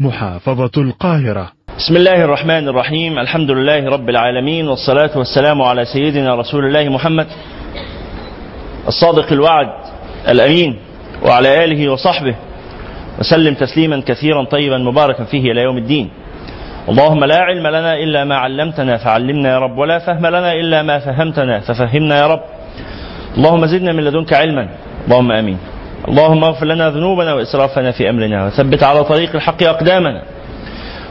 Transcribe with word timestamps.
محافظة 0.00 0.70
القاهرة. 0.76 1.52
بسم 1.78 1.96
الله 1.96 2.24
الرحمن 2.24 2.68
الرحيم. 2.68 3.18
الحمد 3.18 3.50
لله 3.50 3.90
رب 3.90 4.08
العالمين 4.08 4.68
والصلاة 4.68 5.18
والسلام 5.18 5.62
على 5.62 5.84
سيدنا 5.84 6.34
رسول 6.34 6.64
الله 6.64 6.88
محمد 6.88 7.26
الصادق 8.88 9.32
الوعد 9.32 9.68
الأمين 10.28 10.78
وعلى 11.22 11.64
آله 11.64 11.88
وصحبه. 11.88 12.34
وسلم 13.18 13.54
تسليما 13.54 14.00
كثيرا 14.00 14.44
طيبا 14.44 14.78
مباركا 14.78 15.24
فيه 15.24 15.52
إلى 15.52 15.60
يوم 15.60 15.78
الدين. 15.78 16.10
اللهم 16.88 17.24
لا 17.24 17.38
علم 17.38 17.66
لنا 17.66 17.94
إلا 17.94 18.24
ما 18.24 18.36
علمتنا 18.36 18.96
فعلمنا 18.96 19.48
يا 19.48 19.58
رب 19.58 19.78
ولا 19.78 19.98
فهم 19.98 20.26
لنا 20.26 20.52
إلا 20.52 20.82
ما 20.82 20.98
فهمتنا 20.98 21.60
ففهمنا 21.60 22.14
يا 22.18 22.26
رب. 22.26 22.40
اللهم 23.36 23.66
زدنا 23.66 23.92
من 23.92 24.04
لدنك 24.04 24.32
علما. 24.32 24.68
اللهم 25.06 25.32
آمين. 25.32 25.58
اللهم 26.08 26.44
اغفر 26.44 26.66
لنا 26.66 26.90
ذنوبنا 26.90 27.34
وإسرافنا 27.34 27.90
في 27.92 28.10
أمرنا 28.10 28.46
وثبت 28.46 28.82
على 28.82 29.04
طريق 29.04 29.30
الحق 29.34 29.62
أقدامنا. 29.62 30.22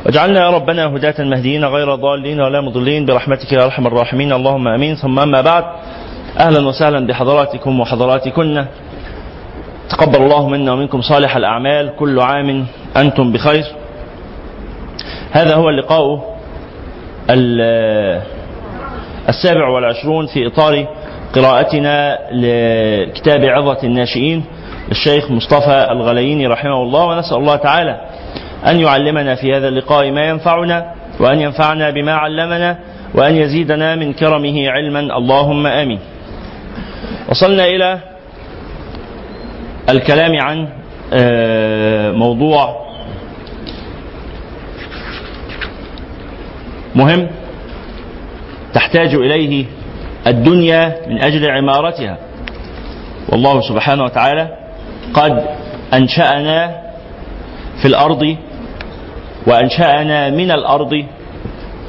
واجعلنا 0.06 0.40
يا 0.46 0.50
ربنا 0.50 0.86
هداة 0.86 1.24
مهديين 1.24 1.66
غير 1.66 1.96
ضالين 1.96 2.42
ولا 2.42 2.62
مضلين 2.62 3.06
برحمتك 3.06 3.52
يا 3.54 3.66
أرحم 3.66 3.88
الراحمين. 3.88 4.34
اللهم 4.34 4.68
آمين. 4.68 4.96
ثم 4.96 5.20
أما 5.20 5.42
بعد 5.42 5.66
أهلا 6.40 6.68
وسهلا 6.68 7.08
بحضراتكم 7.08 7.80
وحضراتكن. 7.80 8.66
تقبل 9.90 10.22
الله 10.22 10.50
منا 10.50 10.72
ومنكم 10.74 11.02
صالح 11.02 11.36
الأعمال 11.36 11.96
كل 12.00 12.20
عام 12.20 12.66
أنتم 12.98 13.32
بخير. 13.32 13.66
هذا 15.34 15.56
هو 15.56 15.70
اللقاء 15.70 16.34
السابع 19.30 19.68
والعشرون 19.68 20.26
في 20.26 20.48
إطار 20.48 20.88
قراءتنا 21.36 22.20
لكتاب 22.32 23.46
عظة 23.46 23.78
الناشئين 23.84 24.44
للشيخ 24.90 25.32
مصطفى 25.32 25.88
الغلييني 25.92 26.48
رحمه 26.48 26.84
الله 26.84 27.06
ونسأل 27.06 27.38
الله 27.38 27.56
تعالى 27.56 28.02
أن 28.68 28.80
يعلمنا 28.80 29.36
في 29.36 29.54
هذا 29.54 29.68
اللقاء 29.68 30.12
ما 30.12 30.28
ينفعنا 30.30 30.94
وأن 31.20 31.40
ينفعنا 31.42 31.90
بما 31.90 32.14
علمنا 32.14 32.78
وأن 33.16 33.36
يزيدنا 33.36 33.96
من 33.96 34.14
كرمه 34.14 34.70
علما. 34.70 35.00
اللهم 35.00 35.68
آمين. 35.68 36.00
وصلنا 37.30 37.66
إلى 37.66 38.00
الكلام 39.90 40.32
عن 40.42 40.68
موضوع 42.18 42.83
مهم. 46.96 47.28
تحتاج 48.74 49.16
إليه 49.16 49.66
الدنيا 50.28 50.96
من 51.08 51.24
أجل 51.24 51.52
عمارتها. 51.52 52.18
والله 53.30 53.62
سبحانه 53.62 54.04
وتعالى 54.04 54.58
قد 55.14 55.46
أنشأنا 55.94 56.82
في 57.82 57.88
الأرض 57.88 58.36
وأنشأنا 59.48 60.30
من 60.30 60.52
الأرض 60.52 61.06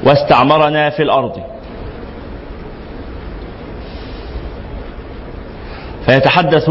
واستعمرنا 0.05 0.91
في 0.91 1.03
الأرض. 1.03 1.41
فيتحدث 6.07 6.71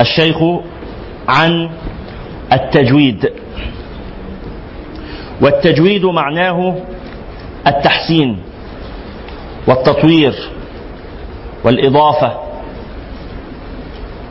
الشيخ 0.00 0.36
عن 1.28 1.70
التجويد. 2.52 3.32
والتجويد 5.40 6.04
معناه 6.04 6.74
التحسين 7.66 8.42
والتطوير 9.66 10.34
والإضافة 11.64 12.40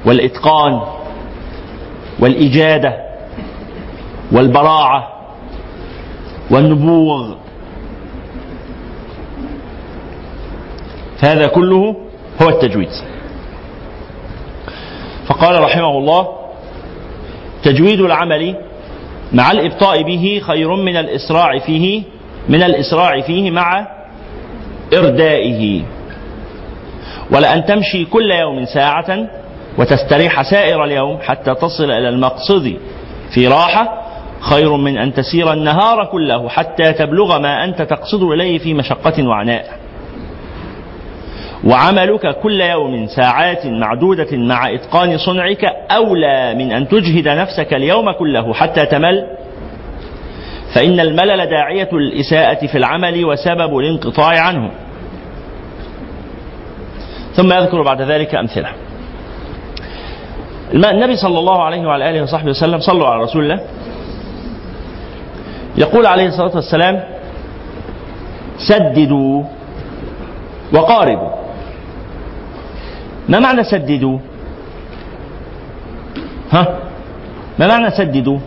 والإتقان 0.05 0.81
والإجادة 2.19 3.05
والبراعة 4.31 5.07
والنبوغ. 6.51 7.35
فهذا 11.17 11.47
كله 11.47 11.95
هو 12.41 12.49
التجويد. 12.49 12.89
فقال 15.27 15.61
رحمه 15.63 15.97
الله 15.97 16.27
تجويد 17.63 18.01
العمل 18.01 18.55
مع 19.35 19.51
الإبطاء 19.51 20.01
به 20.03 20.41
خير 20.43 20.75
من 20.75 20.97
الإسراع 20.97 21.59
فيه 21.59 22.03
من 22.49 22.63
الإسراع 22.63 23.21
فيه 23.21 23.51
مع 23.51 23.87
إردائه. 24.93 25.81
ولأن 27.31 27.65
تمشي 27.65 28.05
كل 28.05 28.31
يوم 28.31 28.65
ساعة 28.65 29.27
وتستريح 29.77 30.41
سائر 30.51 30.83
اليوم 30.83 31.17
حتى 31.21 31.55
تصل 31.55 31.91
إلى 31.91 32.09
المقصد 32.09 32.77
في 33.33 33.47
راحة 33.47 34.01
خير 34.39 34.77
من 34.77 34.97
أن 34.97 35.13
تسير 35.13 35.53
النهار 35.53 36.05
كله 36.05 36.49
حتى 36.49 36.93
تبلغ 36.93 37.39
ما 37.39 37.63
أنت 37.63 37.81
تقصد 37.81 38.23
إليه 38.23 38.57
في 38.57 38.73
مشقة 38.73 39.27
وعناء. 39.27 39.65
وعملك 41.65 42.39
كل 42.39 42.61
يوم 42.61 43.07
ساعات 43.07 43.65
معدودة 43.65 44.37
مع 44.37 44.73
إتقان 44.73 45.17
صنعك 45.17 45.65
أولى 45.91 46.55
من 46.55 46.71
أن 46.71 46.87
تجهد 46.87 47.27
نفسك 47.27 47.73
اليوم 47.73 48.11
كله 48.11 48.53
حتى 48.53 48.85
تمل. 48.85 49.27
فإن 50.73 50.99
الملل 50.99 51.45
داعية 51.45 51.89
الإساءة 51.93 52.67
في 52.67 52.77
العمل 52.77 53.25
وسبب 53.25 53.77
الانقطاع 53.77 54.39
عنه. 54.39 54.71
ثم 57.33 57.53
يذكر 57.53 57.81
بعد 57.81 58.01
ذلك 58.01 58.35
أمثلة. 58.35 58.69
النبي 60.73 61.15
صلى 61.15 61.39
الله 61.39 61.63
عليه 61.63 61.81
وعلى 61.81 62.09
آله 62.09 62.23
وصحبه 62.23 62.49
وسلم 62.49 62.79
صلوا 62.79 63.07
على 63.07 63.23
رسول 63.23 63.43
الله. 63.43 63.59
يقول 65.77 66.05
عليه 66.05 66.27
الصلاة 66.27 66.55
والسلام 66.55 67.03
سددوا 68.57 69.43
وقاربوا. 70.73 71.44
ما 73.29 73.39
معنى 73.39 73.63
سددوا؟ 73.63 74.17
ها؟ 76.51 76.79
ما 77.59 77.67
معنى 77.67 77.91
سددوا؟ 77.91 78.37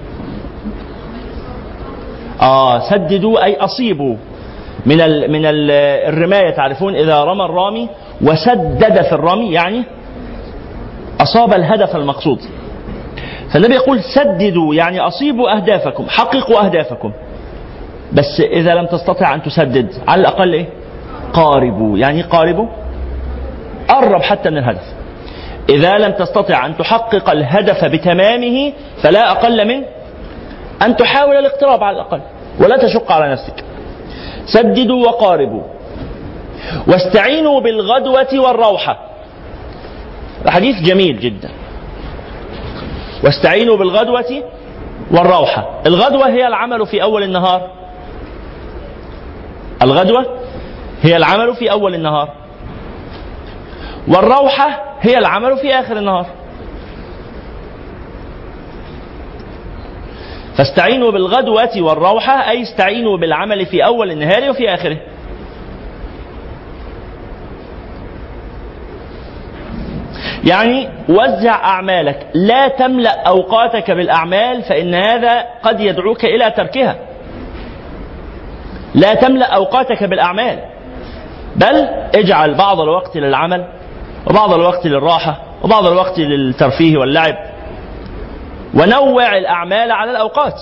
آه 2.43 2.91
سددوا 2.91 3.45
أي 3.45 3.57
أصيبوا 3.57 4.17
من 4.87 5.01
ال 5.01 5.33
من 5.33 5.47
ال 5.47 5.71
الرماية 6.15 6.51
تعرفون 6.51 6.95
إذا 6.95 7.25
رمى 7.25 7.45
الرامي 7.45 7.89
وسدد 8.23 9.03
في 9.03 9.13
الرمي 9.13 9.53
يعني 9.53 9.85
أصاب 11.21 11.53
الهدف 11.53 11.97
المقصود. 11.97 12.39
فالنبي 13.53 13.75
يقول 13.75 14.01
سددوا 14.15 14.75
يعني 14.75 15.01
أصيبوا 15.01 15.57
أهدافكم 15.57 16.05
حققوا 16.09 16.65
أهدافكم. 16.67 17.13
بس 18.13 18.41
إذا 18.41 18.75
لم 18.75 18.87
تستطع 18.87 19.35
أن 19.35 19.43
تسدد 19.43 19.93
على 20.09 20.21
الأقل 20.21 20.53
إيه؟ 20.53 20.67
قاربوا. 21.33 21.99
يعني 21.99 22.23
قاربوا؟ 22.23 22.67
قرب 23.89 24.23
حتى 24.23 24.51
من 24.51 24.59
الهدف. 24.59 24.85
إذا 25.69 25.99
لم 25.99 26.13
تستطع 26.13 26.67
أن 26.67 26.77
تحقق 26.77 27.31
الهدف 27.31 27.85
بتمامه 27.85 28.73
فلا 29.03 29.31
أقل 29.31 29.69
من 29.69 29.85
أن 30.83 30.97
تحاول 30.97 31.37
الاقتراب 31.37 31.85
على 31.85 31.97
الأقل 31.97 32.21
ولا 32.61 32.77
تشق 32.77 33.13
على 33.13 33.33
نفسك. 33.33 33.65
سددوا 34.47 35.07
وقاربوا. 35.07 35.63
واستعينوا 36.87 37.61
بالغدوة 37.61 38.29
والروحة. 38.35 38.99
حديث 40.47 40.83
جميل 40.83 41.21
جدا. 41.21 41.49
واستعينوا 43.25 43.77
بالغدوة 43.77 44.43
والروحة. 45.11 45.81
الغدوة 45.87 46.29
هي 46.29 46.47
العمل 46.47 46.87
في 46.87 47.03
أول 47.03 47.23
النهار. 47.23 47.71
الغدوة 49.83 50.27
هي 51.03 51.17
العمل 51.17 51.55
في 51.55 51.71
أول 51.71 51.95
النهار. 51.95 52.29
والروحة 54.09 54.97
هي 55.01 55.19
العمل 55.19 55.57
في 55.57 55.75
آخر 55.75 55.97
النهار. 55.97 56.27
فاستعينوا 60.57 61.11
بالغدوة 61.11 61.83
والروحة 61.83 62.51
أي 62.51 62.63
استعينوا 62.63 63.17
بالعمل 63.17 63.67
في 63.67 63.85
أول 63.85 64.11
النهار 64.11 64.51
وفي 64.51 64.75
آخره. 64.75 64.97
يعني 70.45 70.89
وزع 71.09 71.55
أعمالك 71.65 72.27
لا 72.35 72.69
تملأ 72.69 73.23
أوقاتك 73.27 73.91
بالأعمال 73.91 74.63
فإن 74.63 74.95
هذا 74.95 75.45
قد 75.63 75.81
يدعوك 75.81 76.25
إلى 76.25 76.51
تركها. 76.51 76.97
لا 78.95 79.15
تملأ 79.15 79.47
أوقاتك 79.47 80.05
بالأعمال 80.05 80.59
بل 81.57 81.89
اجعل 82.15 82.55
بعض 82.55 82.81
الوقت 82.81 83.17
للعمل. 83.17 83.65
وبعض 84.27 84.53
الوقت 84.53 84.87
للراحة 84.87 85.43
وبعض 85.63 85.87
الوقت 85.87 86.19
للترفيه 86.19 86.99
واللعب. 86.99 87.35
ونوع 88.75 89.39
الأعمال 89.39 89.93
على 89.93 90.11
الأوقات. 90.11 90.55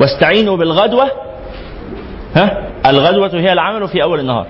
واستعينوا 0.00 0.56
بالغدوة. 0.56 1.10
ها؟ 2.36 2.68
الغدوة 2.86 3.30
هي 3.34 3.52
العمل 3.52 3.88
في 3.88 4.02
أول 4.02 4.20
النهار. 4.20 4.46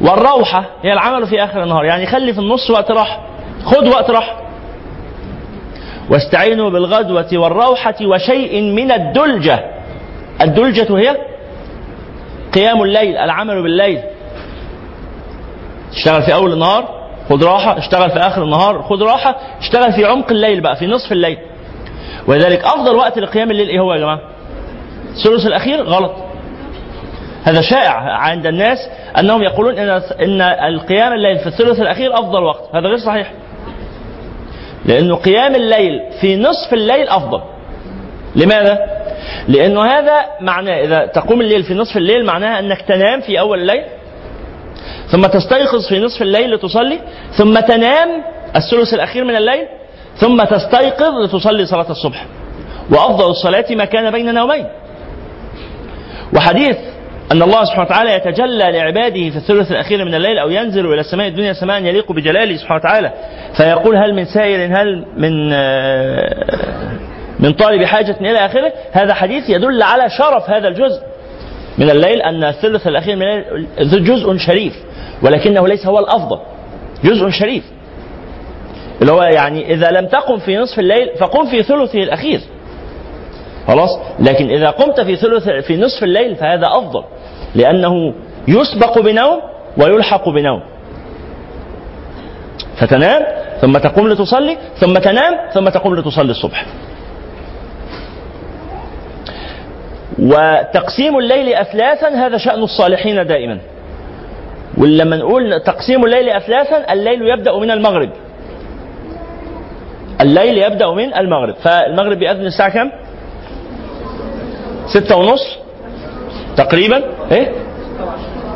والروحة 0.00 0.64
هي 0.82 0.92
العمل 0.92 1.26
في 1.26 1.44
آخر 1.44 1.62
النهار. 1.62 1.84
يعني 1.84 2.06
خلي 2.06 2.32
في 2.32 2.38
النص 2.38 2.70
وقت 2.70 2.90
راحة. 2.90 3.20
خد 3.64 3.88
وقت 3.88 4.10
راحة. 4.10 4.42
واستعينوا 6.10 6.70
بالغدوة 6.70 7.28
والروحة 7.32 7.94
وشيء 8.02 8.62
من 8.62 8.92
الدلجة. 8.92 9.64
الدلجة 10.40 10.98
هي 10.98 11.16
قيام 12.54 12.82
الليل 12.82 13.16
العمل 13.16 13.62
بالليل. 13.62 14.00
اشتغل 15.92 16.22
في 16.22 16.34
أول 16.34 16.52
النهار. 16.52 16.99
خد 17.30 17.44
راحة 17.44 17.78
اشتغل 17.78 18.10
في 18.10 18.18
آخر 18.18 18.42
النهار 18.42 18.82
خد 18.82 19.02
راحة 19.02 19.36
اشتغل 19.60 19.92
في 19.92 20.04
عمق 20.04 20.30
الليل 20.30 20.60
بقى 20.60 20.76
في 20.76 20.86
نصف 20.86 21.12
الليل. 21.12 21.38
ولذلك 22.26 22.64
أفضل 22.64 22.96
وقت 22.96 23.18
لقيام 23.18 23.50
الليل 23.50 23.68
إيه 23.68 23.80
هو 23.80 23.94
يا 23.94 23.98
جماعة؟ 23.98 24.20
الثلث 25.10 25.46
الأخير 25.46 25.82
غلط. 25.82 26.12
هذا 27.44 27.60
شائع 27.60 27.92
عند 28.00 28.46
الناس 28.46 28.78
أنهم 29.18 29.42
يقولون 29.42 29.78
إن 29.78 29.88
إن 30.20 30.40
القيام 30.40 31.12
الليل 31.12 31.38
في 31.38 31.46
الثلث 31.46 31.80
الأخير 31.80 32.14
أفضل 32.14 32.42
وقت. 32.42 32.74
هذا 32.74 32.88
غير 32.88 32.98
صحيح. 32.98 33.32
لأنه 34.84 35.16
قيام 35.16 35.54
الليل 35.54 36.00
في 36.20 36.36
نصف 36.36 36.72
الليل 36.72 37.08
أفضل. 37.08 37.40
لماذا؟ 38.36 38.78
لأنه 39.48 39.84
هذا 39.84 40.26
معناه 40.40 40.80
إذا 40.80 41.06
تقوم 41.06 41.40
الليل 41.40 41.62
في 41.62 41.74
نصف 41.74 41.96
الليل 41.96 42.26
معناها 42.26 42.58
أنك 42.58 42.82
تنام 42.82 43.20
في 43.20 43.40
أول 43.40 43.60
الليل 43.60 43.84
ثم 45.10 45.22
تستيقظ 45.22 45.88
في 45.88 45.98
نصف 45.98 46.22
الليل 46.22 46.54
لتصلي 46.54 47.00
ثم 47.32 47.60
تنام 47.60 48.08
الثلث 48.56 48.94
الأخير 48.94 49.24
من 49.24 49.36
الليل 49.36 49.66
ثم 50.16 50.44
تستيقظ 50.44 51.14
لتصلي 51.24 51.66
صلاة 51.66 51.90
الصبح. 51.90 52.26
وأفضل 52.90 53.30
الصلاة 53.30 53.64
ما 53.70 53.84
كان 53.84 54.10
بين 54.10 54.34
نومين. 54.34 54.66
وحديث 56.36 56.76
أن 57.32 57.42
الله 57.42 57.64
سبحانه 57.64 57.84
وتعالى 57.84 58.14
يتجلى 58.14 58.72
لعباده 58.72 59.30
في 59.30 59.36
الثلث 59.36 59.72
الأخير 59.72 60.04
من 60.04 60.14
الليل 60.14 60.38
أو 60.38 60.50
ينزل 60.50 60.86
إلى 60.86 61.00
السماء 61.00 61.28
الدنيا 61.28 61.52
سماء 61.52 61.84
يليق 61.84 62.12
بجلاله 62.12 62.56
سبحانه 62.56 62.80
وتعالى 62.80 63.12
فيقول 63.56 63.96
هل 63.96 64.14
من 64.14 64.24
سائل 64.24 64.72
هل 64.76 65.04
من 65.16 65.50
من 67.40 67.52
طالب 67.52 67.84
حاجة 67.84 68.16
إلى 68.20 68.38
آخره؟ 68.46 68.72
هذا 68.92 69.14
حديث 69.14 69.50
يدل 69.50 69.82
على 69.82 70.10
شرف 70.10 70.50
هذا 70.50 70.68
الجزء 70.68 71.02
من 71.78 71.90
الليل 71.90 72.22
أن 72.22 72.44
الثلث 72.44 72.86
الأخير 72.86 73.16
من 73.16 73.22
الليل 73.78 74.04
جزء 74.04 74.36
شريف. 74.36 74.76
ولكنه 75.22 75.68
ليس 75.68 75.86
هو 75.86 75.98
الأفضل. 75.98 76.38
جزء 77.04 77.28
شريف. 77.28 77.64
اللي 79.00 79.12
هو 79.12 79.22
يعني 79.22 79.74
إذا 79.74 79.90
لم 79.90 80.06
تقم 80.06 80.38
في 80.38 80.56
نصف 80.56 80.78
الليل 80.78 81.10
فقم 81.18 81.46
في 81.46 81.62
ثلثه 81.62 81.98
الأخير. 81.98 82.40
خلاص؟ 83.68 83.90
لكن 84.18 84.50
إذا 84.50 84.70
قمت 84.70 85.00
في 85.00 85.16
ثلث 85.16 85.48
في 85.48 85.76
نصف 85.76 86.04
الليل 86.04 86.36
فهذا 86.36 86.66
أفضل. 86.66 87.04
لأنه 87.54 88.14
يسبق 88.48 88.98
بنوم 88.98 89.40
ويلحق 89.76 90.28
بنوم. 90.28 90.62
فتنام 92.76 93.22
ثم 93.60 93.72
تقوم 93.72 94.08
لتصلي 94.08 94.58
ثم 94.80 94.94
تنام 94.94 95.50
ثم 95.54 95.68
تقوم 95.68 95.94
لتصلي 95.94 96.30
الصبح. 96.30 96.66
وتقسيم 100.18 101.18
الليل 101.18 101.54
أثلاثا 101.54 102.08
هذا 102.08 102.36
شأن 102.36 102.62
الصالحين 102.62 103.26
دائما. 103.26 103.58
ولما 104.78 105.16
نقول 105.16 105.60
تقسيم 105.60 106.04
الليل 106.04 106.28
أثلاثا 106.28 106.92
الليل 106.92 107.22
يبدأ 107.22 107.58
من 107.58 107.70
المغرب. 107.70 108.10
الليل 110.20 110.58
يبدأ 110.58 110.90
من 110.90 111.14
المغرب. 111.14 111.54
فالمغرب 111.54 112.18
بيأذن 112.18 112.46
الساعة 112.46 112.68
كم؟ 112.70 112.90
ستة 114.86 115.16
ونص 115.16 115.58
تقريبا. 116.56 117.02
إيه؟ 117.32 117.52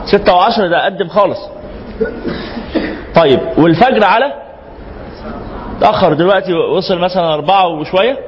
ستة 0.06 0.34
وعشرة 0.34 0.66
ده 0.66 0.84
قدم 0.84 1.08
خالص. 1.08 1.38
طيب 3.14 3.40
والفجر 3.58 4.04
على؟ 4.04 4.32
تأخر 5.80 6.12
دلوقتي 6.12 6.52
وصل 6.54 6.98
مثلا 6.98 7.34
أربعة 7.34 7.66
وشوية. 7.66 8.18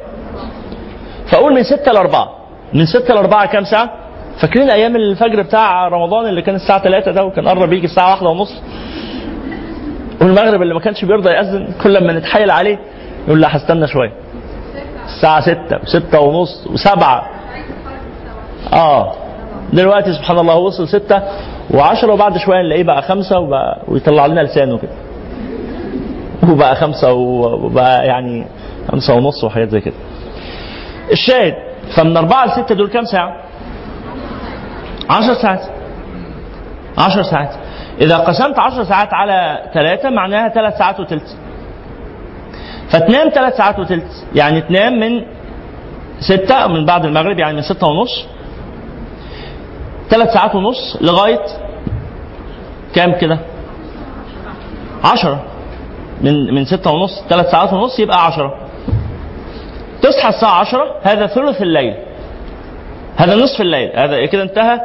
فأقول 1.31 1.55
من 1.55 1.63
ستة 1.63 1.93
لأربعة. 1.93 2.29
من 2.73 2.87
ستة 2.87 3.15
لأربعة 3.15 3.47
كام 3.47 3.65
ساعة؟ 3.65 3.91
فاكرين 4.41 4.71
أيام 4.71 4.97
الفجر 4.97 5.43
بتاع 5.43 5.89
رمضان 5.89 6.29
اللي 6.29 6.43
كان 6.43 6.55
الساعة 6.55 6.83
3 6.83 7.11
ده 7.13 7.25
وكان 7.25 7.49
قرب 7.49 7.73
يجي 7.73 7.87
الساعة 7.87 8.11
واحدة 8.11 8.29
ونص؟ 8.29 8.63
والمغرب 10.21 10.63
اللي 10.63 10.75
ما 10.75 10.81
كانش 10.81 11.05
بيرضى 11.05 11.31
يأذن 11.31 11.69
كل 11.83 12.05
ما 12.07 12.13
نتحايل 12.13 12.51
عليه 12.51 12.79
يقول 13.29 13.41
لا 13.41 13.57
هستنى 13.57 13.87
شوية. 13.87 14.13
الساعة 15.07 15.41
6 15.41 15.79
و6 15.79 16.15
ونص 16.15 16.69
و7 16.69 17.05
آه. 18.73 19.13
دلوقتي 19.73 20.13
سبحان 20.13 20.39
الله 20.39 20.57
وصل 20.57 20.89
6 20.89 21.23
و10 21.73 22.05
وبعد 22.05 22.37
شوية 22.39 22.63
نلاقيه 22.63 22.83
بقى 22.83 23.03
5 23.03 23.39
وبقى 23.39 23.79
ويطلع 23.89 24.27
لنا 24.27 24.41
لسانه 24.41 24.79
كده. 24.79 24.93
وبقى 26.53 26.77
5 26.77 27.13
وبقى 27.13 28.07
يعني 28.07 28.47
5 28.93 29.15
ونص 29.15 29.45
وحاجات 29.45 29.69
زي 29.69 29.81
كده. 29.81 29.95
الشاهد 31.13 31.55
فمن 31.97 32.17
4 32.17 32.47
ل 32.47 32.51
6 32.65 32.75
دول 32.75 32.89
كام 32.89 33.05
ساعة؟ 33.05 33.37
10 35.11 35.35
ساعات. 35.35 35.61
10 36.99 37.23
ساعات. 37.23 37.51
إذا 38.01 38.17
قسمت 38.17 38.59
10 38.59 38.85
ساعات 38.85 39.09
على 39.15 39.63
3 39.75 40.11
معناها 40.11 40.49
3 40.49 40.79
ساعات 40.79 41.01
وثلث 41.01 41.33
فتنام 42.89 43.29
3 43.29 43.57
ساعات 43.57 43.79
وثلث 43.79 44.05
يعني 44.35 44.61
تنام 44.61 44.93
من 45.01 45.23
6 46.21 46.67
من 46.67 46.85
بعد 46.87 47.05
المغرب 47.05 47.39
يعني 47.39 47.57
من 47.57 47.63
6 47.63 47.87
ونص. 47.87 48.25
3 50.11 50.31
ساعات 50.35 50.55
ونص 50.55 50.97
لغاية 51.01 51.43
كام 52.95 53.13
كده؟ 53.13 53.39
10 55.05 55.43
من 56.21 56.55
من 56.55 56.65
6 56.65 56.91
ونص 56.91 57.23
3 57.29 57.51
ساعات 57.51 57.73
ونص 57.73 57.99
يبقى 58.01 58.25
10 58.27 58.55
تصحى 60.03 60.29
الساعة 60.29 60.61
10 60.61 60.95
هذا 61.03 61.27
ثلث 61.27 61.63
الليل. 61.63 61.95
هذا 63.17 63.35
نصف 63.37 63.61
الليل 63.61 63.91
هذا 63.95 64.27
كده 64.27 64.43
انتهى 64.43 64.81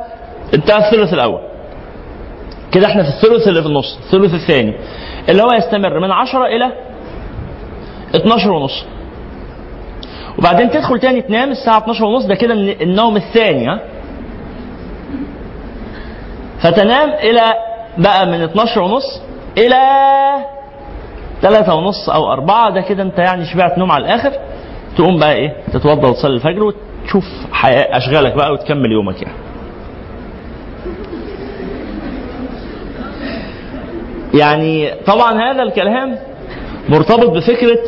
انتهى 0.53 0.77
الثلث 0.77 1.13
الأول. 1.13 1.39
كده 2.71 2.87
إحنا 2.87 3.03
في 3.03 3.09
الثلث 3.09 3.47
اللي 3.47 3.61
في 3.61 3.67
النص 3.67 3.97
الثلث 4.05 4.33
الثاني. 4.33 4.73
اللي 5.29 5.43
هو 5.43 5.51
يستمر 5.53 5.99
من 5.99 6.11
عشرة 6.11 6.45
إلى 6.45 6.71
12 8.15 8.51
ونص. 8.51 8.85
وبعدين 10.39 10.69
تدخل 10.69 10.99
تاني 10.99 11.21
تنام 11.21 11.51
الساعة 11.51 11.77
12 11.77 12.05
ونص 12.05 12.25
ده 12.25 12.35
كده 12.35 12.53
النوم 12.53 13.15
الثاني 13.15 13.67
ها؟ 13.67 13.79
فتنام 16.61 17.09
إلى 17.09 17.41
بقى 17.97 18.25
من 18.27 18.41
12 18.41 18.81
ونص 18.81 19.21
إلى 19.57 19.77
3 21.41 21.73
ونص 21.75 22.09
أو 22.09 22.31
4 22.33 22.69
ده 22.69 22.81
كده 22.81 23.03
أنت 23.03 23.19
يعني 23.19 23.45
شبعت 23.45 23.77
نوم 23.77 23.91
على 23.91 24.05
الآخر. 24.05 24.31
تقوم 24.97 25.19
بقى 25.19 25.33
إيه؟ 25.33 25.53
تتوضأ 25.73 26.07
وتصلي 26.07 26.33
الفجر 26.35 26.73
وتشوف 27.03 27.25
حياة 27.51 27.97
أشغالك 27.97 28.35
بقى 28.35 28.53
وتكمل 28.53 28.91
يومك 28.91 29.21
يعني. 29.21 29.37
يعني 34.33 34.93
طبعا 35.05 35.51
هذا 35.51 35.63
الكلام 35.63 36.17
مرتبط 36.89 37.29
بفكرة 37.29 37.79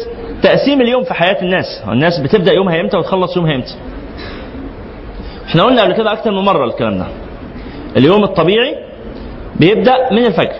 تقسيم 0.42 0.82
اليوم 0.82 1.04
في 1.04 1.14
حياة 1.14 1.42
الناس. 1.42 1.66
الناس 1.88 2.20
بتبدأ 2.20 2.54
يومها 2.54 2.82
إمتى 2.82 2.98
وتخلص 2.98 3.38
يومها 3.38 3.56
إمتى. 3.56 3.76
إحنا 5.48 5.64
قلنا 5.64 5.82
قبل 5.82 5.94
كده 5.94 6.12
أكتر 6.14 6.32
من 6.32 6.40
مرة 6.40 6.66
الكلام 6.66 6.98
ده. 6.98 7.06
اليوم 7.98 8.24
الطبيعي 8.24 8.76
بيبدأ 9.56 10.12
من 10.12 10.26
الفجر. 10.26 10.60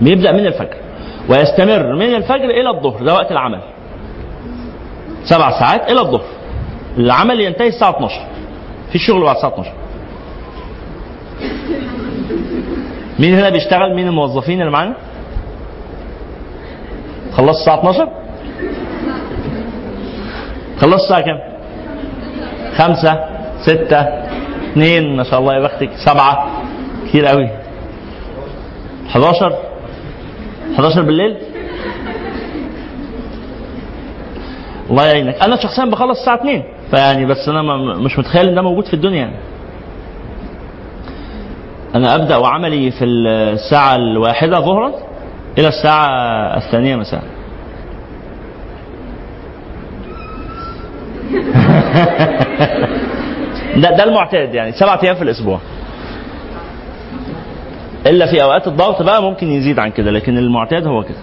بيبدأ 0.00 0.32
من 0.32 0.46
الفجر. 0.46 0.76
ويستمر 1.28 1.94
من 1.96 2.14
الفجر 2.14 2.50
إلى 2.50 2.70
الظهر. 2.70 3.04
ده 3.04 3.14
وقت 3.14 3.32
العمل. 3.32 3.60
سبع 5.24 5.60
ساعات 5.60 5.90
إلى 5.90 6.00
الظهر. 6.00 6.35
العمل 6.98 7.40
ينتهي 7.40 7.68
الساعة 7.68 7.90
12 7.90 8.14
في 8.92 8.98
شغل 8.98 9.22
بعد 9.22 9.36
الساعة 9.36 9.50
12 9.52 9.72
مين 13.18 13.34
هنا 13.34 13.48
بيشتغل؟ 13.50 13.94
مين 13.94 14.08
الموظفين 14.08 14.60
اللي 14.60 14.72
معانا؟ 14.72 14.94
خلصت 17.32 17.60
الساعة 17.60 17.78
12 17.78 18.08
خلصت 20.80 21.02
الساعة 21.04 21.20
كام؟ 21.20 21.38
خمسة 22.76 23.24
ستة 23.62 24.00
اثنين 24.72 25.16
ما 25.16 25.24
شاء 25.24 25.40
الله 25.40 25.54
يا 25.54 25.60
بختك 25.60 25.90
سبعة. 26.06 26.50
كتير 27.08 27.26
قوي. 27.26 27.48
11 29.10 29.56
11 30.74 31.02
بالليل؟ 31.02 31.36
الله 34.90 35.04
يعينك. 35.04 35.34
أنا 35.42 35.56
شخصيا 35.56 35.84
بخلص 35.84 36.18
الساعة 36.18 36.36
2 36.36 36.62
فيعني 36.90 37.26
بس 37.26 37.48
أنا 37.48 37.62
مش 37.94 38.18
متخيل 38.18 38.48
إن 38.48 38.54
ده 38.54 38.62
موجود 38.62 38.86
في 38.86 38.94
الدنيا. 38.94 39.18
يعني. 39.18 39.36
أنا 41.94 42.14
أبدأ 42.14 42.36
وعملي 42.36 42.90
في 42.90 43.04
الساعة 43.04 43.96
الواحدة 43.96 44.60
ظهرا 44.60 44.92
إلى 45.58 45.68
الساعة 45.68 46.08
الثانية 46.56 46.96
مساء. 46.96 47.22
ده 53.82 53.90
ده 53.96 54.04
المعتاد 54.04 54.54
يعني 54.54 54.72
سبعة 54.72 55.00
أيام 55.04 55.14
في 55.14 55.22
الأسبوع. 55.22 55.60
إلا 58.06 58.26
في 58.26 58.42
أوقات 58.42 58.66
الضغط 58.66 59.02
بقى 59.02 59.22
ممكن 59.22 59.46
يزيد 59.46 59.78
عن 59.78 59.90
كده 59.90 60.10
لكن 60.10 60.38
المعتاد 60.38 60.86
هو 60.86 61.02
كده. 61.02 61.16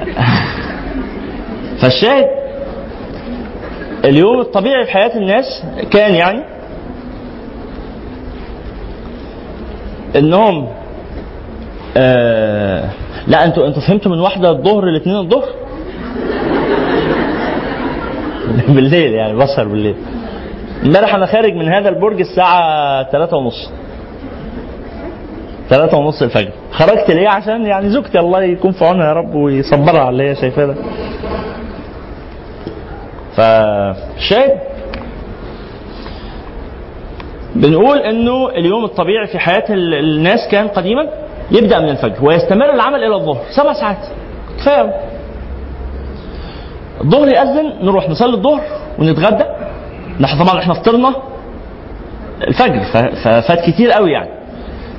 فالشاهد 1.80 2.26
اليوم 4.04 4.40
الطبيعي 4.40 4.84
في 4.84 4.90
حياة 4.90 5.16
الناس 5.16 5.62
كان 5.90 6.14
يعني 6.14 6.42
انهم 10.16 10.68
آه 11.96 12.90
لا 13.26 13.44
أنتوا 13.44 13.66
أنتوا 13.66 13.82
فهمتوا 13.82 14.12
من 14.12 14.20
واحدة 14.20 14.50
الظهر 14.50 14.84
لاثنين 14.84 15.16
الظهر؟ 15.16 15.48
بالليل 18.74 19.12
يعني 19.12 19.36
بسهر 19.38 19.68
بالليل. 19.68 19.94
امبارح 20.84 21.14
أنا 21.14 21.26
خارج 21.26 21.52
من 21.54 21.68
هذا 21.68 21.88
البرج 21.88 22.20
الساعة 22.20 23.02
ثلاثة 23.10 23.36
ونص. 23.36 23.70
ثلاثة 25.68 25.98
ونص 25.98 26.22
الفجر. 26.22 26.50
خرجت 26.72 27.10
ليه؟ 27.10 27.28
عشان 27.28 27.66
يعني 27.66 27.90
زوجتي 27.90 28.18
الله 28.18 28.42
يكون 28.42 28.72
في 28.72 28.84
عونها 28.84 29.06
يا 29.06 29.12
رب 29.12 29.34
ويصبرها 29.34 30.00
على 30.00 30.08
اللي 30.08 30.30
هي 30.30 30.34
شايفاه 30.34 30.66
ده. 30.66 30.74
فشاهد 33.40 34.58
بنقول 37.54 37.98
إنه 37.98 38.48
اليوم 38.48 38.84
الطبيعي 38.84 39.26
في 39.26 39.38
حياة 39.38 39.64
ال- 39.70 39.94
الناس 39.94 40.48
كان 40.50 40.68
قديما 40.68 41.06
يبدأ 41.50 41.78
من 41.80 41.88
الفجر 41.88 42.24
ويستمر 42.24 42.74
العمل 42.74 43.04
إلى 43.04 43.14
الظهر. 43.14 43.40
سبع 43.56 43.72
ساعات. 43.72 43.96
كفاية. 44.58 44.80
أوي. 44.80 44.90
الظهر 47.04 47.28
يأذن 47.28 47.72
نروح 47.82 48.08
نصلي 48.08 48.34
الظهر 48.34 48.60
ونتغدى. 48.98 49.44
نحن 50.20 50.44
طبعا 50.44 50.58
إحنا 50.60 50.74
فطرنا 50.74 51.14
الفجر 52.48 52.80
ففات 53.24 53.70
كتير 53.70 53.90
قوي 53.90 54.12
يعني. 54.12 54.30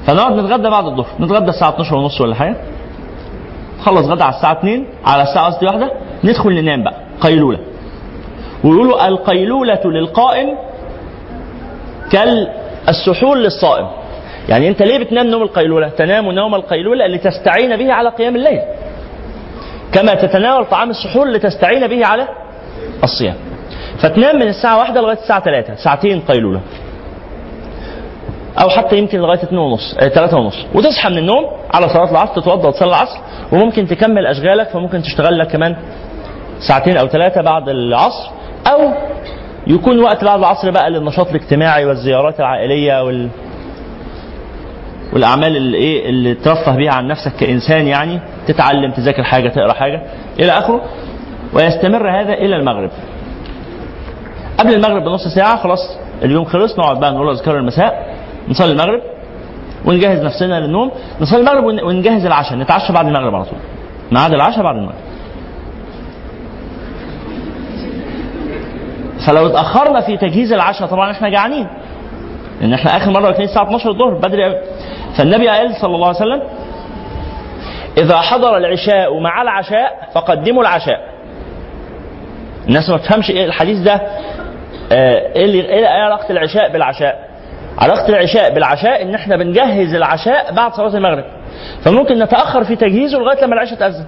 فنقعد 0.08 0.34
نتغدى 0.34 0.70
بعد 0.70 0.86
الظهر. 0.86 1.08
نتغدى 1.20 1.50
الساعة 1.50 1.70
12 1.70 1.96
ونص 1.96 2.22
ولا 2.22 2.36
حاجة. 2.36 2.56
نخلص 3.80 4.08
غدا 4.08 4.24
على 4.24 4.36
الساعة 4.36 4.54
2 4.60 4.86
على 5.06 5.24
الساعة 5.24 5.46
قصدي 5.46 5.66
واحدة 5.66 5.92
ندخل 6.24 6.50
ننام 6.62 6.84
بقى. 6.84 6.96
قيلولة. 7.22 7.60
ويقولوا 8.64 9.08
القيلولة 9.08 9.82
للقائم 9.86 10.58
كالسحور 12.12 13.38
للصائم. 13.38 13.88
يعني 14.50 14.68
انت 14.68 14.82
ليه 14.82 14.98
بتنام 14.98 15.28
نوم 15.28 15.44
القيلولة؟ 15.44 15.90
تنام 15.90 16.32
نوم 16.32 16.56
القيلولة 16.56 17.08
لتستعين 17.08 17.78
به 17.78 17.94
على 17.94 18.10
قيام 18.10 18.36
الليل. 18.36 18.62
كما 19.94 20.14
تتناول 20.14 20.66
طعام 20.66 20.90
السحور 20.90 21.28
لتستعين 21.28 21.88
به 21.88 22.06
على 22.06 22.28
الصيام. 23.04 23.36
فتنام 24.00 24.36
من 24.36 24.48
الساعة 24.48 24.78
واحدة 24.78 25.02
لغاية 25.02 25.18
الساعة 25.18 25.40
ثلاثة 25.44 25.76
ساعتين 25.76 26.20
قيلولة. 26.20 26.62
أو 28.64 28.70
حتى 28.70 28.98
يمكن 28.98 29.20
لغاية 29.20 29.44
اتنين 29.44 29.62
ونص 29.62 29.96
آه، 30.02 30.08
تلاتة 30.08 30.38
ونص. 30.38 30.66
وتصحى 30.76 31.10
من 31.10 31.18
النوم 31.18 31.46
على 31.74 31.90
صلاة 31.90 32.12
العصر 32.12 32.42
تتوضأ 32.42 32.68
وتصلي 32.68 32.88
العصر 32.88 33.20
وممكن 33.52 33.88
تكمل 33.88 34.26
أشغالك 34.28 34.70
فممكن 34.70 35.02
تشتغل 35.02 35.40
لك 35.40 35.48
كمان 35.48 35.76
ساعتين 36.68 36.98
أو 36.98 37.08
ثلاثة 37.08 37.42
بعد 37.42 37.70
العصر. 37.70 38.32
أو 38.68 38.94
يكون 39.68 40.00
وقت 40.00 40.24
بعد 40.24 40.40
العصر 40.40 40.72
بقى 40.72 40.90
للنشاط 40.90 41.28
الاجتماعي 41.30 41.86
والزيارات 41.86 42.40
العائلية 42.40 43.04
وال 43.04 43.30
والأعمال 45.14 45.58
اللي 45.58 45.78
إيه 45.78 46.10
اللي 46.10 46.34
ترفه 46.34 46.76
بيها 46.76 46.92
عن 46.94 47.08
نفسك 47.08 47.32
كإنسان 47.40 47.88
يعني 47.88 48.20
تتعلم 48.48 48.92
تذاكر 48.92 49.24
حاجة 49.24 49.50
تقرأ 49.50 49.74
حاجة 49.74 50.02
إلى 50.40 50.52
آخره 50.52 50.82
ويستمر 51.54 52.10
هذا 52.22 52.34
إلى 52.34 52.56
المغرب. 52.56 52.90
قبل 54.60 54.74
المغرب 54.74 55.04
بنص 55.04 55.28
ساعة 55.36 55.58
خلاص 55.64 55.80
اليوم 56.24 56.46
خلص 56.46 56.80
نقعد 56.80 57.00
بقى 57.00 57.12
نقول 57.14 57.30
أذكار 57.30 57.58
المساء 57.58 58.16
نصلي 58.50 58.72
المغرب 58.72 59.02
ونجهز 59.86 60.26
نفسنا 60.26 60.60
للنوم 60.60 60.92
نصلي 61.22 61.40
المغرب 61.40 61.64
ون- 61.64 61.84
ونجهز 61.84 62.26
العشاء 62.26 62.58
نتعشى 62.58 62.94
بعد 62.94 63.08
المغرب 63.08 63.36
على 63.36 63.46
طول 63.46 63.60
ميعاد 64.12 64.34
العشاء 64.34 64.64
بعد 64.64 64.76
المغرب. 64.76 64.96
فلو 69.28 69.48
اتأخرنا 69.48 70.02
في 70.02 70.18
تجهيز 70.18 70.54
العشاء 70.54 70.88
طبعا 70.88 71.12
إحنا 71.12 71.30
جعانين. 71.30 71.68
لأن 72.62 72.74
إحنا 72.74 72.98
آخر 72.98 73.12
مرة 73.12 73.26
واكلين 73.28 73.50
الساعة 73.50 73.64
12 73.64 73.90
الظهر 73.90 74.14
بدري 74.14 74.44
قوي 74.44 74.56
فالنبي 75.18 75.48
قال 75.48 75.76
صلى 75.76 75.96
الله 75.96 76.08
عليه 76.08 76.18
وسلم 76.18 76.42
إذا 77.98 78.18
حضر 78.18 78.58
العشاء 78.58 79.20
مع 79.20 79.42
العشاء 79.42 80.10
فقدموا 80.14 80.62
العشاء. 80.62 81.02
الناس 82.68 82.90
ما 82.90 82.98
تفهمش 82.98 83.30
إيه 83.30 83.46
الحديث 83.46 83.80
ده. 83.80 83.94
آه، 84.92 85.34
إيه 85.36 85.46
اللي 85.46 85.62
إيه 85.62 85.88
علاقة 85.88 86.30
العشاء 86.30 86.72
بالعشاء؟ 86.72 87.28
علاقة 87.80 88.10
العشاء 88.10 88.54
بالعشاء 88.54 89.02
إن 89.02 89.16
إحنا 89.16 89.36
بنجهز 89.38 89.94
العشاء 89.96 90.54
بعد 90.54 90.74
صلاة 90.74 90.98
المغرب. 90.98 91.24
فممكن 91.86 92.20
نتأخر 92.20 92.64
في 92.64 92.76
تجهيزه 92.76 93.18
لغاية 93.18 93.44
لما 93.46 93.54
العشاء 93.54 93.80
تاذن 93.80 94.06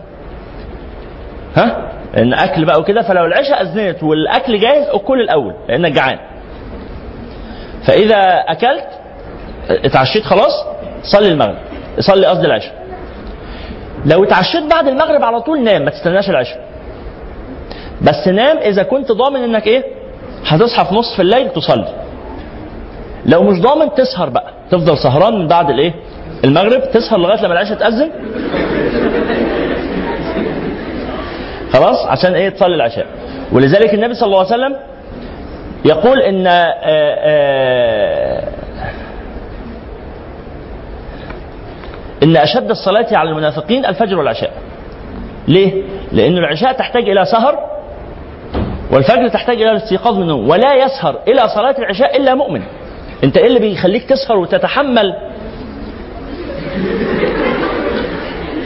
ها؟ 1.56 1.93
إن 2.18 2.34
أكل 2.34 2.66
بقى 2.66 2.80
وكده 2.80 3.02
فلو 3.02 3.26
العشاء 3.26 3.62
اذنت 3.62 4.04
والأكل 4.04 4.60
جاهز 4.60 4.88
اكل 4.90 5.22
الأول 5.22 5.54
لأنك 5.70 5.92
جعان. 5.92 6.18
فإذا 7.88 8.18
أكلت 8.48 8.88
اتعشيت 9.70 10.24
خلاص 10.24 10.66
صلي 11.04 11.28
المغرب 11.28 11.56
صلي 12.00 12.26
قصدي 12.26 12.46
العشاء. 12.46 12.84
لو 14.06 14.24
اتعشيت 14.24 14.64
بعد 14.64 14.88
المغرب 14.88 15.24
على 15.24 15.42
طول 15.42 15.64
نام 15.64 15.82
ما 15.86 15.90
تستناش 15.92 16.30
العشاء. 16.30 16.66
بس 18.02 18.28
نام 18.28 18.58
إذا 18.58 18.84
كنت 18.84 19.12
ضامن 19.12 19.44
إنك 19.44 19.68
إيه؟ 19.68 19.84
هتصحى 20.48 20.86
في 20.86 20.96
نصف 20.96 21.22
الليل 21.22 21.50
تصلي. 21.50 21.94
لو 23.26 23.44
مش 23.44 23.62
ضامن 23.62 23.94
تسهر 23.94 24.30
بقى. 24.30 24.54
تفضل 24.72 24.98
سهران 24.98 25.34
من 25.40 25.48
بعد 25.48 25.70
الإيه؟ 25.70 25.94
المغرب 26.44 26.82
تسهر 26.92 27.20
لغاية 27.20 27.42
لما 27.42 27.54
العشاء 27.54 27.78
تأذن. 27.78 28.12
خلاص؟ 31.74 32.06
عشان 32.06 32.36
إيه؟ 32.36 32.50
تصلي 32.50 32.76
العشاء. 32.76 33.06
ولذلك 33.52 33.94
النبي 33.94 34.14
صلى 34.14 34.28
الله 34.28 34.38
عليه 34.38 34.48
وسلم 34.48 34.76
يقول 35.86 36.20
إن 36.22 36.48
آه، 36.48 36.74
آه، 36.84 38.44
إن 42.24 42.38
أشد 42.38 42.70
الصلاة 42.70 43.08
على 43.12 43.30
المنافقين 43.30 43.86
الفجر 43.86 44.18
والعشاء. 44.18 44.52
ليه؟ 45.48 45.84
لأن 46.12 46.38
العشاء 46.38 46.72
تحتاج 46.74 47.10
إلى 47.10 47.26
سهر 47.26 47.60
والفجر 48.92 49.28
تحتاج 49.28 49.62
إلى 49.62 49.72
الاستيقاظ 49.72 50.16
من 50.16 50.22
النوم 50.22 50.50
ولا 50.50 50.76
يسهر 50.76 51.20
إلى 51.28 51.42
صلاة 51.56 51.76
العشاء 51.80 52.18
إلا 52.18 52.36
مؤمن. 52.36 52.62
أنت 53.24 53.38
إيه 53.38 53.48
اللي 53.48 53.60
بيخليك 53.60 54.04
تسهر 54.10 54.38
وتتحمل 54.38 55.14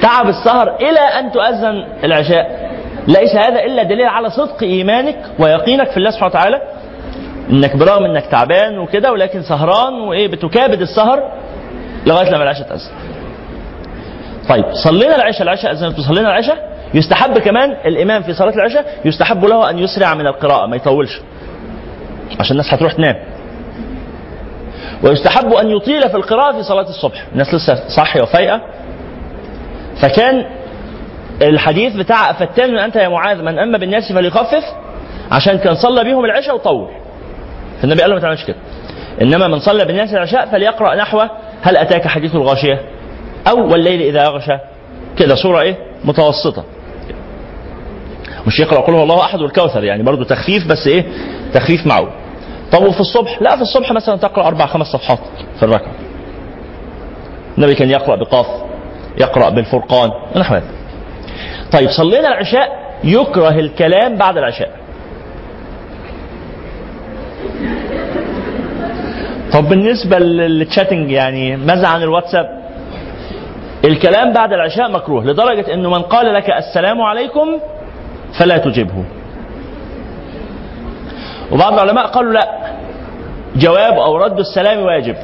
تعب 0.02 0.28
السهر 0.30 0.76
إلى 0.76 1.00
أن 1.00 1.32
تؤذن 1.32 1.86
العشاء؟ 2.04 2.57
ليس 3.08 3.36
هذا 3.36 3.64
إلا 3.64 3.84
دليل 3.84 4.08
على 4.08 4.30
صدق 4.30 4.64
إيمانك 4.64 5.18
ويقينك 5.40 5.90
في 5.90 5.98
الله 5.98 6.10
سبحانه 6.10 6.32
وتعالى. 6.32 6.62
إنك 7.50 7.76
برغم 7.76 8.04
إنك 8.04 8.26
تعبان 8.26 8.78
وكده 8.78 9.12
ولكن 9.12 9.42
سهران 9.42 9.94
وإيه 9.94 10.28
بتكابد 10.28 10.82
السهر 10.82 11.32
لغاية 12.06 12.30
لما 12.30 12.44
العشاء 12.44 12.68
تأذن. 12.68 12.92
طيب 14.50 14.66
صلينا 14.74 15.16
العشاء 15.16 15.44
العشاء 15.44 15.72
أذنت 15.72 16.00
وصلينا 16.00 16.30
العشاء. 16.30 16.78
يستحب 16.94 17.38
كمان 17.38 17.72
الإمام 17.86 18.24
في 18.24 18.34
صلاة 18.34 18.54
العشاء 18.54 18.86
يستحب 19.06 19.46
له 19.46 19.70
أن 19.70 19.80
يسرع 19.80 20.14
من 20.14 20.28
القراءة 20.28 20.66
ما 20.66 20.76
يطولش. 20.76 21.22
عشان 22.40 22.52
الناس 22.52 22.74
هتروح 22.74 22.94
تنام. 22.94 23.16
ويستحب 25.04 25.54
أن 25.54 25.70
يطيل 25.70 26.10
في 26.10 26.16
القراءة 26.18 26.52
في 26.52 26.64
صلاة 26.64 26.90
الصبح. 26.90 27.26
الناس 27.32 27.54
لسه 27.54 27.88
صاحية 27.88 28.22
وفايقة. 28.22 28.62
فكان 30.02 30.46
الحديث 31.42 31.96
بتاع 31.96 32.34
فتان 32.34 32.78
أنت 32.78 32.96
يا 32.96 33.08
معاذ 33.08 33.42
من 33.42 33.60
اما 33.60 33.78
بالناس 33.78 34.12
فليخفف؟ 34.14 34.64
عشان 35.32 35.58
كان 35.58 35.76
صلى 35.76 36.04
بيهم 36.04 36.26
العشاء 36.26 36.56
وطول. 36.56 36.88
فالنبي 37.82 38.02
قال 38.02 38.10
له 38.10 38.16
ما 38.16 38.22
تعملش 38.22 38.46
كده. 38.46 38.58
إنما 39.22 39.48
من 39.48 39.60
صلى 39.60 39.86
بالناس 39.86 40.14
العشاء 40.14 40.46
فليقرأ 40.46 40.96
نحو 40.96 41.22
هل 41.62 41.78
أتاك 41.78 42.08
حديث 42.08 42.36
الغاشية؟ 42.36 42.82
أو 43.50 43.72
والليل 43.72 44.02
إذا 44.02 44.28
غشى. 44.28 44.58
كده 45.18 45.36
صوره 45.36 45.62
إيه؟ 45.62 45.76
متوسطة. 46.06 46.64
مش 48.48 48.60
يقرأ 48.60 48.80
قل 48.80 48.94
هو 48.94 49.04
الله 49.04 49.22
أحد 49.22 49.42
والكوثر 49.42 49.84
يعني 49.84 50.04
برضو 50.04 50.24
تخفيف 50.24 50.68
بس 50.68 50.88
إيه؟ 50.88 51.06
تخفيف 51.54 51.88
معه. 51.88 52.08
طب 52.72 52.84
وفي 52.84 53.00
الصبح؟ 53.00 53.42
لا 53.42 53.56
في 53.56 53.62
الصبح 53.62 53.92
مثلا 53.92 54.16
تقرأ 54.16 54.48
أربع 54.48 54.66
خمس 54.66 54.88
صفحات 54.88 55.20
في 55.60 55.64
الركعة. 55.64 55.92
النبي 57.58 57.76
كان 57.76 57.90
يقرأ 57.90 58.16
بقاف 58.16 58.46
يقرأ 59.18 59.50
بالفرقان. 59.50 60.10
ونحو 60.36 60.56
هذا 60.56 60.77
طيب 61.74 61.90
صلينا 61.90 62.28
العشاء 62.28 62.88
يكره 63.04 63.60
الكلام 63.60 64.16
بعد 64.16 64.38
العشاء. 64.38 64.70
طب 69.54 69.70
بالنسبة 69.70 70.20
للتشاتنج 70.20 71.12
يعني 71.12 71.58
ماذا 71.58 71.88
عن 71.88 72.02
الواتساب؟ 72.04 72.58
الكلام 73.86 74.34
بعد 74.34 74.54
العشاء 74.54 74.92
مكروه 74.92 75.26
لدرجة 75.26 75.74
إنه 75.74 75.90
من 75.90 76.02
قال 76.02 76.34
لك 76.34 76.50
السلام 76.50 77.02
عليكم 77.02 77.60
فلا 78.40 78.58
تجبه 78.58 79.04
وبعض 81.52 81.74
العلماء 81.74 82.08
قالوا 82.08 82.34
لا 82.34 82.50
جواب 83.56 83.94
أو 83.94 84.18
رد 84.18 84.40
السلام 84.40 84.80
واجب. 84.84 85.16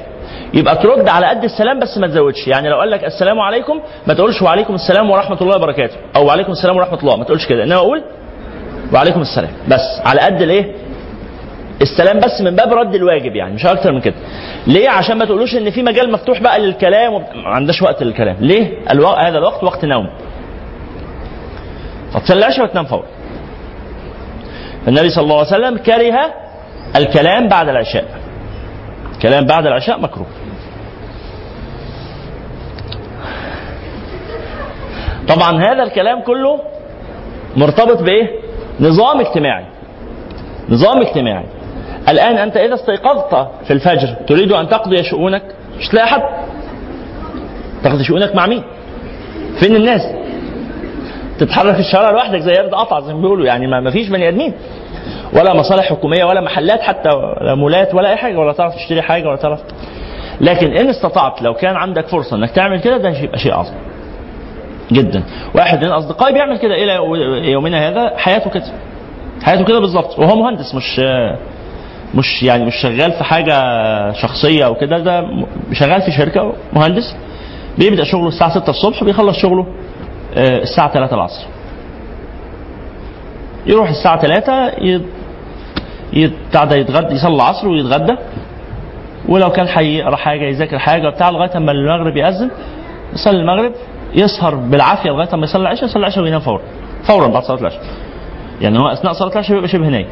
يبقى 0.53 0.75
ترد 0.75 1.09
على 1.09 1.27
قد 1.27 1.43
السلام 1.43 1.79
بس 1.79 1.97
ما 1.97 2.07
تزودش. 2.07 2.47
يعني 2.47 2.69
لو 2.69 2.79
قال 2.79 2.91
لك 2.91 3.03
السلام 3.03 3.39
عليكم 3.39 3.79
ما 4.07 4.13
تقولش 4.13 4.41
وعليكم 4.41 4.75
السلام 4.75 5.11
ورحمة 5.11 5.41
الله 5.41 5.55
وبركاته. 5.55 5.95
أو 6.15 6.25
وعليكم 6.25 6.51
السلام 6.51 6.75
ورحمة 6.77 6.99
الله 6.99 7.17
ما 7.17 7.23
تقولش 7.23 7.45
كده. 7.45 7.63
إنما 7.63 7.75
أقول 7.75 8.03
وعليكم 8.93 9.21
السلام. 9.21 9.51
بس 9.67 10.01
على 10.05 10.19
قد 10.21 10.41
الإيه؟ 10.41 10.75
السلام 11.81 12.19
بس 12.19 12.41
من 12.41 12.55
باب 12.55 12.73
رد 12.73 12.95
الواجب 12.95 13.35
يعني 13.35 13.53
مش 13.53 13.65
أكتر 13.65 13.91
من 13.91 14.01
كده. 14.01 14.15
ليه؟ 14.67 14.89
عشان 14.89 15.17
ما 15.17 15.25
تقولوش 15.25 15.55
إن 15.55 15.69
في 15.69 15.83
مجال 15.83 16.11
مفتوح 16.11 16.41
بقى 16.41 16.59
للكلام 16.59 17.13
وب... 17.13 17.23
ما 17.35 17.49
عندناش 17.49 17.81
وقت 17.81 18.03
للكلام. 18.03 18.35
ليه؟ 18.39 18.77
ألو... 18.91 19.07
هذا 19.07 19.37
الوقت 19.37 19.63
وقت 19.63 19.85
نوم. 19.85 20.09
العشاء 22.29 22.65
وتنام 22.65 22.85
فورا. 22.85 23.03
النبي 24.87 25.09
صلى 25.09 25.23
الله 25.23 25.37
عليه 25.37 25.47
وسلم 25.47 25.77
كره 25.77 26.33
الكلام 26.95 27.47
بعد 27.47 27.69
العشاء. 27.69 28.05
كلام 29.21 29.45
بعد 29.45 29.65
العشاء 29.65 29.99
مكروه. 29.99 30.27
طبعا 35.27 35.63
هذا 35.63 35.83
الكلام 35.83 36.21
كله 36.21 36.59
مرتبط 37.57 38.01
بإيه؟ 38.03 38.27
نظام 38.79 39.19
اجتماعي. 39.19 39.65
نظام 40.69 41.01
اجتماعي. 41.01 41.45
الآن 42.09 42.37
أنت 42.37 42.57
إذا 42.57 42.73
استيقظت 42.73 43.47
في 43.65 43.73
الفجر 43.73 44.07
تريد 44.27 44.51
أن 44.51 44.69
تقضي 44.69 45.03
شؤونك؟ 45.03 45.43
مش 45.79 45.87
تلاقي 45.87 46.07
حد. 46.07 46.23
تقضي 47.83 48.03
شؤونك 48.03 48.35
مع 48.35 48.47
مين؟ 48.47 48.63
فين 49.59 49.75
الناس؟ 49.75 50.01
تتحرك 51.39 51.73
في 51.73 51.79
الشوارع 51.79 52.09
لوحدك 52.09 52.39
زي 52.39 52.51
يرد 52.51 52.73
قطع 52.75 52.99
زي 52.99 53.13
ما 53.13 53.21
بيقولوا. 53.21 53.45
يعني 53.45 53.67
ما 53.67 53.91
فيش 53.91 54.09
بني 54.09 54.29
آدمين. 54.29 54.53
ولا 55.33 55.53
مصالح 55.53 55.89
حكومية 55.89 56.23
ولا 56.25 56.41
محلات 56.41 56.81
حتى 56.81 57.09
ولا 57.09 57.55
مولات 57.55 57.93
ولا 57.95 58.09
أي 58.09 58.15
حاجة 58.15 58.37
ولا 58.37 58.53
تعرف 58.53 58.75
تشتري 58.75 59.01
حاجة 59.01 59.27
ولا 59.27 59.37
تعرف. 59.37 59.59
لكن 60.41 60.77
إن 60.77 60.89
استطعت 60.89 61.41
لو 61.41 61.53
كان 61.53 61.75
عندك 61.75 62.07
فرصة 62.07 62.35
إنك 62.35 62.51
تعمل 62.51 62.79
كده 62.81 62.97
ده 62.97 63.09
يبقى 63.09 63.37
شيء 63.37 63.53
عظيم 63.53 63.73
جدا. 64.91 65.23
واحد 65.55 65.85
من 65.85 65.91
اصدقائي 65.91 66.33
بيعمل 66.33 66.57
كده 66.57 66.75
إلى 66.75 66.95
يومنا 67.51 67.89
هذا 67.89 68.13
حياته 68.17 68.49
كده. 68.49 68.63
حياته 69.43 69.65
كده 69.65 69.79
بالظبط. 69.79 70.19
وهو 70.19 70.35
مهندس 70.35 70.75
مش 70.75 70.99
مش 72.15 72.43
يعني 72.43 72.65
مش 72.65 72.75
شغال 72.75 73.11
في 73.11 73.23
حاجة 73.23 73.53
شخصية 74.11 74.65
أو 74.65 74.75
كده. 74.75 74.99
ده 74.99 75.25
شغال 75.73 76.01
في 76.01 76.11
شركة 76.11 76.53
مهندس. 76.73 77.15
بيبدأ 77.77 78.03
شغله 78.03 78.27
الساعة 78.27 78.59
6 78.59 78.69
الصبح 78.69 79.03
وبيخلص 79.03 79.37
شغله 79.37 79.65
الساعة 80.37 80.93
3 80.93 81.13
العصر. 81.15 81.45
يروح 83.65 83.89
الساعة 83.89 84.21
3 84.21 84.71
بتاع 86.13 86.63
ده 86.63 86.75
يتغدى 86.75 87.15
يصلي 87.15 87.35
العصر 87.35 87.67
ويتغدى. 87.67 88.15
ولو 89.29 89.49
كان 89.49 89.67
هيقرا 89.69 90.15
حاجة 90.15 90.45
يذاكر 90.45 90.79
حاجة 90.79 91.09
بتاع 91.09 91.29
لغاية 91.29 91.57
أما 91.57 91.71
المغرب 91.71 92.17
يأذن 92.17 92.51
يصلي 93.13 93.39
المغرب. 93.39 93.71
يسهر 94.15 94.55
بالعافية 94.55 95.09
لغاية 95.09 95.33
اما 95.33 95.43
يصلي 95.43 95.61
العشاء 95.61 95.85
يصلي 95.85 95.99
العشاء 95.99 96.23
وينام 96.23 96.39
فورا. 96.39 96.61
فورا 97.07 97.27
بعد 97.27 97.43
صلاة 97.43 97.59
العشاء. 97.59 97.81
يعني 98.61 98.79
هو 98.79 98.87
أثناء 98.87 99.13
صلاة 99.13 99.31
العشاء 99.31 99.51
بيبقى 99.53 99.67
شبه 99.67 99.87
نايم 99.87 100.07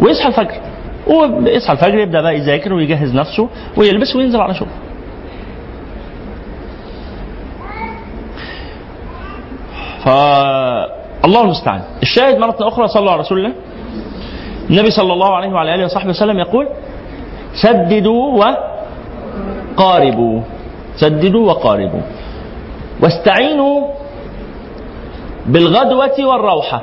ويصحى 0.00 0.28
الفجر. 0.28 0.60
ويصحى 1.06 1.72
الفجر 1.72 1.98
يبدأ 1.98 2.20
بقى 2.20 2.36
يذاكر 2.36 2.72
ويجهز 2.72 3.14
نفسه 3.14 3.48
ويلبس 3.76 4.16
وينزل 4.16 4.40
على 4.40 4.54
شغل. 4.54 4.68
فالله 10.04 11.42
المستعان. 11.42 11.82
الشاهد 12.02 12.38
مرة 12.38 12.56
أخرى 12.60 12.88
صلى 12.88 13.10
على 13.10 13.20
رسول 13.20 13.38
الله. 13.38 13.52
النبي 14.70 14.90
صلى 14.90 15.12
الله 15.12 15.36
عليه 15.36 15.48
وعلى 15.48 15.74
آله 15.74 15.84
وصحبه 15.84 16.10
وسلم 16.10 16.38
يقول 16.38 16.68
سددوا 17.54 18.44
وقاربوا. 19.76 20.40
سددوا 20.96 21.46
وقاربوا. 21.46 22.00
واستعينوا 23.02 23.86
بالغدوة 25.46 26.26
والروحة. 26.26 26.82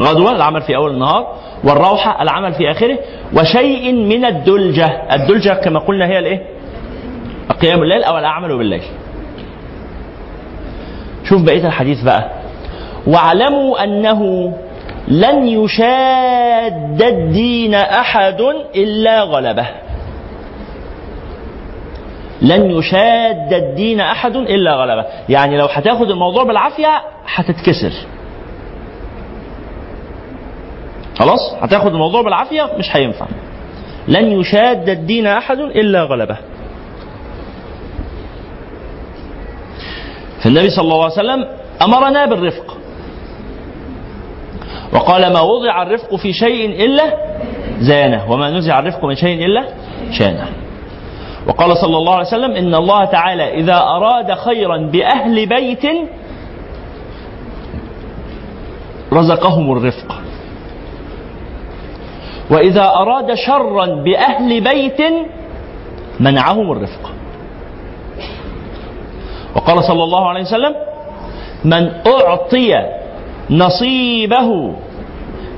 غدوة 0.00 0.36
العمل 0.36 0.62
في 0.62 0.76
أول 0.76 0.90
النهار 0.90 1.34
والروحة 1.64 2.22
العمل 2.22 2.52
في 2.52 2.70
آخره 2.70 2.98
وشيء 3.36 3.92
من 3.92 4.24
الدلجة. 4.24 5.14
الدلجة 5.14 5.54
كما 5.54 5.78
قلنا 5.78 6.06
هي 6.06 6.18
الإيه؟ 6.18 6.42
قيام 7.62 7.82
الليل 7.82 8.04
أو 8.04 8.18
الأعمال 8.18 8.58
بالليل. 8.58 8.82
شوف 11.24 11.42
بقية 11.42 11.66
الحديث 11.66 12.02
بقى. 12.02 12.30
واعلموا 13.06 13.84
أنه 13.84 14.52
لن 15.08 15.46
يشاد 15.46 17.02
الدين 17.02 17.74
أحد 17.74 18.40
إلا 18.76 19.22
غلبه. 19.22 19.66
لن 22.42 22.70
يشاد 22.70 23.52
الدين 23.52 24.00
أحد 24.00 24.36
إلا 24.36 24.74
غلبه. 24.74 25.04
يعني 25.28 25.58
لو 25.58 25.66
هتاخد 25.66 26.10
الموضوع 26.10 26.44
بالعافية 26.44 27.02
هتتكسر 27.34 27.92
خلاص؟ 31.18 31.54
هتاخد 31.60 31.92
الموضوع 31.92 32.22
بالعافية 32.22 32.70
مش 32.78 32.96
هينفع. 32.96 33.26
لن 34.08 34.40
يشاد 34.40 34.88
الدين 34.88 35.26
أحد 35.26 35.58
إلا 35.58 36.02
غلبه. 36.02 36.36
فالنبي 40.44 40.70
صلى 40.70 40.82
الله 40.82 41.04
عليه 41.04 41.12
وسلم 41.12 41.48
أمرنا 41.82 42.26
بالرفق. 42.26 42.76
وقال 44.92 45.32
ما 45.32 45.40
وضع 45.40 45.82
الرفق 45.82 46.14
في 46.14 46.32
شيء 46.32 46.84
إلا 46.84 47.14
زانه. 47.80 48.30
وما 48.32 48.50
نزع 48.50 48.78
الرفق 48.78 49.04
من 49.04 49.14
شيء 49.14 49.46
إلا 49.46 49.64
شانه. 50.12 50.48
وقال 51.48 51.76
صلى 51.76 51.96
الله 51.96 52.14
عليه 52.14 52.26
وسلم 52.26 52.52
إن 52.56 52.74
الله 52.74 53.04
تعالى 53.04 53.54
إذا 53.54 53.76
أراد 53.76 54.34
خيرا 54.34 54.76
بأهل 54.76 55.46
بيت 55.46 55.86
رزقهم 59.12 59.72
الرفق. 59.72 60.14
وإذا 62.50 62.84
أراد 62.84 63.34
شرا 63.34 63.86
بأهل 63.86 64.60
بيت 64.60 65.00
منعهم 66.20 66.72
الرفق. 66.72 67.12
وقال 69.56 69.84
صلى 69.84 70.04
الله 70.04 70.28
عليه 70.28 70.40
وسلم 70.40 70.74
من 71.64 71.90
أعطي 72.06 72.74
نصيبه 73.50 74.74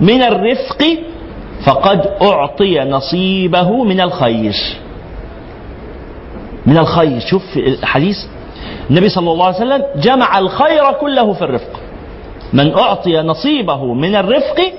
من 0.00 0.22
الرفق 0.22 0.83
فقد 1.66 2.07
أعطي 2.22 2.81
نصيبه 2.81 3.85
من 3.85 4.00
الخير. 4.00 4.55
من 6.66 6.79
الخير. 6.79 7.20
شوف 7.20 7.57
الحديث 7.57 8.16
النبي 8.90 9.09
صلى 9.09 9.33
الله 9.33 9.46
عليه 9.46 9.57
وسلم 9.57 9.85
جمع 9.96 10.38
الخير 10.38 10.92
كله 11.01 11.33
في 11.33 11.42
الرفق. 11.42 11.81
من 12.53 12.75
أعطي 12.75 13.16
نصيبه 13.16 13.94
من 13.94 14.16
الرفق 14.16 14.73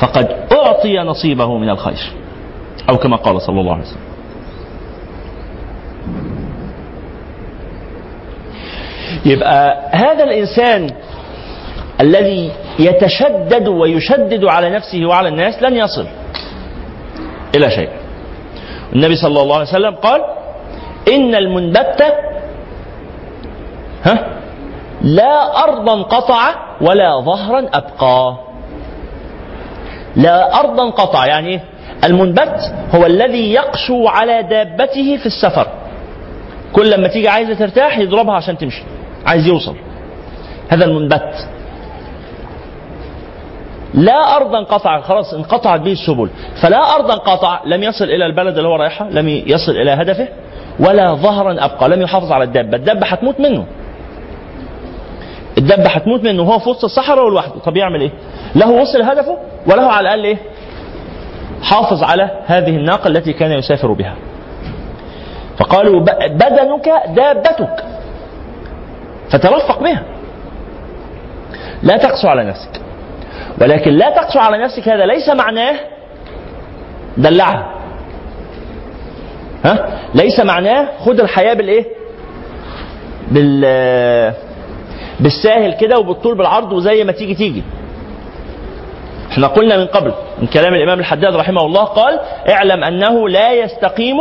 فقد 0.00 0.36
أعطي 0.52 0.98
نصيبه 0.98 1.58
من 1.58 1.70
الخير. 1.70 2.12
أو 2.90 2.96
كما 2.96 3.16
قال 3.16 3.42
صلى 3.42 3.60
الله 3.60 3.72
عليه 3.72 3.82
وسلم. 3.82 4.00
يبقى 9.24 9.90
هذا 9.92 10.24
الإنسان 10.24 10.90
الذي 12.00 12.52
يتشدد 12.78 13.68
ويشدد 13.68 14.44
على 14.44 14.70
نفسه 14.70 15.06
وعلى 15.06 15.28
الناس 15.28 15.62
لن 15.62 15.76
يصل 15.76 16.06
إلى 17.56 17.70
شيء. 17.70 17.88
النبي 18.92 19.16
صلى 19.16 19.42
الله 19.42 19.54
عليه 19.56 19.68
وسلم 19.68 19.94
قال 19.94 20.20
إن 21.10 21.34
المنبت 21.34 22.02
ها 24.04 24.40
لا 25.02 25.64
أرضا 25.64 26.02
قطع 26.02 26.54
ولا 26.80 27.20
ظهرا 27.20 27.68
أبقى. 27.74 28.36
لا 30.16 30.60
أرضا 30.60 30.90
قطع 30.90 31.26
يعني؟ 31.26 31.60
المنبت 32.04 32.74
هو 32.94 33.06
الذي 33.06 33.52
يقسو 33.52 34.08
على 34.08 34.42
دابته 34.42 35.16
في 35.16 35.26
السفر. 35.26 35.66
كل 36.72 36.90
لما 36.90 37.08
تيجي 37.08 37.28
عايزة 37.28 37.54
ترتاح 37.54 37.98
يضربها 37.98 38.34
عشان 38.34 38.58
تمشي 38.58 38.82
عايز 39.26 39.46
يوصل. 39.46 39.76
هذا 40.68 40.84
المنبت. 40.84 41.48
لا 43.94 44.36
أرضا 44.36 44.62
قطع 44.62 45.00
خلاص 45.00 45.34
انقطعت 45.34 45.80
به 45.80 45.92
السبل. 45.92 46.30
فلا 46.62 46.94
أرضا 46.94 47.14
قطع 47.14 47.60
لم 47.64 47.82
يصل 47.82 48.04
إلى 48.04 48.26
البلد 48.26 48.56
اللي 48.56 48.68
هو 48.68 48.76
رايحها 48.76 49.10
لم 49.10 49.28
يصل 49.28 49.72
إلى 49.72 49.90
هدفه. 49.90 50.28
ولا 50.88 51.14
ظهرا 51.14 51.64
أبقى 51.64 51.88
لم 51.88 52.02
يحافظ 52.02 52.32
على 52.32 52.44
الدابة. 52.44 52.76
الدابة 52.76 53.06
هتموت 53.06 53.40
منه. 53.40 53.66
الدابة 55.58 55.90
هتموت 55.90 56.24
منه 56.24 56.42
وهو 56.42 56.58
في 56.58 56.68
وسط 56.70 56.84
الصحراء 56.84 57.24
ولوحده 57.24 57.58
طب 57.64 57.76
يعمل 57.76 58.00
إيه؟ 58.00 58.10
له 58.56 58.70
وصل 58.70 59.02
هدفه 59.02 59.38
وله 59.66 59.82
على 59.82 60.00
الأقل 60.00 60.24
إيه؟ 60.24 60.38
حافظ 61.62 62.02
على 62.02 62.30
هذه 62.46 62.76
الناقة 62.76 63.08
التي 63.08 63.32
كان 63.32 63.52
يسافر 63.52 63.92
بها. 63.92 64.14
فقالوا 65.58 66.00
بدنك 66.28 66.88
دابتك. 67.08 67.84
فترفق 69.30 69.82
بها. 69.82 70.02
لا 71.82 71.96
تقسو 71.96 72.28
على 72.28 72.44
نفسك. 72.44 72.80
ولكن 73.60 73.90
لا 73.90 74.10
تقسو 74.10 74.38
على 74.38 74.58
نفسك 74.64 74.88
هذا 74.88 75.06
ليس 75.06 75.28
معناه 75.28 75.76
دلعها. 77.16 77.79
ها؟ 79.64 80.00
ليس 80.14 80.40
معناه 80.40 80.88
خد 80.98 81.20
الحياة 81.20 81.54
بالإيه؟ 81.54 81.84
بال 83.30 83.60
بالساهل 85.20 85.74
كده 85.74 85.98
وبالطول 85.98 86.36
بالعرض 86.36 86.72
وزي 86.72 87.04
ما 87.04 87.12
تيجي 87.12 87.34
تيجي. 87.34 87.62
إحنا 89.30 89.46
قلنا 89.46 89.76
من 89.76 89.86
قبل 89.86 90.12
من 90.38 90.46
كلام 90.46 90.74
الإمام 90.74 91.00
الحداد 91.00 91.34
رحمه 91.36 91.66
الله 91.66 91.84
قال 91.84 92.20
اعلم 92.48 92.84
أنه 92.84 93.28
لا 93.28 93.52
يستقيم 93.52 94.16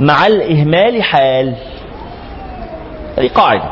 مع 0.00 0.26
الإهمال 0.26 1.02
حال. 1.02 1.54
هذه 3.18 3.28
قاعدة. 3.28 3.70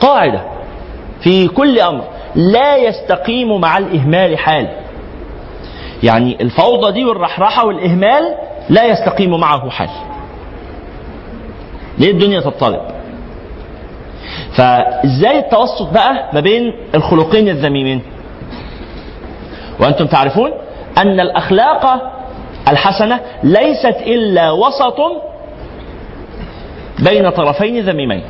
قاعدة. 0.00 0.40
في 1.20 1.48
كل 1.48 1.80
أمر. 1.80 2.04
لا 2.34 2.76
يستقيم 2.76 3.60
مع 3.60 3.78
الإهمال 3.78 4.38
حال. 4.38 4.68
يعني 6.02 6.36
الفوضى 6.40 6.92
دي 6.92 7.04
والرحرحه 7.04 7.66
والإهمال 7.66 8.34
لا 8.68 8.84
يستقيم 8.84 9.40
معه 9.40 9.70
حال. 9.70 9.88
ليه 11.98 12.10
الدنيا 12.10 12.40
تضطرب 12.40 12.80
فإزاي 14.52 15.38
التوسط 15.38 15.92
بقى 15.92 16.30
ما 16.32 16.40
بين 16.40 16.74
الخلقين 16.94 17.48
الذميمين؟ 17.48 18.02
وأنتم 19.80 20.06
تعرفون 20.06 20.50
أن 20.98 21.20
الأخلاق 21.20 22.12
الحسنة 22.68 23.20
ليست 23.42 23.96
إلا 24.06 24.50
وسط 24.50 24.96
بين 26.98 27.30
طرفين 27.30 27.84
ذميمين. 27.84 28.22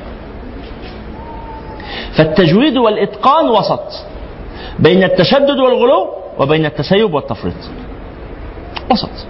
فالتجويد 2.12 2.76
والإتقان 2.76 3.48
وسط 3.48 3.85
بين 4.78 5.02
التشدد 5.02 5.59
والغلو 5.59 6.09
وبين 6.40 6.66
التسيب 6.66 7.14
والتفريط. 7.14 7.55
وسط. 8.90 9.26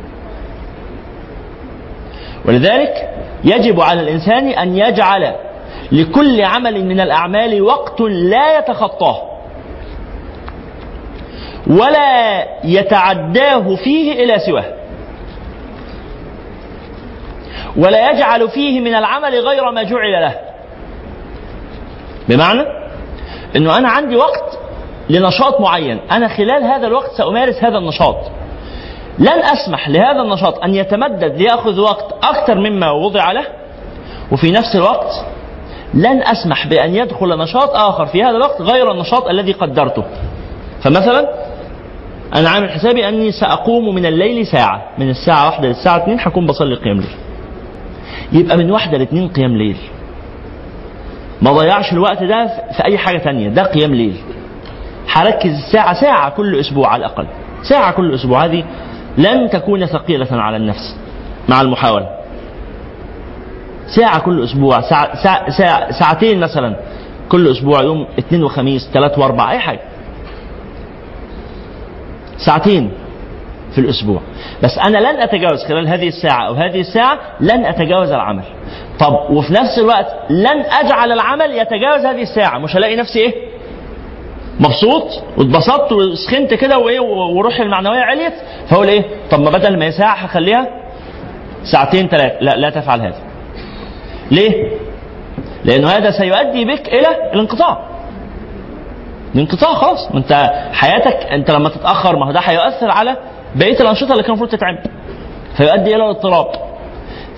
ولذلك 2.44 3.11
يجب 3.44 3.81
على 3.81 4.01
الإنسان 4.01 4.49
أن 4.49 4.77
يجعل 4.77 5.35
لكل 5.92 6.42
عمل 6.42 6.85
من 6.85 7.01
الأعمال 7.01 7.62
وقت 7.62 8.01
لا 8.01 8.59
يتخطاه. 8.59 9.23
ولا 11.66 12.46
يتعداه 12.64 13.75
فيه 13.75 14.25
إلى 14.25 14.38
سواه. 14.38 14.75
ولا 17.77 18.11
يجعل 18.11 18.49
فيه 18.49 18.81
من 18.81 18.94
العمل 18.94 19.35
غير 19.35 19.70
ما 19.70 19.83
جعل 19.83 20.12
له. 20.12 20.35
بمعنى 22.29 22.62
إنه 23.57 23.79
أنا 23.79 23.88
عندي 23.88 24.16
وقت 24.16 24.59
لنشاط 25.11 25.61
معين. 25.61 26.01
أنا 26.12 26.29
خلال 26.29 26.64
هذا 26.64 26.87
الوقت 26.87 27.11
سأمارس 27.18 27.64
هذا 27.64 27.79
النشاط. 27.79 28.16
لن 29.18 29.42
أسمح 29.42 29.88
لهذا 29.88 30.23
النشاط 30.23 30.64
أن 30.64 30.75
يتمدد 30.75 31.37
ليأخذ 31.37 31.81
وقت 31.81 32.14
أكثر 32.25 32.55
مما 32.55 32.90
وضع 32.90 33.33
له. 33.33 33.46
وفي 34.33 34.51
نفس 34.51 34.77
الوقت 34.77 35.27
لن 35.94 36.23
أسمح 36.23 36.66
بأن 36.66 36.94
يدخل 36.94 37.38
نشاط 37.38 37.70
آخر 37.70 38.07
في 38.07 38.23
هذا 38.23 38.37
الوقت 38.37 38.61
غير 38.61 38.92
النشاط 38.92 39.29
الذي 39.29 39.53
قدرته. 39.53 40.05
فمثلا 40.83 41.29
أنا 42.37 42.51
عامل 42.51 42.70
حسابي 42.70 43.09
أني 43.09 43.33
سأقوم 43.33 43.94
من 43.94 44.07
الليل 44.07 44.46
ساعة. 44.46 44.83
من 44.99 45.11
الساعة 45.11 45.46
واحدة 45.46 45.68
للساعه 45.68 45.96
2 45.96 46.18
هكون 46.20 46.46
بصلي 46.46 46.75
قيام 46.75 46.96
ليل. 46.96 47.16
يبقى 48.33 48.57
من 48.57 48.70
واحدة 48.70 48.99
لاثنين 48.99 49.29
قيام 49.29 49.57
ليل. 49.57 49.77
ما 51.42 51.53
ضيعش 51.53 51.92
الوقت 51.92 52.23
ده 52.23 52.46
في 52.77 52.85
أي 52.85 52.99
حاجة 52.99 53.18
تانية. 53.18 53.49
ده 53.49 53.62
قيام 53.62 53.94
ليل. 53.94 54.16
هركز 55.12 55.53
ساعة 55.73 56.01
ساعة 56.01 56.31
كل 56.31 56.61
أسبوع 56.61 56.88
على 56.88 57.07
الأقل. 57.07 57.27
ساعة 57.62 57.92
كل 57.92 58.14
أسبوع. 58.14 58.44
هذه 58.44 58.64
لن 59.18 59.51
تكون 59.51 59.87
ثقيلة 59.87 60.29
على 60.33 60.57
النفس 60.57 60.96
مع 61.49 61.61
المحاولة. 61.61 62.09
ساعة 63.96 64.20
كل 64.20 64.44
أسبوع. 64.44 64.81
ساعة 64.81 65.23
ساعة 65.23 65.51
ساعة 65.51 65.90
ساعتين 65.92 66.40
مثلا 66.40 66.77
كل 67.29 67.51
أسبوع 67.51 67.83
يوم 67.83 68.07
اثنين 68.18 68.44
وخميس 68.44 68.90
ثلاث 68.92 69.18
وأربع 69.18 69.51
أي 69.51 69.59
حاجة. 69.59 69.81
ساعتين 72.46 72.92
في 73.75 73.79
الأسبوع. 73.81 74.20
بس 74.62 74.79
أنا 74.79 74.99
لن 74.99 75.20
أتجاوز 75.20 75.64
خلال 75.68 75.88
هذه 75.88 76.09
الساعة 76.09 76.46
أو 76.46 76.55
هذه 76.55 76.81
الساعة 76.81 77.18
لن 77.40 77.64
أتجاوز 77.64 78.11
العمل. 78.11 78.44
طب 78.99 79.31
وفي 79.31 79.53
نفس 79.53 79.79
الوقت 79.79 80.07
لن 80.31 80.64
أجعل 80.85 81.12
العمل 81.12 81.51
يتجاوز 81.55 82.07
هذه 82.07 82.23
الساعة. 82.23 82.59
مش 82.59 82.77
هلاقي 82.77 82.96
نفسي 82.96 83.18
إيه؟ 83.18 83.50
مبسوط 84.61 85.23
واتبسطت 85.38 85.92
وسخنت 85.92 86.55
كده 86.55 86.79
وإيه 86.79 87.01
وروحي 87.01 87.62
المعنوية 87.62 88.01
عليت. 88.01 88.33
فاقول 88.68 88.88
إيه 88.88 89.05
طب 89.31 89.40
ما 89.40 89.51
بدل 89.51 89.79
ما 89.79 89.85
هي 89.85 89.92
ساعه 89.92 90.14
هخليها 90.14 90.66
ساعتين 91.73 92.09
ثلاثة 92.09 92.37
لا 92.40 92.57
لا 92.57 92.70
تفعل 92.70 93.01
هذا. 93.01 93.20
ليه؟ 94.31 94.70
لأنه 95.64 95.88
هذا 95.88 96.11
سيؤدي 96.11 96.64
بك 96.64 96.88
إلى 96.88 97.09
الانقطاع. 97.35 97.87
الانقطاع 99.35 99.75
خلاص. 99.75 100.09
أنت 100.14 100.33
حياتك 100.73 101.27
أنت 101.33 101.51
لما 101.51 101.68
تتأخر 101.68 102.16
ما 102.16 102.27
هو 102.27 102.33
ده 102.33 102.40
هيؤثر 102.40 102.90
على 102.90 103.16
بقية 103.55 103.81
الأنشطة 103.81 104.12
اللي 104.12 104.23
كان 104.23 104.31
المفروض 104.31 104.51
تتعمل. 104.51 104.83
فيؤدي 105.57 105.96
إلى 105.96 106.05
الاضطراب. 106.05 106.46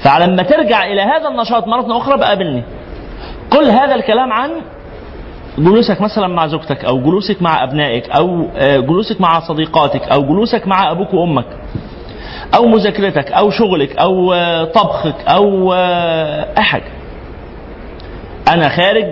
فلما 0.05 0.43
ترجع 0.43 0.85
إلى 0.87 1.03
هذا 1.03 1.29
النشاط 1.29 1.67
مرة 1.69 1.97
أخرى 1.97 2.19
بقابلني. 2.19 2.63
كل 3.53 3.71
هذا 3.71 3.95
الكلام 3.95 4.33
عن 4.33 4.51
جلوسك 5.59 6.01
مثلا 6.01 6.27
مع 6.27 6.47
زوجتك 6.47 6.85
أو 6.85 7.01
جلوسك 7.01 7.43
مع 7.43 7.63
أبنائك 7.63 8.11
أو 8.11 8.49
جلوسك 8.61 9.21
مع 9.21 9.41
صديقاتك 9.41 10.03
أو 10.09 10.23
جلوسك 10.23 10.67
مع 10.67 10.91
أبوك 10.91 11.15
وأمك 11.15 11.47
أو 12.55 12.67
مذاكرتك 12.67 13.33
أو 13.33 13.51
شغلك 13.51 13.97
أو 13.99 14.35
طبخك 14.65 15.15
أو 15.29 15.73
أي 16.59 16.63
حاجة. 16.63 16.91
أنا 18.49 18.69
خارج 18.69 19.05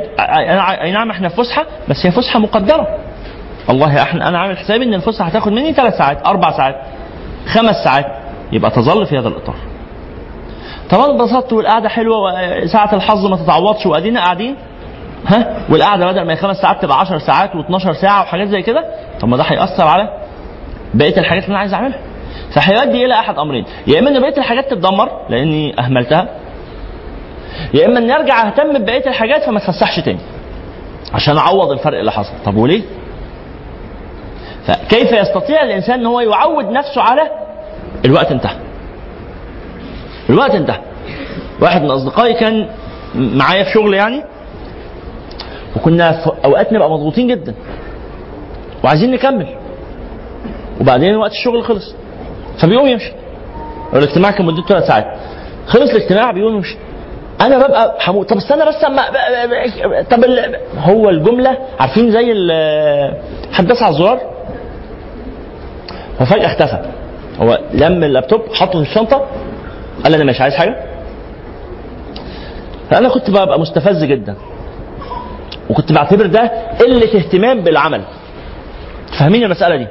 أي 0.82 0.92
نعم 0.92 1.10
إحنا 1.10 1.28
في 1.28 1.36
فسحة 1.36 1.66
بس 1.88 2.06
هي 2.06 2.10
فسحة 2.10 2.38
مقدرة. 2.38 2.86
والله 3.68 4.02
إحنا 4.02 4.28
أنا 4.28 4.38
عامل 4.38 4.58
حسابي 4.58 4.84
إن 4.84 4.94
الفسحة 4.94 5.24
هتاخد 5.28 5.52
مني 5.52 5.72
ثلاث 5.72 5.98
ساعات 5.98 6.26
أربع 6.26 6.56
ساعات 6.56 6.76
خمس 7.46 7.76
ساعات 7.84 8.06
يبقى 8.52 8.70
تظل 8.70 9.06
في 9.06 9.18
هذا 9.18 9.28
الإطار. 9.28 9.56
طب 10.90 10.98
أنا 10.98 11.10
اتبسطت 11.16 11.52
والقعدة 11.52 11.88
حلوة 11.88 12.16
وساعه 12.64 12.94
الحظ 12.94 13.26
ما 13.26 13.36
تتعوضش 13.36 13.86
وأدينا 13.86 14.20
قاعدين. 14.20 14.56
ها؟ 15.26 15.62
والقعدة 15.70 16.06
بدل 16.06 16.22
ما 16.22 16.32
هي 16.32 16.36
خمس 16.36 16.56
ساعات 16.56 16.82
تبقى 16.82 16.98
10 17.00 17.18
ساعات 17.18 17.50
و12 17.52 17.92
ساعة 17.92 18.22
وحاجات 18.22 18.48
زي 18.48 18.62
كده. 18.62 18.84
طب 19.20 19.28
ما 19.28 19.36
ده 19.36 19.42
هيأثر 19.42 19.86
على 19.86 20.08
بقية 20.94 21.18
الحاجات 21.18 21.42
اللي 21.44 21.52
أنا 21.52 21.58
عايز 21.58 21.74
أعملها. 21.74 21.98
فهيؤدي 22.54 23.04
إلى 23.04 23.14
أحد 23.14 23.38
أمرين. 23.38 23.64
يا 23.86 23.98
إما 23.98 24.10
إن 24.10 24.20
بقية 24.20 24.36
الحاجات 24.38 24.70
تتدمر 24.70 25.10
لأني 25.28 25.80
أهملتها. 25.80 26.28
يا 27.74 27.86
إما 27.86 27.98
اني 27.98 28.16
أرجع 28.16 28.46
أهتم 28.46 28.78
ببقية 28.78 29.06
الحاجات 29.06 29.42
فما 29.42 29.58
اتفسحش 29.58 30.00
تاني. 30.00 30.18
عشان 31.14 31.36
أعوض 31.38 31.70
الفرق 31.70 31.98
اللي 31.98 32.12
حصل. 32.12 32.32
طب 32.44 32.56
وليه؟ 32.56 32.82
فكيف 34.66 35.12
يستطيع 35.12 35.62
الإنسان 35.62 36.00
إن 36.00 36.06
هو 36.06 36.20
يعود 36.20 36.64
نفسه 36.64 37.02
على 37.02 37.22
الوقت 38.04 38.32
انتهى؟ 38.32 38.56
الوقت 40.30 40.54
انتهى. 40.54 40.80
واحد 41.60 41.82
من 41.82 41.90
أصدقائي 41.90 42.34
كان 42.34 42.68
معايا 43.14 43.64
في 43.64 43.70
شغل 43.70 43.94
يعني. 43.94 44.24
وكنا 45.76 46.12
في 46.12 46.30
اوقات 46.44 46.72
نبقى 46.72 46.90
مضغوطين 46.90 47.28
جدا. 47.28 47.54
وعايزين 48.84 49.10
نكمل. 49.10 49.46
وبعدين 50.80 51.16
وقت 51.16 51.30
الشغل 51.30 51.64
خلص. 51.64 51.94
فبيقوم 52.58 52.86
يمشي. 52.86 53.12
الاجتماع 53.94 54.30
كان 54.30 54.46
مدته 54.46 54.66
ثلاث 54.66 54.86
ساعات. 54.86 55.06
خلص 55.66 55.90
الاجتماع 55.90 56.30
بيقوم 56.30 56.54
يمشي. 56.56 56.76
أنا 57.40 57.58
ببقى 57.58 57.96
حمود 58.00 58.26
طب 58.26 58.36
استنى 58.36 58.66
بس 58.66 58.84
اما 58.84 59.02
طب 60.10 60.24
ال... 60.24 60.56
هو 60.78 61.10
الجملة 61.10 61.58
عارفين 61.80 62.10
زي 62.10 62.32
ال... 62.32 62.50
حد 63.52 63.66
داس 63.66 63.82
على 63.82 63.92
الزرار؟ 63.92 64.20
ففجأة 66.18 66.46
اختفى. 66.46 66.82
هو 67.40 67.58
لم 67.72 68.04
اللابتوب 68.04 68.40
حطه 68.54 68.82
في 68.84 68.90
الشنطة. 68.90 69.26
قال 70.04 70.14
أنا 70.14 70.24
مش 70.24 70.40
عايز 70.40 70.54
حاجة. 70.54 70.84
فأنا 72.90 73.08
كنت 73.08 73.30
ببقى 73.30 73.60
مستفز 73.60 74.04
جدا. 74.04 74.34
وكنت 75.70 75.92
بعتبر 75.92 76.26
ده 76.26 76.50
قلة 76.80 77.14
اهتمام 77.18 77.60
بالعمل. 77.60 78.02
فاهمين 79.18 79.44
المسألة 79.44 79.76
دي؟ 79.76 79.86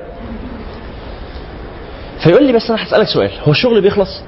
فيقول 2.23 2.43
لي 2.43 2.53
بس 2.53 2.69
أنا 2.71 2.83
هسألك 2.83 3.07
سؤال 3.07 3.31
هو 3.47 3.51
الشغل 3.51 3.81
بيخلص؟ 3.81 4.23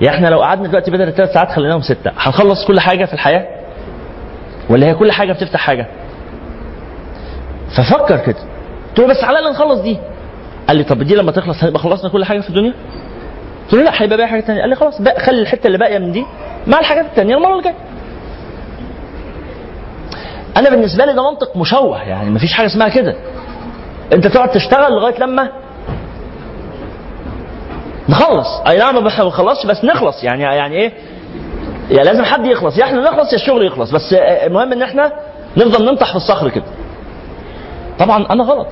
يعني 0.00 0.16
إحنا 0.16 0.28
لو 0.28 0.42
قعدنا 0.42 0.68
دلوقتي 0.68 0.90
بدل 0.90 1.08
الثلاث 1.08 1.32
ساعات 1.32 1.48
خليناهم 1.52 1.80
ستة 1.82 2.10
هنخلص 2.18 2.64
كل 2.66 2.80
حاجة 2.80 3.04
في 3.04 3.12
الحياة؟ 3.14 3.46
ولا 4.70 4.86
هي 4.86 4.94
كل 4.94 5.12
حاجة 5.12 5.32
بتفتح 5.32 5.60
حاجة؟ 5.60 5.86
ففكر 7.76 8.16
كده. 8.18 8.36
قلت 8.88 8.98
له 8.98 9.06
بس 9.06 9.24
على 9.24 9.38
الأقل 9.38 9.52
نخلص 9.54 9.80
دي. 9.80 9.98
قال 10.68 10.76
لي 10.76 10.84
طب 10.84 11.02
دي 11.02 11.14
لما 11.14 11.32
تخلص 11.32 11.64
هنبقى 11.64 11.78
خلصنا 11.80 12.10
كل 12.10 12.24
حاجة 12.24 12.40
في 12.40 12.48
الدنيا؟ 12.48 12.72
قلت 13.64 13.74
له 13.74 13.82
لا 13.82 14.02
هيبقى 14.02 14.16
باقي 14.16 14.28
حاجة 14.28 14.40
ثانية 14.40 14.60
قال 14.60 14.70
لي 14.70 14.76
خلاص 14.76 15.02
بقى 15.02 15.20
خلي 15.20 15.40
الحتة 15.42 15.66
اللي 15.66 15.78
باقية 15.78 15.98
من 15.98 16.12
دي 16.12 16.24
مع 16.66 16.78
الحاجات 16.80 17.04
الثانية 17.04 17.36
المرة 17.36 17.52
اللي 17.52 17.62
جاية. 17.62 17.74
أنا 20.56 20.70
بالنسبة 20.70 21.04
لي 21.04 21.12
ده 21.12 21.30
منطق 21.30 21.56
مشوه 21.56 22.02
يعني 22.02 22.30
مفيش 22.30 22.52
حاجة 22.52 22.66
اسمها 22.66 22.88
كده. 22.88 23.14
أنت 24.12 24.26
تقعد 24.26 24.50
تشتغل 24.50 24.92
لغاية 24.92 25.20
لما 25.20 25.48
نخلص. 28.08 28.48
أي 28.68 28.78
نعم 28.78 28.94
ما 28.94 29.00
بنخلصش 29.00 29.66
بس 29.66 29.84
نخلص. 29.84 30.24
يعني 30.24 30.42
يعني 30.42 30.76
إيه؟ 30.76 30.92
يعني 31.90 32.08
لازم 32.08 32.24
حد 32.24 32.46
يخلص. 32.46 32.78
يا 32.78 32.84
إحنا 32.84 33.00
نخلص 33.00 33.32
يا 33.32 33.38
الشغل 33.38 33.66
يخلص. 33.66 33.90
بس 33.90 34.12
المهم 34.12 34.72
إن 34.72 34.82
إحنا 34.82 35.12
نفضل 35.56 35.84
ننطح 35.84 36.10
في 36.10 36.16
الصخر 36.16 36.48
كده. 36.48 36.64
طبعا 37.98 38.26
أنا 38.30 38.44
غلط. 38.44 38.66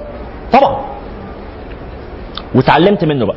طبعا. 0.52 0.84
واتعلمت 2.54 3.04
منه 3.04 3.26
بقى. 3.26 3.36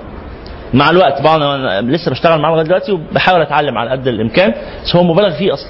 مع 0.74 0.90
الوقت 0.90 1.20
طبعا 1.20 1.36
أنا 1.56 1.82
لسه 1.82 2.12
بشتغل 2.12 2.42
معاه 2.42 2.52
لغاية 2.52 2.66
دلوقتي 2.66 2.92
وبحاول 2.92 3.42
أتعلم 3.42 3.78
على 3.78 3.92
قد 3.92 4.08
الإمكان 4.08 4.54
بس 4.86 4.96
هو 4.96 5.04
مبالغ 5.04 5.32
فيه 5.32 5.54
أصلا. 5.54 5.70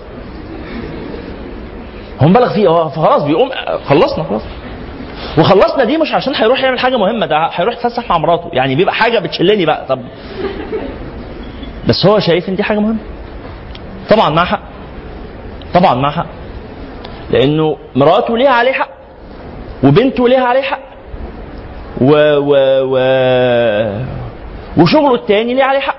هو 2.22 2.28
مبالغ 2.28 2.54
فيه 2.54 2.68
هو 2.68 2.90
خلاص 2.90 3.24
بيقوم 3.24 3.50
خلصنا 3.86 4.24
خلاص. 4.24 4.42
وخلصنا 5.38 5.84
دي 5.84 5.98
مش 5.98 6.14
عشان 6.14 6.36
هيروح 6.36 6.64
يعمل 6.64 6.80
حاجة 6.80 6.98
مهمة 6.98 7.26
ده 7.26 7.38
هيروح 7.54 7.74
يتفسح 7.74 8.10
مع 8.10 8.18
مراته 8.18 8.50
يعني 8.54 8.76
بيبقى 8.76 8.94
حاجة 8.94 9.20
بتشلني 9.20 9.66
بقى. 9.66 9.86
طب 9.90 10.00
بس 11.88 12.06
هو 12.06 12.20
شايف 12.20 12.50
إن 12.50 12.56
دي 12.56 12.64
حاجة 12.64 12.80
مهمة. 12.80 13.00
طبعا 14.10 14.30
معاه 14.30 14.46
حق. 14.46 14.62
طبعا 15.74 15.94
معاه 15.94 16.12
حق. 16.12 16.26
لأنه 17.32 17.78
مراته 17.96 18.38
ليها 18.38 18.50
عليه 18.52 18.72
حق 18.72 18.90
وبنته 19.84 20.28
ليها 20.30 20.46
عليه 20.46 20.62
حق 20.62 20.80
و 22.02 22.12
و 22.38 22.56
و 22.84 22.98
وشغله 24.78 25.16
التاني 25.16 25.54
ليه 25.54 25.64
عليه 25.64 25.80
حق. 25.80 25.96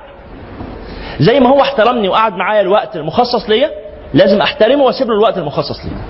زي 1.21 1.41
ما 1.41 1.49
هو 1.49 1.61
احترمني 1.61 2.09
وقعد 2.09 2.37
معايا 2.37 2.61
الوقت 2.61 2.97
المخصص 2.97 3.49
ليا 3.49 3.71
لازم 4.15 4.41
أحترمه 4.41 4.85
وأسيب 4.85 5.09
له 5.09 5.15
الوقت 5.15 5.39
المخصص 5.39 5.85
ليا 5.85 6.03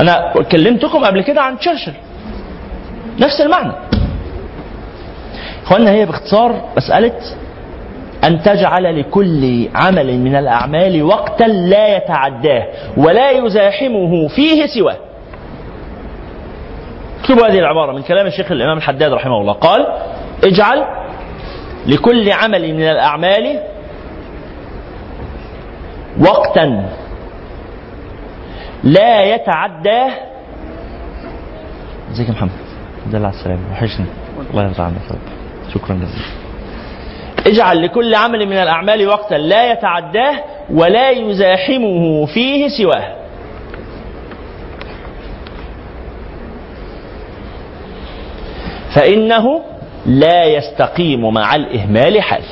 أنا 0.00 0.32
كلمتكم 0.52 1.04
قبل 1.04 1.22
كده 1.22 1.40
عن 1.40 1.58
تشرشل. 1.58 1.92
نفس 3.18 3.40
المعنى. 3.40 3.72
اخوانا 5.64 5.90
هي 5.90 6.06
باختصار 6.06 6.62
مسألة 6.76 7.12
أن 8.24 8.42
تجعل 8.42 9.00
لكل 9.00 9.68
عمل 9.74 10.18
من 10.18 10.36
الأعمال 10.36 11.02
وقتا 11.02 11.44
لا 11.44 11.96
يتعداه 11.96 12.66
ولا 12.96 13.30
يزاحمه 13.30 14.28
فيه 14.28 14.66
سواه. 14.66 14.96
اكتبوا 17.20 17.46
هذه 17.46 17.58
العبارة 17.58 17.92
من 17.92 18.02
كلام 18.02 18.26
الشيخ 18.26 18.52
الإمام 18.52 18.76
الحداد 18.78 19.12
رحمه 19.12 19.40
الله. 19.40 19.52
قال 19.52 19.86
اجعل 20.44 20.84
لكل 21.86 22.32
عمل 22.32 22.74
من 22.74 22.82
الأعمال 22.82 23.60
وقتا 26.20 26.88
لا 28.84 29.34
يتعداه 29.34 30.10
ازيك 32.12 32.28
يا 32.28 32.32
محمد؟ 32.32 32.50
دل 33.06 33.24
على 33.24 33.34
السلامة 33.34 33.60
وحشني. 33.72 34.06
الله 34.50 34.62
يرضى 34.62 34.82
عنك 34.82 34.96
يا 35.10 35.14
رب. 35.14 35.18
شكرا 35.74 35.94
جزيلا. 35.94 36.24
اجعل 37.46 37.82
لكل 37.82 38.14
عمل 38.14 38.46
من 38.46 38.56
الأعمال 38.56 39.08
وقتا 39.08 39.34
لا 39.34 39.72
يتعداه 39.72 40.34
ولا 40.70 41.10
يزاحمه 41.10 42.26
فيه 42.26 42.68
سواه. 42.68 43.16
فإنه 48.94 49.62
لا 50.06 50.44
يستقيم 50.44 51.34
مع 51.34 51.54
الإهمال 51.54 52.22
حال. 52.22 52.42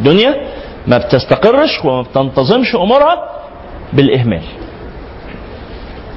دنيا 0.00 0.34
ما 0.86 0.98
بتستقرش 0.98 1.84
وما 1.84 2.02
بتنتظمش 2.02 2.76
أمورها 2.76 3.28
بالإهمال. 3.92 4.42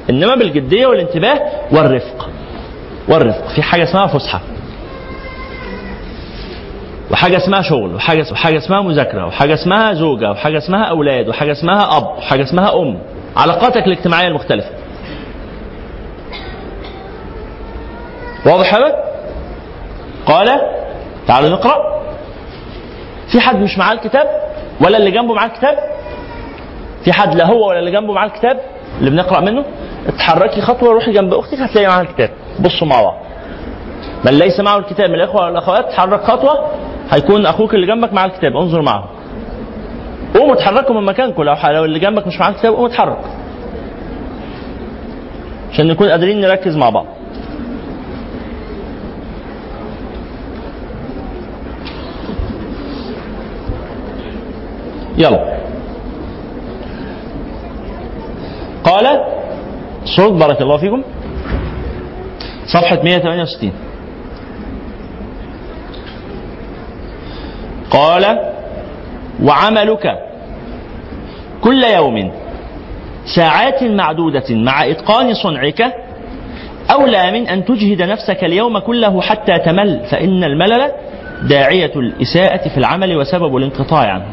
إنما 0.10 0.36
بالجدية 0.36 0.88
والانتباه 0.88 1.41
والرفق. 1.72 2.30
والرفق. 3.08 3.48
في 3.48 3.62
حاجة 3.62 3.84
اسمها 3.84 4.08
فسحة. 4.08 4.41
وحاجة 7.12 7.38
اسمها 7.38 7.62
شغل. 7.62 7.96
وحاجة 7.96 8.26
وحاجة 8.32 8.58
اسمها 8.58 8.82
مذاكرة. 8.82 9.26
وحاجة 9.28 9.54
اسمها 9.54 9.94
زوجة. 9.94 10.32
وحاجة 10.32 10.58
اسمها 10.58 10.84
أولاد. 10.84 11.28
وحاجة 11.30 11.52
اسمها 11.52 11.98
أب. 11.98 12.04
وحاجة 12.17 12.44
اسمها 12.44 12.82
أم. 12.82 12.98
علاقاتك 13.38 13.88
الاجتماعية 13.88 14.28
المختلفة. 14.28 14.70
واضح 18.46 18.76
هذا؟ 18.76 18.96
قال 20.26 20.62
تعالوا 21.28 21.50
نقرأ. 21.50 22.00
في 23.32 23.39
حد 23.39 23.56
مش 23.56 23.78
معاه 23.78 23.94
الكتاب 23.94 24.28
ولا 24.86 24.98
اللي 24.98 25.12
جنبه 25.12 25.34
معاه 25.34 25.48
الكتاب؟ 25.48 25.78
في 27.06 27.13
حد 27.13 27.36
لا 27.36 27.46
هو 27.46 27.70
ولا 27.70 27.80
اللي 27.80 27.91
جنبه 27.91 28.13
معاه 28.13 28.28
الكتاب 28.28 28.60
اللي 29.00 29.10
بنقرأ 29.10 29.41
منه؟ 29.41 29.65
اتحركي 30.08 30.62
خطوة 30.62 30.94
روحي 30.94 31.12
جنب 31.12 31.34
أختك 31.34 31.60
هتلاقي 31.60 31.88
معاها 31.88 32.02
الكتاب. 32.02 32.30
بصوا 32.60 32.88
مع 32.88 33.02
بعض. 33.02 33.15
من 34.26 34.32
ليس 34.39 34.60
معه 34.60 34.78
الكتاب 34.78 35.10
من 35.10 35.15
الإخوة 35.15 35.46
والأخوات 35.46 35.86
تحرك 35.91 36.22
خطوة 36.24 36.67
هيكون 37.12 37.46
أخوك 37.46 37.74
اللي 37.74 37.88
جنبك 37.88 38.13
معاه 38.13 38.26
الكتاب. 38.26 38.58
انظر 38.58 38.82
معه 38.82 39.10
قوموا 40.36 40.54
اتحركوا 40.56 40.96
من 40.96 41.06
مكانكم. 41.06 41.44
لو 41.44 41.56
لو 41.63 41.86
اللي 41.86 42.00
جنبك 42.00 42.28
مش 42.28 42.39
معاه 42.39 42.50
الكتاب 42.50 42.74
قوموا 42.74 42.88
اتحرك 42.88 43.17
عشان 45.74 45.88
نكون 45.88 46.10
قادرين 46.10 46.41
نركز 46.41 46.76
مع 46.76 46.89
بعض. 46.89 47.06
يلا. 55.17 55.58
قال 58.84 59.06
صوت 60.06 60.32
بارك 60.32 60.62
الله 60.62 60.78
فيكم. 60.78 61.04
صفحة 62.67 63.00
168 63.04 63.71
قال 67.91 68.39
وعملك 69.43 70.19
كل 71.62 71.84
يوم 71.84 72.32
ساعات 73.36 73.84
معدودة 73.84 74.43
مع 74.50 74.86
إتقان 74.86 75.34
صنعك 75.34 75.93
أولى 76.91 77.32
من 77.32 77.47
أن 77.47 77.65
تجهد 77.65 78.02
نفسك 78.02 78.43
اليوم 78.43 78.80
كله 78.80 79.21
حتى 79.21 79.60
تمل 79.60 80.00
فإن 80.12 80.43
الملل 80.43 80.91
داعية 81.41 81.91
الإساءة 81.95 82.69
في 82.69 82.78
العمل 82.78 83.17
وسبب 83.17 83.58
الانقطاع 83.58 84.13
عنه. 84.13 84.26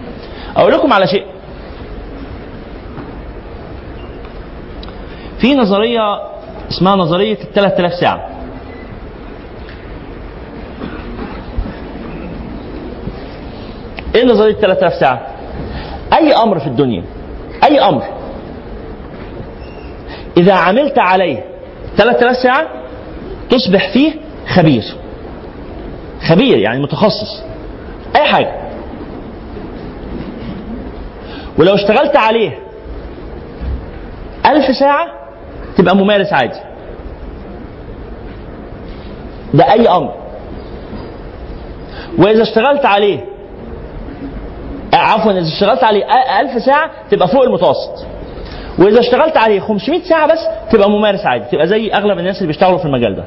أقول 0.56 0.72
لكم 0.72 0.92
على 0.92 1.06
شيء. 1.06 1.24
في 5.40 5.54
نظرية 5.54 6.20
اسمها 6.70 6.96
نظرية 6.96 7.38
ال 7.42 7.52
3000 7.52 7.94
ساعة. 7.94 8.28
إيه 14.14 14.24
نظرية 14.24 14.54
3000 14.54 14.94
ساعة؟ 14.94 15.26
أي 16.12 16.32
أمر 16.32 16.58
في 16.58 16.66
الدنيا 16.66 17.04
أي 17.64 17.80
أمر. 17.80 18.04
إذا 20.36 20.52
عملت 20.52 20.98
عليه 20.98 21.44
3000 21.96 22.36
ساعة 22.36 22.66
تصبح 23.50 23.92
فيه 23.92 24.12
خبير. 24.48 24.84
خبير 26.28 26.58
يعني 26.58 26.82
متخصص. 26.82 27.42
أي 28.16 28.24
حاجة. 28.24 28.67
ولو 31.58 31.74
اشتغلت 31.74 32.16
عليه 32.16 32.58
ألف 34.46 34.76
ساعة 34.76 35.06
تبقى 35.76 35.96
ممارس 35.96 36.32
عادي. 36.32 36.60
ده 39.54 39.72
أي 39.72 39.88
أمر. 39.88 40.14
وإذا 42.18 42.42
اشتغلت 42.42 42.84
عليه 42.84 43.24
عفوا 44.94 45.32
إذا 45.32 45.48
اشتغلت 45.48 45.84
عليه 45.84 46.04
1000 46.40 46.62
ساعة 46.62 46.90
تبقى 47.10 47.28
فوق 47.28 47.42
المتوسط. 47.42 48.06
وإذا 48.78 49.00
اشتغلت 49.00 49.36
عليه 49.36 49.60
500 49.60 50.02
ساعة 50.02 50.26
بس 50.32 50.38
تبقى 50.72 50.90
ممارس 50.90 51.26
عادي. 51.26 51.44
تبقى 51.52 51.66
زي 51.66 51.90
أغلب 51.92 52.18
الناس 52.18 52.36
اللي 52.36 52.46
بيشتغلوا 52.46 52.78
في 52.78 52.84
المجال 52.84 53.16
ده. 53.16 53.24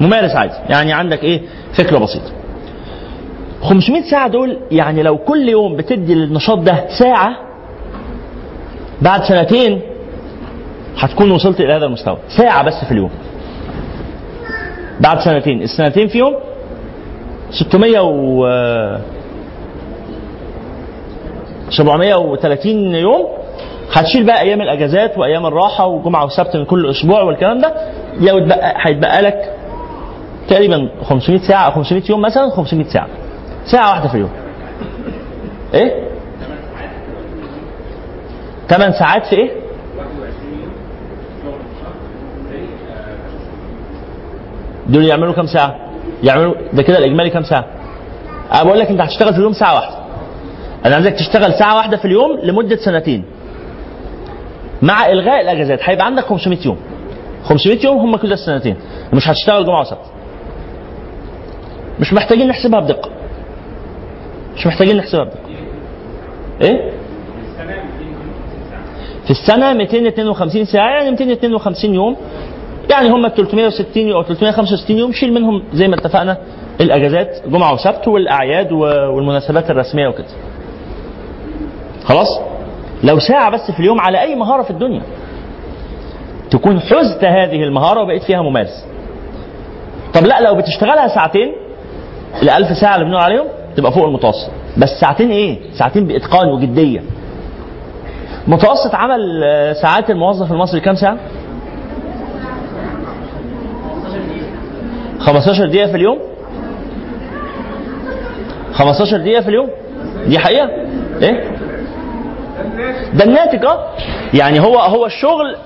ممارس 0.00 0.30
عادي. 0.36 0.54
يعني 0.68 0.92
عندك 0.92 1.24
إيه؟ 1.24 1.40
فكرة 1.78 1.98
بسيطة. 1.98 2.30
500 3.64 4.02
ساعة 4.10 4.28
دول 4.28 4.58
يعني 4.70 5.02
لو 5.02 5.18
كل 5.18 5.48
يوم 5.48 5.76
بتدي 5.76 6.14
للنشاط 6.14 6.58
ده 6.58 6.84
ساعة 6.98 7.36
بعد 9.02 9.24
سنتين 9.24 9.80
هتكون 10.98 11.30
وصلت 11.30 11.60
إلى 11.60 11.72
هذا 11.72 11.86
المستوى. 11.86 12.16
ساعة 12.28 12.62
بس 12.64 12.84
في 12.84 12.92
اليوم. 12.92 13.10
بعد 15.00 15.18
سنتين. 15.20 15.62
السنتين 15.62 16.08
فيهم 16.08 16.34
600 17.50 18.00
و 18.00 18.46
730 21.70 22.94
يوم. 22.94 23.26
هتشيل 23.92 24.24
بقى 24.26 24.40
أيام 24.40 24.60
الأجازات 24.60 25.18
وأيام 25.18 25.46
الراحة 25.46 25.86
وجمعة 25.86 26.24
وسبت 26.24 26.56
من 26.56 26.64
كل 26.64 26.90
أسبوع 26.90 27.22
والكلام 27.22 27.58
ده. 27.60 27.74
لو 28.20 28.46
هيتبقى 28.62 29.22
لك 29.22 29.50
تقريبا 30.48 30.88
500 31.02 31.38
ساعة 31.38 31.70
500 31.70 32.02
يوم 32.10 32.20
مثلا 32.22 32.50
500 32.50 32.84
ساعة. 32.88 33.08
ساعة 33.66 33.90
واحدة 33.90 34.08
في 34.08 34.14
اليوم. 34.14 34.30
إيه؟ 35.74 36.08
8 38.68 38.90
ساعات 38.98 39.26
في 39.26 39.36
إيه؟ 39.36 39.50
دول 44.88 45.04
يعملوا 45.04 45.32
كام 45.34 45.46
ساعة؟ 45.46 45.76
يعملوا 46.22 46.54
ده 46.72 46.82
كده 46.82 46.98
الإجمالي 46.98 47.30
كام 47.30 47.42
ساعة؟ 47.42 47.64
أنا 48.52 48.62
بقول 48.64 48.78
لك 48.78 48.88
أنت 48.90 49.00
هتشتغل 49.00 49.32
في 49.32 49.38
اليوم 49.38 49.52
ساعة 49.52 49.74
واحدة. 49.74 49.96
أنا 50.86 50.94
عايزك 50.94 51.12
تشتغل 51.12 51.54
ساعة 51.54 51.76
واحدة 51.76 51.96
في 51.96 52.04
اليوم 52.04 52.38
لمدة 52.42 52.76
سنتين. 52.76 53.24
مع 54.82 55.06
إلغاء 55.06 55.40
الأجازات 55.40 55.78
هيبقى 55.82 56.06
عندك 56.06 56.24
500 56.24 56.58
يوم. 56.66 56.78
500 57.44 57.84
يوم 57.84 57.98
هم 57.98 58.16
كده 58.16 58.34
السنتين. 58.34 58.76
مش 59.12 59.28
هتشتغل 59.28 59.64
جمعة 59.66 59.80
وسبت. 59.80 59.98
مش 62.00 62.12
محتاجين 62.12 62.48
نحسبها 62.48 62.80
بدقة. 62.80 63.10
مش 64.56 64.66
محتاجين 64.66 64.96
نحسبها 64.96 65.28
إيه؟ 66.60 66.90
في 69.24 69.30
السنة 69.30 69.72
252 69.72 70.64
ساعة 70.64 70.90
يعني 70.90 71.10
252 71.10 71.94
يوم. 71.94 72.16
يعني 72.90 73.08
هم 73.10 73.28
360 73.28 74.12
أو 74.12 74.22
365 74.22 74.96
يوم 74.98 75.12
شيل 75.12 75.32
منهم 75.34 75.62
زي 75.72 75.88
ما 75.88 75.94
اتفقنا 75.94 76.36
الأجازات 76.80 77.42
جمعة 77.48 77.74
وسبت 77.74 78.08
والأعياد 78.08 78.72
والمناسبات 78.72 79.70
الرسمية 79.70 80.08
وكده. 80.08 80.26
خلاص؟ 82.04 82.40
لو 83.04 83.18
ساعة 83.18 83.50
بس 83.50 83.70
في 83.70 83.80
اليوم 83.80 84.00
على 84.00 84.20
أي 84.20 84.34
مهارة 84.34 84.62
في 84.62 84.70
الدنيا 84.70 85.02
تكون 86.50 86.80
حزت 86.80 87.24
هذه 87.24 87.62
المهارة 87.62 88.02
وبقيت 88.02 88.22
فيها 88.22 88.42
ممارس. 88.42 88.86
طب 90.14 90.26
لا 90.26 90.40
لو 90.40 90.54
بتشتغلها 90.54 91.08
ساعتين 91.08 91.52
الألف 92.42 92.76
ساعة 92.80 92.94
اللي 92.94 93.04
بنقول 93.06 93.22
عليهم 93.22 93.46
تبقى 93.76 93.92
فوق 93.92 94.04
المتوسط. 94.06 94.50
بس 94.76 94.88
ساعتين 95.00 95.30
إيه؟ 95.30 95.58
ساعتين 95.78 96.06
بإتقان 96.06 96.48
وجدية. 96.48 97.02
متوسط 98.46 98.94
عمل 98.94 99.42
آه، 99.44 99.72
ساعات 99.72 100.10
الموظف 100.10 100.52
المصري 100.52 100.80
كام 100.80 100.94
ساعة؟ 100.94 101.16
15 105.20 105.66
دقيقة 105.66 105.86
في 105.90 105.96
اليوم. 105.96 106.18
15 108.72 109.16
دقيقة 109.16 109.40
في 109.42 109.48
اليوم. 109.48 109.68
دي 110.26 110.38
حقيقة؟ 110.38 110.68
إيه؟ 111.22 111.44
ده 113.14 113.24
الناتج 113.24 113.64
آه. 113.64 113.84
يعني 114.34 114.60
هو 114.60 114.78
هو 114.78 115.06
الشغل 115.06 115.56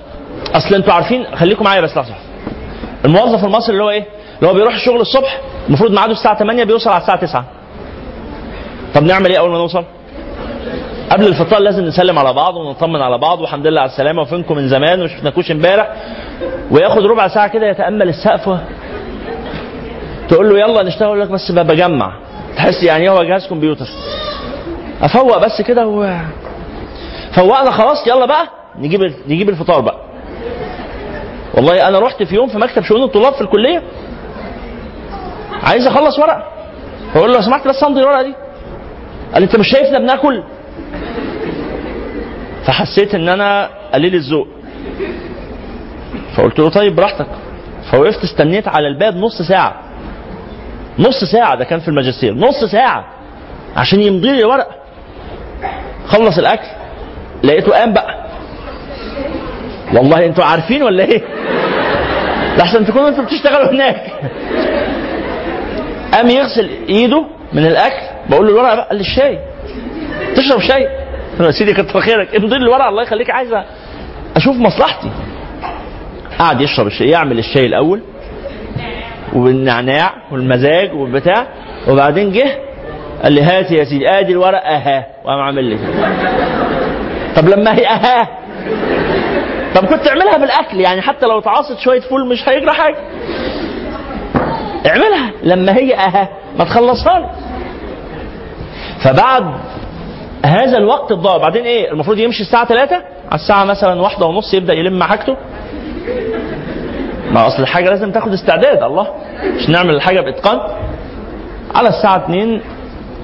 أصل 0.55 0.75
أنتوا 0.75 0.93
عارفين 0.93 1.25
خليكم 1.35 1.63
معايا 1.65 1.81
بس 1.81 1.97
لحظة. 1.97 2.13
الموظف 3.05 3.45
المصري 3.45 3.73
اللي 3.73 3.83
هو 3.83 3.89
إيه؟ 3.89 4.05
اللي 4.39 4.49
هو 4.49 4.53
بيروح 4.53 4.73
الشغل 4.73 5.01
الصبح 5.01 5.41
المفروض 5.67 5.91
ميعاده 5.91 6.11
الساعة 6.13 6.37
8 6.39 6.63
بيوصل 6.63 6.89
على 6.89 7.01
الساعة 7.01 7.19
9 7.19 7.45
طب 8.95 9.03
نعمل 9.03 9.29
إيه 9.29 9.39
أول 9.39 9.49
ما 9.51 9.57
نوصل؟ 9.57 9.83
قبل 11.09 11.27
الفطار 11.27 11.59
لازم 11.59 11.83
نسلم 11.85 12.19
على 12.19 12.33
بعض 12.33 12.55
ونطمن 12.55 13.01
على 13.01 13.17
بعض 13.17 13.39
والحمد 13.39 13.67
لله 13.67 13.81
على 13.81 13.89
السلامة 13.89 14.21
وفينكم 14.21 14.55
من 14.55 14.69
زمان 14.69 14.99
وما 14.99 15.07
شفناكوش 15.07 15.51
امبارح. 15.51 15.93
وياخد 16.71 17.05
ربع 17.05 17.27
ساعة 17.27 17.47
كده 17.47 17.67
يتأمل 17.67 18.09
السقف 18.09 18.59
تقول 20.29 20.49
له 20.49 20.59
يلا 20.59 20.83
نشتغل 20.83 21.07
يقول 21.07 21.21
لك 21.21 21.29
بس 21.29 21.51
بجمع. 21.51 22.13
تحس 22.55 22.83
يعني 22.83 23.09
هو 23.09 23.23
جهاز 23.23 23.47
كمبيوتر. 23.47 23.87
أفوق 25.01 25.37
بس 25.37 25.61
كده 25.61 25.87
و... 25.87 26.17
فوقنا 27.35 27.71
خلاص 27.71 28.07
يلا 28.07 28.25
بقى 28.25 28.47
نجيب 28.79 29.13
نجيب 29.27 29.49
الفطار 29.49 29.81
بقى. 29.81 29.97
والله 31.53 31.87
أنا 31.87 31.99
رحت 31.99 32.23
في 32.23 32.35
يوم 32.35 32.47
في 32.49 32.57
مكتب 32.57 32.83
شؤون 32.83 33.03
الطلاب 33.03 33.33
في 33.33 33.41
الكلية. 33.41 33.83
عايز 35.63 35.87
أخلص 35.87 36.19
ورقه 36.19 36.43
فاقول 37.13 37.29
له 37.31 37.35
لو 37.35 37.41
سمحت 37.41 37.67
بس 37.67 37.83
أمضي 37.83 38.01
الورقة 38.01 38.21
دي. 38.21 38.33
قال 39.33 39.43
أنت 39.43 39.55
مش 39.55 39.67
شايفنا 39.67 39.99
بناكل؟ 39.99 40.43
فحسيت 42.65 43.15
إن 43.15 43.29
أنا 43.29 43.69
قليل 43.93 44.15
الذوق. 44.15 44.47
فقلت 46.35 46.59
له 46.59 46.69
طيب 46.69 46.95
براحتك. 46.95 47.27
فوقفت 47.91 48.23
استنيت 48.23 48.67
على 48.67 48.87
الباب 48.87 49.15
نص 49.15 49.41
ساعة. 49.41 49.75
نص 50.99 51.23
ساعة 51.23 51.55
ده 51.55 51.65
كان 51.65 51.79
في 51.79 51.87
الماجستير. 51.87 52.33
نص 52.33 52.63
ساعة 52.71 53.05
عشان 53.75 53.99
يمضي 54.01 54.31
لي 54.31 54.43
ورقه 54.43 54.75
خلص 56.07 56.37
الأكل 56.37 56.67
لقيته 57.43 57.71
قام 57.71 57.93
بقى 57.93 58.25
والله 59.93 60.25
أنتوا 60.25 60.43
عارفين 60.43 60.83
ولا 60.83 61.03
إيه؟ 61.03 61.21
لحسن 62.57 62.85
تكونوا 62.85 63.09
أنتوا 63.09 63.23
بتشتغلوا 63.23 63.71
هناك. 63.71 64.11
قام 66.13 66.29
يغسل 66.29 66.69
إيده. 66.89 67.25
من 67.53 67.65
الأكل. 67.65 68.01
بقول 68.29 68.45
له 68.45 68.51
الورقة 68.51 68.75
بقى. 68.75 68.87
قال 68.87 68.97
لي 68.97 69.01
الشاي. 69.01 69.39
تشرب 70.35 70.59
شاي. 70.59 70.87
يا 71.39 71.51
سيدي 71.51 71.73
كتر 71.73 71.99
خيرك. 72.01 72.35
امضي 72.35 72.55
الورقة 72.55 72.89
الله 72.89 73.03
يخليك 73.03 73.29
عايز 73.29 73.49
أشوف 74.35 74.55
مصلحتي. 74.55 75.11
قعد 76.39 76.61
يشرب 76.61 76.87
الشاي. 76.87 77.09
يعمل 77.09 77.39
الشاي 77.39 77.65
الأول. 77.65 78.01
والنعناع 79.33 80.13
والمزاج 80.31 80.93
والبتاع. 80.93 81.47
وبعدين 81.87 82.31
جه. 82.31 82.57
قال 83.23 83.33
لي 83.33 83.41
هات 83.41 83.71
يا 83.71 83.83
سيدي. 83.83 84.09
أدي 84.09 84.31
الورقة. 84.31 84.67
أها. 84.67 85.05
وقام 85.25 85.39
عامل 85.39 85.63
لي. 85.63 85.77
طب 87.35 87.49
لما 87.49 87.75
هي 87.75 87.87
أها. 87.87 88.27
طب 89.75 89.85
كنت 89.85 90.07
اعملها 90.07 90.37
بالأكل. 90.37 90.79
يعني 90.81 91.01
حتى 91.01 91.25
لو 91.25 91.39
اتعاصت 91.39 91.79
شوية 91.79 91.99
فول 91.99 92.29
مش 92.29 92.49
هيجرى 92.49 92.71
حاجة. 92.71 92.97
اعملها. 94.87 95.31
لما 95.43 95.77
هي 95.77 95.95
أها. 95.95 96.29
ما 96.59 96.65
تخلصها 96.65 97.31
فبعد 99.03 99.43
هذا 100.45 100.77
الوقت 100.77 101.11
الضاع. 101.11 101.37
بعدين 101.37 101.63
إيه؟ 101.63 101.91
المفروض 101.91 102.17
يمشي 102.17 102.43
الساعة 102.43 102.65
3 102.67 102.95
على 103.31 103.41
الساعة 103.41 103.63
مثلا 103.63 104.01
واحدة 104.01 104.25
ونص 104.25 104.53
يبدأ 104.53 104.73
يلم 104.73 105.03
حاجته. 105.03 105.37
ما 107.31 107.47
أصل 107.47 107.61
الحاجة 107.61 107.89
لازم 107.89 108.11
تاخد 108.11 108.33
استعداد 108.33 108.83
الله. 108.83 109.07
مش 109.57 109.69
نعمل 109.69 109.95
الحاجة 109.95 110.21
بإتقان. 110.21 110.59
على 111.75 111.89
الساعة 111.89 112.17
2 112.25 112.61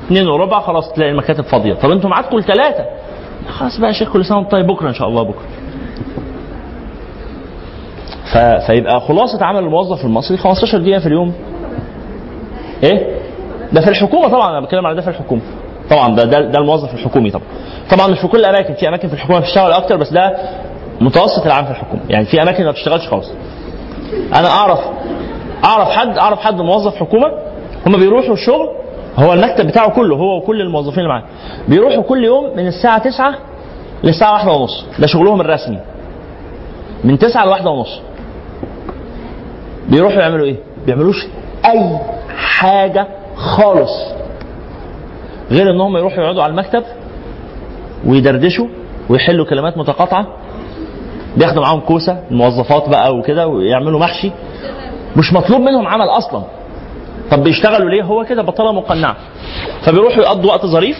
2 0.08 0.28
وربع 0.28 0.60
خلاص 0.60 0.94
تلاقي 0.94 1.12
المكاتب 1.12 1.44
فاضية. 1.44 1.74
طب 1.74 1.92
أنتوا 1.92 2.10
معاكم 2.10 2.38
الثلاثه 2.38 2.86
خلاص 3.50 3.78
بقى 3.80 3.88
يا 3.88 3.94
شيخ 3.94 4.14
كل 4.14 4.26
سنة 4.26 4.38
وأنت 4.38 4.52
طيب. 4.52 4.68
بكرة 4.68 4.90
إن 4.90 4.94
شاء 4.94 5.08
الله 5.08 5.24
بكرة. 5.24 5.46
ف... 8.34 8.38
فيبقى 8.68 9.00
خلاصة 9.02 9.46
عمل 9.46 9.60
الموظف 9.64 10.06
المصري 10.06 10.38
15 10.38 10.78
دقيقة 10.78 11.00
في 11.00 11.06
اليوم. 11.08 11.34
إيه؟ 12.84 13.15
ده 13.74 13.82
في 13.82 13.88
الحكومة 13.90 14.28
طبعا 14.28 14.50
أنا 14.52 14.60
بتكلم 14.66 14.86
على 14.88 14.96
ده 14.96 15.02
في 15.02 15.08
الحكومة. 15.08 15.42
طبعا 15.90 16.16
ده 16.16 16.24
ده, 16.24 16.42
ده 16.42 16.60
الموظف 16.60 16.94
الحكومي 16.94 17.32
طبعا. 17.32 17.46
طبعا 17.92 18.08
مش 18.08 18.20
في 18.20 18.28
كل 18.28 18.40
الأماكن، 18.40 18.74
في 18.74 18.88
أماكن 18.88 19.08
في 19.08 19.14
الحكومة 19.14 19.40
بتشتغل 19.40 19.72
أكتر 19.72 19.96
بس 19.98 20.10
ده 20.14 20.38
متوسط 21.02 21.46
العام 21.46 21.66
في 21.66 21.72
الحكومة، 21.72 22.02
يعني 22.10 22.26
في 22.26 22.42
أماكن 22.42 22.66
ما 22.66 22.72
بتشتغلش 22.72 23.08
خالص. 23.08 23.32
أنا 24.36 24.48
أعرف 24.48 24.80
أعرف 25.66 25.90
حد 25.90 26.18
أعرف 26.18 26.40
حد 26.40 26.62
موظف 26.62 26.96
حكومة 26.96 27.32
هم 27.88 27.98
بيروحوا 27.98 28.34
الشغل 28.34 28.70
هو 29.18 29.34
المكتب 29.34 29.68
بتاعه 29.68 29.90
كله 29.90 30.16
هو 30.16 30.38
وكل 30.38 30.62
الموظفين 30.62 31.00
اللي 31.00 31.10
معاه 31.10 31.24
بيروحوا 31.68 32.04
كل 32.04 32.24
يوم 32.24 32.56
من 32.58 32.68
الساعة 32.68 32.98
9 32.98 33.36
للساعة 34.04 34.34
واحدة 34.34 34.52
ونص 34.52 34.86
ده 35.00 35.08
شغلهم 35.08 35.42
الرسمي 35.42 35.80
من 37.04 37.18
9 37.20 37.46
لواحدة 37.46 37.70
ونص 37.70 38.00
بيروحوا 39.90 40.22
يعملوا 40.22 40.46
إيه؟ 40.46 40.56
بيعملوش 40.86 41.26
أي 41.66 41.98
حاجة 42.38 43.08
خالص. 43.36 43.92
غير 45.52 45.72
ان 45.72 45.82
هم 45.82 45.98
يروحوا 45.98 46.24
يقعدوا 46.24 46.44
على 46.44 46.52
المكتب 46.52 46.84
ويدردشوا 48.06 48.68
ويحلوا 49.10 49.46
كلمات 49.46 49.78
متقاطعة 49.78 50.28
بياخدوا 51.38 51.62
معاهم 51.62 51.80
كوسة 51.80 52.20
الموظفات 52.32 52.90
بقى 52.90 53.16
وكده 53.16 53.48
ويعملوا 53.48 54.00
محشي. 54.00 54.32
مش 55.18 55.34
مطلوب 55.34 55.62
منهم 55.62 55.88
عمل 55.88 56.06
أصلا. 56.10 56.44
طب 57.32 57.44
بيشتغلوا 57.44 57.90
ليه؟ 57.90 58.04
هو 58.04 58.26
كده 58.26 58.42
بطاله 58.42 58.72
مقنعة. 58.72 59.16
فبيروحوا 59.82 60.24
يقضوا 60.24 60.50
وقت 60.52 60.66
ظريف 60.66 60.98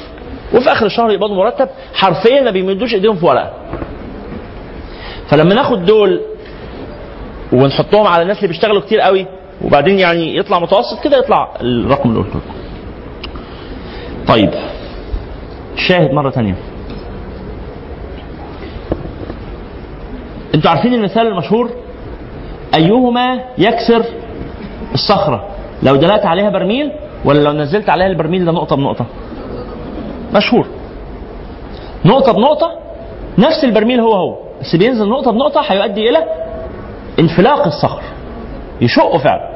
وفي 0.54 0.72
آخر 0.72 0.86
الشهر 0.86 1.12
يقبضوا 1.12 1.36
مرتب 1.36 1.70
حرفيا 1.94 2.42
ما 2.42 2.52
بيمدوش 2.52 2.94
إيديهم 2.94 3.16
في 3.16 3.26
ورقة. 3.26 3.54
فلما 5.28 5.54
ناخد 5.56 5.86
دول 5.86 6.22
ونحطهم 7.54 8.08
على 8.08 8.22
الناس 8.24 8.38
اللي 8.38 8.48
بيشتغلوا 8.48 8.82
كتير 8.82 9.00
قوي 9.00 9.26
وبعدين 9.62 10.00
يعني 10.00 10.38
يطلع 10.38 10.60
متوسط 10.60 11.04
كده 11.04 11.18
يطلع 11.18 11.50
الرقم 11.62 12.10
اللي 12.10 12.20
قلته. 12.22 12.40
طيب 14.28 14.50
شاهد 15.76 16.12
مرة 16.12 16.30
ثانية 16.30 16.56
أنتوا 20.56 20.72
عارفين 20.72 20.94
المثال 20.94 21.28
المشهور؟ 21.28 21.70
أيهما 22.76 23.40
يكسر 23.58 24.06
الصخرة؟ 24.94 25.48
لو 25.84 25.96
دلقت 25.96 26.26
عليها 26.26 26.50
برميل 26.50 26.92
ولا 27.26 27.40
لو 27.40 27.52
نزلت 27.52 27.90
عليها 27.90 28.08
البرميل 28.08 28.46
ده 28.46 28.52
نقطة 28.52 28.76
بنقطة؟ 28.76 29.06
مشهور. 30.34 30.68
نقطة 32.06 32.32
بنقطة 32.32 32.72
نفس 33.38 33.64
البرميل 33.64 34.00
هو 34.00 34.14
هو 34.14 34.38
بس 34.62 34.76
بينزل 34.76 35.10
نقطة 35.10 35.32
بنقطة 35.32 35.62
هيؤدي 35.68 36.10
إلى 36.10 36.24
انفلاق 37.20 37.66
الصخر. 37.68 38.02
يشقه 38.82 39.18
فعلا. 39.18 39.56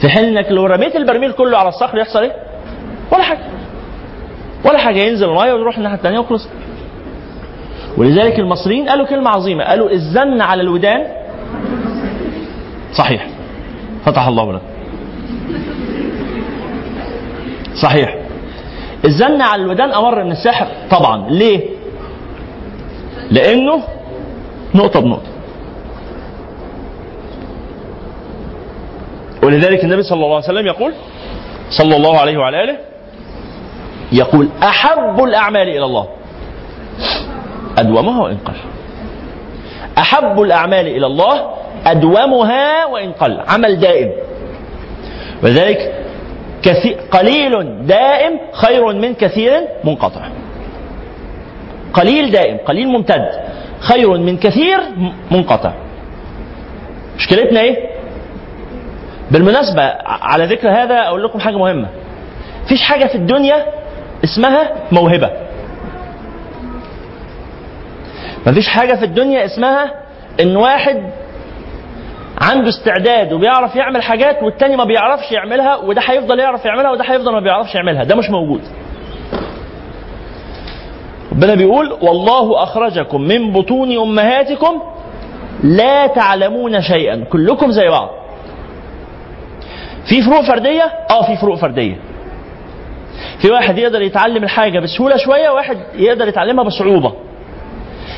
في 0.00 0.08
حين 0.08 0.24
إنك 0.24 0.52
لو 0.52 0.66
رميت 0.66 0.96
البرميل 0.96 1.32
كله 1.32 1.58
على 1.58 1.68
الصخر 1.68 1.98
يحصل 1.98 2.18
إيه؟ 2.22 2.32
ولا 3.12 3.22
حاجة. 3.22 3.40
ولا 4.64 4.78
حاجة 4.78 4.98
ينزل 4.98 5.28
الميه 5.28 5.52
ويروح 5.52 5.76
الناحية 5.76 5.96
الثانية 5.96 6.18
وخلص 6.18 6.48
ولذلك 7.96 8.38
المصريين 8.38 8.88
قالوا 8.88 9.06
كلمة 9.06 9.30
عظيمة 9.30 9.64
قالوا 9.64 9.90
الزن 9.90 10.40
على 10.40 10.62
الودان 10.62 11.06
صحيح. 12.92 13.26
فتح 14.04 14.26
الله 14.26 14.52
لك. 14.52 14.60
صحيح. 17.74 18.16
الزن 19.04 19.42
على 19.42 19.62
الودان 19.62 19.92
أمر 19.92 20.24
من 20.24 20.30
السحر 20.32 20.66
طبعا. 20.90 21.30
ليه؟ 21.30 21.68
لأنه 23.30 23.82
نقطة 24.74 25.00
بنقطة. 25.00 25.35
ولذلك 29.42 29.84
النبي 29.84 30.02
صلى 30.02 30.24
الله 30.24 30.36
عليه 30.36 30.44
وسلم 30.44 30.66
يقول 30.66 30.92
صلى 31.70 31.96
الله 31.96 32.20
عليه 32.20 32.38
وعلى 32.38 32.64
آله 32.64 32.76
يقول 34.12 34.48
أحب 34.62 35.24
الأعمال 35.24 35.68
إلى 35.68 35.84
الله. 35.84 36.06
أدومها 37.78 38.22
وإن 38.22 38.36
قل. 38.36 38.54
أحب 39.98 40.42
الأعمال 40.42 40.86
إلى 40.86 41.06
الله 41.06 41.50
أدومها 41.86 42.86
وإن 42.86 43.12
قل. 43.12 43.40
عمل 43.48 43.80
دائم. 43.80 44.12
ولذلك 45.42 45.94
كثير 46.62 46.96
قليل 47.10 47.86
دائم 47.86 48.40
خير 48.52 48.92
من 48.92 49.14
كثير 49.14 49.60
منقطع. 49.84 50.28
قليل 51.92 52.30
دائم 52.30 52.56
قليل 52.56 52.88
ممتد 52.88 53.28
خير 53.80 54.18
من 54.18 54.36
كثير 54.36 54.80
منقطع. 55.30 55.72
مشكلتنا 57.16 57.60
إيه؟ 57.60 57.95
بالمناسبة 59.30 59.82
على 60.06 60.44
ذكر 60.46 60.70
هذا 60.70 61.00
أقول 61.06 61.24
لكم 61.24 61.38
حاجة 61.38 61.56
مهمة. 61.56 61.88
فيش 62.68 62.82
حاجة 62.82 63.04
في 63.06 63.14
الدنيا 63.14 63.66
اسمها 64.24 64.72
موهبة. 64.92 65.30
مفيش 68.46 68.68
حاجة 68.68 68.94
في 68.94 69.04
الدنيا 69.04 69.44
اسمها 69.44 69.90
إن 70.40 70.56
واحد 70.56 71.02
عنده 72.40 72.68
استعداد 72.68 73.32
وبيعرف 73.32 73.76
يعمل 73.76 74.02
حاجات 74.02 74.42
والتاني 74.42 74.76
ما 74.76 74.84
بيعرفش 74.84 75.32
يعملها 75.32 75.76
وده 75.76 76.02
هيفضل 76.06 76.38
يعرف 76.38 76.64
يعملها 76.64 76.90
وده 76.90 77.04
هيفضل 77.04 77.32
ما 77.32 77.40
بيعرفش 77.40 77.74
يعملها. 77.74 78.04
ده 78.04 78.16
مش 78.16 78.30
موجود. 78.30 78.60
ربنا 81.32 81.54
بيقول 81.54 81.92
والله 82.02 82.62
أخرجكم 82.62 83.20
من 83.20 83.52
بطون 83.52 83.98
أمهاتكم 83.98 84.82
لا 85.64 86.06
تعلمون 86.06 86.82
شيئا. 86.82 87.24
كلكم 87.24 87.70
زي 87.70 87.88
بعض. 87.88 88.10
في 90.08 90.22
فروق 90.22 90.40
فردية؟ 90.40 90.92
آه 91.10 91.26
في 91.26 91.36
فروق 91.36 91.58
فردية. 91.58 91.96
في 93.38 93.50
واحد 93.50 93.78
يقدر 93.78 94.02
يتعلم 94.02 94.44
الحاجة 94.44 94.80
بسهولة 94.80 95.16
شوية 95.16 95.50
وواحد 95.50 95.78
يقدر 95.94 96.28
يتعلمها 96.28 96.64
بصعوبة. 96.64 97.12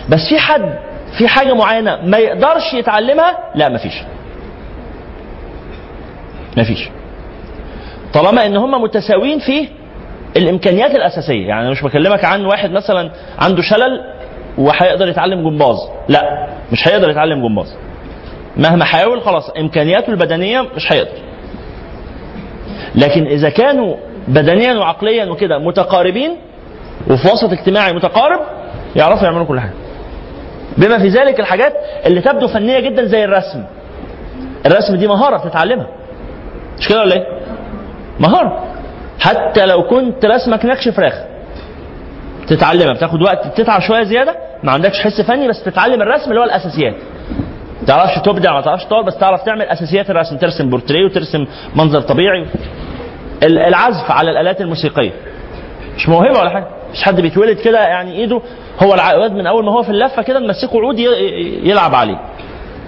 بس 0.08 0.28
في 0.28 0.38
حد 0.38 0.78
في 1.18 1.28
حاجة 1.28 1.54
معينة 1.54 1.98
ما 2.04 2.18
يقدرش 2.18 2.74
يتعلمها 2.74 3.38
لا 3.54 3.68
مفيش 3.68 3.94
مفيش 6.56 6.88
طالما 8.14 8.46
إن 8.46 8.56
هم 8.56 8.82
متساويين 8.82 9.38
في 9.38 9.68
الإمكانيات 10.36 10.90
الأساسية. 10.90 11.46
يعني 11.48 11.70
مش 11.70 11.82
بكلمك 11.82 12.24
عن 12.24 12.44
واحد 12.44 12.70
مثلا 12.70 13.10
عنده 13.38 13.62
شلل 13.62 14.04
وهيقدر 14.58 15.08
يتعلم 15.08 15.50
جمباز. 15.50 15.76
لا 16.08 16.48
مش 16.72 16.88
هيقدر 16.88 17.10
يتعلم 17.10 17.42
جمباز. 17.48 17.76
مهما 18.56 18.84
حاول 18.84 19.22
خلاص 19.22 19.50
إمكانياته 19.50 20.10
البدنية 20.10 20.60
مش 20.76 20.92
هيقدر. 20.92 21.27
لكن 22.94 23.26
إذا 23.26 23.50
كانوا 23.50 23.96
بدنيا 24.28 24.74
وعقليا 24.74 25.24
وكده 25.24 25.58
متقاربين 25.58 26.36
وفي 27.10 27.28
وسط 27.32 27.52
اجتماعي 27.52 27.92
متقارب 27.92 28.40
يعرفوا 28.96 29.24
يعملوا 29.24 29.44
كل 29.46 29.60
حاجة. 29.60 29.72
بما 30.78 30.98
في 30.98 31.08
ذلك 31.08 31.40
الحاجات 31.40 31.72
اللي 32.06 32.20
تبدو 32.20 32.48
فنية 32.48 32.80
جدا 32.80 33.04
زي 33.04 33.24
الرسم. 33.24 33.64
الرسم 34.66 34.96
دي 34.96 35.06
مهارة 35.06 35.36
بتتعلمها. 35.36 35.86
مش 36.78 36.88
كده 36.88 37.00
ولا 37.00 37.14
إيه؟ 37.14 37.26
مهارة. 38.20 38.64
حتى 39.20 39.66
لو 39.66 39.82
كنت 39.82 40.24
رسمك 40.24 40.64
نكش 40.64 40.88
فراخ 40.88 41.14
تتعلمها 42.48 42.92
بتاخد 42.92 43.22
وقت 43.22 43.60
تتعب 43.60 43.80
شوية 43.80 44.02
زيادة 44.02 44.36
ما 44.62 44.72
عندكش 44.72 45.00
حس 45.00 45.20
فني 45.20 45.48
بس 45.48 45.62
تتعلم 45.62 46.02
الرسم 46.02 46.30
اللي 46.30 46.40
هو 46.40 46.44
الأساسيات. 46.44 46.94
ما 47.80 47.86
تعرفش 47.86 48.18
تبدع 48.24 48.52
ما 48.54 48.60
تعرفش 48.60 48.84
تطور 48.84 49.02
بس 49.02 49.16
تعرف 49.18 49.42
تعمل 49.42 49.62
أساسيات 49.62 50.10
الرسم 50.10 50.36
ترسم 50.36 50.70
بورتريه 50.70 51.04
وترسم 51.04 51.46
منظر 51.74 52.00
طبيعي. 52.00 52.46
ال- 53.42 53.58
العزف 53.58 54.10
على 54.10 54.30
الآلات 54.30 54.60
الموسيقية. 54.60 55.12
مش 55.96 56.08
موهبة 56.08 56.40
ولا 56.40 56.50
حاجة. 56.50 56.66
مش 56.92 57.02
حد 57.02 57.20
بيتولد 57.20 57.58
كده 57.60 57.78
يعني 57.80 58.12
إيده. 58.12 58.40
هو 58.82 58.94
العقاد 58.94 59.32
من 59.32 59.46
أول 59.46 59.64
ما 59.64 59.72
هو 59.72 59.82
في 59.82 59.90
اللفة 59.90 60.22
كده 60.22 60.38
نمسكه 60.38 60.80
عود 60.80 60.98
يلعب 61.62 61.94
عليه. 61.94 62.18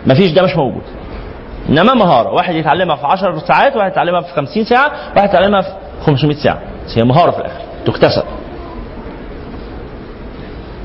مفيش 0.06 0.32
ده 0.32 0.42
مش 0.42 0.56
موجود. 0.56 0.82
إنما 1.68 1.94
مهارة. 1.94 2.30
واحد 2.34 2.54
يتعلمها 2.54 2.96
في 2.96 3.06
10 3.06 3.38
ساعات 3.38 3.76
واحد 3.76 3.90
يتعلمها 3.90 4.20
في 4.20 4.32
50 4.34 4.64
ساعة 4.64 4.92
واحد 5.16 5.28
يتعلمها 5.28 5.60
في 5.60 5.70
500 6.06 6.36
ساعة. 6.36 6.58
بس 6.86 6.98
هي 6.98 7.04
مهارة 7.04 7.30
في 7.30 7.38
الآخر. 7.38 7.60
تكتسب. 7.86 8.22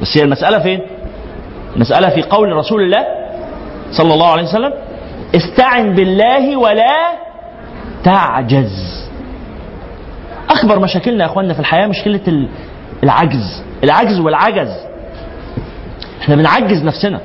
بس 0.02 0.18
هي 0.18 0.24
المسألة 0.24 0.60
فين؟ 0.60 0.82
المسألة 1.76 2.10
في 2.10 2.22
قول 2.22 2.52
رسول 2.54 2.82
الله 2.82 3.06
صلى 3.92 4.14
الله 4.14 4.32
عليه 4.32 4.44
وسلم 4.44 4.74
استعن 5.36 5.94
بالله 5.96 6.58
ولا 6.58 6.96
تعجز. 8.04 9.06
أكبر 10.50 10.80
مشاكلنا 10.80 11.24
يا 11.24 11.30
إخواننا 11.30 11.54
في 11.54 11.60
الحياة 11.60 11.88
مشكلة 11.88 12.20
ال- 12.28 12.50
العجز 13.04 13.64
العجز 13.84 14.20
والعجز. 14.20 14.72
إحنا 16.22 16.36
بنعجز 16.36 16.84
نفسنا. 16.84 17.20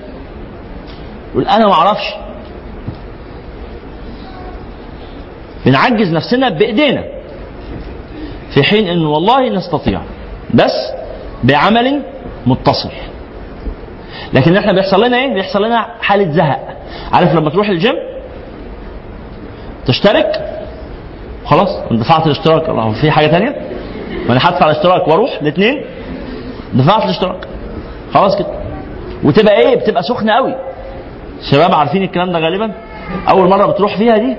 يقول 1.33 1.49
أنا 1.49 1.67
ما 1.67 1.73
أعرفش. 1.73 2.15
بنعجز 5.67 6.13
نفسنا 6.13 6.49
بإيدينا. 6.49 7.05
في 8.55 8.63
حين 8.63 8.89
إن 8.89 9.07
والله 9.07 9.49
نستطيع 9.49 10.01
بس 10.55 10.73
بعمل 11.45 12.03
متصل. 12.47 12.91
لكن 14.33 14.57
إحنا 14.57 14.73
بيحصل 14.73 15.05
لنا 15.05 15.17
إيه؟ 15.17 15.35
بيحصل 15.35 15.65
لنا 15.65 15.87
حالة 16.03 16.33
زهق. 16.33 16.77
عارف 17.13 17.35
لما 17.35 17.51
تروح 17.51 17.69
الجيم 17.69 17.95
تشترك؟ 19.87 20.61
خلاص 21.45 21.69
دفعت 21.91 22.27
الاشتراك. 22.27 22.69
الله 22.69 22.93
في 22.93 23.11
حاجة 23.11 23.27
تانية؟ 23.27 23.57
ما 24.27 24.33
أنا 24.33 24.41
هدفع 24.49 24.67
الاشتراك 24.67 25.09
وأروح 25.09 25.39
الاثنين 25.43 25.85
دفعت 26.75 27.05
الاشتراك. 27.05 27.49
خلاص 28.15 28.37
كده. 28.37 28.49
وتبقى 29.25 29.59
إيه؟ 29.59 29.77
بتبقى 29.77 30.03
سخنة 30.03 30.33
قوي 30.33 30.55
شباب 31.51 31.75
عارفين 31.75 32.03
الكلام 32.03 32.33
ده 32.33 32.39
غالبا؟ 32.39 32.73
أول 33.29 33.49
مرة 33.49 33.67
بتروح 33.67 33.99
فيها 33.99 34.17
دي؟ 34.17 34.37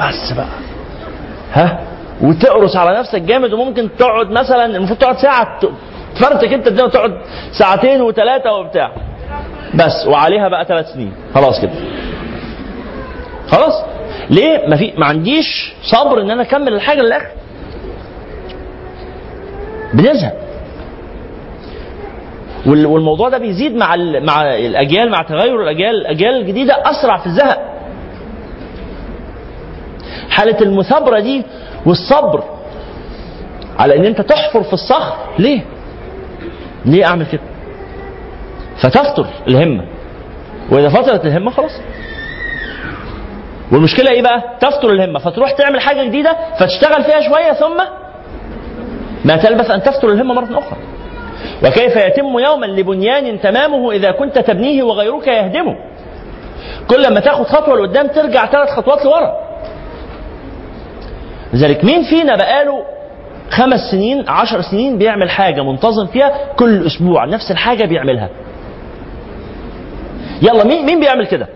بس 0.00 0.32
بقى. 0.32 0.46
ها؟ 1.52 1.80
وتقرص 2.22 2.76
على 2.76 2.98
نفسك 2.98 3.20
جامد 3.22 3.52
وممكن 3.52 3.88
تقعد 3.98 4.30
مثلا 4.30 4.64
المفروض 4.76 4.98
تقعد 4.98 5.16
ساعة 5.18 5.58
تفرتك 6.18 6.52
انت 6.52 6.66
الدنيا 6.66 6.88
تقعد 6.88 7.18
ساعتين 7.58 8.02
وثلاثه 8.02 8.52
وبتاع. 8.52 8.92
بس 9.74 10.06
وعليها 10.06 10.48
بقى 10.48 10.64
ثلاث 10.64 10.92
سنين. 10.92 11.12
خلاص 11.34 11.60
كده. 11.60 11.72
خلاص؟ 13.48 13.84
ليه؟ 14.30 14.66
ما 14.68 14.76
في 14.76 14.92
ما 14.98 15.06
عنديش 15.06 15.74
صبر 15.82 16.20
ان 16.20 16.30
أنا 16.30 16.42
اكمل 16.42 16.74
الحاجة 16.74 17.00
للآخر. 17.00 17.28
بنزهق. 19.94 20.32
وال- 22.66 22.86
والموضوع 22.86 23.28
ده 23.28 23.38
بيزيد 23.38 23.76
مع 23.76 23.96
مع 24.20 24.42
الأجيال 24.56 25.10
مع 25.10 25.22
تغير 25.22 25.62
الأجيال 25.62 25.94
الاجيال 25.96 26.36
الجديده 26.36 26.74
أسرع 26.90 27.18
في 27.18 27.26
الزهق. 27.26 27.72
حالة 30.30 30.60
المثابرة 30.60 31.20
دي 31.20 31.42
والصبر 31.86 32.44
على 33.78 33.96
إن 33.96 34.04
أنت 34.04 34.20
تحفر 34.20 34.62
في 34.62 34.72
الصخر 34.72 35.14
ليه؟ 35.38 35.60
ليه 36.86 37.04
أعمل 37.04 37.26
كده؟ 37.26 37.40
فتفتر 38.82 39.26
الهمة. 39.48 39.84
وإذا 40.70 40.88
فترت 40.88 41.24
الهمة 41.26 41.50
خلاص. 41.50 41.80
والمشكلة 43.72 44.10
إيه 44.10 44.22
بقى؟ 44.22 44.42
تفتر 44.60 44.90
الهمة. 44.90 45.18
فتروح 45.18 45.50
تعمل 45.50 45.80
حاجة 45.80 46.04
جديدة 46.04 46.36
فتشتغل 46.58 47.04
فيها 47.04 47.20
شوية 47.20 47.52
ثم 47.52 47.82
ما 49.24 49.36
تلبث 49.36 49.70
أن 49.70 49.82
تفتر 49.82 50.08
الهمة 50.08 50.34
مرة 50.34 50.58
أخرى. 50.58 50.78
وكيف 51.64 51.96
يتم 51.96 52.38
يوما 52.38 52.66
لبنيان 52.66 53.40
تمامه 53.40 53.92
إذا 53.92 54.10
كنت 54.10 54.38
تبنيه 54.38 54.82
وغيرك 54.82 55.26
يهدمه. 55.26 55.76
كل 56.90 57.14
ما 57.14 57.20
تاخد 57.20 57.46
خطوة 57.46 57.76
لقدام 57.76 58.06
ترجع 58.06 58.46
ثلاث 58.46 58.68
خطوات 58.68 59.04
لورا. 59.04 59.36
لذلك 61.52 61.84
مين 61.84 62.02
فينا 62.02 62.36
بقاله 62.36 62.84
خمس 63.50 63.80
سنين 63.90 64.28
عشر 64.28 64.60
سنين 64.60 64.98
بيعمل 64.98 65.30
حاجة 65.30 65.62
منتظم 65.62 66.06
فيها 66.06 66.32
كل 66.56 66.86
أسبوع 66.86 67.24
نفس 67.24 67.50
الحاجة 67.50 67.84
بيعملها. 67.84 68.28
يلا 70.42 70.64
مين 70.64 70.86
مين 70.86 71.00
بيعمل 71.00 71.26
كده؟ 71.26 71.48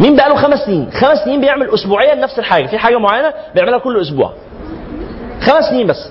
مين 0.00 0.16
بقاله 0.16 0.34
خمس 0.34 0.58
سنين؟ 0.58 0.90
خمس 0.90 1.18
سنين 1.18 1.40
بيعمل 1.40 1.74
أسبوعيا 1.74 2.14
نفس 2.14 2.38
الحاجة. 2.38 2.66
في 2.66 2.78
حاجة 2.78 2.98
معينة 2.98 3.32
بيعملها 3.54 3.78
كل 3.78 4.00
أسبوع. 4.00 4.32
خمس 5.40 5.64
سنين 5.64 5.86
بس. 5.86 6.08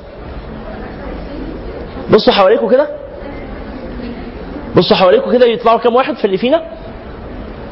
بصوا 2.12 2.34
حواليكم 2.34 2.70
كده. 2.70 2.88
بصوا 4.78 4.98
حواليكم 4.98 5.32
كده 5.32 5.46
يطلعوا 5.46 5.80
كام 5.80 5.96
واحد 5.96 6.16
في 6.16 6.26
اللي 6.26 6.38
فينا؟ 6.38 6.62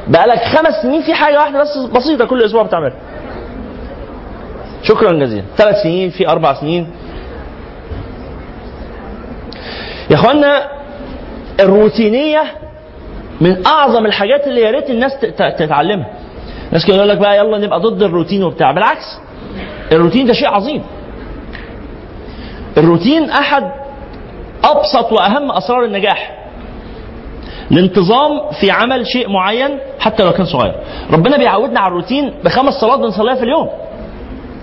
بقالك 0.07 0.39
خمس 0.43 0.73
سنين 0.83 1.01
في 1.01 1.13
حاجة 1.13 1.37
واحدة 1.37 1.61
بس 1.61 1.77
بسيطة 1.77 2.25
كل 2.25 2.43
أسبوع 2.43 2.63
بتعملها. 2.63 2.97
شكرا 4.83 5.13
جزيلا. 5.13 5.43
ثلاث 5.57 5.75
سنين 5.83 6.09
في 6.09 6.29
أربع 6.29 6.53
سنين. 6.53 6.87
يا 10.09 10.15
إخوانا 10.15 10.67
الروتينية 11.59 12.43
من 13.41 13.67
أعظم 13.67 14.05
الحاجات 14.05 14.47
اللي 14.47 14.61
يا 14.61 14.71
ريت 14.71 14.89
الناس 14.89 15.19
تتعلمها. 15.37 16.09
ناس 16.71 16.85
كانوا 16.85 16.97
يقول 16.97 17.09
لك 17.09 17.17
بقى 17.17 17.37
يلا 17.37 17.57
نبقى 17.57 17.79
ضد 17.79 18.03
الروتين 18.03 18.43
وبتاع. 18.43 18.71
بالعكس 18.71 19.19
الروتين 19.91 20.25
ده 20.27 20.33
شيء 20.33 20.47
عظيم. 20.47 20.83
الروتين 22.77 23.29
أحد 23.29 23.71
أبسط 24.63 25.11
وأهم 25.11 25.51
أسرار 25.51 25.83
النجاح. 25.83 26.35
الانتظام 27.71 28.51
في 28.61 28.71
عمل 28.71 29.07
شيء 29.07 29.29
معين 29.29 29.79
حتى 29.99 30.23
لو 30.23 30.31
كان 30.31 30.45
صغير. 30.45 30.75
ربنا 31.11 31.37
بيعودنا 31.37 31.79
على 31.79 31.91
الروتين 31.91 32.33
بخمس 32.43 32.73
صلوات 32.73 32.99
بنصليها 32.99 33.35
في 33.35 33.43
اليوم. 33.43 33.69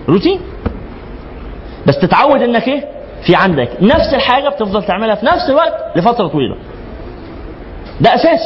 روتين. 0.09 0.39
بس 1.87 1.99
تتعود 1.99 2.41
إنك 2.41 2.67
إيه؟ 2.67 2.85
في 3.25 3.35
عندك 3.35 3.69
نفس 3.81 4.13
الحاجة 4.13 4.49
بتفضل 4.49 4.83
تعملها 4.83 5.15
في 5.15 5.25
نفس 5.25 5.49
الوقت 5.49 5.73
لفترة 5.97 6.27
طويلة. 6.27 6.55
ده 8.01 8.15
أساس. 8.15 8.39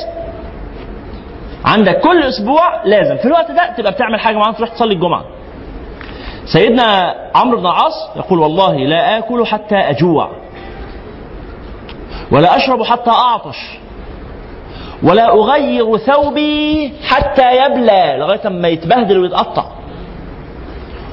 عندك 1.65 1.99
كل 1.99 2.23
أسبوع 2.23 2.83
لازم. 2.85 3.17
في 3.17 3.25
الوقت 3.25 3.51
ده 3.51 3.73
تبقى 3.77 3.91
بتعمل 3.91 4.19
حاجة 4.19 4.35
معينه 4.35 4.57
تروح 4.57 4.69
تصلي 4.69 4.93
الجمعة. 4.93 5.23
سيدنا 6.45 7.15
عمرو 7.35 7.57
بن 7.57 7.65
العاص 7.65 7.93
يقول 8.15 8.39
والله 8.39 8.75
لا 8.75 9.17
آكل 9.17 9.45
حتى 9.45 9.75
أجوع 9.75 10.29
ولا 12.31 12.57
أشرب 12.57 12.83
حتى 12.83 13.09
أعطش 13.09 13.57
ولا 15.03 15.33
أغير 15.33 15.97
ثوبي 15.97 16.93
حتى 17.09 17.65
يبلى 17.65 18.15
لغاية 18.19 18.49
ما 18.49 18.67
يتبهدل 18.67 19.17
ويتقطع. 19.17 19.65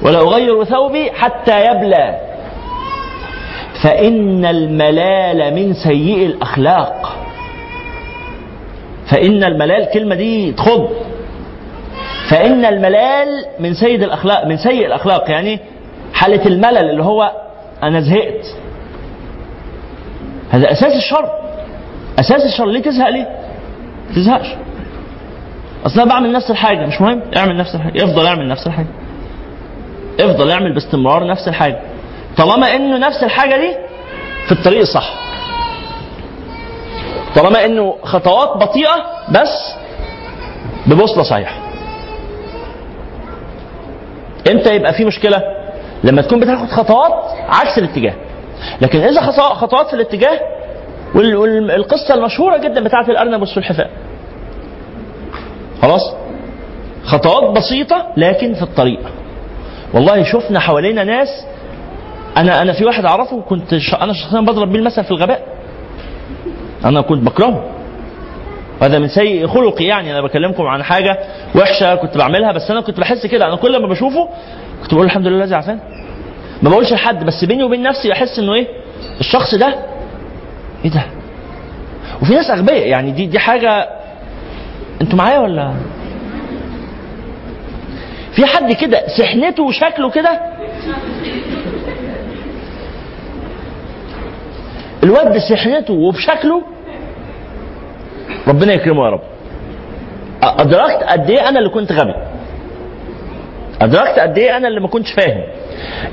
ولا 0.01 0.19
أغير 0.19 0.63
ثوبي 0.63 1.11
حتى 1.11 1.65
يبلى. 1.65 2.19
فإن 3.83 4.45
الملال 4.45 5.55
من 5.55 5.73
سيء 5.73 6.25
الأخلاق. 6.25 7.15
فإن 9.11 9.43
الملال 9.43 9.81
الكلمة 9.81 10.15
دي 10.15 10.51
تخض. 10.51 10.89
فإن 12.29 12.65
الملال 12.65 13.27
من 13.59 13.73
سيد 13.73 14.03
الأخلاق 14.03 14.45
من 14.45 14.57
سيء 14.57 14.85
الأخلاق 14.85 15.31
يعني 15.31 15.59
حالة 16.13 16.45
الملل 16.45 16.89
اللي 16.89 17.03
هو 17.03 17.31
أنا 17.83 18.01
زهقت. 18.01 18.55
هذا 20.49 20.71
أساس 20.71 20.93
الشر. 20.95 21.29
أساس 22.19 22.45
الشر. 22.45 22.65
ليه 22.65 22.81
تزهق 22.81 23.09
ليه؟ 23.09 23.27
تزهقش. 24.15 24.47
أصل 25.85 26.01
أنا 26.01 26.09
بعمل 26.09 26.31
نفس 26.31 26.51
الحاجة 26.51 26.85
مش 26.85 27.01
مهم؟ 27.01 27.21
اعمل 27.37 27.57
نفس 27.57 27.75
الحاجة. 27.75 28.03
افضل 28.03 28.27
اعمل 28.27 28.47
نفس 28.47 28.67
الحاجة. 28.67 28.87
افضل 30.21 30.51
اعمل 30.51 30.73
باستمرار 30.73 31.27
نفس 31.27 31.47
الحاجة. 31.47 31.79
طالما 32.37 32.75
إنه 32.75 32.97
نفس 32.97 33.23
الحاجة 33.23 33.55
دي 33.57 33.75
في 34.45 34.51
الطريق 34.51 34.79
الصح. 34.79 35.13
طالما 37.35 37.65
إنه 37.65 37.95
خطوات 38.03 38.49
بطيئة 38.57 38.95
بس 39.31 39.73
ببوصلة 40.87 41.23
صحيحة. 41.23 41.55
إمتى 44.51 44.75
يبقى 44.75 44.93
في 44.93 45.05
مشكلة؟ 45.05 45.43
لما 46.03 46.21
تكون 46.21 46.39
بتاخد 46.39 46.67
خطوات 46.69 47.13
عكس 47.49 47.77
الاتجاه. 47.77 48.13
لكن 48.81 48.99
إذا 48.99 49.21
خطوات 49.53 49.87
في 49.87 49.93
الاتجاه 49.93 50.39
والقصة 51.15 52.13
المشهورة 52.13 52.57
جدا 52.57 52.83
بتاعت 52.83 53.09
الأرنب 53.09 53.39
والسلحفاء 53.41 53.89
خلاص؟ 55.81 56.13
خطوات 57.05 57.57
بسيطة 57.57 58.07
لكن 58.17 58.53
في 58.53 58.61
الطريق. 58.61 58.99
والله 59.93 60.23
شفنا 60.23 60.59
حوالينا 60.59 61.03
ناس. 61.03 61.27
أنا 62.37 62.61
أنا 62.61 62.73
في 62.73 62.85
واحد 62.85 63.05
أعرفه 63.05 63.41
كنت. 63.41 63.73
أنا 63.73 64.13
شخصيا 64.13 64.41
بضرب 64.41 64.71
بيه 64.71 64.79
المثل 64.79 65.03
في 65.03 65.11
الغباء. 65.11 65.43
أنا 66.85 67.01
كنت 67.01 67.23
بكرهه. 67.23 67.63
هذا 68.81 68.99
من 68.99 69.07
سيء 69.07 69.47
خلقي 69.47 69.85
يعني. 69.85 70.11
أنا 70.11 70.21
بكلمكم 70.21 70.63
عن 70.63 70.83
حاجة 70.83 71.19
وحشة 71.55 71.95
كنت 71.95 72.17
بعملها 72.17 72.51
بس 72.51 72.71
أنا 72.71 72.81
كنت 72.81 72.99
بحس 72.99 73.25
كده. 73.25 73.47
أنا 73.47 73.55
كل 73.55 73.81
ما 73.81 73.87
بشوفه 73.87 74.29
كنت 74.83 74.93
بقول 74.93 75.05
الحمد 75.05 75.27
لله 75.27 75.43
الذي 75.43 75.55
عافاني 75.55 75.79
ما 76.63 76.69
بقولش 76.69 76.93
لحد 76.93 77.25
بس 77.25 77.45
بيني 77.45 77.63
وبين 77.63 77.81
نفسي 77.83 78.09
بحس 78.09 78.39
إنه 78.39 78.53
إيه؟ 78.53 78.67
الشخص 79.19 79.55
ده 79.55 79.75
إيه 80.85 80.91
ده؟ 80.91 81.03
وفي 82.21 82.33
ناس 82.33 82.49
أغبياء 82.49 82.87
يعني. 82.87 83.11
دي 83.11 83.25
دي 83.25 83.39
حاجة 83.39 83.89
أنتوا 85.01 85.17
معايا 85.17 85.39
ولا؟ 85.39 85.73
في 88.39 88.45
حد 88.45 88.71
كده 88.71 89.07
سحنته 89.17 89.63
وشكله 89.63 90.09
كده؟ 90.09 90.39
الواد 95.03 95.37
سحنته 95.37 95.93
وبشكله؟ 95.93 96.61
ربنا 98.47 98.73
يكرمه 98.73 99.05
يا 99.05 99.09
رب. 99.09 99.21
أدركت 100.43 101.03
قد 101.03 101.29
إيه 101.29 101.49
أنا 101.49 101.59
اللي 101.59 101.69
كنت 101.69 101.91
غبي؟ 101.91 102.13
أدركت 103.81 104.19
قد 104.19 104.37
إيه 104.37 104.57
أنا 104.57 104.67
اللي 104.67 104.79
ما 104.79 104.87
كنتش 104.87 105.11
فاهم؟ 105.11 105.43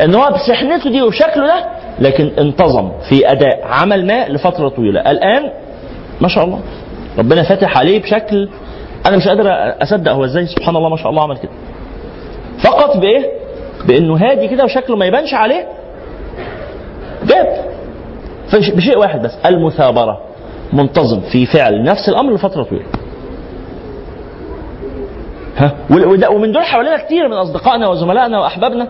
إن 0.01 0.15
هو 0.15 0.31
بسحنته 0.31 0.91
دي 0.91 1.03
وشكله 1.03 1.47
ده 1.47 1.67
لكن 1.99 2.31
انتظم 2.39 2.93
في 3.09 3.33
أداء 3.33 3.61
عمل 3.65 4.07
ما 4.07 4.29
لفترة 4.29 4.69
طويلة. 4.69 5.01
الآن 5.11 5.51
ما 6.21 6.29
شاء 6.29 6.45
الله. 6.45 6.61
ربنا 7.19 7.43
فاتح 7.43 7.79
عليه 7.79 8.03
بشكل 8.03 8.49
أنا 9.07 9.17
مش 9.17 9.29
قادر 9.29 9.49
أصدق 9.83 10.13
هو 10.13 10.25
إزاي. 10.25 10.47
سبحان 10.47 10.77
الله 10.77 10.89
ما 10.89 10.97
شاء 10.97 11.11
الله 11.11 11.23
عمل 11.23 11.37
كده. 11.37 11.53
فقط 12.65 12.97
بإيه؟ 12.97 13.31
بإنه 13.87 14.17
هادي 14.17 14.49
كده 14.49 14.65
وشكله 14.65 14.97
ما 14.97 15.07
يبانش 15.07 15.35
عليه. 15.35 15.67
جاب. 17.25 17.65
بشيء 18.53 18.99
واحد 18.99 19.23
بس. 19.23 19.33
المثابرة. 19.47 20.21
منتظم 20.73 21.21
في 21.21 21.47
فعل 21.47 21.83
نفس 21.83 22.09
الأمر 22.09 22.35
لفترة 22.35 22.63
طويلة. 22.63 22.85
ها؟ 25.57 25.73
ومن 26.31 26.53
دول 26.53 26.63
حوالينا 26.65 26.97
كتير 26.97 27.29
من 27.29 27.35
أصدقائنا 27.37 27.89
وزملائنا 27.89 28.41
وأحبابنا. 28.41 28.89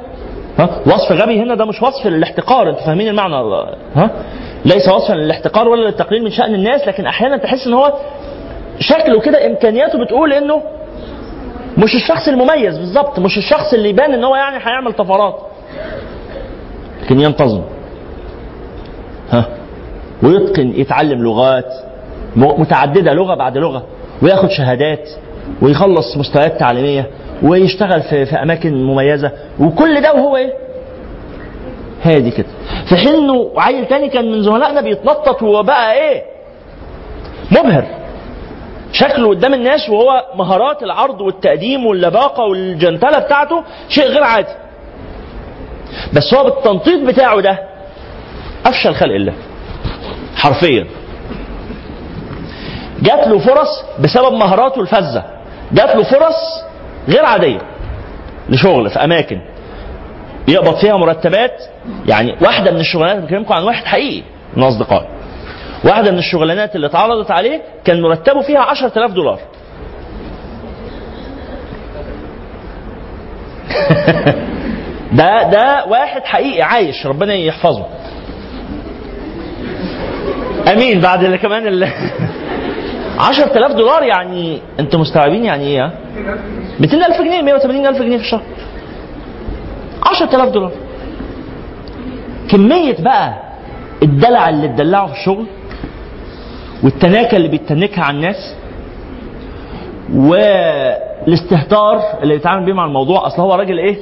ها؟ 0.59 0.81
وصف 0.87 1.13
غبي 1.13 1.43
هنا 1.43 1.55
ده 1.55 1.65
مش 1.65 1.83
وصف 1.83 2.07
للاحتقار. 2.07 2.69
أنتوا 2.69 2.83
فاهمين 2.87 3.09
المعنى؟ 3.09 3.35
ها؟ 3.97 4.11
ليس 4.65 4.89
وصفا 4.89 5.15
للاحتقار 5.15 5.69
ولا 5.69 5.87
للتقليل 5.87 6.25
من 6.25 6.31
شأن 6.31 6.55
الناس 6.55 6.89
لكن 6.89 7.07
أحيانا 7.07 7.37
تحس 7.37 7.67
إن 7.67 7.75
هو 7.75 7.93
شكله 8.79 9.21
كده 9.21 9.47
إمكانياته 9.47 10.05
بتقول 10.05 10.33
إنه 10.33 10.63
مش 11.79 11.95
الشخص 11.95 12.29
المميز 12.29 12.79
بالظبط 12.79 13.19
مش 13.19 13.39
الشخص 13.39 13.73
اللي 13.75 13.89
يبان 13.89 14.13
إن 14.15 14.25
هو 14.25 14.37
يعني 14.37 14.57
هيعمل 14.57 14.93
طفرات. 14.93 15.41
لكن 17.03 17.21
ينتظم. 17.21 17.63
ها. 19.31 19.45
ويتقن 20.23 20.69
يتعلم 20.81 21.23
لغات. 21.23 21.73
متعددة 22.37 23.13
لغة 23.13 23.35
بعد 23.35 23.59
لغة. 23.59 23.83
وياخد 24.23 24.51
شهادات. 24.51 25.09
ويخلص 25.63 26.17
مستويات 26.17 26.61
تعليمية. 26.61 27.11
ويشتغل 27.43 28.03
في, 28.03 28.27
في 28.27 28.37
أماكن 28.43 28.75
مميزة. 28.85 29.31
وكل 29.61 30.01
ده 30.01 30.15
وهو 30.15 30.37
إيه؟ 30.37 30.53
هادي 32.03 32.31
كده. 32.31 32.47
في 32.89 32.97
حين 32.97 33.15
إنه 33.15 33.51
عيل 33.57 33.87
تاني 33.87 34.09
كان 34.09 34.33
من 34.33 34.43
زملائنا 34.43 34.81
بيتنطط 34.81 35.43
وبقى 35.43 35.93
إيه؟ 35.95 36.23
مبهر. 37.53 37.85
شكله 38.99 39.29
قدام 39.29 39.55
الناس 39.55 39.89
وهو 39.89 40.25
مهارات 40.35 40.83
العرض 40.83 41.21
والتقديم 41.21 41.87
واللباقة 41.87 42.43
والجنتلة 42.45 43.19
بتاعته 43.19 43.65
شيء 43.89 44.05
غير 44.05 44.23
عادي. 44.25 44.55
بس 46.13 46.35
هو 46.35 46.45
بالتنطيط 46.45 47.09
بتاعه 47.09 47.41
ده 47.41 47.59
أفشل 48.67 48.95
خلق 48.95 49.15
الله. 49.15 49.33
حرفيا. 50.37 50.87
جات 53.03 53.27
له 53.27 53.39
فرص 53.39 53.85
بسبب 54.01 54.33
مهاراته 54.33 54.81
الفذة. 54.81 55.25
جات 55.73 55.97
له 55.97 56.03
فرص 56.03 56.65
غير 57.09 57.25
عادية. 57.25 57.61
لشغل 58.49 58.91
في 58.91 59.05
أماكن. 59.05 59.41
يقبض 60.49 60.77
فيها 60.77 60.97
مرتبات. 60.97 61.63
يعني 62.07 62.37
واحدة 62.43 62.71
من 62.71 62.81
الشغلانات 62.81 63.25
بكلمكم 63.25 63.55
عن 63.55 63.63
واحد 63.63 63.85
حقيقي 63.85 64.23
من 64.57 64.63
أصدقائي. 64.63 65.07
واحدة 65.87 66.11
من 66.11 66.19
الشغلانات 66.19 66.77
اللي 66.77 66.87
اتعرضت 66.87 67.31
عليه 67.31 67.63
كان 67.85 68.03
مرتبه 68.03 68.43
فيها 68.43 68.61
10000 68.61 69.13
دولار. 69.13 69.39
ده 75.13 75.51
ده 75.51 75.85
واحد 75.87 76.25
حقيقي 76.25 76.63
عايش 76.63 77.07
ربنا 77.07 77.35
يحفظه. 77.35 77.87
أمين 80.73 81.01
بعد 81.01 81.25
اللي 81.25 81.39
كمان 81.39 81.67
اللي 81.67 81.87
10000 83.19 83.73
دولار 83.73 84.03
يعني 84.03 84.61
أنتوا 84.81 85.01
مستوعبين 85.01 85.45
يعني 85.45 85.65
إيه؟ 85.67 85.85
ها؟ 85.85 85.93
200000 86.81 87.21
جنيه 87.21 87.43
180000 87.43 88.03
جنيه 88.03 88.17
في 88.17 88.23
الشهر. 88.23 88.43
10000 90.03 90.49
دولار. 90.49 90.73
كمية 92.51 92.97
بقى 92.99 93.35
الدلع 94.03 94.49
اللي 94.49 94.67
اتدلعه 94.67 95.07
في 95.07 95.13
الشغل 95.13 95.47
والتناكة 96.87 97.37
اللي 97.37 97.49
بيتنكها 97.49 98.05
على 98.05 98.17
الناس 98.17 98.55
والاستهتار 100.15 102.01
اللي 102.23 102.35
بيتعامل 102.35 102.65
بيه 102.65 102.73
مع 102.73 102.85
الموضوع. 102.85 103.27
أصل 103.27 103.43
هو 103.43 103.55
راجل 103.55 103.79
إيه؟ 103.79 103.97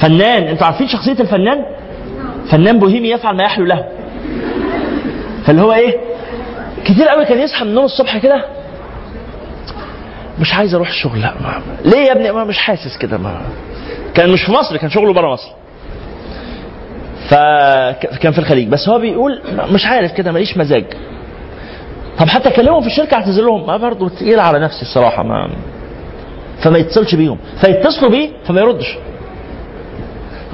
فنان. 0.00 0.42
أنتوا 0.42 0.66
عارفين 0.66 0.88
شخصية 0.88 1.12
الفنان؟ 1.20 1.64
فنان 2.50 2.78
بوهيمي 2.78 3.08
يفعل 3.10 3.36
ما 3.36 3.42
يحلو 3.42 3.64
له. 3.64 3.84
فاللي 5.46 5.62
هو 5.62 5.72
إيه؟ 5.72 6.00
كتير 6.84 7.08
قوي 7.08 7.24
كان 7.24 7.38
يصحى 7.38 7.64
من 7.64 7.70
النوم 7.70 7.84
الصبح 7.84 8.18
كده 8.18 8.44
مش 10.38 10.54
عايز 10.54 10.74
أروح 10.74 10.88
الشغل 10.88 11.20
لا 11.20 11.34
ما. 11.40 11.62
ليه 11.84 11.98
يا 11.98 12.12
ابني؟ 12.12 12.32
ما 12.32 12.44
مش 12.44 12.58
حاسس 12.58 12.98
كده 12.98 13.18
ما 13.18 13.40
كان 14.14 14.30
مش 14.30 14.42
في 14.42 14.52
مصر 14.52 14.76
كان 14.76 14.90
شغله 14.90 15.12
بره 15.12 15.32
مصر. 15.32 15.50
فكان 17.28 18.32
في 18.32 18.38
الخليج. 18.38 18.68
بس 18.68 18.88
هو 18.88 18.98
بيقول 18.98 19.40
مش 19.72 19.86
عارف 19.86 20.12
كده 20.12 20.32
ماليش 20.32 20.56
مزاج. 20.56 20.84
طب 22.18 22.28
حتى 22.28 22.48
اكلمهم 22.48 22.80
في 22.80 22.86
الشركة 22.86 23.14
اعتذر 23.14 23.42
لهم. 23.42 23.66
ما 23.66 23.76
برضه 23.76 24.08
تقيل 24.08 24.40
على 24.40 24.58
نفسي 24.58 24.82
الصراحة 24.82 25.22
ما 25.22 25.50
فما 26.62 26.78
يتصلش 26.78 27.14
بيهم. 27.14 27.38
فيتصلوا 27.60 28.10
بيه 28.10 28.30
فما 28.44 28.60
يردش. 28.60 28.98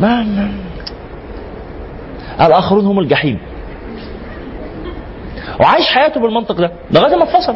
ما, 0.00 0.22
ما 0.22 0.50
الآخرون 2.46 2.86
هم 2.86 2.98
الجحيم. 2.98 3.38
وعايش 5.60 5.86
حياته 5.86 6.20
بالمنطق 6.20 6.54
ده 6.54 6.70
لغاية 6.90 7.16
ما 7.16 7.22
اتفصل. 7.22 7.54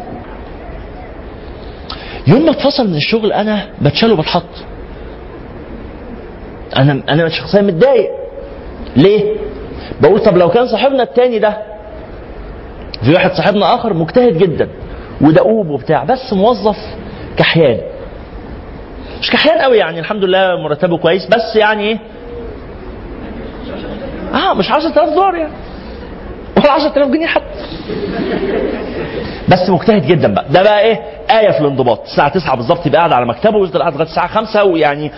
يوم 2.27 2.45
ما 2.45 2.51
اتفصل 2.51 2.87
من 2.87 2.95
الشغل 2.95 3.33
أنا 3.33 3.69
بتشال 3.81 4.11
وبتحط. 4.11 4.43
أنا 6.77 7.03
أنا 7.09 7.29
شخصيا 7.29 7.61
متضايق. 7.61 8.09
ليه؟ 8.95 9.35
بقول 10.01 10.19
طب 10.19 10.37
لو 10.37 10.49
كان 10.49 10.67
صاحبنا 10.67 11.03
التاني 11.03 11.39
ده 11.39 11.57
في 13.05 13.13
واحد 13.13 13.31
صاحبنا 13.33 13.75
آخر 13.75 13.93
مجتهد 13.93 14.37
جدا 14.37 14.67
ودؤوب 15.21 15.69
وبتاع 15.69 16.03
بس 16.03 16.33
موظف 16.33 16.77
كحيان. 17.37 17.77
مش 19.21 19.31
كحيان 19.31 19.57
قوي 19.59 19.77
يعني 19.77 19.99
الحمد 19.99 20.23
لله 20.23 20.55
مرتبه 20.63 20.97
كويس 20.97 21.25
بس 21.25 21.55
يعني 21.55 21.83
إيه؟ 21.83 21.99
آه 24.33 24.53
مش 24.53 24.71
10000 24.71 25.09
دولار 25.09 25.35
يعني. 25.35 25.53
ولا 26.57 26.71
10000 26.71 27.07
جنيه 27.07 27.27
حتى. 27.27 27.43
بس 29.49 29.69
مجتهد 29.69 30.05
جدا 30.07 30.33
بقى. 30.33 30.45
ده 30.49 30.63
بقى 30.63 30.81
إيه؟ 30.81 31.01
آية 31.39 31.51
في 31.51 31.59
الانضباط. 31.59 32.01
الساعة 32.03 32.29
9 32.29 32.55
بالظبط 32.55 32.85
يبقى 32.85 32.97
قاعد 32.99 33.13
على 33.13 33.25
مكتبه 33.25 33.57
ويفضل 33.57 33.79
قاعد 33.79 33.93
لغاية 33.93 34.07
الساعة 34.07 34.27
5 34.27 34.63
ويعني 34.63 35.11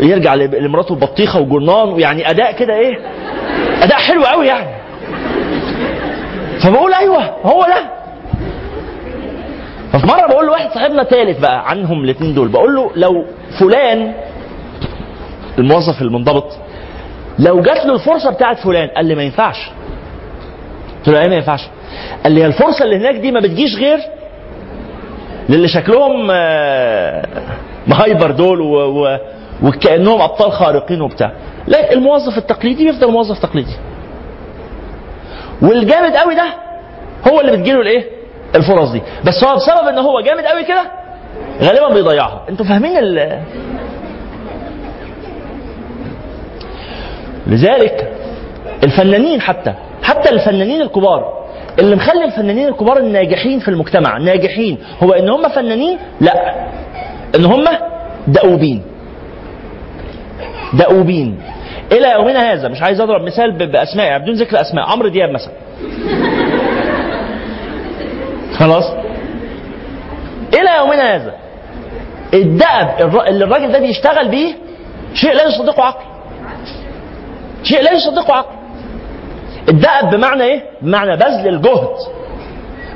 يرجع 0.00 0.34
لمراته 0.34 0.92
البطيخة 0.92 1.40
وجرنان 1.40 1.88
ويعني 1.88 2.30
أداء 2.30 2.52
كده 2.52 2.74
إيه؟ 2.74 2.98
أداء 3.82 3.98
حلو 3.98 4.22
قوي 4.24 4.46
يعني. 4.46 4.81
فبقول 6.62 6.94
أيوه 6.94 7.24
هو 7.44 7.62
ده. 7.66 7.90
ففي 9.92 10.06
مرة 10.06 10.26
بقول 10.26 10.46
له 10.46 10.52
واحد 10.52 10.70
صاحبنا 10.70 11.04
ثالث 11.04 11.38
بقى 11.38 11.70
عنهم 11.70 12.04
الاثنين 12.04 12.34
دول 12.34 12.48
بقول 12.48 12.74
له 12.74 12.90
لو 12.96 13.24
فلان 13.60 14.12
الموظف 15.58 16.02
المنضبط 16.02 16.56
لو 17.38 17.62
جات 17.62 17.86
له 17.86 17.94
الفرصة 17.94 18.30
بتاعت 18.30 18.58
فلان 18.58 18.88
قال 18.88 19.06
لي 19.06 19.14
ما 19.14 19.22
ينفعش. 19.22 19.70
قلت 20.98 21.08
له 21.08 21.20
إيه 21.20 21.28
ما 21.28 21.34
ينفعش؟ 21.34 21.68
قال 22.24 22.32
لي 22.32 22.46
الفرصة 22.46 22.84
اللي 22.84 22.96
هناك 22.96 23.14
دي 23.14 23.30
ما 23.32 23.40
بتجيش 23.40 23.76
غير 23.76 23.98
للي 25.48 25.68
شكلهم 25.68 26.28
آه، 26.30 27.26
مهايبر 27.86 28.30
دول 28.30 28.60
و... 28.60 28.74
و... 28.74 29.18
وكأنهم 29.62 30.20
أبطال 30.20 30.52
خارقين 30.52 31.00
وبتاع. 31.02 31.32
لا 31.66 31.92
الموظف 31.92 32.38
التقليدي 32.38 32.86
يفضل 32.88 33.10
موظف 33.10 33.38
تقليدي. 33.38 33.76
والجامد 35.62 36.16
قوي 36.16 36.34
ده 36.34 36.44
هو 37.28 37.40
اللي 37.40 37.52
بتجيله 37.52 37.80
الايه؟ 37.80 38.04
الفرص 38.54 38.90
دي. 38.90 39.02
بس 39.24 39.44
هو 39.44 39.56
بسبب 39.56 39.88
إن 39.88 39.98
هو 39.98 40.20
جامد 40.20 40.44
قوي 40.44 40.64
كده 40.64 40.82
غالبا 41.62 41.94
بيضيعها. 41.94 42.42
أنتوا 42.48 42.66
فاهمين 42.66 42.96
ال... 42.98 43.38
لذلك 47.46 48.12
الفنانين 48.84 49.40
حتى 49.40 49.74
حتى 50.02 50.30
الفنانين 50.30 50.82
الكبار 50.82 51.42
اللي 51.78 51.96
مخلي 51.96 52.24
الفنانين 52.24 52.68
الكبار 52.68 52.98
الناجحين 52.98 53.58
في 53.58 53.68
المجتمع 53.68 54.18
ناجحين 54.18 54.78
هو 55.02 55.12
إن 55.12 55.28
هم 55.28 55.48
فنانين؟ 55.48 55.98
لا. 56.20 56.64
إن 57.36 57.44
هم 57.44 57.64
دؤوبين. 58.26 58.82
دؤوبين. 60.72 61.40
إلى 61.92 62.12
يومنا 62.12 62.52
هذا. 62.52 62.68
مش 62.68 62.82
عايز 62.82 63.00
أضرب 63.00 63.22
مثال 63.22 63.52
بأسماء. 63.52 64.06
يعني 64.06 64.22
بدون 64.22 64.34
ذكر 64.34 64.60
أسماء. 64.60 64.84
عمرو 64.84 65.08
دياب 65.08 65.30
مثلا. 65.30 65.52
خلاص؟ 68.58 68.84
إلى 70.54 70.76
يومنا 70.78 71.14
هذا. 71.14 71.34
الدأب 72.34 73.20
اللي 73.28 73.44
الراجل 73.44 73.72
ده 73.72 73.78
بيشتغل 73.78 74.28
بيه 74.28 74.54
شيء 75.14 75.34
لا 75.34 75.42
يصدقه 75.42 75.82
عقل. 75.82 76.04
شيء 77.62 77.82
لا 77.82 77.92
يصدقه 77.92 78.34
عقل. 78.34 78.56
الدأب 79.68 80.10
بمعنى 80.14 80.44
إيه؟ 80.44 80.62
بمعنى 80.82 81.16
بذل 81.16 81.48
الجهد. 81.48 81.96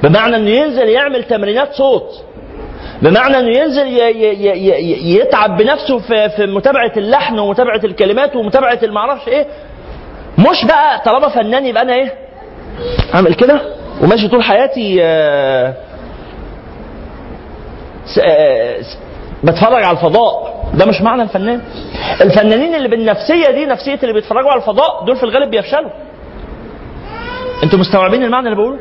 بمعنى 0.02 0.36
إنه 0.36 0.50
ينزل 0.50 0.88
يعمل 0.88 1.24
تمرينات 1.24 1.72
صوت. 1.72 2.24
بمعنى 3.02 3.38
إنه 3.38 3.58
ينزل 3.58 3.86
يتعب 5.20 5.56
بنفسه 5.56 5.98
في 5.98 6.28
في 6.28 6.46
متابعة 6.46 6.92
اللحن 6.96 7.38
ومتابعة 7.38 7.80
الكلمات 7.84 8.36
ومتابعة 8.36 8.78
المعرفش 8.82 9.28
إيه؟ 9.28 9.46
مش 10.38 10.64
بقى 10.64 11.00
طالما 11.04 11.28
فنان 11.28 11.66
يبقى 11.66 11.82
أنا 11.82 11.94
إيه؟ 11.94 12.12
أعمل 13.14 13.34
كده؟ 13.34 13.60
وماشي 14.02 14.28
طول 14.28 14.42
حياتي 14.42 14.98
آه، 15.02 15.74
آه، 18.22 18.76
بتفرج 19.44 19.82
على 19.84 19.96
الفضاء. 19.96 20.56
ده 20.74 20.86
مش 20.86 21.00
معنى 21.02 21.22
الفنان. 21.22 21.60
الفنانين 22.20 22.74
اللي 22.74 22.88
بالنفسية 22.88 23.50
دي 23.52 23.66
نفسية 23.66 23.98
اللي 24.02 24.12
بيتفرجوا 24.12 24.50
على 24.50 24.60
الفضاء 24.60 25.04
دول 25.04 25.16
في 25.16 25.22
الغالب 25.22 25.50
بيفشلوا. 25.50 25.90
أنتوا 27.64 27.78
مستوعبين 27.78 28.22
المعنى 28.24 28.48
اللي 28.48 28.56
بقوله؟ 28.62 28.78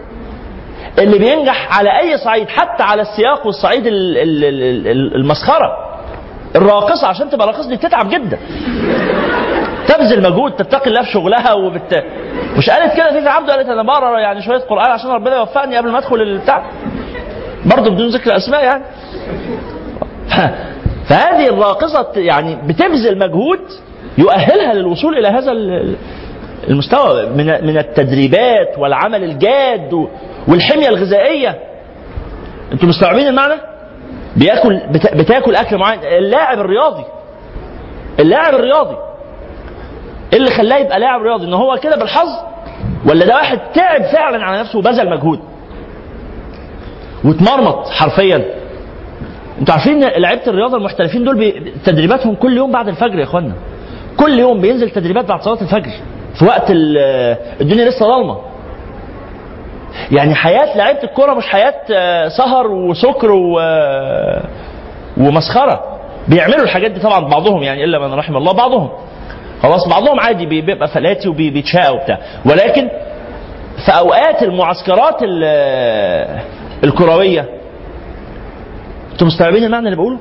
اللي 0.99 1.17
بينجح 1.17 1.77
على 1.79 1.99
أي 1.99 2.17
صعيد 2.17 2.49
حتى 2.49 2.83
على 2.83 3.01
السياق 3.01 3.45
والصعيد 3.47 3.87
ال- 3.87 4.17
ال- 4.17 4.43
ال- 4.45 4.87
ال- 4.87 5.15
المسخرة. 5.15 5.77
الراقصة 6.55 7.07
عشان 7.07 7.29
تبقى 7.29 7.47
راقصه 7.47 7.69
دي 7.69 7.75
بتتعب 7.75 8.09
جدا. 8.09 8.39
تبذل 9.87 10.21
مجهود 10.31 10.51
تتقي 10.51 10.87
الله 10.89 11.03
في 11.03 11.11
شغلها 11.11 11.53
وبت 11.53 12.03
مش 12.57 12.69
قالت 12.69 12.95
كده 12.97 13.21
في 13.21 13.29
عبده 13.29 13.53
قالت 13.55 13.69
أنا 13.69 13.83
بقرأ 13.83 14.19
يعني 14.19 14.41
شوية 14.41 14.57
قرآن 14.59 14.91
عشان 14.91 15.09
ربنا 15.09 15.35
يوفقني 15.35 15.77
قبل 15.77 15.91
ما 15.91 15.97
أدخل 15.97 16.21
البتاع. 16.21 16.63
برضه 17.65 17.91
بدون 17.91 18.07
ذكر 18.07 18.35
اسماء 18.37 18.63
يعني. 18.63 18.83
فهذه 21.09 21.49
الراقصة 21.49 22.07
يعني 22.15 22.55
بتبذل 22.67 23.17
مجهود 23.19 23.59
يؤهلها 24.17 24.73
للوصول 24.73 25.17
إلى 25.17 25.27
هذا 25.27 25.51
ال- 25.51 25.95
المستوى 26.69 27.25
من 27.25 27.45
من 27.67 27.77
التدريبات 27.77 28.77
والعمل 28.77 29.23
الجاد 29.23 30.07
والحمية 30.47 30.87
الغذائية. 30.87 31.59
أنتوا 32.73 32.89
مستوعبين 32.89 33.27
المعنى؟ 33.27 33.53
بياكل 34.35 34.79
بتا- 34.91 35.15
بتاكل 35.15 35.55
أكل 35.55 35.77
معين. 35.77 35.99
اللاعب 36.03 36.59
الرياضي 36.59 37.03
اللاعب 38.19 38.53
الرياضي. 38.53 38.95
إيه 40.33 40.39
اللي 40.39 40.51
خلاه 40.51 40.77
يبقى 40.77 40.99
لاعب 40.99 41.21
رياضي؟ 41.21 41.45
إن 41.45 41.53
هو 41.53 41.77
كده 41.83 41.95
بالحظ؟ 41.95 42.27
ولا 43.09 43.25
ده 43.25 43.35
واحد 43.35 43.59
تعب 43.73 44.01
فعلا 44.03 44.43
على 44.45 44.59
نفسه 44.59 44.79
وبذل 44.79 45.09
مجهود؟ 45.09 45.39
وتمرمط 47.25 47.89
حرفيا. 47.89 48.45
أنتوا 49.59 49.73
عارفين 49.73 49.99
لعيبة 50.03 50.41
الرياضة 50.47 50.77
المحترفين 50.77 51.23
دول 51.23 51.37
بي... 51.37 51.73
تدريباتهم 51.85 52.35
كل 52.35 52.57
يوم 52.57 52.71
بعد 52.71 52.87
الفجر 52.87 53.19
يا 53.19 53.23
إخوانا. 53.23 53.53
كل 54.17 54.39
يوم 54.39 54.61
بينزل 54.61 54.89
تدريبات 54.89 55.25
بعد 55.25 55.41
صلاة 55.41 55.61
الفجر. 55.61 55.91
في 56.39 56.45
وقت 56.45 56.71
ال- 56.71 56.97
الدنيا 57.61 57.85
لسه 57.89 58.05
ضلمة. 58.05 58.37
يعني 60.11 60.35
حياة 60.35 60.77
لعيبة 60.77 61.03
الكورة 61.03 61.33
مش 61.33 61.45
حياة 61.47 61.73
آه، 61.93 62.27
سهر 62.27 62.67
وسكر 62.67 63.31
و... 63.31 63.59
ومسخرة. 65.17 65.83
بيعملوا 66.27 66.63
الحاجات 66.63 66.91
دي 66.91 66.99
طبعا 66.99 67.19
بعضهم 67.29 67.63
يعني 67.63 67.83
إلا 67.83 67.99
من 67.99 68.13
رحم 68.13 68.37
الله 68.37 68.53
بعضهم. 68.53 68.89
خلاص 69.63 69.87
بعضهم 69.87 70.19
عادي 70.19 70.45
بي- 70.45 70.61
بيبقى 70.61 70.87
فلاتي 70.87 71.29
وبيتشاء 71.29 71.95
وبتاع. 71.95 72.19
ولكن 72.45 72.89
في 73.85 73.91
أوقات 73.99 74.43
المعسكرات 74.43 75.15
ال- 75.23 76.39
الكروية 76.83 77.45
أنتوا 79.11 79.27
مستوعبين 79.27 79.63
المعنى 79.63 79.85
اللي 79.85 79.95
بقوله؟ 79.97 80.19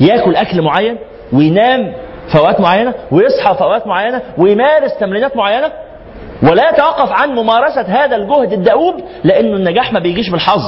ياكل 0.00 0.36
أكل 0.36 0.62
معين 0.62 0.96
وينام 1.32 1.92
في 2.32 2.38
أوقات 2.38 2.60
معينة 2.60 2.94
ويصحى 3.10 3.54
في 3.54 3.60
أوقات 3.60 3.86
معينة 3.86 4.22
ويمارس 4.38 4.98
تمرينات 5.00 5.36
معينة 5.36 5.72
ولا 6.42 6.70
يتوقف 6.70 7.12
عن 7.12 7.28
ممارسة 7.28 7.82
هذا 7.82 8.16
الجهد 8.16 8.52
الدؤوب 8.52 8.94
لأنه 9.24 9.56
النجاح 9.56 9.92
ما 9.92 9.98
بيجيش 9.98 10.30
بالحظ. 10.30 10.62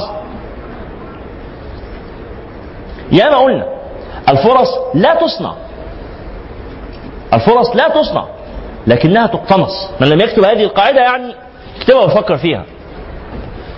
يا 3.11 3.29
ما 3.29 3.37
قلنا 3.37 3.65
الفرص 4.29 4.69
لا 4.93 5.13
تصنع. 5.15 5.53
الفرص 7.33 7.75
لا 7.75 7.87
تصنع 7.87 8.25
لكنها 8.87 9.27
تقتنص. 9.27 9.89
من 9.99 10.07
لم 10.07 10.21
يكتب 10.21 10.45
هذه 10.45 10.63
القاعدة 10.63 11.01
يعني 11.01 11.35
اكتبها 11.77 12.03
وفكر 12.03 12.37
فيها. 12.37 12.65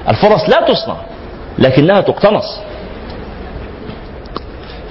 الفرص 0.09 0.49
لا 0.49 0.61
تصنع 0.61 0.95
لكنها 1.59 2.01
تقتنص. 2.01 2.59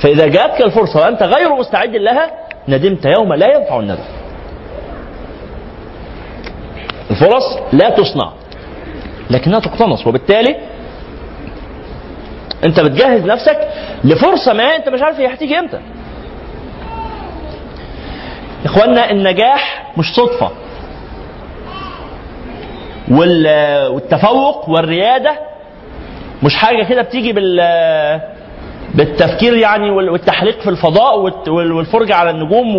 فإذا 0.01 0.27
جاءتك 0.27 0.61
الفرصة 0.61 1.01
وأنت 1.01 1.23
غير 1.23 1.55
مستعد 1.55 1.97
لها 1.97 2.31
ندمت 2.69 3.05
يوم 3.05 3.35
لا 3.35 3.57
ينفع 3.57 3.79
الندم. 3.79 4.05
الفرص 7.23 7.59
لا 7.73 7.91
تصنع. 7.91 8.33
لكنها 9.31 9.61
تقتنص 9.61 10.07
وبالتالي 10.07 10.57
انت 12.64 12.81
بتجهز 12.81 13.25
نفسك 13.27 13.68
لفرصة 14.05 14.53
ما 14.53 14.77
انت 14.77 14.89
مش 14.89 15.03
عارف 15.03 15.20
هي 15.20 15.35
هتيجي 15.35 15.59
إمتى. 15.59 15.79
اخوانا 18.64 19.11
النجاح 19.11 19.93
مش 19.99 20.12
وال- 23.11 23.87
والتفوق 23.89 24.68
والريادة 24.68 25.39
مش 26.43 26.57
حاجة 26.57 26.83
كده 26.85 27.03
بتيجي 27.03 27.33
بال 27.33 27.61
بالتفكير 28.95 29.57
يعني 29.57 29.91
وال- 29.91 30.11
والتحليق 30.11 30.61
في 30.61 30.70
الفضاء 30.70 31.18
والت- 31.20 31.49
وال- 31.49 31.73
والفرجة 31.73 32.14
على 32.14 32.31
النجوم 32.31 32.77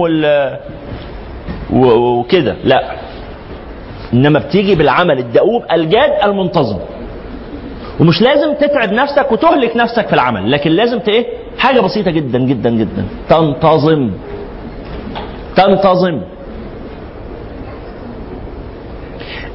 وكده. 1.74 2.56
لا. 2.64 2.92
إنما 4.14 4.40
بتيجي 4.40 4.76
بالعمل 4.76 5.20
الدؤوب 5.20 5.64
الجاد 5.72 6.12
المنتظم. 6.26 6.80
ومش 8.00 8.22
لازم 8.22 8.54
تتعب 8.54 8.94
نفسك 8.94 9.32
وتهلك 9.32 9.78
نفسك 9.78 10.08
في 10.08 10.14
العمل 10.14 10.52
لكن 10.52 10.72
لازم 10.72 11.00
إيه؟ 11.08 11.26
حاجة 11.58 11.80
بسيطة 11.80 12.12
جدا 12.12 12.40
جدا 12.40 12.70
جدا. 12.70 13.06
تنتظم. 13.30 14.12
تنتظم. 15.56 16.22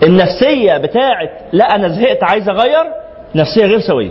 النفسية 0.03 0.77
بتاعت 0.79 1.31
لا 1.53 1.75
أنا 1.75 1.89
زهقت 1.89 2.23
عايز 2.23 2.49
أغير 2.49 2.85
نفسية 3.35 3.67
غير 3.67 3.81
سوية. 3.81 4.11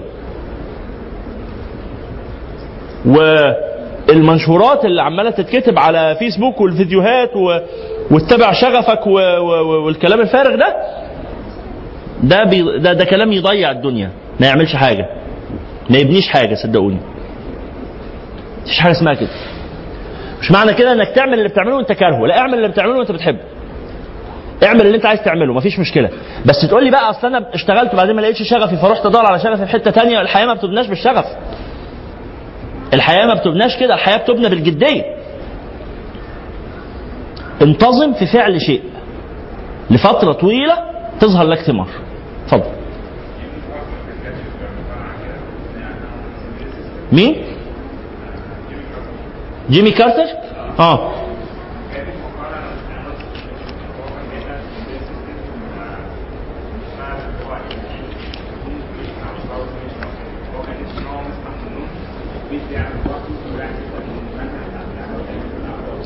والمنشورات 3.06 4.86
اللي 4.86 5.02
عمالة 5.02 5.30
تتكتب 5.30 5.80
على 5.80 6.16
فيسبوك 6.20 6.62
والفيديوهات 6.62 7.36
و... 7.36 7.60
واتبع 8.12 8.52
شغفك 8.54 9.08
و... 9.08 9.12
و... 9.20 9.86
والكلام 9.86 10.22
الفارغ 10.22 10.56
ده 10.56 10.76
ده, 12.24 12.44
بي... 12.44 12.80
ده 12.80 12.94
ده 12.94 13.06
كلام 13.06 13.32
يضيع 13.32 13.72
الدنيا 13.72 14.12
ما 14.40 14.48
يعملش 14.48 14.76
حاجة. 14.76 15.06
ما 15.90 15.98
يبنيش 15.98 16.28
حاجة 16.28 16.56
صدقوني. 16.56 16.98
مفيش 18.64 18.80
حاجة 18.80 18.92
اسمها 18.92 19.14
كده. 19.14 19.30
مش 20.42 20.52
معنى 20.52 20.74
كده 20.74 20.94
إنك 20.94 21.08
تعمل 21.16 21.34
اللي 21.34 21.50
بتعمله 21.50 21.76
وأنت 21.76 21.92
كارهه 21.92 22.28
لا 22.28 22.38
اعمل 22.40 22.54
اللي 22.54 22.68
بتعمله 22.68 22.98
وأنت 22.98 23.12
بتحبه. 23.12 23.40
اعمل 24.64 24.82
اللي 24.82 24.98
أنت 24.98 25.06
عايز 25.06 25.20
تعمله 25.22 25.54
مفيش 25.54 25.80
مشكلة. 25.80 26.10
بس 26.46 26.68
تقول 26.68 26.84
لي 26.84 26.92
بقى 26.92 27.10
أصل 27.10 27.28
أنا 27.28 27.46
اشتغلت 27.54 27.94
وبعدين 27.94 28.16
ما 28.16 28.22
لقيتش 28.22 28.44
شغفي 28.44 28.78
فرحت 28.78 29.06
أدور 29.06 29.26
على 29.26 29.40
شغفي 29.40 29.66
في 29.66 29.72
حتة 29.72 29.92
تانية 29.92 30.22
الحياة 30.22 30.46
ما 30.46 30.54
بتبناش 30.54 30.88
بالشغف. 30.88 31.26
الحياة 32.94 33.26
ما 33.26 33.34
بتبناش 33.34 33.78
كده 33.78 33.94
الحياة 33.94 34.18
بتبنى 34.18 34.50
بالجدية. 34.50 35.17
انتظم 37.62 38.14
في 38.14 38.26
فعل 38.26 38.62
شيء. 38.62 38.84
لفترة 39.90 40.32
طويلة 40.32 40.76
تظهر 41.20 41.44
لك 41.46 41.60
ثمار. 41.60 41.88
اتفضل 42.46 42.72
مين؟ 47.12 47.36
جيمي 49.70 49.92
كارتر؟ 49.92 50.28
آه. 50.80 51.12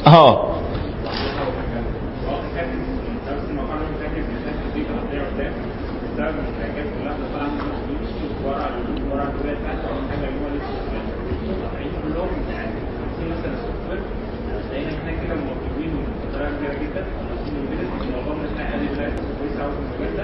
آه. 0.07 0.50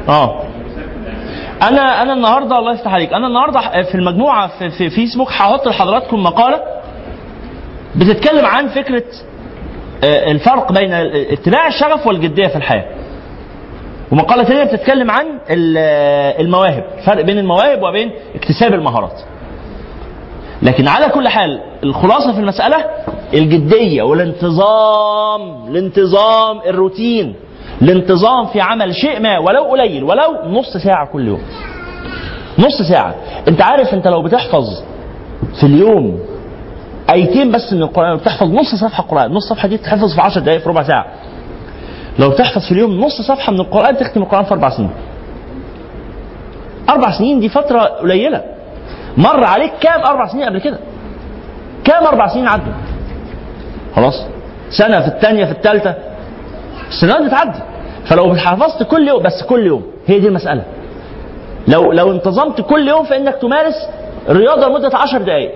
آه. 0.10 0.44
أنا 1.64 2.02
أنا 2.02 2.14
النهارده 2.14 2.60
الله 2.60 2.74
يفتح 2.74 2.94
عليك. 2.94 3.14
أنا 3.14 3.28
النهارده 3.28 3.84
في 3.84 3.96
المجموعة 3.96 4.48
في, 4.60 4.70
في 4.70 4.90
فيسبوك 4.90 5.28
هحط 5.32 5.68
لحضراتكم 5.68 6.24
مقالة 6.24 6.62
بتتكلم 7.96 8.46
عن 8.46 8.68
فكرة 8.68 9.04
آه، 10.04 10.32
الفرق 10.32 10.72
بين 10.72 10.94
اتباع 11.32 11.68
الشغف 11.68 12.08
والجدية 12.08 12.48
في 12.48 12.56
الحياة. 12.56 12.86
ومقالة 14.12 14.44
ثانية 14.44 14.64
بتتكلم 14.64 15.12
عن 15.12 15.26
ال- 15.50 15.78
المواهب 16.46 16.84
الفرق 16.98 17.22
بين 17.22 17.38
المواهب 17.40 17.84
وبين 17.84 18.12
اكتساب 18.36 18.74
المهارات. 18.74 19.22
لكن 20.62 20.88
على 20.88 21.10
كل 21.10 21.28
حال 21.28 21.62
الخلاصة 21.84 22.34
في 22.34 22.40
المسألة 22.40 22.86
الجدية 23.34 24.04
والانتظام 24.04 25.68
الانتظام 25.68 26.60
الروتين. 26.68 27.36
الانتظام 27.82 28.46
في 28.46 28.62
عمل 28.62 28.96
شيء 28.96 29.20
ما 29.20 29.40
ولو 29.40 29.64
قليل 29.64 30.04
ولو 30.04 30.50
نص 30.60 30.78
ساعة 30.78 31.08
كل 31.08 31.28
يوم. 31.28 31.42
نص 32.60 32.82
ساعة. 32.90 33.16
انت 33.48 33.62
عارف 33.62 33.94
انت 33.94 34.08
لو 34.08 34.22
بتحفظ 34.22 34.84
في 35.60 35.64
اليوم 35.66 36.20
آيتين 37.14 37.52
بس 37.52 37.74
من 37.74 37.82
القرآن 37.82 38.18
بتحفظ 38.18 38.48
نص 38.48 38.76
صفحة 38.76 39.04
قرآن 39.04 39.32
نص 39.32 39.50
صفحة 39.50 39.68
دي 39.68 39.78
تحفظ 39.78 40.16
في 40.16 40.22
10 40.22 40.42
دقائق 40.42 40.62
في 40.62 40.70
ربع 40.70 40.84
ساعة. 40.84 41.06
لو 42.20 42.32
تحفظ 42.32 42.66
في 42.66 42.72
اليوم 42.72 43.00
نص 43.00 43.22
صفحة 43.22 43.52
من 43.54 43.60
القرآن 43.60 43.98
تختم 43.98 44.22
القرآن 44.22 44.44
في 44.44 44.52
أربع 44.52 44.70
سنين. 44.70 44.90
أربع 46.90 47.18
سنين 47.18 47.40
دي 47.40 47.50
فترة 47.50 47.80
قليلة. 47.80 48.44
مر 49.18 49.44
عليك 49.44 49.72
كام 49.82 50.02
أربع 50.02 50.28
سنين 50.28 50.44
قبل 50.44 50.60
كده؟ 50.60 50.80
كام 51.84 52.04
أربع 52.04 52.28
سنين 52.28 52.48
عدوا؟ 52.48 52.74
خلاص. 53.96 54.26
سنة 54.70 55.00
في 55.02 55.08
الثانية 55.08 55.46
في 55.46 55.52
الثالثة 55.52 55.96
السنوات 56.90 57.22
بتعدي 57.22 57.60
فلو 58.06 58.36
حفظت 58.36 58.84
كل 58.84 59.08
يوم 59.08 59.24
بس 59.24 59.44
كل 59.50 59.66
يوم. 59.66 59.84
هي 60.08 60.20
دي 60.20 60.28
المسألة. 60.28 60.64
لو 61.68 61.92
لو 61.92 62.12
انتظمت 62.12 62.62
كل 62.62 62.88
يوم 62.88 63.04
في 63.04 63.18
إنك 63.18 63.36
تمارس 63.36 63.90
رياضة 64.30 64.68
لمدة 64.68 64.98
10 64.98 65.18
دقائق 65.20 65.52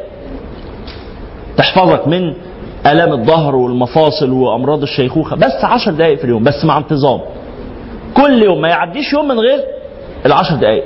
تحفظك 1.58 2.08
من 2.08 2.34
الام 2.86 3.14
الظهر 3.14 3.56
والمفاصل 3.56 4.32
وأمراض 4.32 4.82
الشيخوخة. 4.82 5.36
بس 5.36 5.64
10 5.64 5.92
دقائق 5.92 6.18
في 6.18 6.24
اليوم 6.24 6.44
بس 6.44 6.66
مع 6.66 6.78
انتظام. 6.78 7.22
كل 8.18 8.44
يوم 8.44 8.62
ما 8.62 8.68
يعديش 8.70 9.14
يوم 9.14 9.28
من 9.28 9.40
غير 9.40 9.60
العشر 10.26 10.56
دقائق 10.56 10.84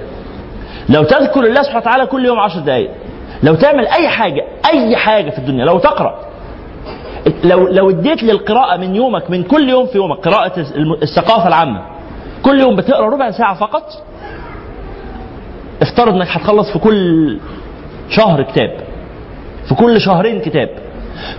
لو 0.90 1.04
تذكر 1.04 1.40
الله 1.46 1.62
سبحانه 1.62 1.82
وتعالى 1.82 2.06
كل 2.06 2.26
يوم 2.26 2.40
10 2.40 2.60
دقائق 2.60 2.90
لو 3.44 3.56
تعمل 3.56 3.88
أي 3.88 4.08
حاجة 4.08 4.46
أي 4.74 4.96
حاجة 4.96 5.30
في 5.30 5.38
الدنيا 5.38 5.66
لو 5.66 5.80
تقرأ 5.80 6.25
لو 7.46 7.68
لو 7.68 7.90
اديت 7.90 8.24
للقراءة 8.24 8.78
من 8.78 8.96
يومك 8.96 9.30
من 9.30 9.44
كل 9.44 9.70
يوم 9.70 9.86
في 9.86 9.98
يومك 9.98 10.18
قراءة 10.18 10.60
الثقافة 11.04 11.48
العامة 11.48 11.82
كل 12.44 12.60
يوم 12.60 12.76
بتقرأ 12.76 13.10
ربع 13.10 13.32
ساعة 13.32 13.54
فقط 13.56 13.84
افترض 15.82 16.14
إنك 16.14 16.28
هتخلص 16.28 16.72
في 16.72 16.80
كل 16.80 17.38
شهر 18.10 18.42
كتاب 18.44 18.72
في 19.68 19.76
كل 19.76 20.02
شهرين 20.02 20.42
كتاب 20.42 20.70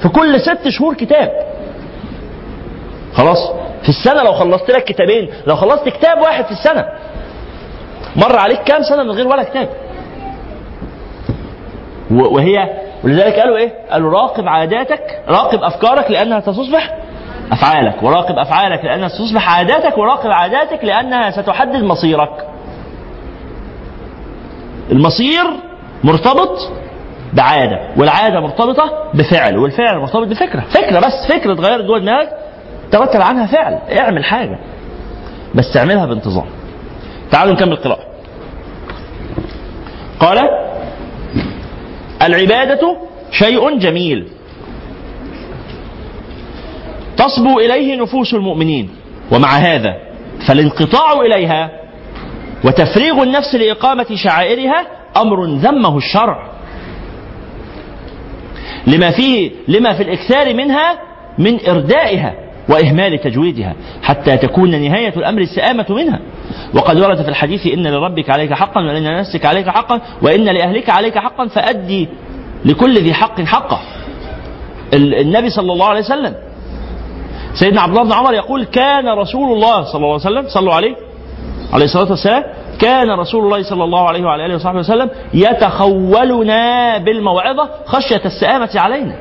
في 0.02 0.08
كل 0.08 0.40
ست 0.40 0.68
شهور 0.68 0.94
كتاب. 0.94 1.30
خلاص؟ 3.14 3.50
في 3.82 3.88
السنة 3.88 4.22
لو 4.22 4.32
خلصت 4.32 4.70
لك 4.70 4.84
كتابين 4.84 5.28
لو 5.46 5.56
خلصت 5.56 5.88
كتاب 5.88 6.18
واحد 6.18 6.44
في 6.44 6.50
السنة 6.52 6.84
مر 8.16 8.36
عليك 8.36 8.62
كام 8.62 8.82
سنة 8.82 9.02
من 9.02 9.10
غير 9.10 9.26
ولا 9.28 9.42
كتاب؟ 9.42 9.68
وهي 12.10 12.68
ولذلك 13.04 13.34
قالوا 13.34 13.56
إيه؟ 13.56 13.72
قالوا 13.90 14.10
راقب 14.12 14.48
عاداتك 14.48 15.22
راقب 15.28 15.62
أفكارك 15.62 16.10
لأنها 16.10 16.40
ستصبح 16.40 16.96
أفعالك 17.52 18.02
وراقب 18.02 18.38
أفعالك 18.38 18.84
لأنها 18.84 19.08
ستصبح 19.08 19.56
عاداتك 19.58 19.98
وراقب 19.98 20.30
عاداتك 20.30 20.84
لأنها 20.84 21.30
ستحدد 21.30 21.82
مصيرك. 21.82 22.46
المصير 24.92 25.44
مرتبط 26.04 26.70
بعادة 27.32 27.80
والعادة 27.96 28.40
مرتبطة 28.40 29.10
بفعل 29.14 29.56
والفعل 29.58 29.98
مرتبط 29.98 30.26
بفكرة. 30.26 30.60
فكرة 30.60 30.98
بس 30.98 31.32
فكرة 31.32 31.52
اتغيرت 31.52 31.84
جوه 31.84 31.98
دماغك 31.98 32.28
ترتب 32.92 33.20
عنها 33.20 33.46
فعل 33.46 33.78
اعمل 33.98 34.24
حاجة 34.24 34.58
بس 35.54 35.76
اعملها 35.76 36.06
بانتظام. 36.06 36.46
تعالوا 37.30 37.54
نكمل 37.54 37.72
القراءة 37.72 38.06
قال 40.20 40.38
العبادة 42.26 42.96
شيء 43.32 43.78
جميل. 43.78 44.26
تصبو 47.16 47.58
إليه 47.60 47.96
نفوس 47.96 48.34
المؤمنين. 48.34 48.90
ومع 49.32 49.48
هذا 49.48 49.96
فالانقطاع 50.48 51.12
إليها 51.12 51.70
وتفريغ 52.64 53.22
النفس 53.22 53.54
لإقامة 53.54 54.06
شعائرها 54.14 54.86
أمر 55.16 55.44
ذمه 55.44 55.96
الشرع. 55.96 56.50
لما 58.86 59.10
فيه 59.10 59.50
لما 59.68 59.92
في 59.92 60.02
الإكثار 60.02 60.54
منها 60.54 60.98
من 61.38 61.68
إردائها 61.68 62.34
وإهمال 62.68 63.20
تجويدها 63.20 63.74
حتى 64.02 64.36
تكون 64.36 64.70
نهاية 64.70 65.16
الأمر 65.16 65.40
السآمة 65.40 65.86
منها. 65.88 66.20
وقد 66.74 67.00
ورد 67.00 67.22
في 67.22 67.28
الحديث 67.28 67.66
إن 67.66 67.86
لربك 67.86 68.30
عليك 68.30 68.52
حقا 68.52 68.80
وإن 68.80 69.04
لنفسك 69.04 69.46
عليك 69.46 69.68
حقا 69.68 70.00
وإن 70.22 70.44
لأهلك 70.44 70.90
عليك 70.90 71.18
حقا 71.18 71.46
فأدي 71.48 72.08
لكل 72.64 72.94
ذي 72.98 73.14
حق 73.14 73.40
حقه. 73.40 73.78
ال- 74.94 75.14
النبي 75.14 75.50
صلى 75.50 75.72
الله 75.72 75.86
عليه 75.86 76.00
وسلم 76.00 76.34
سيدنا 77.54 77.80
عبد 77.80 77.90
الله 77.96 78.04
بن 78.04 78.12
عمر 78.12 78.34
يقول 78.34 78.64
كان 78.64 79.08
رسول 79.08 79.52
الله 79.52 79.84
صلى 79.84 79.94
الله 79.96 80.06
عليه 80.12 80.14
وسلم 80.14 80.44
صلوا 80.48 80.74
عليه 80.74 80.96
عليه 81.72 81.84
الصلاة 81.84 82.10
والسلام. 82.10 82.44
كان 82.80 83.10
رسول 83.10 83.44
الله 83.44 83.62
صلى 83.62 83.84
الله 83.84 84.08
عليه 84.08 84.24
وعلى 84.24 84.46
آله 84.46 84.54
وصحبه 84.54 84.78
وسلم 84.78 85.10
يتخولنا 85.34 86.98
بالموعظة 86.98 87.68
خشية 87.86 88.22
السآمة 88.24 88.70
علينا. 88.74 89.16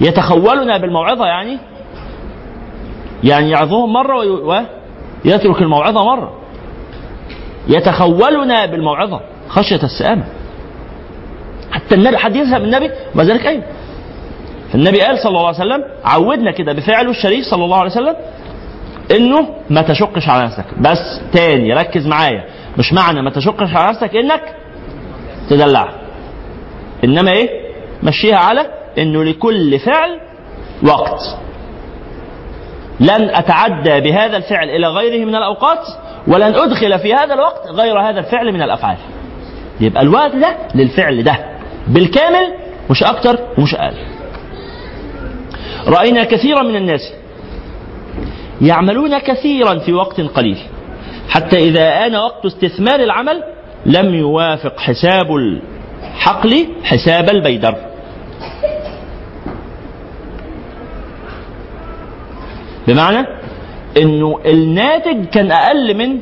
يتخولنا 0.00 0.76
بالموعظة 0.78 1.26
يعني 1.26 1.58
يعني 3.24 3.50
يعظهم 3.50 3.92
مرة 3.92 4.16
وي- 4.16 4.66
ويترك 5.24 5.62
الموعظة 5.62 6.04
مرة 6.04 6.32
يتخولنا 7.68 8.66
بالموعظة. 8.66 9.20
خشية 9.48 9.82
السآمة. 9.82 10.24
حتى 11.72 11.94
النبي 11.94 12.16
حد 12.16 12.36
يزهق 12.36 12.58
من 12.58 12.64
النبي؟ 12.64 12.90
ما 13.14 13.24
ذلك 13.24 13.46
أيوه 13.46 13.64
النبي 14.74 15.00
قال 15.00 15.18
صلى 15.18 15.30
الله 15.30 15.46
عليه 15.46 15.58
وسلم 15.58 15.84
عودنا 16.04 16.52
كده 16.52 16.72
بفعله 16.72 17.10
الشريف 17.10 17.44
صلى 17.44 17.64
الله 17.64 17.76
عليه 17.76 17.90
وسلم 17.90 18.16
إنه 19.10 19.48
ما 19.70 19.82
تشقش 19.82 20.28
على 20.28 20.44
نفسك. 20.44 20.64
بس 20.80 21.20
تاني 21.32 21.74
ركز 21.74 22.06
معايا. 22.06 22.44
مش 22.78 22.92
معنى 22.92 23.22
ما 23.22 23.30
تشقش 23.30 23.74
على 23.74 23.88
نفسك 23.88 24.16
إنك 24.16 24.42
تدلع. 25.50 25.88
إنما 27.04 27.32
إيه؟ 27.32 27.48
مشيها 28.02 28.36
على 28.36 28.66
إنه 28.98 29.24
لكل 29.24 29.78
فعل 29.78 30.20
وقت. 30.82 31.20
لن 33.00 33.30
أتعدى 33.30 34.00
بهذا 34.00 34.36
الفعل 34.36 34.70
إلى 34.70 34.88
غيره 34.88 35.24
من 35.24 35.34
الأوقات 35.34 35.86
ولن 36.26 36.54
أدخل 36.54 36.98
في 36.98 37.14
هذا 37.14 37.34
الوقت 37.34 37.70
غير 37.70 38.00
هذا 38.00 38.20
الفعل 38.20 38.52
من 38.52 38.62
الأفعال. 38.62 38.96
يبقى 39.80 40.02
الوقت 40.02 40.36
ده 40.36 40.56
للفعل 40.74 41.22
ده. 41.22 41.36
بالكامل 41.86 42.54
مش 42.90 43.02
أكتر 43.02 43.38
ومش 43.58 43.74
أقل. 43.74 43.94
رأينا 45.86 46.24
كثيرا 46.24 46.62
من 46.62 46.76
الناس 46.76 47.12
يعملون 48.60 49.18
كثيرا 49.18 49.78
في 49.78 49.92
وقت 49.92 50.20
قليل. 50.20 50.58
حتى 51.28 51.56
إذا 51.56 52.06
آن 52.06 52.16
وقت 52.16 52.46
استثمار 52.46 53.00
العمل 53.00 53.42
لم 53.86 54.14
يوافق 54.14 54.80
حساب 54.80 55.26
الحقل 55.36 56.66
حساب 56.84 57.30
البيدر. 57.30 57.74
بمعنى 62.88 63.26
إنه 64.02 64.40
الناتج 64.46 65.24
كان 65.24 65.52
أقل 65.52 65.94
من 65.96 66.18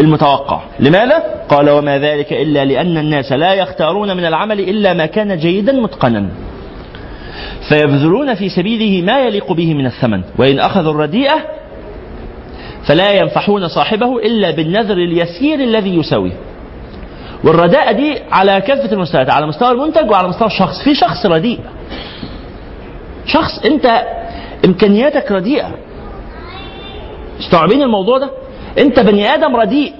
المتوقع. 0.00 0.60
لماذا؟ 0.80 1.22
قال 1.48 1.70
وما 1.70 1.98
ذلك 1.98 2.32
إلا 2.32 2.64
لأن 2.64 2.98
الناس 2.98 3.32
لا 3.32 3.52
يختارون 3.54 4.16
من 4.16 4.24
العمل 4.24 4.60
إلا 4.60 4.94
ما 4.94 5.06
كان 5.06 5.38
جيدا 5.38 5.72
متقنا. 5.72 6.28
فيبذلون 7.68 8.34
في 8.34 8.48
سبيله 8.48 9.06
ما 9.06 9.20
يليق 9.20 9.52
به 9.52 9.74
من 9.74 9.86
الثمن 9.86 10.22
وإن 10.38 10.58
أخذوا 10.58 10.92
الرديئة 10.92 11.36
فلا 12.88 13.12
ينفحون 13.12 13.68
صاحبه 13.68 14.18
إلا 14.18 14.50
بالنذر 14.50 14.96
اليسير 14.96 15.60
الذي 15.60 15.96
يساويه. 15.96 16.36
والرداءة 17.44 17.92
دي 17.92 18.18
على 18.32 18.60
كافة 18.60 18.92
المستويات 18.92 19.30
على 19.30 19.46
مستوى 19.46 19.70
المنتج 19.70 20.10
وعلى 20.10 20.28
مستوى 20.28 20.46
الشخص. 20.48 20.82
في 20.84 20.94
شخص 20.94 21.26
رديء 21.26 21.58
شخص 23.26 23.58
أنت 23.64 24.02
إمكانياتك 24.64 25.32
رديئة. 25.32 25.70
مستوعبين 27.38 27.82
الموضوع 27.82 28.18
ده؟ 28.18 28.30
أنت 28.78 29.00
بني 29.00 29.28
آدم 29.34 29.56
رديء. 29.56 29.92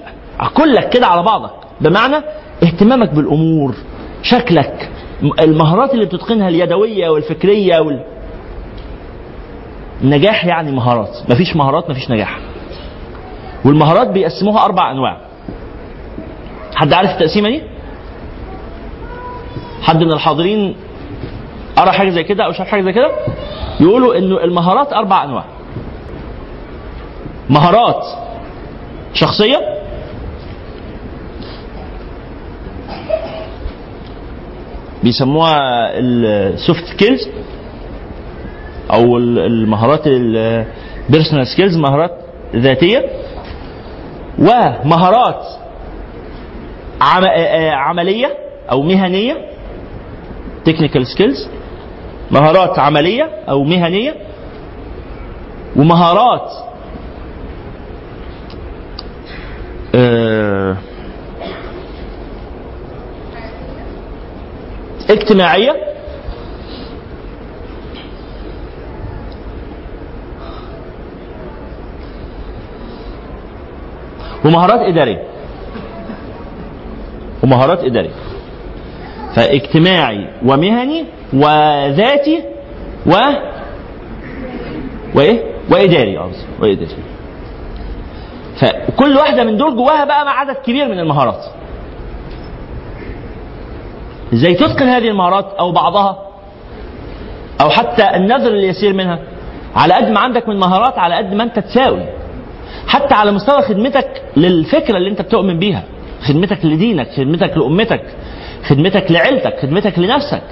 كلك 0.55 0.89
كده 0.89 1.07
على 1.07 1.23
بعضك. 1.23 1.51
بمعنى 1.81 2.17
اهتمامك 2.63 3.15
بالأمور 3.15 3.75
شكلك 4.23 4.91
المهارات 5.41 5.95
اللي 5.95 6.05
بتتقنها 6.05 6.49
اليدوية 6.49 7.09
والفكرية 7.09 7.79
وال... 7.81 8.05
النجاح 10.03 10.45
يعني 10.47 10.73
مهارات. 10.73 11.17
مفيش 11.29 11.57
مهارات 11.57 11.91
مفيش 11.91 12.11
نجاح. 12.11 12.39
والمهارات 13.65 14.09
بيقسموها 14.09 14.65
أربع 14.65 14.91
أنواع. 14.91 15.21
حد 16.75 16.93
عارف 16.93 17.11
التقسيمة 17.11 17.49
دي؟ 17.49 17.63
حد 19.83 20.03
من 20.03 20.13
الحاضرين 20.13 20.77
قرأ 21.77 21.91
حاجة 21.91 22.11
زي 22.11 22.25
كده 22.25 22.45
أو 22.45 22.53
شاف 22.53 22.69
حاجة 22.69 22.83
زي 22.83 22.93
كده؟ 22.93 23.11
يقولوا 23.81 24.19
إنه 24.19 24.45
المهارات 24.45 24.93
أربع 24.93 25.25
أنواع. 25.25 25.45
مهارات 27.51 28.05
شخصية 29.15 29.59
بيسموها 35.03 35.59
ال 35.99 36.16
soft 36.16 36.85
skills 36.85 37.29
أو 38.93 39.19
المهارات 39.19 40.07
ال 40.07 40.22
personal 40.22 41.47
skills 41.47 41.77
مهارات 41.77 42.11
ذاتية. 42.57 43.05
ومهارات 44.39 45.45
عم... 47.01 47.25
عملية 47.73 48.37
أو 48.71 48.83
مهنية 48.83 49.37
technical 50.65 51.07
skills 51.07 51.49
مهارات 52.31 52.79
عملية 52.79 53.31
أو 53.49 53.65
مهنية؟ 53.65 54.15
ومهارات. 55.77 56.53
آه 59.95 60.77
اجتماعية. 65.11 65.87
ومهارات 74.45 74.81
إدارية. 74.81 75.23
ومهارات 77.43 77.79
إدارية. 77.85 78.11
فاجتماعي 79.35 80.29
ومهني 80.45 81.05
وذاتي 81.33 82.43
و 83.07 83.13
وإيه؟ 85.15 85.43
وإداري 85.71 86.17
قصدي. 86.17 86.47
وإداري. 86.61 86.97
فكل 88.61 89.17
واحدة 89.17 89.45
من 89.45 89.57
دول 89.57 89.77
جواها 89.77 90.05
بقى 90.05 90.39
عدد 90.41 90.57
كبير 90.57 90.89
من 90.89 90.99
المهارات. 90.99 91.45
إزاي 94.35 94.55
تتقن 94.55 94.87
هذه 94.89 95.09
المهارات 95.09 95.47
أو 95.59 95.73
بعضها؟ 95.73 96.19
أو 97.61 97.71
حتى 97.71 98.17
النذر 98.17 98.51
اليسير 98.51 98.93
منها. 98.93 99.19
على 99.77 99.95
قد 99.95 100.11
ما 100.11 100.21
عندك 100.21 100.49
من 100.49 100.59
مهارات 100.59 100.99
على 100.99 101.15
قد 101.15 101.35
ما 101.35 101.43
أنت 101.43 101.59
تساوي. 101.59 102.03
حتى 102.87 103.15
على 103.15 103.33
مستوى 103.33 103.63
خدمتك 103.63 104.23
للفكرة 104.37 104.97
اللي 104.97 105.11
أنت 105.11 105.23
بتؤمن 105.23 105.59
بيها. 105.59 105.83
خدمتك 106.29 106.65
لدينك 106.65 107.09
خدمتك 107.17 107.57
لأمتك 107.57 108.03
خدمتك 108.69 109.11
لعيلتك 109.11 109.59
خدمتك 109.63 109.99
لنفسك. 109.99 110.43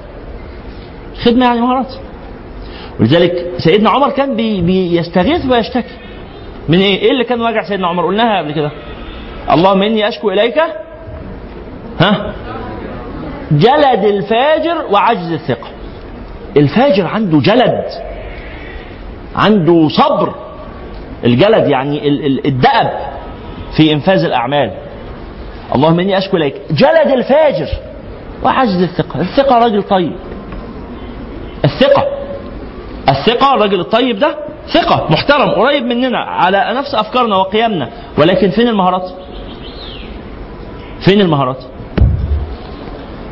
خدمة 1.23 1.47
يعني 1.47 1.61
مهارات 1.61 1.93
ولذلك 3.01 3.53
سيدنا 3.59 3.91
عمر 3.91 4.11
كان 4.11 4.37
بي 4.37 4.61
بيستغيث 4.61 5.47
ويشتكي 5.51 5.95
من 6.69 6.79
إيه؟ 6.79 6.99
إيه 6.99 7.11
اللي 7.11 7.25
كان 7.25 7.41
واجع 7.41 7.63
سيدنا 7.63 7.87
عمر؟ 7.87 8.07
قلناها 8.07 8.39
قبل 8.39 8.53
كده. 8.53 8.71
اللهم 9.53 9.83
إني 9.83 10.09
أشكو 10.09 10.31
إليك 10.31 10.59
ها 12.01 12.35
جلد 13.53 14.05
الفاجر 14.05 14.85
وعجز 14.91 15.33
الثقة. 15.33 15.69
الفاجر 16.57 17.07
عنده 17.07 17.39
جلد 17.41 17.85
عنده 19.37 19.89
صبر 19.89 20.35
الجلد 21.25 21.69
يعني 21.69 22.09
ال- 22.09 22.27
ال- 22.27 22.47
الدأب 22.47 22.91
في 23.77 23.93
إنفاذ 23.93 24.25
الأعمال. 24.25 24.71
اللهم 25.75 26.01
إني 26.01 26.19
أشكو 26.19 26.37
إليك 26.37 26.55
جلد 26.71 27.11
الفاجر 27.13 27.69
وعجز 28.43 28.83
الثقة، 28.83 29.21
الثقة 29.21 29.59
راجل 29.59 29.83
طيب. 29.83 30.13
الثقة. 31.65 32.05
الثقة 33.09 33.55
الراجل 33.55 33.81
الطيب 33.81 34.19
ده 34.19 34.37
ثقة 34.73 35.07
محترم 35.11 35.51
قريب 35.51 35.83
مننا 35.85 36.19
على 36.19 36.75
نفس 36.75 36.95
أفكارنا 36.95 37.37
وقيمنا. 37.37 37.91
ولكن 38.19 38.51
فين 38.51 38.69
المهارات؟ 38.69 39.11
فين 41.05 41.21
المهارات؟ 41.21 41.65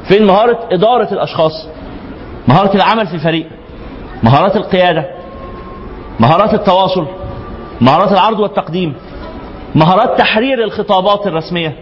فين 0.08 0.26
مهارة 0.26 0.58
إدارة 0.72 1.12
الأشخاص؟ 1.12 1.68
مهارة 2.48 2.76
العمل 2.76 3.06
في 3.06 3.18
فريق 3.18 3.46
مهارات 4.22 4.56
القيادة؟ 4.56 5.06
مهارات 6.20 6.54
التواصل؟ 6.54 7.06
مهارات 7.80 8.12
العرض 8.12 8.40
والتقديم؟ 8.40 8.94
مهارات 9.74 10.18
تحرير 10.18 10.64
الخطابات 10.64 11.26
الرسمية؟ 11.26 11.76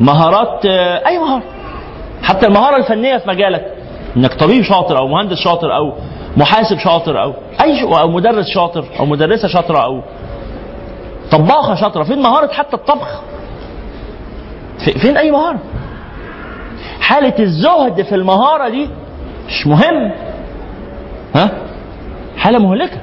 مهارات 0.00 0.66
آه، 0.66 1.06
أي 1.06 1.18
مهارة؟ 1.18 1.42
حتى 2.22 2.46
المهارة 2.46 2.76
الفنية 2.76 3.16
في 3.16 3.28
مجالك. 3.28 3.77
إنك 4.16 4.34
طبيب 4.34 4.62
شاطر 4.62 4.98
أو 4.98 5.08
مهندس 5.08 5.38
شاطر 5.38 5.76
أو 5.76 5.92
محاسب 6.36 6.78
شاطر 6.78 7.22
أو 7.22 7.34
أي 7.60 7.82
أو 7.82 8.08
مدرس 8.10 8.46
شاطر 8.48 8.84
أو 9.00 9.06
مدرسة 9.06 9.48
شاطرة 9.48 9.78
أو 9.84 10.00
طباخة 11.30 11.74
شاطرة. 11.74 12.02
فين 12.04 12.22
مهارة 12.22 12.52
حتى 12.52 12.76
الطبخ؟ 12.76 13.20
في- 14.84 14.98
فين 14.98 15.16
أي 15.16 15.30
مهارة؟ 15.30 15.58
حالة 17.00 17.34
الزهد 17.38 18.02
في 18.02 18.14
المهارة 18.14 18.68
دي 18.68 18.88
مش 19.48 19.66
مهم. 19.66 20.10
ها؟ 21.34 21.50
حالة 22.36 22.58
مهلكة. 22.58 22.96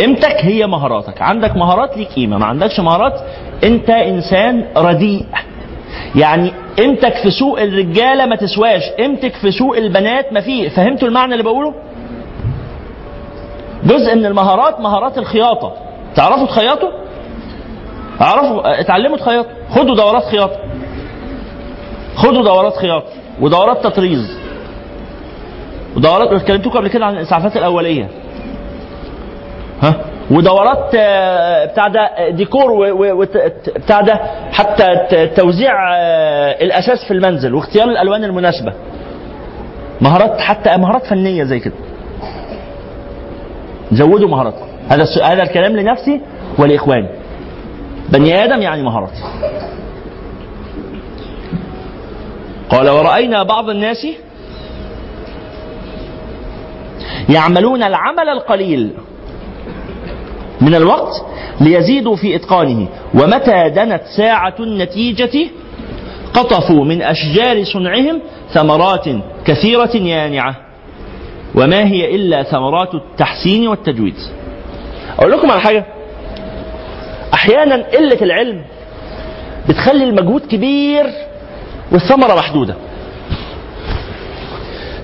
قيمتك 0.00 0.36
هي 0.44 0.66
مهاراتك. 0.66 1.22
عندك 1.22 1.56
مهارات 1.56 1.96
ليك 1.96 2.08
قيمة 2.08 2.38
ما 2.38 2.46
عندكش 2.46 2.80
مهارات 2.80 3.20
أنت 3.64 3.90
إنسان 3.90 4.64
رديء. 4.76 5.26
يعني 6.14 6.52
قيمتك 6.78 7.14
في 7.16 7.30
سوق 7.30 7.60
الرجالة 7.60 8.26
ما 8.26 8.36
تسواش 8.36 8.82
قيمتك 8.98 9.34
في 9.34 9.50
سوق 9.50 9.76
البنات 9.76 10.32
ما 10.32 10.40
فيه 10.40 10.68
فهمتوا 10.68 11.08
المعنى 11.08 11.32
اللي 11.32 11.44
بقوله؟ 11.44 11.74
جزء 13.84 14.14
من 14.14 14.26
المهارات 14.26 14.80
مهارات 14.80 15.18
الخياطة. 15.18 15.72
تعرفوا 16.14 16.46
تخيطوا؟ 16.46 16.90
اعرفوا 18.20 18.80
اتعلموا 18.80 19.16
تخيطوا. 19.16 19.50
خدوا 19.70 19.94
دورات 19.96 20.24
خياطة. 20.24 20.56
خدوا 22.16 22.42
دورات 22.44 22.76
خياطة. 22.76 23.06
ودورات 23.40 23.84
تطريز. 23.84 24.38
ودورات 25.96 26.32
اتكلمتكم 26.32 26.70
قبل 26.70 26.88
كده 26.88 27.06
عن 27.06 27.16
الإسعافات 27.16 27.56
الأولية. 27.56 28.08
ها؟ 29.82 29.94
ودورات 30.30 30.94
آه، 30.94 31.64
بتاع 31.64 31.88
ده 31.88 32.00
آه، 32.00 32.30
ديكور 32.30 32.70
و- 32.70 32.90
و- 32.92 33.20
وت- 33.20 33.70
بتاع 33.76 34.00
ده 34.00 34.14
حتى 34.52 34.86
توزيع 35.36 35.94
آه، 35.96 36.62
الاساس 36.64 37.04
في 37.08 37.10
المنزل 37.14 37.54
واختيار 37.54 37.88
الألوان 37.88 38.24
المناسبة. 38.24 38.72
مهارات 40.00 40.40
حتى 40.40 40.76
مهارات 40.76 41.06
فنية 41.06 41.44
زي 41.44 41.58
كده. 41.60 41.74
زودوا 43.92 44.28
مهاراتكم. 44.28 44.66
هذا 44.88 45.04
هذا 45.22 45.42
الكلام 45.42 45.76
لنفسي 45.76 46.20
ولإخواني. 46.58 47.08
بني 48.08 48.44
آدم 48.44 48.62
يعني 48.62 48.82
مهارات 48.82 49.10
قال 52.70 52.88
ورأينا 52.90 53.42
بعض 53.42 53.70
الناس 53.70 54.06
يعملون 57.28 57.82
العمل 57.82 58.28
القليل. 58.28 58.92
من 60.60 60.74
الوقت 60.74 61.24
ليزيدوا 61.60 62.16
في 62.16 62.36
إتقانه. 62.36 62.88
ومتى 63.14 63.70
دنت 63.70 64.02
ساعة 64.16 64.54
النتيجة؟ 64.60 65.48
قطفوا 66.34 66.84
من 66.84 67.02
أشجار 67.02 67.64
صنعهم 67.64 68.20
ثمرات 68.52 69.04
كثيرة 69.44 69.96
يانعة. 69.96 70.56
وما 71.54 71.86
هي 71.86 72.14
إلا 72.14 72.42
ثمرات 72.42 72.94
التحسين 72.94 73.68
والتجويد. 73.68 74.14
أقول 75.18 75.32
لكم 75.32 75.50
على 75.50 75.60
حاجة. 75.60 75.84
أحيانا 77.34 77.74
قلة 77.74 78.22
العلم 78.22 78.62
بتخلي 79.68 80.04
المجهود 80.04 80.40
كبير 80.40 81.04
والثمرة 81.92 82.34
محدودة. 82.34 82.74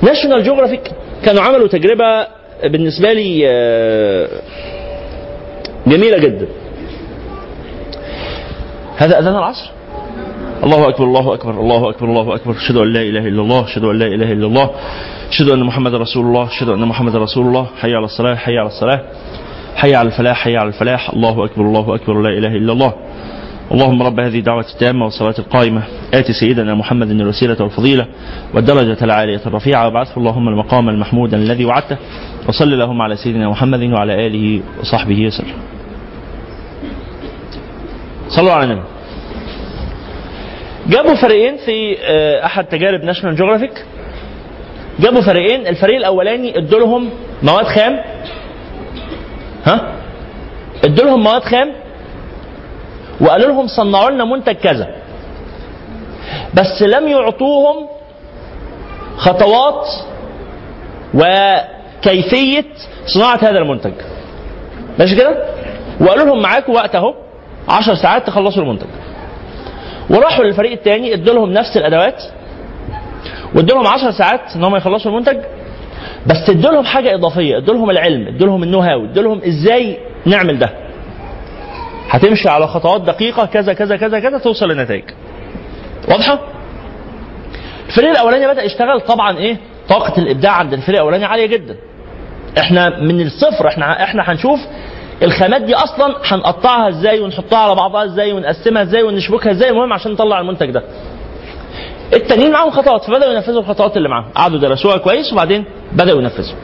ناشونال 0.03 0.43
جيوغرافيك 0.43 0.93
كانوا 1.25 1.43
عملوا 1.43 1.69
تجربة 1.69 2.27
بالنسبة 2.65 3.13
لي 3.13 3.43
آه، 3.49 4.29
جميلة 5.87 6.19
جدا. 6.19 6.47
هذا 8.97 9.19
أذان 9.19 9.37
العصر؟ 9.37 9.71
الله 10.65 10.89
أكبر 10.89 11.05
الله 11.05 11.35
أكبر 11.35 11.51
الله 11.51 11.91
أكبر 11.91 12.07
الله 12.07 12.35
أكبر. 12.35 12.53
أشهد 12.53 12.77
أن 12.77 12.93
لا 12.93 13.01
إله 13.03 13.29
إلا 13.29 13.43
الله 13.43 13.65
أشهد 13.65 13.85
أن 13.85 13.99
لا 13.99 14.07
إله 14.07 14.33
إلا 14.33 14.47
الله 14.47 14.71
أشهد 15.29 15.49
أن 15.49 15.65
محمد 15.65 15.95
رسول 15.95 16.27
الله 16.27 16.45
أشهد 16.49 16.69
أن 16.69 16.85
محمد 16.85 17.17
رسول 17.17 17.47
الله. 17.47 17.67
حي 17.81 17.95
على 17.95 18.05
الصلاة 18.05 18.35
حي 18.35 18.59
على 18.59 18.69
الصلاة. 18.69 19.01
حي 19.75 19.95
على 19.95 20.07
الفلاح 20.09 20.37
حي 20.37 20.57
على 20.57 20.69
الفلاح. 20.69 21.11
الله 21.11 21.45
أكبر 21.45 21.63
الله 21.63 21.95
أكبر 21.95 22.23
لا 22.23 22.29
إله 22.29 22.57
إلا 22.57 22.73
الله. 22.73 22.93
اللهم 23.71 24.03
رب 24.03 24.21
هذه 24.21 24.39
الدعوة 24.39 24.67
التامة 24.75 25.05
والصلاة 25.05 25.35
القائمة. 25.39 25.83
آت 26.15 26.31
سيدنا 26.31 26.75
محمد 26.75 27.11
الوسيلة 27.11 27.57
والفضيلة 27.61 28.07
والدرجة 28.55 29.05
العالية 29.05 29.41
الرفيعة. 29.47 29.85
وابعثه 29.85 30.17
اللهم 30.17 30.49
المقام 30.49 30.89
المحمود 30.89 31.35
الذي 31.35 31.65
وعدته. 31.65 31.97
وصل 32.49 32.73
اللهم 32.73 33.03
على 33.03 33.17
سيدنا 33.17 33.49
محمد 33.49 33.83
وعلى 33.83 34.27
آله 34.27 34.61
وصحبه 34.81 35.27
وسلم. 35.27 35.55
صلوا 38.29 38.53
على 38.53 38.65
النبي. 38.65 38.83
جابوا 40.89 41.15
فريقين 41.15 41.57
في 41.57 41.97
آه، 42.03 42.47
أحد 42.47 42.65
تجارب 42.65 43.05
ناشونال 43.05 43.37
جيوغرافيك 43.37 43.85
جابوا 45.01 45.21
فريقين. 45.21 45.67
الفريق 45.67 45.97
الأولاني 45.97 46.59
ادوا 46.59 46.81
لهم 46.81 47.11
مواد 47.43 47.65
خام. 47.65 47.93
ها؟ 49.65 49.93
ادوا 50.85 51.05
لهم 51.05 51.23
مواد 51.25 51.43
خام. 51.43 51.82
وقالوا 53.23 53.49
لهم 53.49 53.67
صنعوا 53.67 54.11
لنا 54.11 54.25
منتج 54.25 54.53
كذا. 54.55 54.89
بس 56.55 56.83
لم 56.83 57.09
يعطوهم 57.09 57.87
خطوات 59.17 59.87
وكيفية 61.15 62.65
صناعة 63.07 63.39
هذا 63.43 63.59
المنتج. 63.59 63.93
ماشي 64.99 65.17
كده؟ 65.17 65.45
وقالوا 66.01 66.25
لهم 66.25 66.43
معاكم 66.43 66.73
وقت 66.73 66.95
اهو 66.95 67.15
10 67.69 67.95
ساعات 67.95 68.27
تخلصوا 68.27 68.63
المنتج. 68.63 68.87
وراحوا 70.11 70.45
للفريق 70.45 70.73
الثاني 70.73 71.15
ادوا 71.15 71.35
لهم 71.35 71.53
نفس 71.53 71.77
الأدوات 71.77 72.23
وادوا 73.55 73.77
لهم 73.77 73.87
10 73.87 74.11
ساعات 74.11 74.41
إن 74.57 74.65
هم 74.65 74.77
يخلصوا 74.77 75.11
المنتج. 75.11 75.37
بس 76.27 76.51
ادوا 76.51 76.71
لهم 76.71 76.85
حاجة 76.85 77.15
إضافية 77.15 77.57
ادوا 77.57 77.75
لهم 77.75 77.91
العلم 77.91 78.27
ادوا 78.27 78.47
لهم 78.47 78.63
النو 78.63 78.81
هاو 78.81 79.05
ادوا 79.05 79.23
لهم 79.23 79.41
إزاي 79.47 79.99
نعمل 80.27 80.59
ده. 80.59 80.82
هتمشي 82.11 82.49
على 82.49 82.67
خطوات 82.69 83.01
دقيقة 83.01 83.47
كذا 83.47 83.73
كذا 83.73 83.97
كذا 83.97 84.21
كذا 84.21 84.39
توصل 84.39 84.69
لنتائج 84.71 85.05
واضحة؟ 86.09 86.39
الفريق 87.89 88.11
الأولاني 88.11 88.47
بدأ 88.47 88.63
يشتغل 88.63 89.01
طبعا 89.01 89.39
إيه؟ 89.39 89.57
طاقة 89.89 90.19
الإبداع 90.23 90.53
عند 90.53 90.73
الفريق 90.73 90.99
الأولاني 91.01 91.25
عالية 91.25 91.47
جدا. 91.47 91.77
إحنا 92.59 93.01
من 93.01 93.21
الصفر 93.21 93.69
إحنا 93.69 94.03
إحنا 94.05 94.23
هنشوف 94.33 94.61
الخامات 95.23 95.63
دي 95.63 95.75
أصلا 95.75 96.17
هنقطعها 96.25 96.89
إزاي 96.89 97.21
ونحطها 97.21 97.59
على 97.59 97.75
بعضها 97.75 98.05
إزاي 98.05 98.33
ونقسمها 98.33 98.83
إزاي 98.83 99.03
ونشبكها 99.03 99.53
إزاي 99.53 99.71
المهم 99.71 99.93
عشان 99.93 100.13
نطلع 100.13 100.41
المنتج 100.41 100.71
ده. 100.71 100.83
التانيين 102.13 102.53
معاهم 102.53 102.71
خطوات 102.71 103.05
فبدأوا 103.05 103.33
ينفذوا 103.33 103.61
الخطوات 103.61 103.97
اللي 103.97 104.09
معاهم. 104.09 104.31
قعدوا 104.35 104.59
درسوها 104.59 104.97
كويس 104.97 105.33
وبعدين 105.33 105.65
بدأوا 105.93 106.23
ينفذوا. 106.23 106.57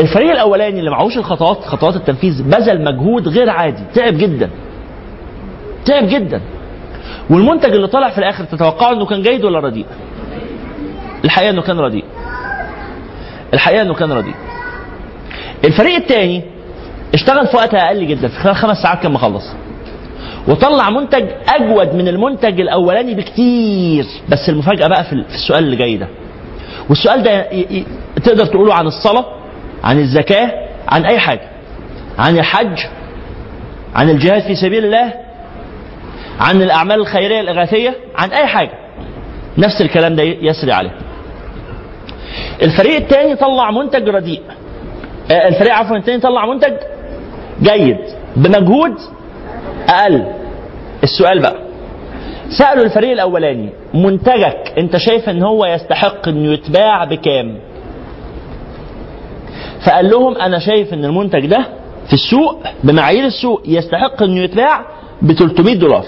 الفريق 0.00 0.30
الأولاني 0.32 0.78
اللي 0.78 0.90
معهوش 0.90 1.16
الخطوات 1.18 1.64
خطوات 1.64 1.96
التنفيذ 1.96 2.42
بذل 2.42 2.84
مجهود 2.84 3.28
غير 3.28 3.50
عادي 3.50 3.82
تعب 3.94 4.18
جدا. 4.18 4.50
تعب 5.84 6.08
جدا. 6.08 6.40
والمنتج 7.30 7.72
اللي 7.74 7.86
طلع 7.86 8.10
في 8.10 8.18
الآخر 8.18 8.44
تتوقعوا 8.44 8.96
إنه 8.96 9.06
كان 9.06 9.22
جيد 9.22 9.44
ولا 9.44 9.60
رديء؟ 9.60 9.86
الحقيقة 11.24 11.50
إنه 11.50 11.62
كان 11.62 11.78
رديء. 11.80 12.04
الحقيقة 13.54 13.82
إنه 13.82 13.94
كان 13.94 14.12
رديء. 14.12 14.34
الفريق 15.64 15.94
الثاني 15.96 16.42
اشتغل 17.14 17.46
في 17.46 17.56
وقت 17.56 17.74
أقل 17.74 18.06
جدا 18.06 18.28
في 18.28 18.38
خلال 18.38 18.54
خمس 18.56 18.76
ساعات 18.82 19.02
كان 19.02 19.12
مخلص. 19.12 19.44
وطلع 20.48 20.90
منتج 20.90 21.24
أجود 21.48 21.94
من 21.94 22.08
المنتج 22.08 22.60
الأولاني 22.60 23.14
بكتير 23.14 24.04
بس 24.28 24.48
المفاجأة 24.48 24.86
بقى 24.88 25.04
في 25.04 25.12
السؤال 25.12 25.64
اللي 25.64 25.76
جاي 25.76 25.96
ده. 25.96 26.08
والسؤال 26.88 27.22
ده 27.22 27.46
تقدر 28.24 28.46
تقوله 28.46 28.74
عن 28.74 28.86
الصلاة؟ 28.86 29.24
عن 29.84 29.98
الزكاة 29.98 30.50
عن 30.88 31.04
أي 31.04 31.18
حاجة؟ 31.18 31.48
عن 32.18 32.38
الحج 32.38 32.78
عن 33.94 34.10
الجهاد 34.10 34.42
في 34.42 34.54
سبيل 34.54 34.84
الله 34.84 35.12
عن 36.40 36.62
الأعمال 36.62 37.00
الخيرية 37.00 37.40
الإغاثية 37.40 37.94
عن 38.16 38.30
أي 38.32 38.46
حاجة. 38.46 38.72
نفس 39.58 39.80
الكلام 39.80 40.16
ده 40.16 40.22
يسري 40.22 40.72
عليه. 40.72 40.90
الفريق 42.62 42.96
الثاني 42.96 43.36
طلع 43.36 43.70
منتج 43.70 44.08
رديء. 44.08 44.42
آه، 45.30 45.48
الفريق 45.48 45.74
عفوا 45.74 45.96
الثاني 45.96 46.20
طلع 46.20 46.46
منتج 46.46 46.72
جيد 47.62 47.98
بمجهود 48.36 48.94
أقل. 49.88 50.24
السؤال 51.02 51.38
بقى 51.42 51.56
سألوا 52.58 52.84
الفريق 52.84 53.10
الأولاني 53.12 53.70
منتجك 53.94 54.72
أنت 54.78 54.96
شايف 54.96 55.28
إن 55.28 55.42
هو 55.42 55.66
يستحق 55.66 56.28
إنه 56.28 56.52
يتباع 56.52 57.04
بكام؟ 57.04 57.58
فقال 59.86 60.10
لهم 60.10 60.36
أنا 60.36 60.58
شايف 60.58 60.94
إن 60.94 61.04
المنتج 61.04 61.46
ده 61.46 61.66
في 62.06 62.12
السوق 62.12 62.58
بمعايير 62.84 63.24
السوق 63.24 63.62
يستحق 63.66 64.22
إنه 64.22 64.40
يتباع 64.40 64.80
ب 65.22 65.32
300 65.32 65.74
دولار. 65.74 66.04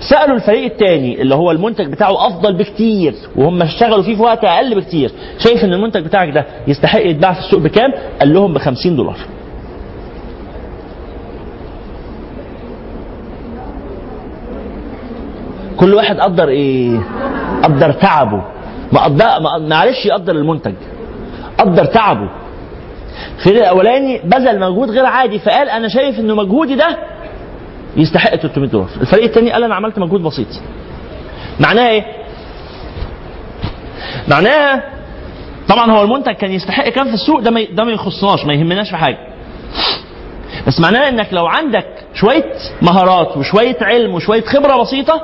سألوا 0.00 0.36
الفريق 0.36 0.64
الثاني 0.72 1.22
اللي 1.22 1.34
هو 1.34 1.50
المنتج 1.50 1.86
بتاعه 1.92 2.26
أفضل 2.26 2.54
بكتير 2.54 3.14
وهم 3.36 3.62
اشتغلوا 3.62 4.02
فيه 4.02 4.16
في 4.16 4.22
وقت 4.22 4.44
أقل 4.44 4.74
بكتير. 4.80 5.10
شايف 5.38 5.64
إن 5.64 5.72
المنتج 5.72 6.04
بتاعك 6.04 6.28
ده 6.34 6.46
يستحق 6.68 7.06
يتباع 7.06 7.32
في 7.32 7.40
السوق 7.40 7.60
بكام؟ 7.60 7.90
قال 8.20 8.34
لهم 8.34 8.52
ب 8.52 8.58
50 8.58 8.96
دولار. 8.96 9.16
كل 15.76 15.94
واحد 15.94 16.20
قدر 16.20 16.48
إيه؟ 16.48 17.00
قدر 17.62 17.92
تعبه. 17.92 18.42
ما 18.92 19.04
قدر 19.04 19.24
معلش 19.68 20.06
يقدر 20.06 20.32
المنتج. 20.36 20.74
قدر 21.60 21.84
تعبه. 21.84 22.28
الفريق 23.38 23.60
الاولاني 23.62 24.20
بذل 24.24 24.60
مجهود 24.60 24.90
غير 24.90 25.06
عادي 25.06 25.38
فقال 25.38 25.68
أنا 25.70 25.88
شايف 25.88 26.18
إنه 26.20 26.34
مجهودي 26.34 26.74
ده 26.74 26.98
يستحق 27.96 28.36
300 28.36 28.68
دولار. 28.70 28.88
الفريق 29.00 29.24
الثاني 29.24 29.52
قال 29.52 29.64
أنا 29.64 29.74
عملت 29.74 29.98
مجهود 29.98 30.22
بسيط. 30.22 30.46
معناها 31.60 31.88
إيه؟ 31.88 32.04
معناها 34.28 34.82
طبعا 35.68 35.90
هو 35.90 36.02
المنتج 36.02 36.32
كان 36.32 36.50
يستحق 36.52 36.88
كام 36.88 37.06
في 37.08 37.14
السوق 37.14 37.40
ده 37.40 37.50
ما 37.50 37.64
ده 37.72 37.84
ما 37.84 37.92
يخصناش 37.92 38.44
ما 38.46 38.52
يهمناش 38.54 38.90
في 38.90 38.96
حاجة. 38.96 39.18
بس 40.66 40.80
معناها 40.80 41.08
إنك 41.08 41.28
لو 41.32 41.46
عندك 41.46 41.86
شوية 42.14 42.52
مهارات 42.82 43.36
وشوية 43.36 43.76
علم 43.80 44.14
وشوية 44.14 44.42
خبرة 44.42 44.76
بسيطة 44.82 45.20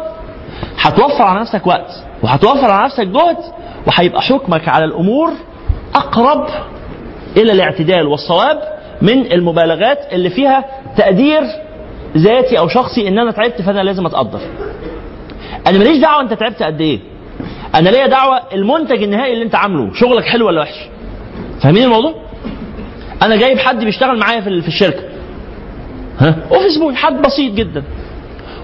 هتوفر 0.80 1.22
على 1.22 1.40
نفسك 1.40 1.66
وقت 1.66 1.90
وهتوفر 2.22 2.70
على 2.70 2.84
نفسك 2.84 3.06
جهد 3.06 3.36
وهيبقى 3.86 4.22
حكمك 4.22 4.68
على 4.68 4.84
الأمور 4.84 5.30
أقرب 5.96 6.46
إلى 7.36 7.52
الاعتدال 7.52 8.06
والصواب 8.06 8.62
من 9.02 9.32
المبالغات 9.32 9.98
اللي 10.12 10.30
فيها 10.30 10.64
تقدير 10.96 11.40
ذاتي 12.16 12.58
أو 12.58 12.68
شخصي 12.68 13.08
إن 13.08 13.18
أنا 13.18 13.30
تعبت 13.30 13.62
فأنا 13.62 13.80
لازم 13.80 14.06
أتقدر. 14.06 14.40
أنا 15.66 15.78
ماليش 15.78 15.98
دعوة 15.98 16.20
أنت 16.22 16.32
تعبت 16.32 16.62
قد 16.62 16.80
إيه. 16.80 17.00
أنا 17.74 17.88
ليا 17.88 18.06
دعوة 18.06 18.40
المنتج 18.52 19.02
النهائي 19.02 19.32
اللي 19.32 19.44
أنت 19.44 19.54
عامله 19.54 19.94
شغلك 19.94 20.24
حلو 20.24 20.46
ولا 20.46 20.60
وحش. 20.60 20.88
فاهمين 21.62 21.82
الموضوع؟ 21.82 22.14
أنا 23.22 23.36
جايب 23.36 23.58
حد 23.58 23.84
بيشتغل 23.84 24.18
معايا 24.18 24.40
في 24.40 24.68
الشركة. 24.68 25.02
ها؟ 26.18 26.36
office 26.52 26.78
boy 26.78 26.94
حد 26.96 27.22
بسيط 27.22 27.54
جدا. 27.54 27.82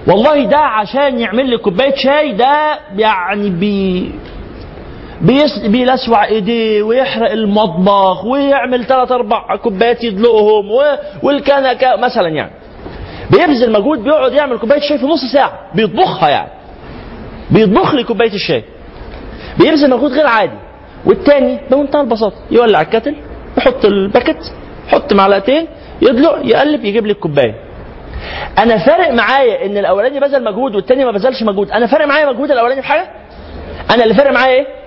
والله 0.07 0.45
ده 0.45 0.57
عشان 0.57 1.19
يعمل 1.19 1.49
لي 1.49 1.57
كوباية 1.57 1.95
شاي 1.95 2.33
ده 2.33 2.79
يعني 2.97 3.49
بي 3.49 4.11
بيلسوع 5.67 6.25
ايديه 6.25 6.83
ويحرق 6.83 7.31
المطبخ 7.31 8.25
ويعمل 8.25 8.85
ثلاث 8.85 9.11
أربع 9.11 9.55
كوبايات 9.55 10.03
يدلقهم. 10.03 10.65
والكنكة 11.23 11.95
مثلا 11.95 12.27
يعني. 12.27 12.51
بيبذل 13.31 13.71
مجهود 13.71 14.03
بيقعد 14.03 14.33
يعمل 14.33 14.57
كوباية 14.57 14.79
شاي 14.79 14.97
في 14.97 15.05
نص 15.05 15.31
ساعة 15.33 15.59
بيطبخها 15.75 16.29
يعني. 16.29 16.49
بيطبخ 17.51 17.93
لي 17.95 18.03
كوباية 18.03 18.33
الشاي. 18.33 18.63
بيبذل 19.59 19.89
مجهود 19.89 20.11
غير 20.11 20.27
عادي. 20.27 20.57
والتاني 21.05 21.59
بمنتهى 21.71 22.01
البساطة 22.01 22.35
يولع 22.51 22.81
الكاتل 22.81 23.15
يحط 23.57 23.85
الباكت 23.85 24.53
يحط 24.87 25.13
معلقتين 25.13 25.67
يدلق 26.01 26.39
يقلب 26.43 26.85
يجيب 26.85 27.05
لي 27.05 27.11
الكوباية. 27.11 27.55
أنا 28.59 28.77
فارق 28.85 29.11
معايا 29.13 29.65
إن 29.65 29.77
الأولاني 29.77 30.19
بذل 30.19 30.43
مجهود 30.43 30.75
والتاني 30.75 31.05
ما 31.05 31.11
بذلش 31.11 31.43
مجهود. 31.43 31.71
أنا 31.71 31.87
فارق 31.87 32.05
معايا 32.05 32.25
مجهود 32.31 32.51
الأولاني 32.51 32.81
في 32.81 32.87
حاجة؟ 32.87 33.09
أنا 33.91 34.03
اللي 34.03 34.13
فارق 34.13 34.31
معايا 34.31 34.55
إيه؟ 34.55 34.82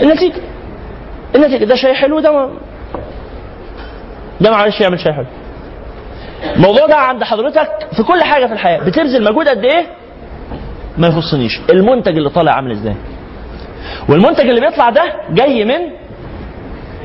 النتيجة. 0.00 0.40
النتيجة 1.34 1.64
ده 1.64 1.74
شاي 1.74 1.94
حلو 1.94 2.20
ده 2.20 2.32
ما 2.32 2.50
ده 4.40 4.50
معلش 4.50 4.80
يعمل 4.80 5.00
شاي 5.00 5.12
حلو. 5.12 5.26
الموضوع 6.56 6.86
ده 6.86 6.96
عند 6.96 7.24
حضرتك 7.24 7.68
في 7.96 8.02
كل 8.02 8.22
حاجة 8.22 8.46
في 8.46 8.52
الحياة. 8.52 8.78
بتبذل 8.78 9.24
مجهود 9.24 9.48
قد 9.48 9.64
إيه؟ 9.64 9.86
ما 10.98 11.06
يخصنيش. 11.08 11.60
المنتج 11.70 12.16
اللي 12.16 12.30
طالع 12.30 12.52
عامل 12.52 12.70
إزاي؟ 12.70 12.94
والمنتج 14.08 14.48
اللي 14.48 14.60
بيطلع 14.60 14.90
ده 14.90 15.02
جاي 15.30 15.64
من 15.64 15.78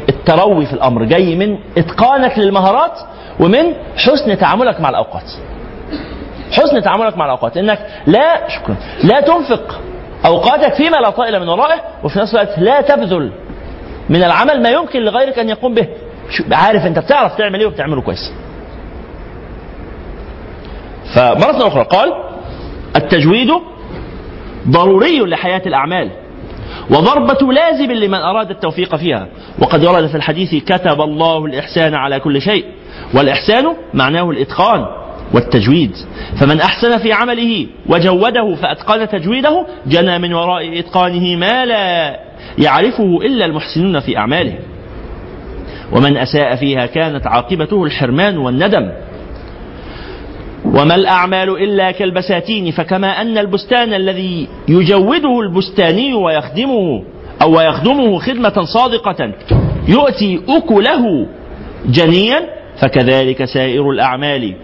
التروي 0.10 0.66
في 0.66 0.74
الأمر 0.74 1.04
جاي 1.04 1.36
من 1.36 1.58
إتقانك 1.78 2.40
للمهارات 2.40 3.00
ومن 3.40 3.74
حسن 3.98 4.38
تعاملك 4.38 4.82
مع 4.82 4.90
الأوقات. 4.90 5.32
حسن 6.52 6.82
تعاملك 6.82 7.18
مع 7.18 7.26
الأوقات. 7.26 7.58
إنك 7.58 7.80
لا 8.08 8.50
شكرا 8.50 8.76
لا 9.04 9.22
تنفق 9.22 9.80
اوقاتك 10.26 10.74
فيما 10.74 10.98
لا 10.98 11.10
طائل 11.10 11.40
من 11.40 11.50
ورائه 11.50 11.82
وفي 12.04 12.20
نفس 12.20 12.36
الوقت 12.36 12.60
لا 12.60 12.82
تبذل 12.82 13.32
من 14.10 14.24
العمل 14.24 14.62
ما 14.62 14.70
يمكن 14.70 15.00
لغيرك 15.00 15.40
أن 15.40 15.50
يقوم 15.50 15.74
به. 15.74 15.88
عارف 16.52 16.86
أنت 16.86 17.00
بتعرف 17.00 17.36
تعمل 17.38 17.60
إيه 17.60 17.68
وبتعمله 17.68 18.02
كويس. 18.02 18.34
فمرة 21.16 21.68
أخرى 21.68 21.84
قال 21.84 22.14
التجويد 22.96 23.52
ضروري 24.68 25.20
لحياة 25.20 25.62
الأعمال 25.66 26.10
وضربة 26.90 27.54
لازم 27.54 27.92
لمن 27.92 28.20
أراد 28.20 28.50
التوفيق 28.50 28.96
فيها. 28.96 29.28
وقد 29.60 29.86
ورد 29.86 30.08
في 30.08 30.16
الحديث 30.16 30.64
كتب 30.64 31.02
الله 31.02 31.46
الإحسان 31.46 31.94
على 31.94 32.20
كل 32.20 32.42
شيء 32.42 32.66
والإحسان 33.14 33.76
معناه 33.94 34.30
الإتقان. 34.30 34.86
والتجويد. 35.34 35.92
فمن 36.40 36.62
أحسن 36.62 36.98
في 36.98 37.14
عمله 37.14 37.68
وجوده 37.90 38.56
فأتقن 38.56 39.08
تجويده 39.08 39.66
جنى 39.88 40.20
من 40.20 40.34
وراء 40.34 40.80
إتقانه 40.80 41.36
ما 41.36 41.66
لا 41.66 42.20
يعرفه 42.58 43.22
إلا 43.22 43.46
المحسنون 43.46 44.00
في 44.00 44.18
أعمالهم 44.18 44.60
ومن 45.92 46.18
أساء 46.18 46.56
فيها 46.56 46.86
كانت 46.86 47.28
عاقبته 47.28 47.84
الحرمان 47.84 48.38
والندم. 48.38 48.92
وما 50.66 50.96
الأعمال 50.96 51.50
إلا 51.50 51.92
كالبساتين 51.92 52.72
فكما 52.72 53.22
أن 53.22 53.38
البستان 53.38 53.94
الذي 53.94 54.48
يجوده 54.68 55.40
البستاني 55.40 56.14
ويخدمه 56.14 57.04
أو 57.42 57.58
ويخدمه 57.58 58.20
خدمة 58.20 58.64
صادقة 58.74 59.34
يؤتي 59.88 60.42
أكله 60.50 61.28
جنيا 61.86 62.40
فكذلك 62.82 63.46
سائر 63.46 63.90
الأعمال. 63.90 64.56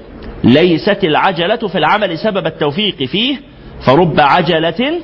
ليست 0.43 1.03
العجلة 1.03 1.55
في 1.67 1.77
العمل 1.77 2.17
سبب 2.17 2.45
التوفيق 2.45 3.03
فيه 3.03 3.41
فرب 3.85 4.19
عجلة 4.19 4.99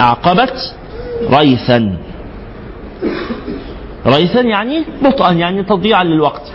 أعقبت 0.00 0.74
ريثا. 1.30 1.96
ريثا 4.06 4.40
يعني 4.40 4.84
بطئا 5.02 5.32
يعني 5.32 5.62
تضييعا 5.62 6.04
للوقت. 6.04 6.52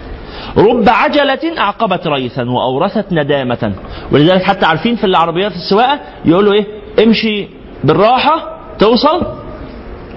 رب 0.58 0.90
عجلة 0.90 1.58
أعقبت 1.58 2.08
ريثا 2.08 2.50
وأورثت 2.50 3.06
ندامة. 3.12 3.74
ولذلك 4.12 4.44
حتى 4.44 4.66
عارفين 4.66 4.96
في 4.96 5.04
العربيات 5.04 5.52
السواقة 5.52 6.00
يقولوا 6.26 6.54
إيه؟ 6.54 6.66
امشي 7.04 7.48
بالراحة 7.84 8.60
توصل 8.80 9.22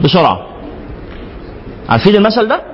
بسرعة. 0.05 0.47
عارفين 1.89 2.17
المثل 2.17 2.49
ده؟ 2.49 2.74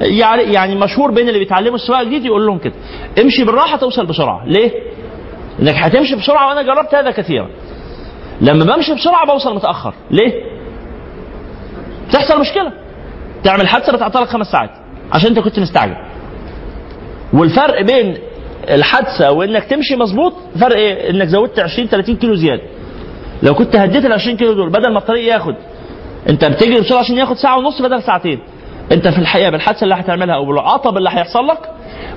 يعني 0.00 0.42
يعني 0.42 0.74
مشهور 0.74 1.10
بين 1.10 1.28
اللي 1.28 1.38
بيتعلموا 1.38 1.74
السواقة 1.74 2.04
جديد 2.04 2.24
يقول 2.24 2.46
لهم 2.46 2.58
كده. 2.58 2.74
امشي 3.22 3.44
بالراحة 3.44 3.76
توصل 3.76 4.06
بسرعة. 4.06 4.42
ليه؟ 4.46 4.70
انك 5.62 5.74
هتمشي 5.74 6.16
بسرعة 6.16 6.48
وأنا 6.48 6.62
جربت 6.62 6.94
هذا 6.94 7.10
كثيرا. 7.10 7.48
لما 8.40 8.64
بمشي 8.64 8.94
بسرعة 8.94 9.26
بوصل 9.26 9.54
متأخر. 9.54 9.94
ليه؟ 10.10 10.32
تحصل 12.12 12.40
مشكلة. 12.40 12.72
تعمل 13.44 13.68
حادثة 13.68 13.92
بتعطلك 13.92 14.28
خمس 14.28 14.46
ساعات 14.46 14.70
عشان 15.12 15.28
أنت 15.28 15.38
كنت 15.38 15.58
مستعجل. 15.58 15.96
والفرق 17.32 17.82
بين 17.82 18.18
الحادثة 18.70 19.32
وإنك 19.32 19.64
تمشي 19.64 19.96
مظبوط 19.96 20.32
فرق 20.60 20.76
إيه؟ 20.76 21.10
إنك 21.10 21.28
زودت 21.28 21.58
20 21.60 21.88
30 21.88 22.16
كيلو 22.16 22.34
زيادة. 22.34 22.62
لو 23.42 23.54
كنت 23.54 23.76
هديت 23.76 24.04
ال 24.04 24.12
20 24.12 24.36
كيلو 24.36 24.52
دول 24.52 24.70
بدل 24.70 24.92
ما 24.92 24.98
الطريق 24.98 25.34
ياخد 25.34 25.54
أنت 26.28 26.44
بتجري 26.44 26.80
بسرعة 26.80 26.98
عشان 26.98 27.16
ياخد 27.16 27.36
ساعة 27.36 27.58
ونص 27.58 27.82
بدل 27.82 28.02
ساعتين. 28.02 28.40
انت 28.92 29.08
في 29.08 29.18
الحقيقة 29.18 29.50
بالحادثة 29.50 29.84
اللي 29.84 29.94
هتعملها 29.94 30.34
أو 30.34 30.46
بالعطب 30.46 30.96
اللي 30.96 31.10
هيحصل 31.10 31.46
لك 31.46 31.58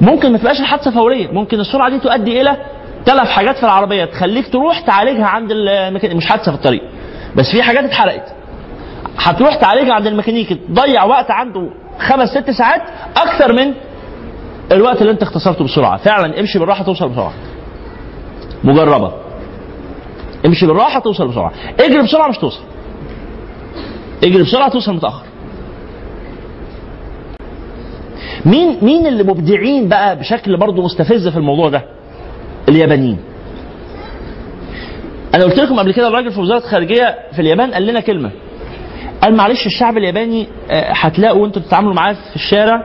ممكن 0.02 0.32
ما 0.32 0.38
تبقاش 0.38 0.60
الحادثة 0.60 0.92
فورية، 0.92 1.32
ممكن 1.32 1.60
السرعة 1.60 1.90
دي 1.90 2.00
تؤدي 2.00 2.42
إلى 2.42 2.58
ثلاث 3.06 3.28
حاجات 3.28 3.58
في 3.58 3.64
العربية 3.64 4.06
تخليك 4.06 4.48
تروح 4.48 4.80
تعالجها 4.80 5.26
عند 5.26 5.52
الميكانيكي 5.52 6.18
مش 6.18 6.26
حادثة 6.26 6.52
في 6.52 6.58
الطريق 6.58 6.82
بس 7.36 7.52
في 7.52 7.64
حاجات 7.64 7.84
اتحرقت. 7.84 8.34
هتروح 9.18 9.56
تعالجها 9.56 9.94
عند 9.94 10.08
الميكانيكي 10.08 10.56
تضيع 10.56 11.04
وقت 11.04 11.32
عنده 11.32 11.70
خمس 12.00 12.30
ست 12.30 12.50
ساعات 12.52 12.82
أكثر 13.18 13.54
من 13.54 13.74
الوقت 14.72 15.02
اللي 15.02 15.12
انت 15.12 15.22
اختصرته 15.22 15.64
بسرعة. 15.64 15.98
فعلا 15.98 16.40
امشي 16.40 16.60
بالراحة 16.60 16.84
توصل 16.84 17.10
بسرعة. 17.10 17.34
مجربة. 18.64 19.12
امشي 20.46 20.66
بالراحة 20.66 21.00
توصل 21.00 21.28
بسرعة. 21.28 21.52
اجري 21.80 22.02
بسرعة 22.02 22.28
مش 22.28 22.38
توصل. 22.38 22.64
اجري 24.24 24.44
بسرعة 24.44 24.70
توصل 24.70 24.94
متأخر. 24.94 25.26
مين 28.46 28.78
مين 28.82 29.08
اللي 29.08 29.24
مبدعين 29.24 29.90
بقى 29.90 30.20
بشكل 30.20 30.58
برضه 30.58 30.84
مستفز 30.84 31.28
في 31.28 31.38
الموضوع 31.38 31.70
ده؟ 31.70 31.82
اليابانيين. 32.70 33.18
أنا 35.36 35.44
قلت 35.44 35.60
لكم 35.60 35.80
قبل 35.80 35.94
كده 35.94 36.08
الراجل 36.08 36.32
في 36.32 36.40
وزارة 36.40 36.58
الخارجية 36.58 37.16
في 37.34 37.42
اليابان 37.42 37.74
قال 37.74 37.88
لنا 37.88 38.00
كلمة. 38.00 38.32
قال 39.22 39.36
معلش 39.36 39.66
الشعب 39.66 39.98
الياباني 39.98 40.48
آه، 40.72 40.92
هتلاقوا 40.94 41.42
وأنتوا 41.42 41.62
بتتعاملوا 41.62 41.94
معاه 41.94 42.14
في 42.14 42.36
الشارع 42.36 42.84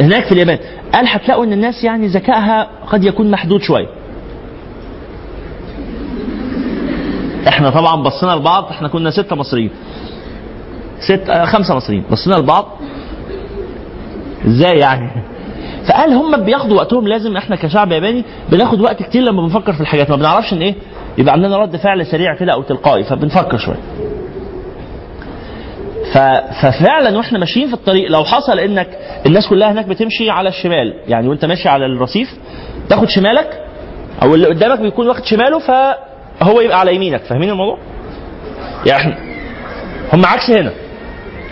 هناك 0.00 0.24
في 0.24 0.32
اليابان. 0.32 0.58
قال 0.94 1.04
هتلاقوا 1.08 1.44
إن 1.44 1.52
الناس 1.52 1.84
يعني 1.84 2.06
ذكائها 2.06 2.68
قد 2.86 3.04
يكون 3.04 3.30
محدود 3.30 3.62
شوية. 3.62 3.86
إحنا 7.48 7.70
طبعا 7.70 8.02
بصينا 8.02 8.32
لبعض 8.32 8.64
إحنا 8.70 8.88
كنا 8.88 9.10
ستة 9.10 9.36
مصريين. 9.36 9.70
ست 11.00 11.30
آه، 11.30 11.44
خمسة 11.44 11.74
مصريين. 11.76 12.04
بصينا 12.10 12.34
لبعض. 12.34 12.66
إزاي 14.46 14.78
يعني 14.78 15.10
فقال 15.88 16.12
هم 16.12 16.44
بياخدوا 16.44 16.76
وقتهم 16.76 17.08
لازم 17.08 17.36
إحنا 17.36 17.56
كشعب 17.56 17.92
ياباني 17.92 18.24
بناخد 18.52 18.80
وقت 18.80 19.02
كتير 19.02 19.22
لما 19.22 19.42
بنفكر 19.42 19.72
في 19.72 19.80
الحاجات 19.80 20.10
ما 20.10 20.16
بنعرفش 20.16 20.52
ان 20.52 20.62
إيه 20.62 20.74
يبقى 21.18 21.32
عندنا 21.32 21.56
رد 21.56 21.76
فعل 21.76 22.06
سريع 22.06 22.34
كده 22.34 22.52
أو 22.52 22.62
تلقائي 22.62 23.04
فبنفكر 23.04 23.56
شوية. 23.58 23.76
ففعلا 26.62 27.16
وإحنا 27.16 27.38
ماشيين 27.38 27.68
في 27.68 27.74
الطريق 27.74 28.10
لو 28.10 28.24
حصل 28.24 28.58
انك 28.58 28.88
الناس 29.26 29.48
كلها 29.48 29.72
هناك 29.72 29.86
بتمشي 29.86 30.30
على 30.30 30.48
الشمال 30.48 30.94
يعني 31.08 31.28
وانت 31.28 31.44
ماشي 31.44 31.68
على 31.68 31.86
الرصيف 31.86 32.28
تاخد 32.88 33.08
شمالك 33.08 33.60
أو 34.22 34.34
اللي 34.34 34.46
قدامك 34.48 34.80
بيكون 34.80 35.08
واخد 35.08 35.24
شماله 35.24 35.58
فهو 35.58 36.60
يبقى 36.60 36.80
على 36.80 36.94
يمينك 36.94 37.20
فاهمين 37.22 37.50
الموضوع؟ 37.50 37.78
يعني 38.86 39.14
هم 40.12 40.26
عكس 40.26 40.50
هنا 40.50 40.70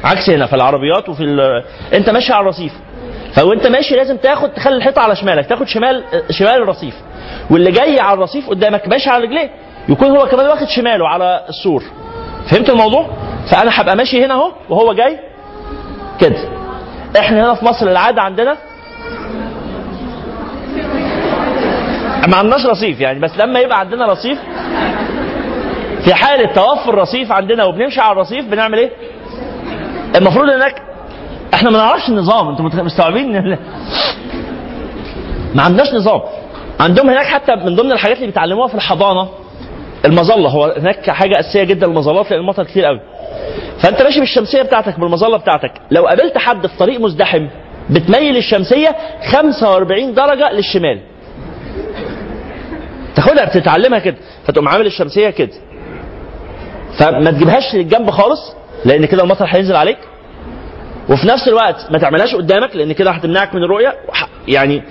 عكس 0.04 0.30
هنا 0.30 0.46
في 0.46 0.56
العربيات 0.56 1.08
وفي 1.08 1.22
ال... 1.24 1.64
انت 1.94 2.10
ماشي 2.10 2.32
على 2.32 2.42
الرصيف. 2.42 2.72
فوانت 3.34 3.66
ماشي 3.66 3.96
لازم 3.96 4.16
تاخد 4.16 4.50
تخلي 4.50 4.76
الحيطة 4.76 5.02
على 5.02 5.16
شمالك 5.16 5.46
تاخد 5.46 5.68
شمال 5.68 6.04
شمال 6.30 6.62
الرصيف. 6.62 6.94
واللي 7.50 7.70
جاي 7.70 8.00
على 8.00 8.14
الرصيف 8.14 8.50
قدامك 8.50 8.88
ماشي 8.88 9.10
على 9.10 9.24
رجليه 9.24 9.50
يكون 9.88 10.08
هو 10.10 10.26
كمان 10.26 10.46
واخد 10.46 10.68
شماله 10.68 11.08
على 11.08 11.44
السور. 11.48 11.82
فهمت 12.50 12.70
الموضوع؟ 12.70 13.06
فأنا 13.50 13.70
هبقى 13.80 13.96
ماشي 13.96 14.24
هنا 14.24 14.34
أهو 14.34 14.52
وهو 14.68 14.92
جاي 14.92 15.18
كده. 16.20 16.38
إحنا 17.18 17.44
هنا 17.44 17.54
في 17.54 17.64
مصر 17.64 17.86
العادة 17.86 18.22
عندنا 18.22 18.56
ما 22.28 22.36
عندناش 22.36 22.66
رصيف 22.66 23.00
يعني 23.00 23.20
بس 23.20 23.30
لما 23.38 23.60
يبقى 23.60 23.80
عندنا 23.80 24.06
رصيف 24.06 24.38
في 26.04 26.14
حالة 26.14 26.52
توفر 26.52 26.94
رصيف 26.94 27.32
عندنا 27.32 27.64
وبنمشي 27.64 28.00
على 28.00 28.12
الرصيف 28.12 28.44
بنعمل 28.44 28.78
إيه؟ 28.78 28.90
المفروض 30.14 30.48
هناك 30.48 30.82
إحنا 31.54 31.70
ما 31.70 31.78
نعرفش 31.78 32.08
النظام. 32.08 32.48
أنتوا 32.48 32.82
مستوعبين 32.82 33.56
ما 35.54 35.62
عندناش 35.62 35.94
نظام. 35.94 36.20
عندهم 36.80 37.10
هناك 37.10 37.26
حتى 37.26 37.56
من 37.56 37.76
ضمن 37.76 37.92
الحاجات 37.92 38.16
اللي 38.16 38.26
بيتعلموها 38.26 38.68
في 38.68 38.74
الحضانة 38.74 39.28
المظلة. 40.04 40.48
هو 40.48 40.64
هناك 40.64 41.10
حاجة 41.10 41.40
أساسية 41.40 41.62
جدا 41.64 41.86
المظلات 41.86 42.30
لأن 42.30 42.40
المطر 42.40 42.64
كتير 42.64 42.84
قوي. 42.84 43.00
فأنت 43.78 44.02
ماشي 44.02 44.20
بالشمسية 44.20 44.62
بتاعتك 44.62 45.00
بالمظلة 45.00 45.36
بتاعتك. 45.36 45.72
لو 45.90 46.06
قابلت 46.06 46.38
حد 46.38 46.66
في 46.66 46.76
طريق 46.78 47.00
مزدحم 47.00 47.46
بتميل 47.90 48.36
الشمسية 48.36 48.96
45 49.26 50.14
درجة 50.14 50.52
للشمال. 50.52 51.00
تاخدها 53.16 53.44
بتتعلمها 53.44 53.98
كده. 53.98 54.16
فتقوم 54.46 54.68
عامل 54.68 54.86
الشمسية 54.86 55.30
كده. 55.30 55.52
فما 56.98 57.30
تجيبهاش 57.30 57.74
للجنب 57.74 58.10
خالص. 58.10 58.54
لأن 58.84 59.04
كده 59.04 59.22
المطر 59.22 59.46
هينزل 59.48 59.76
عليك. 59.76 59.98
وفي 61.10 61.28
نفس 61.28 61.48
الوقت 61.48 61.86
ما 61.90 61.98
تعملهاش 61.98 62.34
قدامك 62.34 62.76
لأن 62.76 62.92
كده 62.92 63.10
هتمنعك 63.10 63.54
من 63.54 63.62
الرؤية. 63.62 63.94
يعني 64.48 64.82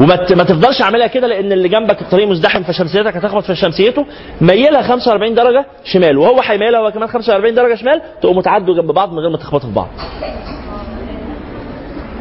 وما 0.00 0.18
ما 0.30 0.44
تفضلش 0.44 0.82
عاملها 0.82 1.06
كده 1.06 1.26
لأن 1.26 1.52
اللي 1.52 1.68
جنبك 1.68 2.02
الطريق 2.02 2.28
مزدحم 2.28 2.62
فشمسيتك 2.62 3.16
هتخبط 3.16 3.44
في 3.44 3.54
شمسيته. 3.54 4.06
ميلها 4.40 4.82
45 4.82 5.34
درجة 5.34 5.64
شمال 5.84 6.18
وهو 6.18 6.40
هيميلها 6.40 6.80
هو 6.80 6.90
كمان 6.90 7.08
45 7.08 7.54
درجة 7.54 7.74
شمال 7.74 8.02
تقوموا 8.22 8.42
تعدوا 8.42 8.74
جنب 8.74 8.90
بعض 8.90 9.12
من 9.12 9.18
غير 9.18 9.30
ما 9.30 9.36
تخبطوا 9.36 9.68
في 9.68 9.74
بعض. 9.74 9.88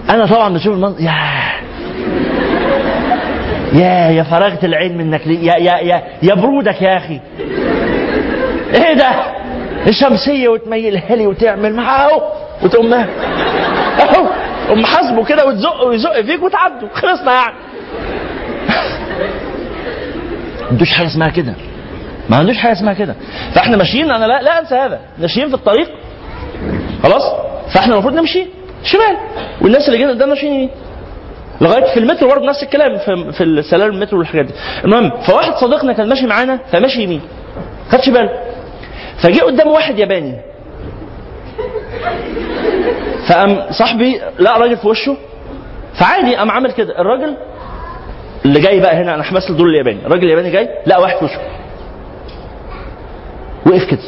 أنا 0.09 0.25
طبعا 0.25 0.53
بشوف 0.53 0.73
المنظر 0.73 1.01
يا 1.01 1.13
يا 3.73 4.09
يا 4.11 4.23
فراغة 4.23 4.59
العين 4.65 4.97
منك 4.97 5.27
ليه؟ 5.27 5.39
يا 5.39 5.57
يا 5.57 5.77
يا 5.77 6.03
يا 6.23 6.35
برودك 6.35 6.81
يا 6.81 6.97
أخي. 6.97 7.19
إيه 8.73 8.93
ده؟ 8.93 9.36
الشمسيه 9.87 10.47
وتميلها 10.47 11.15
لي 11.15 11.27
وتعمل 11.27 11.75
معاه 11.75 12.09
أهو 12.09 12.21
وتقوم 12.63 12.93
أهو 12.93 14.27
تقوم 14.67 14.85
حاسبه 14.85 15.25
كده 15.25 15.45
وتزق 15.45 15.87
ويزق 15.87 16.21
فيك 16.21 16.43
وتعدوا. 16.43 16.89
خلصنا 16.93 17.33
يعني. 17.33 17.55
ما 20.61 20.67
عندوش 20.71 20.93
حاجة 20.93 21.07
اسمها 21.07 21.29
كده. 21.29 21.53
ما 22.29 22.37
عندوش 22.37 22.57
حاجة 22.57 22.71
اسمها 22.71 22.93
كده. 22.93 23.15
فإحنا 23.53 23.77
ماشيين 23.77 24.11
أنا 24.11 24.25
لا 24.25 24.41
لا 24.41 24.59
أنسى 24.59 24.75
هذا. 24.75 24.99
ماشيين 25.19 25.47
في 25.47 25.53
الطريق. 25.53 25.89
خلاص؟ 27.03 27.23
فإحنا 27.73 27.93
المفروض 27.93 28.13
نمشي 28.13 28.45
شمال. 28.83 29.17
والناس 29.61 29.87
اللي 29.87 29.97
جاية 29.97 30.07
قدامنا 30.09 30.33
ماشيين 30.33 30.69
لغاية 31.61 31.93
في 31.93 31.99
المترو 31.99 32.29
برضه 32.29 32.45
نفس 32.45 32.63
الكلام 32.63 32.97
في, 32.97 33.31
في 33.31 33.43
السلالم 33.43 33.95
المترو 33.95 34.19
والحاجات 34.19 34.45
دي. 34.45 34.53
المهم 34.85 35.11
فواحد 35.21 35.53
صديقنا 35.55 35.93
كان 35.93 36.09
ماشي 36.09 36.27
معانا 36.27 36.59
فماشي 36.71 37.03
يمين. 37.03 37.21
خدش 37.91 38.09
باله. 38.09 38.29
فجه 39.21 39.41
قدامه 39.41 39.71
واحد 39.71 39.99
ياباني. 39.99 40.35
فقام 43.29 43.71
صاحبي 43.71 44.21
لقى 44.39 44.59
راجل 44.59 44.77
في 44.77 44.87
وشه 44.87 45.17
فعادي 45.93 46.35
قام 46.35 46.51
عامل 46.51 46.71
كده. 46.71 47.01
الراجل 47.01 47.37
اللي 48.45 48.59
جاي 48.59 48.79
بقى 48.79 48.95
هنا 48.95 49.15
أنا 49.15 49.31
همثل 49.31 49.57
دور 49.57 49.67
الياباني. 49.67 50.05
الراجل 50.05 50.23
الياباني 50.23 50.51
جاي 50.51 50.69
لقى 50.87 51.01
واحد 51.01 51.17
في 51.17 51.25
وشه. 51.25 51.39
وقف 53.65 53.85
كده. 53.85 54.01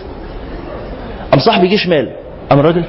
قام 1.32 1.40
صاحبي 1.40 1.68
جه 1.68 1.76
شمال. 1.76 2.16
قام 2.50 2.60
الراجل 2.60 2.84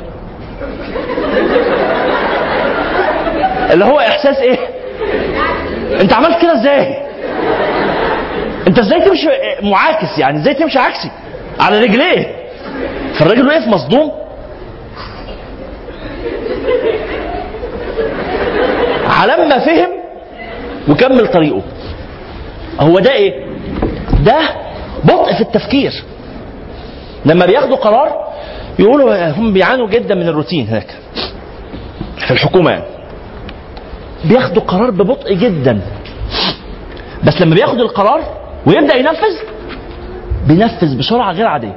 اللي 3.72 3.84
هو 3.84 3.98
إحساس 3.98 4.36
إيه؟ 4.36 4.58
أنت 6.00 6.12
عملت 6.12 6.42
كده 6.42 6.60
إزاي؟ 6.60 6.96
أنت 8.68 8.78
إزاي 8.78 9.00
تمشي 9.00 9.28
معاكس 9.62 10.18
يعني؟ 10.18 10.38
إزاي 10.38 10.54
تمشي 10.54 10.78
عكسي؟ 10.78 11.10
على 11.60 11.80
رجليه. 11.80 12.36
فالراجل 13.18 13.46
وقف 13.46 13.68
مصدوم. 13.68 14.12
على 19.06 19.36
ما 19.36 19.58
فهم 19.58 19.90
وكمل 20.88 21.26
طريقه. 21.26 21.62
هو 22.80 22.98
ده 22.98 23.12
إيه؟ 23.12 23.44
ده 24.24 24.38
بطء 25.04 25.32
في 25.34 25.40
التفكير. 25.40 26.04
لما 27.24 27.46
بياخدوا 27.46 27.76
قرار 27.76 28.30
يقولوا 28.78 29.30
هم 29.30 29.52
بيعانوا 29.52 29.88
جدا 29.88 30.14
من 30.14 30.28
الروتين 30.28 30.66
هناك. 30.68 30.96
في 32.18 32.30
الحكومة 32.30 32.70
يعني. 32.70 32.84
بياخدوا 34.24 34.62
قرار 34.62 34.90
ببطء 34.90 35.34
جدا. 35.34 35.80
بس 37.24 37.40
لما 37.40 37.54
بياخد 37.54 37.80
القرار 37.80 38.22
ويبدأ 38.66 38.96
ينفذ 38.96 39.36
بينفذ 40.50 40.98
بسرعة 40.98 41.32
غير 41.32 41.46
عادية. 41.46 41.76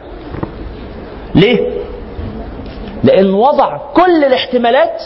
ليه؟ 1.36 1.58
لأن 3.04 3.34
وضع 3.34 3.78
كل 3.78 4.24
الاحتمالات 4.24 5.02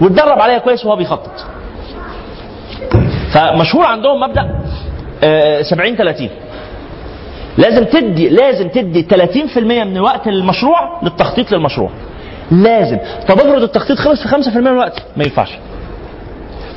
واتدرب 0.00 0.40
عليها 0.40 0.58
كويس 0.58 0.86
وهو 0.86 0.96
بيخطط. 0.96 1.46
فمشهور 3.32 3.84
عندهم 3.86 4.20
مبدأ 4.20 4.60
آه، 5.24 5.62
70 5.62 5.96
30 5.96 6.28
لازم 7.58 7.84
تدي 7.84 8.28
لازم 8.28 8.68
تدي 8.68 9.02
30% 9.02 9.58
من 9.84 9.98
وقت 10.00 10.28
المشروع 10.28 11.00
للتخطيط 11.02 11.52
للمشروع. 11.52 11.90
لازم. 12.50 12.98
طب 13.28 13.38
افرض 13.38 13.62
التخطيط 13.62 13.98
خلص 13.98 14.22
في 14.22 14.28
5% 14.28 14.56
من 14.60 14.66
الوقت 14.66 15.02
ما 15.16 15.24
ينفعش. 15.24 15.58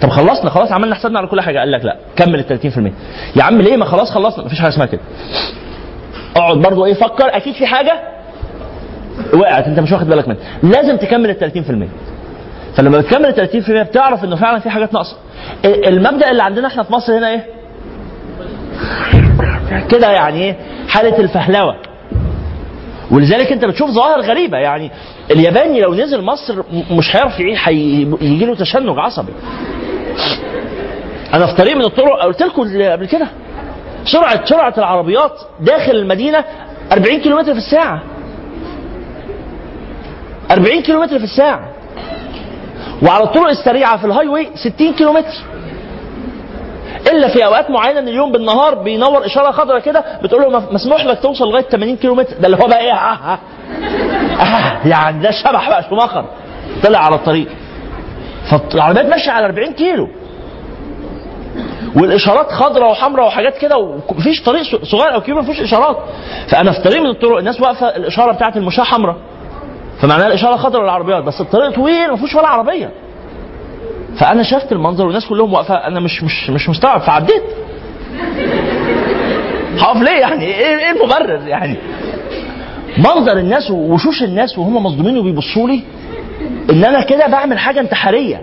طب 0.02 0.10
خلصنا 0.10 0.50
خلاص 0.50 0.72
عملنا 0.72 0.96
حسابنا 0.96 1.20
على 1.20 1.28
كل 1.28 1.42
حاجة. 1.42 1.60
قال 1.60 1.72
لك 1.72 1.86
لا 1.86 1.98
كمل 2.16 2.40
ال 2.40 2.46
30% 2.46 2.92
يا 3.36 3.44
عم 3.44 3.62
ليه 3.62 3.78
ما 3.78 3.86
خلاص 3.86 4.12
خلصنا؟ 4.12 4.46
مفيش 4.46 4.60
حاجة 4.60 4.70
اسمها 4.70 4.86
كده. 4.86 5.02
اقعد 6.36 6.58
برضو 6.58 6.86
إيه 6.86 6.94
فكر. 6.94 7.38
أكيد 7.38 7.54
في 7.54 7.66
حاجة 7.66 8.02
وقعت 9.34 9.68
انت 9.68 9.80
مش 9.80 9.92
واخد 9.92 10.08
بالك 10.10 10.28
منها. 10.28 10.40
لازم 10.64 10.98
تكمل 10.98 11.30
ال 11.30 11.52
30% 12.74 12.78
فلما 12.78 12.98
بتكمل 12.98 13.26
ال 13.26 13.64
30% 13.64 13.90
بتعرف 13.90 14.24
انه 14.24 14.36
فعلا 14.36 14.60
في 14.60 14.70
حاجات 14.70 14.94
ناقصة. 14.94 15.16
المبدأ 15.66 16.32
اللي 16.32 16.44
عندنا 16.44 16.68
إحنا 16.68 16.84
في 16.84 16.94
مصر 16.94 17.18
هنا 17.18 17.30
إيه؟ 17.30 17.46
كده 19.90 20.12
يعني 20.12 20.44
إيه؟ 20.44 20.56
حالة 20.88 21.18
الفهلوة. 21.20 21.76
ولذلك 23.12 23.52
انت 23.52 23.66
بتشوف 23.66 23.90
ظواهر 23.90 24.22
غريبة. 24.22 24.58
يعني 24.58 24.92
الياباني 25.32 25.82
لو 25.82 25.94
نزل 25.96 26.22
مصر 26.22 26.64
مش 26.92 27.16
هيعرف 27.16 27.40
يعيش 27.40 27.68
يجي 28.22 28.46
له 28.46 28.56
تشنج 28.56 29.00
عصبي. 29.00 29.34
أنا 31.34 31.46
في 31.46 31.56
طريق 31.56 31.76
من 31.76 31.84
الطرق 31.86 32.24
قلت 32.24 32.42
لكم 32.44 32.84
قبل 32.84 33.06
كده. 33.06 33.28
سرعة 34.06 34.46
سرعة 34.46 34.74
العربيات 34.78 35.32
داخل 35.60 35.92
المدينة 35.92 36.44
40 36.92 37.20
كيلومتر 37.22 37.52
في 37.54 37.60
الساعة. 37.60 38.02
40 40.52 40.82
كيلومتر 40.82 41.18
في 41.18 41.24
الساعة. 41.24 41.70
وعلى 43.04 43.24
الطرق 43.24 43.50
السريعة 43.50 43.98
في 43.98 44.06
ال 44.06 44.28
highway 44.28 44.50
60 44.56 44.94
كيلومتر. 44.94 45.34
إلا 47.12 47.28
في 47.28 47.46
أوقات 47.46 47.70
معينة 47.70 48.02
من 48.02 48.08
اليوم 48.08 48.32
بالنهار 48.32 48.76
بينور 48.76 49.26
إشارة 49.26 49.52
خضراء 49.52 49.80
كده 49.80 50.04
بتقول 50.24 50.42
له 50.42 50.74
مسموح 50.74 51.06
لك 51.06 51.22
توصل 51.22 51.46
لغاية 51.46 51.64
80 51.64 51.98
كيلومتر. 51.98 52.34
ده 52.40 52.46
اللي 52.46 52.58
هو 52.58 52.68
بقى 52.68 52.80
إيه؟ 52.80 52.92
آه 52.94 53.34
آه. 53.34 53.40
آه 54.40 54.88
يعني 54.88 55.24
ده 55.24 55.32
شبح 55.32 55.70
بقى 55.70 55.84
شماخر 55.90 56.26
طلع 56.84 57.00
على 57.06 57.16
الطريق. 57.16 57.48
فالعربيات 58.52 59.06
ماشية 59.06 59.32
على 59.32 59.46
40 59.46 59.74
كيلو. 59.74 60.10
والإشارات 61.96 62.52
خضراء 62.52 62.92
وحمراء 62.92 63.28
وحاجات 63.28 63.58
كده 63.58 63.78
ومفيش 63.78 64.44
طريق 64.44 64.62
صغير 64.84 65.14
أو 65.14 65.22
كبير 65.22 65.42
مفيش 65.42 65.62
إشارات. 65.62 65.98
فأنا 66.48 66.72
في 66.72 66.82
طريق 66.82 67.02
من 67.02 67.10
الطرق 67.10 67.38
الناس 67.38 67.62
واقفة 67.62 67.88
الإشارة 67.96 68.32
بتاعت 68.32 68.58
المشاة 68.58 68.84
حمراء 68.84 69.16
فمعناها 70.02 70.28
الإشارة 70.28 70.56
خضراء 70.56 70.84
للعربيات 70.84 71.24
بس 71.24 71.42
الطريق 71.42 71.70
طويل 71.76 72.10
ما 72.10 72.16
فيهوش 72.16 72.36
ولا 72.36 72.48
عربية. 72.48 72.92
فأنا 74.20 74.44
شفت 74.44 74.72
المنظر 74.72 75.06
والناس 75.06 75.26
كلهم 75.26 75.54
واقفة 75.54 75.76
أنا 75.76 76.00
مش 76.00 76.24
مش 76.24 76.50
مش 76.50 76.70
مستوعب 76.70 77.02
فعديت. 77.02 77.44
هقف 79.80 80.02
ليه 80.02 80.20
يعني؟ 80.20 80.46
إيه 80.46 80.78
إيه 80.78 80.92
المبرر 80.92 81.48
يعني؟ 81.48 81.78
منظر 82.98 83.38
الناس 83.38 83.72
ووشوش 83.72 84.24
الناس 84.24 84.58
وهم 84.58 84.84
مصدومين 84.86 85.18
وبيبصوا 85.18 85.68
لي 85.70 85.84
إن 86.70 86.84
أنا 86.84 87.02
كده 87.02 87.28
بعمل 87.28 87.60
حاجة 87.60 87.80
انتحارية. 87.80 88.42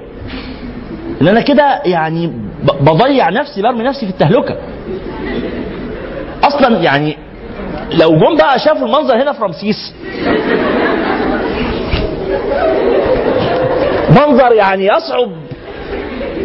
ان 1.22 1.28
أنا 1.28 1.40
كده 1.40 1.82
يعني 1.84 2.32
بضيع 2.80 3.30
نفسي 3.30 3.62
برمي 3.62 3.82
نفسي 3.84 4.06
في 4.06 4.12
التهلكة. 4.12 4.56
أصلا 6.44 6.76
يعني 6.82 7.16
لو 7.92 8.10
جم 8.18 8.36
بقى 8.36 8.58
شافوا 8.58 8.86
المنظر 8.86 9.22
هنا 9.22 9.32
في 9.32 9.42
رمسيس 9.42 9.94
منظر 14.10 14.52
يعني 14.52 14.86
يصعب 14.86 15.30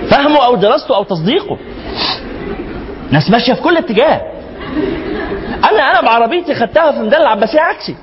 فهمه 0.09 0.45
أو 0.45 0.55
دراسته 0.55 0.95
أو 0.95 1.03
تصديقه. 1.03 1.57
ناس 3.11 3.29
ماشية 3.31 3.53
في 3.53 3.61
كل 3.61 3.77
اتجاه. 3.77 4.21
أنا 5.71 5.91
أنا 5.91 6.01
بعربيتي 6.01 6.55
خدتها 6.55 6.91
في 6.91 6.99
ميدان 6.99 7.21
العباسيه 7.21 7.59
عكسي. 7.59 7.95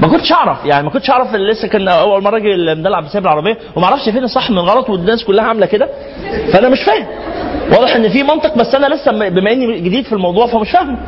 ما 0.00 0.08
كنتش 0.08 0.32
أعرف. 0.32 0.64
يعني 0.64 0.84
ما 0.84 0.90
كنتش 0.90 1.10
أعرف 1.10 1.34
لسه 1.34 1.68
كان 1.68 1.88
أول 1.88 2.22
مرة 2.22 2.36
أجي 2.36 2.54
الميدان 2.54 2.86
العباسيه 2.86 3.18
بالعربيه 3.18 3.56
وما 3.76 3.84
أعرفش 3.86 4.08
فين 4.08 4.24
الصح 4.24 4.50
من 4.50 4.58
الغلط 4.58 4.90
والناس 4.90 5.24
كلها 5.24 5.44
عاملة 5.44 5.66
كده. 5.66 5.88
فأنا 6.52 6.68
مش 6.68 6.82
فاهم. 6.82 7.06
واضح 7.72 7.96
إن 7.96 8.08
في 8.08 8.22
منطق 8.22 8.54
بس 8.58 8.74
أنا 8.74 8.86
لسه 8.94 9.28
بما 9.28 9.52
إني 9.52 9.80
جديد 9.80 10.04
في 10.04 10.12
الموضوع 10.12 10.46
فمش 10.46 10.70
فاهم. 10.70 10.98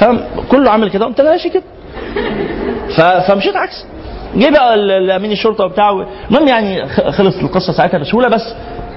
فكله 0.00 0.70
عامل 0.70 0.90
كده. 0.90 1.04
قمت 1.06 1.20
أنا 1.20 1.30
ماشي 1.30 1.48
كده. 1.48 1.62
فمشيت 3.28 3.56
عكس. 3.56 3.86
جه 4.36 4.50
بقى 4.50 4.74
الأمين 4.74 5.32
الشرطة 5.32 5.64
وبتاع 5.64 5.90
المهم 6.30 6.48
يعني 6.48 6.88
خ- 6.88 7.08
خلص 7.10 7.36
القصة 7.38 7.72
ساعتها 7.72 7.98
بسهولة 7.98 8.28
بس 8.28 8.54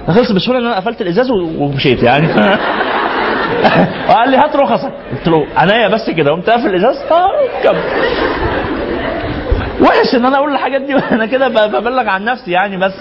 خلص 0.07 0.31
بسهولة 0.31 0.59
إن 0.59 0.65
أنا 0.65 0.75
قفلت 0.75 1.01
الإزاز 1.01 1.31
ومشيت 1.31 2.03
يعني. 2.03 2.27
وقال 4.09 4.29
لي 4.31 4.37
هات 4.37 4.55
رخصك 4.55 4.91
قلت 5.11 5.27
له 5.27 5.45
عينيا 5.55 5.87
بس 5.87 6.09
كده. 6.09 6.31
قمت 6.31 6.49
قافل 6.49 6.67
الإزاز. 6.67 6.95
آه 7.11 7.29
كمل. 7.63 7.81
وحش 9.81 10.15
إن 10.15 10.25
أنا 10.25 10.37
أقول 10.37 10.51
الحاجات 10.51 10.81
دي. 10.81 10.95
وأنا 10.95 11.25
كده 11.25 11.47
ببلغ 11.47 12.07
عن 12.09 12.25
نفسي 12.25 12.51
يعني 12.51 12.77
بس 12.77 12.93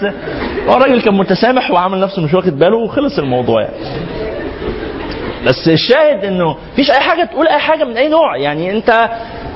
هو 0.67 0.77
الراجل 0.77 1.01
كان 1.01 1.13
متسامح 1.13 1.71
وعامل 1.71 1.99
نفسه 1.99 2.21
مش 2.21 2.33
واخد 2.33 2.59
باله 2.59 2.77
وخلص 2.77 3.19
الموضوع 3.19 3.61
يعني. 3.61 3.73
بس 5.45 5.67
الشاهد 5.67 6.25
إنه 6.25 6.57
مفيش 6.73 6.91
أي 6.91 6.99
حاجة 6.99 7.23
تقول 7.23 7.47
أي 7.47 7.59
حاجة 7.59 7.83
من 7.83 7.97
أي 7.97 8.09
نوع. 8.09 8.37
يعني 8.37 8.71
أنت 8.71 9.09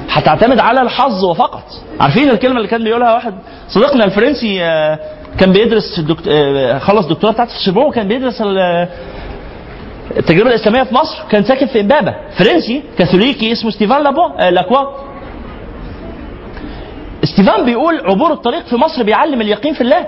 هتعتمد 0.09 0.59
على 0.59 0.81
الحظ 0.81 1.23
وفقط. 1.23 1.63
عارفين 1.99 2.29
الكلمة 2.29 2.57
اللي 2.57 2.67
كان 2.67 2.83
بيقولها 2.83 3.13
واحد 3.13 3.33
صديقنا 3.69 4.05
الفرنسي 4.05 4.63
آه، 4.63 4.99
كان 5.39 5.51
بيدرس 5.51 5.99
الدكت... 5.99 6.27
آه، 6.27 6.77
خلص 6.79 7.05
الدكتوراه 7.05 7.33
بتاعته 7.33 7.51
في 7.51 7.57
السربون 7.57 7.83
وكان 7.85 8.07
بيدرس 8.07 8.41
ال- 8.41 8.87
التجربة 10.17 10.49
الإسلامية 10.49 10.83
في 10.83 10.95
مصر 10.95 11.17
كان 11.31 11.43
ساكن 11.43 11.65
في 11.65 11.79
إمبابة. 11.81 12.15
فرنسي 12.37 12.83
كاثوليكي 12.97 13.51
اسمه 13.51 13.71
ستيفان 13.71 14.03
لابو 14.03 14.21
آه، 14.39 14.49
لاكوا. 14.49 14.77
ستيفان 17.33 17.65
بيقول 17.65 17.99
عبور 18.05 18.31
الطريق 18.33 18.65
في 18.65 18.75
مصر 18.75 19.03
بيعلم 19.03 19.41
اليقين 19.41 19.73
في 19.73 19.81
الله. 19.81 20.05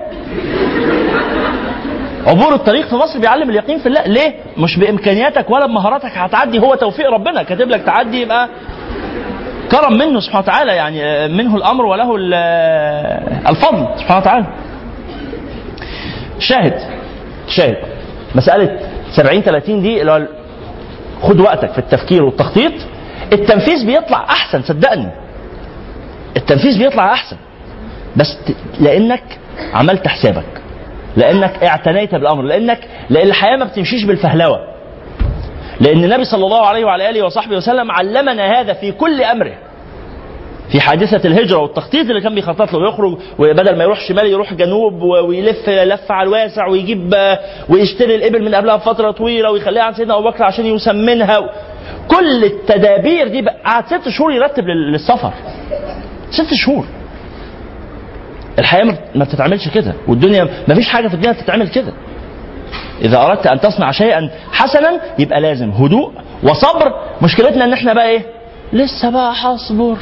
عبور 2.27 2.53
الطريق 2.53 2.87
في 2.87 2.95
مصر 2.95 3.19
بيعلم 3.19 3.49
اليقين 3.49 3.79
في 3.79 3.85
الله. 3.85 4.01
ليه؟ 4.07 4.33
مش 4.57 4.77
بإمكانياتك 4.79 5.49
ولا 5.49 5.65
بمهاراتك. 5.65 6.11
هتعدي. 6.17 6.59
هو 6.59 6.75
توفيق 6.75 7.09
ربنا. 7.09 7.43
كاتب 7.43 7.69
لك 7.69 7.81
تعدي 7.83 8.21
يبقى 8.21 8.49
كرم 9.71 9.93
منه 9.97 10.19
سبحانه 10.19 10.43
وتعالى. 10.43 10.71
يعني 10.75 11.27
منه 11.27 11.55
الأمر 11.55 11.85
وله 11.85 12.15
ال- 12.15 12.33
الفضل 13.49 13.87
سبحانه 13.99 14.19
وتعالى. 14.21 14.45
شاهد. 16.39 16.73
شاهد. 17.47 17.77
مسألة 18.35 18.79
70 19.11 19.41
30 19.41 19.81
دي 19.81 20.01
اللي 20.01 20.11
هو 20.11 20.27
خد 21.21 21.39
وقتك 21.39 21.71
في 21.71 21.79
التفكير 21.79 22.23
والتخطيط. 22.23 22.73
التنفيذ 23.33 23.85
بيطلع 23.85 24.23
أحسن 24.23 24.61
صدقني. 24.61 25.07
التنفيذ 26.37 26.77
بيطلع 26.77 27.13
أحسن. 27.13 27.37
بس 28.15 28.37
لأنك 28.79 29.23
عملت 29.73 30.07
حسابك. 30.07 30.61
لأنك 31.17 31.63
اعتنيت 31.63 32.15
بالأمر. 32.15 32.43
لأنك 32.43 32.79
لأن 33.09 33.27
الحياة 33.27 33.55
ما 33.55 33.65
بتمشيش 33.65 34.03
بالفهلوة. 34.03 34.59
لأن 35.81 36.03
النبي 36.03 36.23
صلى 36.23 36.45
الله 36.45 36.65
عليه 36.67 36.85
وعلى 36.85 37.09
آله 37.09 37.25
وصحبه 37.25 37.55
وسلم 37.57 37.91
علمنا 37.91 38.59
هذا 38.59 38.73
في 38.73 38.91
كل 38.91 39.23
أمره. 39.23 39.53
في 40.71 40.81
حادثة 40.81 41.27
الهجرة 41.27 41.57
والتخطيط 41.57 42.09
اللي 42.09 42.21
كان 42.21 42.35
بيخطط 42.35 42.73
له 42.73 42.87
يخرج 42.87 43.17
وبدل 43.39 43.77
ما 43.77 43.83
يروح 43.83 43.99
شمال 44.07 44.25
يروح 44.27 44.53
جنوب 44.53 45.01
ويلف 45.01 45.69
لف 45.69 46.11
على 46.11 46.27
الواسع 46.27 46.67
ويجيب 46.67 47.15
ويشتري 47.69 48.15
الإبل 48.15 48.43
من 48.45 48.55
قبلها 48.55 48.75
بفترة 48.75 49.11
طويلة 49.11 49.51
ويخليها 49.51 49.83
عند 49.83 49.95
سيدنا 49.95 50.17
أبو 50.17 50.29
بكر 50.29 50.43
عشان 50.43 50.65
يسمنها. 50.65 51.49
كل 52.07 52.43
التدابير 52.43 53.27
دي 53.27 53.45
قعد 53.65 53.85
ست 53.85 54.09
شهور 54.09 54.31
يرتب 54.31 54.63
لل- 54.67 54.91
للسفر. 54.91 55.33
ست 56.31 56.53
شهور. 56.53 56.85
الحياة 58.59 58.83
ما 58.83 58.91
بت- 58.91 59.15
ما 59.17 59.23
بتتعملش 59.25 59.67
كده 59.67 59.93
والدنيا 60.07 60.47
ما 60.67 60.75
فيش 60.75 60.89
حاجة 60.89 61.07
في 61.07 61.13
الدنيا 61.13 61.33
بتتعمل 61.33 61.67
كده. 61.67 61.93
إذا 63.01 63.17
أردت 63.21 63.47
أن 63.47 63.59
تصنع 63.59 63.91
شيئا 63.91 64.29
حسنا 64.51 65.01
يبقى 65.19 65.41
لازم 65.41 65.69
هدوء 65.69 66.11
وصبر. 66.43 66.93
مشكلتنا 67.21 67.65
إن 67.65 67.73
إحنا 67.73 67.93
بقى 67.93 68.09
إيه؟ 68.09 68.25
لسه 68.73 69.09
بقى 69.09 69.33
هصبر 69.35 69.97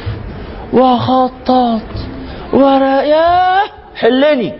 وخطط 0.72 1.80
ورا 2.52 3.02
ياه 3.02 3.62
حلني. 3.96 4.52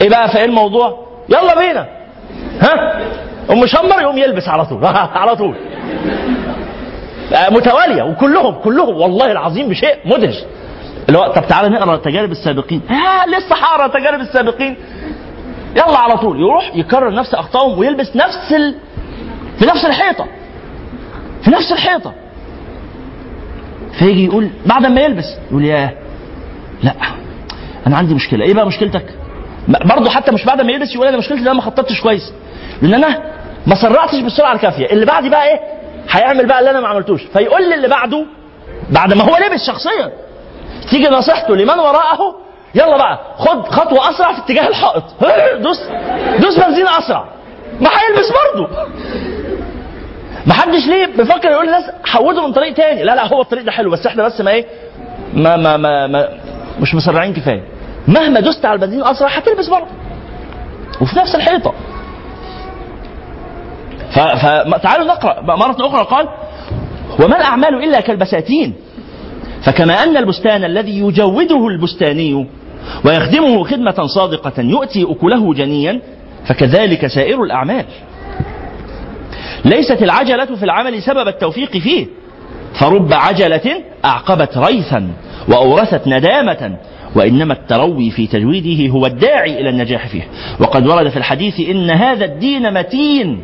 إيه 0.00 0.08
بقى 0.10 0.28
في 0.28 0.38
إيه 0.38 0.44
الموضوع؟ 0.44 1.06
يلا 1.28 1.58
بينا. 1.58 1.86
ها؟ 2.60 3.00
أم 3.50 3.66
شمر 3.66 4.00
يقوم 4.02 4.18
يلبس 4.18 4.48
على 4.48 4.66
طول. 4.66 4.84
على 5.20 5.36
طول. 5.36 5.56
آه، 7.34 7.50
متوالية 7.50 8.02
وكلهم 8.02 8.54
كلهم 8.54 8.96
والله 8.96 9.32
العظيم 9.32 9.68
بشيء 9.68 9.96
مدهش. 10.04 10.44
اللي 11.08 11.18
هو 11.18 11.32
طب 11.32 11.46
تعالى 11.46 11.68
نقرأ 11.68 11.96
تجارب 11.96 12.30
السابقين. 12.30 12.80
ها 12.88 13.26
لسه 13.26 13.56
هقرأ 13.56 13.86
تجارب 13.86 14.20
السابقين. 14.20 14.76
يلا 15.76 15.98
على 15.98 16.16
طول. 16.16 16.40
يروح 16.40 16.76
يكرر 16.76 17.14
نفس 17.14 17.34
أخطائهم 17.34 17.78
ويلبس 17.78 18.16
نفس 18.16 18.52
ال... 18.52 18.74
في 19.58 19.66
نفس 19.66 19.84
الحيطة. 19.84 20.26
في 21.44 21.50
نفس 21.50 21.72
الحيطة. 21.72 22.12
فيجي 23.98 24.24
يقول 24.24 24.50
بعد 24.66 24.86
ما 24.86 25.00
يلبس 25.00 25.24
يقول 25.50 25.64
ياه 25.64 25.90
لا 26.82 26.92
أنا 27.86 27.96
عندي 27.96 28.14
مشكلة. 28.14 28.44
إيه 28.44 28.54
بقى 28.54 28.66
مشكلتك؟ 28.66 29.14
برضه 29.68 30.10
حتى 30.10 30.32
مش 30.32 30.44
بعد 30.44 30.60
ما 30.60 30.72
يلبس 30.72 30.94
يقول 30.94 31.06
أنا 31.06 31.16
مشكلتي 31.16 31.40
إن 31.40 31.46
أنا 31.46 31.54
ما 31.56 31.62
خططتش 31.62 32.00
كويس. 32.00 32.32
لأن 32.82 32.94
أنا 32.94 33.22
ما 33.66 33.74
سرعتش 33.74 34.20
بالسرعة 34.20 34.52
الكافية. 34.52 34.86
اللي 34.86 35.06
بعدي 35.06 35.28
بقى 35.28 35.44
إيه؟ 35.44 35.60
هيعمل 36.10 36.46
بقى 36.46 36.58
اللي 36.58 36.70
أنا 36.70 36.80
ما 36.80 36.88
عملتوش. 36.88 37.22
فيقول 37.22 37.68
لي 37.68 37.74
اللي 37.74 37.88
بعده 37.88 38.26
بعد 38.90 39.14
ما 39.14 39.24
هو 39.24 39.36
لبس 39.36 39.66
شخصيا. 39.66 40.12
تيجي 40.90 41.08
نصيحته 41.08 41.56
لمن 41.56 41.78
وراءه؟ 41.78 42.36
يلا 42.74 42.96
بقى 42.96 43.18
خد 43.38 43.68
خطوة 43.68 44.10
أسرع 44.10 44.32
في 44.32 44.38
اتجاه 44.38 44.68
الحائط. 44.68 45.04
دوس 45.60 45.80
دوس 46.40 46.58
بنزين 46.58 46.88
أسرع. 46.88 47.24
ما 47.80 47.88
هيلبس 47.90 48.32
برضه. 48.44 48.68
ما 50.46 50.54
حدش 50.54 50.86
ليه 50.86 51.06
بيفكر 51.06 51.50
يقول 51.50 51.66
للناس 51.66 51.84
حودوا 52.04 52.46
من 52.46 52.52
طريق 52.52 52.74
تاني. 52.74 53.04
لا 53.04 53.14
لا 53.14 53.26
هو 53.26 53.40
الطريق 53.40 53.64
ده 53.64 53.72
حلو 53.72 53.90
بس 53.90 54.06
إحنا 54.06 54.22
بس 54.26 54.40
ما 54.40 54.50
إيه 54.50 54.66
ما 55.34 55.56
ما 55.56 55.76
ما, 55.76 56.06
ما 56.06 56.28
مش 56.80 56.94
مسرعين 56.94 57.34
كفاية. 57.34 57.62
مهما 58.08 58.40
دوست 58.40 58.64
على 58.64 58.74
البنزين 58.74 59.04
اسرع 59.04 59.28
هتلبس 59.28 59.68
برضه. 59.68 59.86
وفي 61.00 61.18
نفس 61.18 61.34
الحيطة. 61.34 61.74
فتعالوا 64.10 65.06
نقرأ. 65.06 65.40
مرة 65.40 65.76
أخرى 65.86 66.04
قال 66.04 66.28
وما 67.24 67.36
الأعمال 67.36 67.84
إلا 67.84 68.00
كالبساتين؟ 68.00 68.74
فكما 69.64 70.02
أن 70.02 70.16
البستان 70.16 70.64
الذي 70.64 70.98
يجوده 70.98 71.66
البستاني 71.66 72.46
ويخدمه 73.04 73.64
خدمة 73.64 74.06
صادقة 74.06 74.62
يؤتي 74.62 75.06
أكله 75.10 75.54
جنيا 75.54 76.00
فكذلك 76.46 77.06
سائر 77.06 77.42
الأعمال. 77.42 77.84
ليست 79.64 80.02
العجلة 80.02 80.44
في 80.44 80.64
العمل 80.64 81.02
سبب 81.02 81.28
التوفيق 81.28 81.70
فيه. 81.78 82.06
فرب 82.80 83.12
عجلة 83.12 83.82
أعقبت 84.04 84.58
ريثا 84.58 85.08
وأورثت 85.48 86.06
ندامة 86.06 86.76
وإنما 87.16 87.52
التروي 87.52 88.10
في 88.10 88.26
تجويده 88.26 88.92
هو 88.92 89.06
الداعي 89.06 89.60
إلى 89.60 89.68
النجاح 89.68 90.08
فيه. 90.08 90.28
وقد 90.60 90.86
ورد 90.86 91.08
في 91.08 91.16
الحديث 91.16 91.60
إن 91.60 91.90
هذا 91.90 92.24
الدين 92.24 92.74
متين 92.74 93.42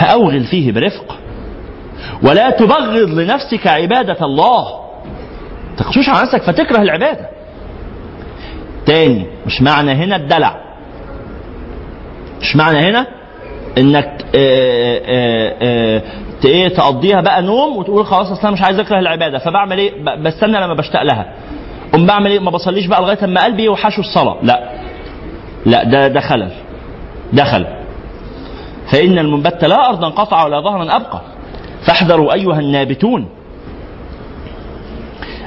فأوغل 0.00 0.44
فيه 0.44 0.72
برفق 0.72 1.18
ولا 2.22 2.50
تبغض 2.50 3.10
لنفسك 3.10 3.66
عبادة 3.66 4.16
الله. 4.24 4.87
تخشوش 5.78 6.08
على 6.08 6.22
نفسك 6.22 6.42
فتكره 6.42 6.82
العبادة. 6.82 7.28
تاني 8.86 9.26
مش 9.46 9.62
معنى 9.62 9.92
هنا 9.92 10.16
الدلع. 10.16 10.56
مش 12.40 12.56
معنى 12.56 12.78
هنا 12.78 13.06
إنك 13.78 14.24
آآ 14.34 15.00
آآ 15.06 16.02
إيه 16.44 16.68
تقضيها 16.68 17.20
بقى 17.20 17.42
نوم 17.42 17.76
وتقول 17.76 18.06
خلاص 18.06 18.30
أصل 18.30 18.40
أنا 18.42 18.50
مش 18.50 18.62
عايز 18.62 18.78
أكره 18.78 18.98
العبادة. 18.98 19.38
فبعمل 19.38 19.78
إيه؟ 19.78 19.92
بستنى 20.22 20.60
لما 20.60 20.74
بشتاق 20.74 21.02
لها. 21.02 21.32
قوم 21.92 22.06
بعمل 22.06 22.30
إيه؟ 22.30 22.38
ما 22.40 22.50
بصليش 22.50 22.86
بقى 22.86 23.00
لغاية 23.02 23.24
أما 23.24 23.44
قلبي 23.44 23.64
يوحشه 23.64 24.00
الصلاة. 24.00 24.36
لا. 24.42 24.70
لا 25.66 25.84
ده 25.84 26.08
ده 26.08 26.20
خلل. 26.20 26.50
ده 27.32 27.44
خلل. 27.44 27.66
فإن 28.92 29.18
المنبت 29.18 29.64
لا 29.64 29.88
أرضا 29.88 30.08
قطع 30.08 30.44
ولا 30.44 30.60
ظهرا 30.60 30.96
أبقى. 30.96 31.20
فاحذروا 31.86 32.32
أيها 32.32 32.58
النابتون. 32.60 33.28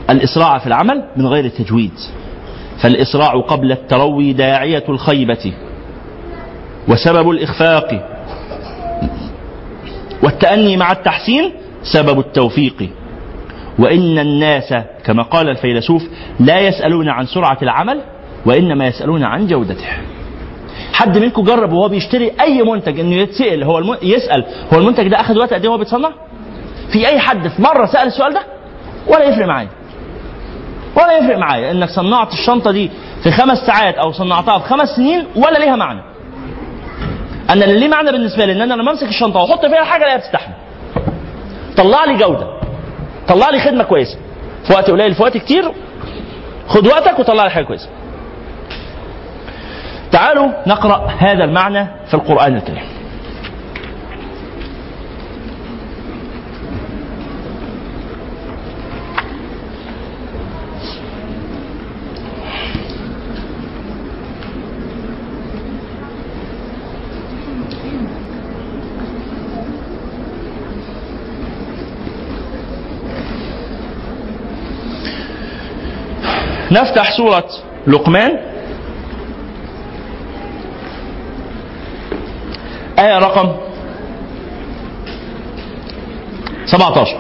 الإسراع 0.09 0.57
في 0.57 0.67
العمل 0.67 1.03
من 1.17 1.27
غير 1.27 1.45
التجويد 1.45 1.91
فالإسراع 2.81 3.31
قبل 3.41 3.71
التروي 3.71 4.33
داعية 4.33 4.83
الخيبة 4.89 5.53
وسبب 6.87 7.29
الإخفاق 7.29 8.07
والتأني 10.23 10.77
مع 10.77 10.91
التحسين 10.91 11.51
سبب 11.83 12.19
التوفيق 12.19 12.89
وإن 13.79 14.19
الناس 14.19 14.73
كما 15.05 15.23
قال 15.23 15.49
الفيلسوف 15.49 16.03
لا 16.39 16.59
يسألون 16.59 17.09
عن 17.09 17.25
سرعة 17.25 17.57
العمل 17.61 18.01
وإنما 18.45 18.87
يسألون 18.87 19.23
عن 19.23 19.47
جودته 19.47 19.87
حد 20.93 21.17
منكم 21.17 21.43
جرب 21.43 21.73
وهو 21.73 21.89
بيشتري 21.89 22.31
أي 22.41 22.63
منتج 22.63 22.99
إنه 22.99 23.15
يتسأل 23.15 23.63
هو. 23.63 23.97
يسأل 24.03 24.45
هو 24.73 24.79
المنتج 24.79 25.07
ده 25.07 25.19
أخذ 25.19 25.37
وقت 25.37 25.53
قد 25.53 25.61
إيه 25.61 25.69
وهو 25.69 25.77
بيتصنع؟ 25.77 26.11
في 26.93 27.07
أي 27.07 27.19
حد 27.19 27.47
في 27.47 27.61
مرة 27.61 27.85
سأل 27.85 28.07
السؤال 28.07 28.33
ده؟ 28.33 28.41
ولا 29.07 29.23
يفرق 29.23 29.45
معايا 29.47 29.67
ولا 30.95 31.17
يفرق 31.17 31.37
معايا 31.37 31.71
إنك 31.71 31.89
صنعت 31.89 32.33
الشنطة 32.33 32.71
دي 32.71 32.91
في 33.23 33.31
خمس 33.31 33.57
ساعات 33.57 33.95
أو 33.95 34.11
صنعتها 34.11 34.59
في 34.59 34.69
خمس 34.69 34.89
سنين 34.89 35.27
ولا 35.35 35.59
ليها 35.59 35.75
معنى. 35.75 36.01
أنا 37.49 37.65
اللي 37.65 37.79
ليه 37.79 37.87
معنى 37.87 38.11
بالنسبة 38.11 38.45
لي 38.45 38.51
ان 38.51 38.61
أنا 38.61 38.73
لما 38.73 38.91
امسك 38.91 39.07
الشنطة 39.07 39.39
واحط 39.39 39.65
فيها 39.65 39.83
حاجة 39.83 40.03
الاقيها 40.03 40.17
بتستحمل 40.17 40.53
طلع 41.77 42.05
لي 42.05 42.17
جودة. 42.17 42.47
طلع 43.27 43.49
لي 43.49 43.59
خدمة 43.59 43.83
كويسة. 43.83 44.17
في 44.67 44.73
وقت 44.73 44.89
قليل 44.89 45.13
في 45.13 45.23
وقت 45.23 45.37
كتير. 45.37 45.71
خد 46.67 46.87
وقتك 46.87 47.19
وطلع 47.19 47.43
لي 47.43 47.51
حاجة 47.51 47.63
كويسة. 47.63 47.89
تعالوا 50.11 50.47
نقرأ 50.67 51.07
هذا 51.17 51.43
المعنى 51.43 51.87
في 52.07 52.13
القرآن 52.13 52.55
الكريم. 52.55 52.83
نفتح 76.71 77.17
سورة 77.17 77.47
لقمان. 77.87 78.39
آية 82.99 83.17
رقم 83.19 83.55
17 86.65 87.17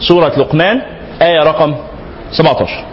سورة 0.00 0.28
لقمان 0.38 0.82
آية 1.22 1.42
رقم 1.42 1.74
17 2.32 2.84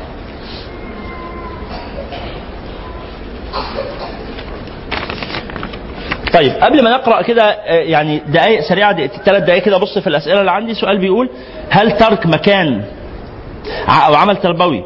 طيب 6.34 6.51
قبل 6.51 6.84
ما 6.84 6.89
نقرأ 6.89 7.22
كده 7.22 7.43
آه، 7.43 7.73
يعني 7.73 8.22
دقائق 8.27 8.61
سريعة 8.61 9.07
ثلاث 9.07 9.43
دقائق 9.43 9.64
كده 9.64 9.77
بص 9.77 9.97
في 9.97 10.07
الأسئلة 10.07 10.39
اللي 10.39 10.51
عندي 10.51 10.73
سؤال 10.73 10.97
بيقول 10.97 11.30
هل 11.69 11.97
ترك 11.97 12.26
مكان 12.26 12.84
أو 14.07 14.15
عمل 14.15 14.38
تربوي 14.38 14.84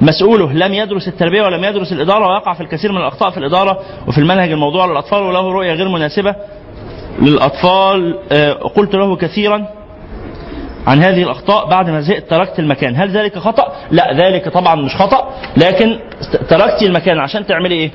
مسؤوله 0.00 0.52
لم 0.52 0.74
يدرس 0.74 1.08
التربية 1.08 1.42
ولم 1.42 1.64
يدرس 1.64 1.92
الإدارة 1.92 2.28
ويقع 2.28 2.54
في 2.54 2.60
الكثير 2.60 2.92
من 2.92 2.98
الأخطاء 2.98 3.30
في 3.30 3.38
الإدارة 3.38 3.78
وفي 4.08 4.18
المنهج 4.18 4.52
الموضوع 4.52 4.86
للأطفال 4.86 5.22
وله 5.22 5.52
رؤية 5.52 5.72
غير 5.72 5.88
مناسبة 5.88 6.34
للأطفال؟ 7.22 8.18
آه، 8.32 8.52
قلت 8.52 8.94
له 8.94 9.16
كثيرا 9.16 9.66
عن 10.86 11.02
هذه 11.02 11.22
الأخطاء 11.22 11.66
بعد 11.66 11.90
ما 11.90 12.00
زهقت 12.00 12.30
تركت 12.30 12.58
المكان. 12.58 12.96
هل 12.96 13.10
ذلك 13.10 13.38
خطأ؟ 13.38 13.72
لا 13.90 14.12
ذلك 14.12 14.48
طبعا 14.48 14.74
مش 14.74 14.96
خطأ 14.96 15.34
لكن 15.56 15.98
تركتي 16.48 16.86
المكان 16.86 17.18
عشان 17.18 17.46
تعملي 17.46 17.74
إيه؟ 17.74 17.90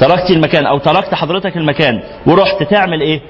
تركتي 0.00 0.32
المكان 0.32 0.66
أو 0.66 0.78
تركت 0.78 1.14
حضرتك 1.14 1.56
المكان 1.56 2.00
ورحت 2.26 2.62
تعمل 2.62 3.00
إيه؟ 3.00 3.20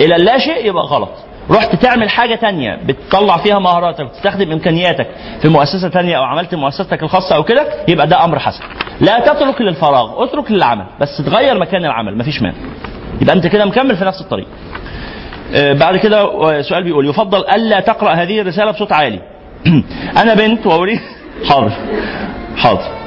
إلى 0.00 0.16
اللا 0.16 0.38
شيء 0.38 0.66
يبقى 0.66 0.82
غلط. 0.82 1.10
رحت 1.50 1.74
تعمل 1.76 2.08
حاجة 2.10 2.34
تانية 2.34 2.78
بتطلع 2.86 3.36
فيها 3.36 3.58
مهاراتك 3.58 4.00
بتستخدم 4.04 4.52
إمكانياتك 4.52 5.06
في 5.42 5.48
مؤسسة 5.48 5.88
تانية 5.88 6.16
أو 6.18 6.22
عملت 6.22 6.54
مؤسستك 6.54 7.02
الخاصة 7.02 7.36
أو 7.36 7.42
كده 7.44 7.66
يبقى 7.88 8.06
ده 8.06 8.24
أمر 8.24 8.38
حسن. 8.38 8.62
لا 9.00 9.18
تترك 9.20 9.60
للفراغ 9.60 10.24
اترك 10.24 10.50
للعمل 10.50 10.84
بس 11.00 11.16
تغير 11.26 11.58
مكان 11.58 11.84
العمل 11.84 12.18
مفيش 12.18 12.42
مانع. 12.42 12.54
يبقى 13.20 13.36
أنت 13.36 13.46
كده 13.46 13.64
مكمل 13.64 13.96
في 13.96 14.04
نفس 14.04 14.20
الطريق. 14.20 14.46
آه، 15.54 15.72
بعد 15.72 15.96
كده 15.96 16.26
سؤال 16.62 16.84
بيقول 16.84 17.08
يفضل 17.08 17.38
ألا 17.48 17.80
تقرأ 17.80 18.10
هذه 18.12 18.40
الرسالة 18.40 18.70
بصوت 18.70 18.92
عالي. 18.92 19.20
أنا 20.22 20.34
بنت 20.34 20.66
وأريد 20.66 21.00
حاضر. 21.48 21.72
حاضر. 22.56 23.03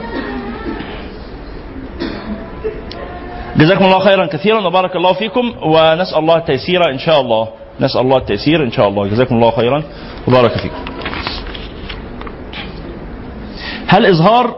جزاكم 3.58 3.86
الله 3.86 4.00
خيرا 4.00 4.26
كثيرا 4.26 4.68
وبارك 4.68 4.96
الله 4.96 5.14
فيكم 5.14 5.54
ونسأل 5.64 6.18
الله 6.18 6.38
التيسير 6.38 6.92
إن 6.92 7.00
شاء 7.00 7.22
الله. 7.22 7.48
نسأل 7.80 8.02
الله 8.02 8.18
التيسير 8.18 8.64
إن 8.64 8.72
شاء 8.72 8.88
الله. 8.88 9.08
جزاكم 9.08 9.36
الله 9.36 9.52
خيرا 9.52 9.84
وبارك 10.28 10.52
فيكم. 10.52 10.86
هل 13.88 14.06
إظهار 14.06 14.56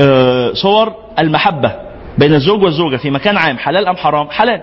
آه، 0.00 0.52
صور 0.52 0.92
المحبة 1.18 1.72
بين 2.18 2.34
الزوج 2.34 2.62
والزوجة 2.62 2.96
في 2.96 3.10
مكان 3.10 3.36
عام 3.36 3.58
حلال 3.58 3.88
أم 3.88 3.96
حرام؟ 3.96 4.30
حلال. 4.30 4.60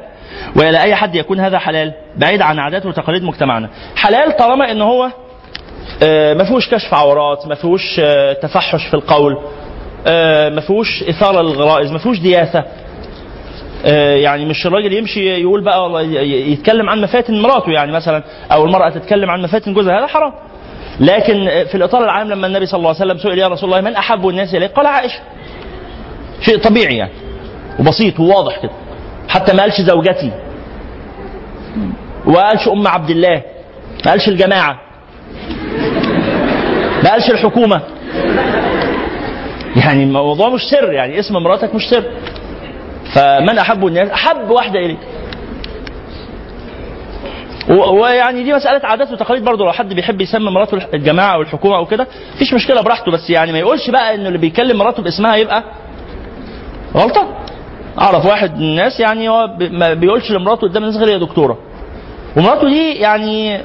وإلى 0.55 0.81
أي 0.81 0.95
حد 0.95 1.15
يكون 1.15 1.39
هذا 1.39 1.59
حلال؟ 1.59 1.93
بعيد 2.17 2.41
عن 2.41 2.59
عادات 2.59 2.85
وتقاليد 2.85 3.23
مجتمعنا. 3.23 3.69
حلال 3.95 4.37
طالما 4.37 4.71
إن 4.71 4.81
هو 4.81 5.09
آه، 6.03 6.33
ما 6.33 6.43
فيهوش 6.43 6.69
كشف 6.69 6.93
عورات 6.93 7.47
ما 7.47 7.55
فيهوش 7.55 7.99
آه، 7.99 8.33
تفحش 8.33 8.85
في 8.87 8.93
القول 8.93 9.37
ما 10.55 10.59
فيهوش 10.61 11.03
إثارة 11.03 11.41
للغرائز 11.41 11.91
ما 11.91 11.97
فيهوش 11.97 12.19
دياثة. 12.19 12.63
يعني 14.15 14.45
مش 14.45 14.65
الراجل 14.65 14.93
يمشي 14.93 15.41
يقول 15.41 15.63
بقى 15.63 15.83
والله 15.83 16.01
يتكلم 16.21 16.89
عن 16.89 17.01
مفاتن 17.01 17.41
مراته 17.41 17.71
يعني 17.71 17.91
مثلا 17.91 18.23
أو 18.51 18.65
المرأة 18.65 18.89
تتكلم 18.89 19.29
عن 19.29 19.41
مفاتن 19.41 19.73
جوزها 19.73 19.99
هذا 19.99 20.07
حرام. 20.07 20.33
لكن 20.99 21.47
آه، 21.47 21.63
في 21.63 21.75
الإطار 21.75 22.03
العام 22.03 22.27
لما 22.29 22.47
النبي 22.47 22.65
صلى 22.65 22.77
الله 22.77 22.89
عليه 22.89 22.99
وسلم 22.99 23.17
سئل 23.17 23.37
يا 23.39 23.47
رسول 23.47 23.69
الله 23.69 23.81
من 23.89 23.95
أحب 23.95 24.27
الناس 24.29 24.55
إليك؟ 24.55 24.71
قال 24.71 24.85
عائشة. 24.85 25.19
شيء 26.41 26.57
طبيعي 26.57 26.97
يعني. 26.97 27.11
وبسيط 27.79 28.19
وواضح 28.19 28.61
كده. 28.61 28.71
حتى 29.29 29.53
ما 29.53 29.61
قالش 29.61 29.81
زوجتي. 29.81 30.31
وما 32.25 32.47
قالش 32.47 32.67
أم 32.67 32.87
عبد 32.87 33.09
الله. 33.09 33.41
ما 34.05 34.11
قالش 34.11 34.27
الجماعة. 34.27 34.79
ما 37.03 37.11
قالش 37.11 37.29
الحكومة. 37.31 37.81
يعني 39.85 40.03
الموضوع 40.03 40.49
مش 40.49 40.61
سر 40.61 40.91
يعني 40.93 41.19
اسم 41.19 41.33
مراتك 41.33 41.75
مش 41.75 41.89
سر. 41.89 42.03
فمن 43.15 43.57
أحب 43.57 43.87
الناس؟ 43.87 44.09
أحب 44.09 44.49
واحدة 44.49 44.79
إليك. 44.79 44.99
ويعني 47.69 48.43
دي 48.43 48.53
مسألة 48.53 48.81
عادات 48.87 49.11
وتقاليد 49.11 49.43
برضه. 49.43 49.65
لو 49.65 49.71
حد 49.71 49.93
بيحب 49.93 50.21
يسمي 50.21 50.51
مراته 50.51 50.77
الجماعة 50.93 51.33
أو 51.35 51.41
الحكومة 51.41 51.75
أو 51.77 51.85
كده 51.85 52.07
مفيش 52.35 52.53
مشكلة 52.53 52.81
براحته. 52.81 53.11
بس 53.11 53.29
يعني 53.29 53.51
ما 53.51 53.59
يقولش 53.59 53.89
بقى 53.89 54.15
إنه 54.15 54.27
اللي 54.27 54.37
بيكلم 54.37 54.77
مراته 54.77 55.03
باسمها 55.03 55.35
يبقى 55.35 55.63
غلطان. 56.95 57.27
أعرف 58.01 58.25
واحد 58.25 58.57
من 58.57 58.63
الناس 58.63 58.99
يعني 58.99 59.29
هو 59.29 59.49
ما 59.59 59.93
بيقولش 59.93 60.31
لمراته 60.31 60.67
قدام 60.67 60.83
الناس 60.83 60.97
غير 60.97 61.07
يا 61.07 61.17
دكتورة. 61.17 61.57
ومراته 62.37 62.69
دي 62.69 62.93
يعني 62.93 63.61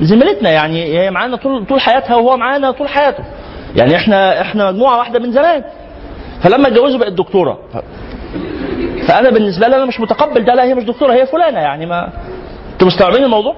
زميلتنا 0.00 0.50
يعني 0.50 0.98
هي 0.98 1.10
معانا 1.10 1.36
طول 1.36 1.66
طول 1.66 1.80
حياتها 1.80 2.16
وهو 2.16 2.36
معانا 2.36 2.70
طول 2.70 2.88
حياته. 2.88 3.24
يعني 3.76 3.96
إحنا 3.96 4.40
إحنا 4.40 4.70
مجموعة 4.70 4.98
واحدة 4.98 5.18
من 5.18 5.32
زمان. 5.32 5.64
فلما 6.42 6.68
اتجوزوا 6.68 6.98
بقت 6.98 7.12
دكتورة. 7.12 7.58
فأنا 9.08 9.30
بالنسبة 9.30 9.68
لي 9.68 9.76
أنا 9.76 9.84
مش 9.84 10.00
متقبل 10.00 10.44
ده 10.44 10.54
لا 10.54 10.62
هي 10.64 10.74
مش 10.74 10.84
دكتورة 10.84 11.12
هي 11.12 11.26
فلانة 11.26 11.60
يعني 11.60 11.86
ما 11.86 12.08
أنتوا 12.72 12.86
مستوعبين 12.86 13.24
الموضوع؟ 13.24 13.56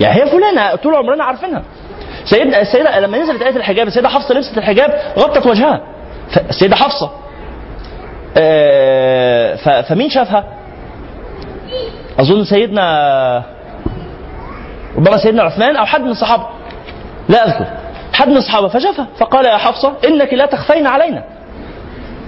يعني 0.00 0.22
هي 0.22 0.26
فلانة 0.26 0.74
طول 0.74 0.94
عمرنا 0.94 1.24
عارفينها. 1.24 1.62
سيدنا 2.24 2.60
السيدة 2.60 3.00
لما 3.00 3.18
نزلت 3.18 3.42
آية 3.42 3.56
الحجاب 3.56 3.86
السيدة 3.86 4.08
حفصة 4.08 4.34
لبست 4.34 4.58
الحجاب 4.58 5.00
غطت 5.18 5.46
وجهها. 5.46 5.80
السيدة 6.50 6.76
حفصة. 6.76 7.10
آه، 8.36 9.82
فمين 9.82 10.10
شافها؟ 10.10 10.44
أظن 12.20 12.44
سيدنا 12.44 13.42
ربما 14.96 15.16
سيدنا 15.16 15.42
عثمان 15.42 15.76
أو 15.76 15.86
حد 15.86 16.00
من 16.00 16.10
الصحابة. 16.10 16.46
لا 17.28 17.46
أذكر. 17.46 17.66
حد 18.12 18.28
من 18.28 18.36
الصحابة 18.36 18.68
فشافها 18.68 19.06
فقال 19.18 19.46
يا 19.46 19.56
حفصة 19.56 19.92
إنك 20.08 20.34
لا 20.34 20.46
تخفين 20.46 20.86
علينا. 20.86 21.24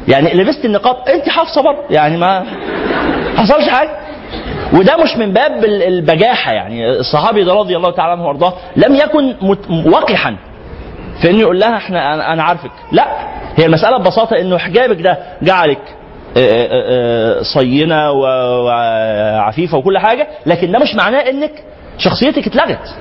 يعني 0.08 0.34
لبست 0.34 0.64
النقاب 0.64 0.96
انت 1.08 1.28
حفصه 1.28 1.62
برضه 1.62 1.78
يعني 1.90 2.16
ما 2.16 2.44
حصلش 3.36 3.68
حاجة. 3.68 3.90
وده 4.72 4.96
مش 4.96 5.16
من 5.16 5.32
باب 5.32 5.64
ال- 5.64 5.82
البجاحة 5.82 6.52
يعني. 6.52 6.90
الصحابي 6.90 7.44
ده 7.44 7.52
رضي 7.54 7.76
الله 7.76 7.90
تعالى 7.90 8.12
عنه 8.12 8.26
وارضاه 8.26 8.52
لم 8.76 8.94
يكن 8.94 9.34
وقحا 9.92 10.36
في 11.22 11.30
إنه 11.30 11.40
يقول 11.40 11.60
لها 11.60 11.76
إحنا 11.76 12.32
أنا 12.32 12.42
عارفك. 12.42 12.70
لا 12.92 13.06
هي 13.56 13.66
المسألة 13.66 13.98
ببساطة 13.98 14.36
إنه 14.40 14.58
حجابك 14.58 15.00
ده 15.02 15.18
جعلك 15.42 15.78
آه، 16.36 16.40
آه، 16.40 17.38
آه، 17.38 17.42
صينة 17.42 18.10
وعفيفه 18.10 19.78
وكل 19.78 19.98
حاجة 19.98 20.26
لكن 20.46 20.72
ده 20.72 20.78
مش 20.78 20.94
معناه 20.94 21.20
إنك 21.20 21.52
شخصيتك 21.98 22.46
اتلغت. 22.46 22.94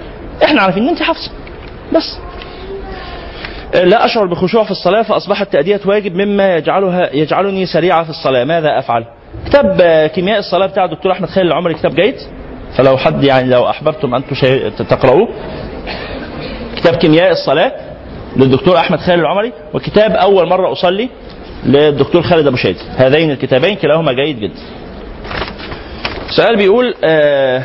إحنا 0.43 0.61
عارفين 0.61 0.83
إن 0.83 0.89
أنت 0.89 1.03
حفصه 1.03 1.31
بس. 1.93 2.17
لا 3.73 4.05
أشعر 4.05 4.25
بخشوع 4.25 4.63
في 4.63 4.71
الصلاة 4.71 5.01
فأصبحت 5.01 5.53
تأدية 5.53 5.79
واجب 5.85 6.15
مما 6.15 6.55
يجعلها 6.55 7.15
يجعلني 7.15 7.65
سريعة 7.65 8.03
في 8.03 8.09
الصلاة. 8.09 8.43
ماذا 8.43 8.79
أفعل؟ 8.79 9.05
كتاب 9.45 9.81
كيمياء 10.15 10.39
الصلاة 10.39 10.65
بتاع 10.67 10.85
الدكتور 10.85 11.11
أحمد 11.11 11.29
خالد 11.29 11.47
العمري 11.47 11.73
كتاب 11.73 11.95
جيد. 11.95 12.15
فلو 12.77 12.97
حد 12.97 13.23
يعني 13.23 13.49
لو 13.49 13.69
أحببتم 13.69 14.15
أن 14.15 14.23
تقرأوه. 14.89 15.27
كتاب 16.75 16.95
كيمياء 16.95 17.31
الصلاة 17.31 17.71
للدكتور 18.37 18.77
أحمد 18.77 18.99
خالد 18.99 19.19
العمري 19.19 19.51
وكتاب 19.73 20.11
أول 20.11 20.49
مرة 20.49 20.71
أصلي 20.71 21.09
للدكتور 21.65 22.21
خالد 22.21 22.47
أبو 22.47 22.55
شادي 22.57 22.79
هذين 22.97 23.31
الكتابين 23.31 23.75
كلاهما 23.75 24.13
جيد 24.13 24.39
جدا. 24.39 24.59
سؤال 26.29 26.57
بيقول 26.57 26.93
آه 27.03 27.63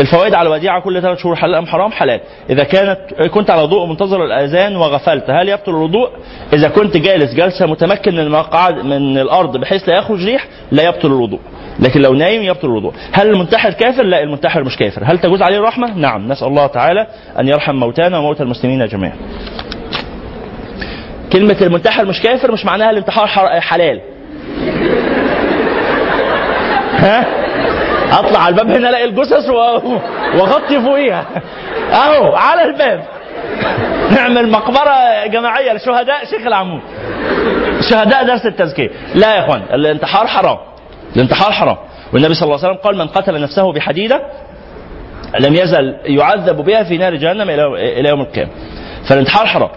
الفوائد 0.00 0.34
على 0.34 0.48
الوديعة 0.48 0.80
كل 0.80 1.02
ثلاث 1.02 1.18
شهور 1.18 1.36
حلال 1.36 1.54
أم 1.54 1.66
حرام؟ 1.66 1.92
حلال. 1.92 2.20
إذا 2.50 2.64
كانت 2.64 2.98
كنت 3.30 3.50
على 3.50 3.62
وضوء 3.62 3.86
منتظر 3.86 4.24
الأذان 4.24 4.76
وغفلت 4.76 5.30
هل 5.30 5.48
يبطل 5.48 5.70
الوضوء؟ 5.70 6.10
إذا 6.52 6.68
كنت 6.68 6.96
جالس 6.96 7.34
جلسة 7.34 7.66
متمكن 7.66 8.12
من 8.12 8.20
المقعد 8.20 8.74
من 8.74 9.18
الأرض 9.18 9.56
بحيث 9.56 9.88
لا 9.88 9.98
يخرج 9.98 10.24
ريح 10.24 10.46
لا 10.70 10.82
يبطل 10.82 11.08
الوضوء. 11.08 11.40
لكن 11.80 12.00
لو 12.00 12.14
نايم 12.14 12.42
يبطل 12.42 12.68
الوضوء. 12.68 12.92
هل 13.12 13.30
المنتحر 13.30 13.70
كافر؟ 13.72 14.02
لا 14.02 14.22
المنتحر 14.22 14.64
مش 14.64 14.76
كافر. 14.76 15.02
هل 15.04 15.18
تجوز 15.18 15.42
عليه 15.42 15.58
الرحمة؟ 15.58 15.94
نعم. 15.94 16.32
نسأل 16.32 16.48
الله 16.48 16.66
تعالى 16.66 17.06
أن 17.40 17.48
يرحم 17.48 17.74
موتانا 17.74 18.18
وموتى 18.18 18.42
المسلمين 18.42 18.86
جميعا. 18.86 19.16
كلمة 21.32 21.56
المنتحر 21.62 22.06
مش 22.06 22.22
كافر 22.22 22.52
مش 22.52 22.64
معناها 22.64 22.90
الانتحار 22.90 23.26
حلال. 23.60 24.00
ها؟ 27.02 27.41
اطلع 28.12 28.38
على 28.38 28.48
الباب 28.48 28.70
هنا 28.70 28.88
الاقي 28.88 29.04
الجثث 29.04 29.50
واغطي 30.34 30.80
فوقيها. 30.80 31.26
اهو 31.92 32.34
على 32.34 32.62
الباب. 32.62 33.04
نعمل 34.10 34.50
مقبرة 34.50 35.26
جماعية 35.26 35.72
لشهداء 35.72 36.24
شيخ 36.24 36.46
العمود. 36.46 36.80
شهداء 37.90 38.24
درس 38.24 38.46
التزكية. 38.46 38.90
لا 39.14 39.34
يا 39.34 39.40
اخوان 39.40 39.62
الانتحار 39.74 40.26
حرام. 40.26 40.58
الانتحار 41.16 41.52
حرام. 41.52 41.76
والنبي 42.12 42.34
صلى 42.34 42.42
الله 42.42 42.58
عليه 42.58 42.68
وسلم 42.68 42.82
قال 42.84 42.98
من 42.98 43.06
قتل 43.06 43.40
نفسه 43.40 43.72
بحديدة 43.72 44.22
لم 45.40 45.54
يزل 45.54 45.96
يعذب 46.04 46.56
بها 46.56 46.82
في 46.82 46.98
نار 46.98 47.14
جهنم 47.14 47.50
إلى 47.50 48.08
يوم 48.08 48.20
القيامة. 48.20 48.50
فالانتحار 49.08 49.46
حرام. 49.46 49.70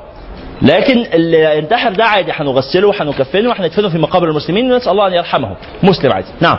لكن 0.61 1.05
اللي 1.13 1.57
ينتحر 1.57 1.91
ده 1.91 2.05
عادي 2.05 2.31
هنغسله 2.31 2.87
وهنكفنه 2.87 3.49
وهندفنه 3.49 3.89
في 3.89 3.97
مقابر 3.97 4.29
المسلمين 4.29 4.73
ونسال 4.73 4.91
الله 4.91 5.07
أن 5.07 5.13
يرحمه 5.13 5.55
مسلم 5.83 6.11
عادي. 6.11 6.27
نعم. 6.41 6.57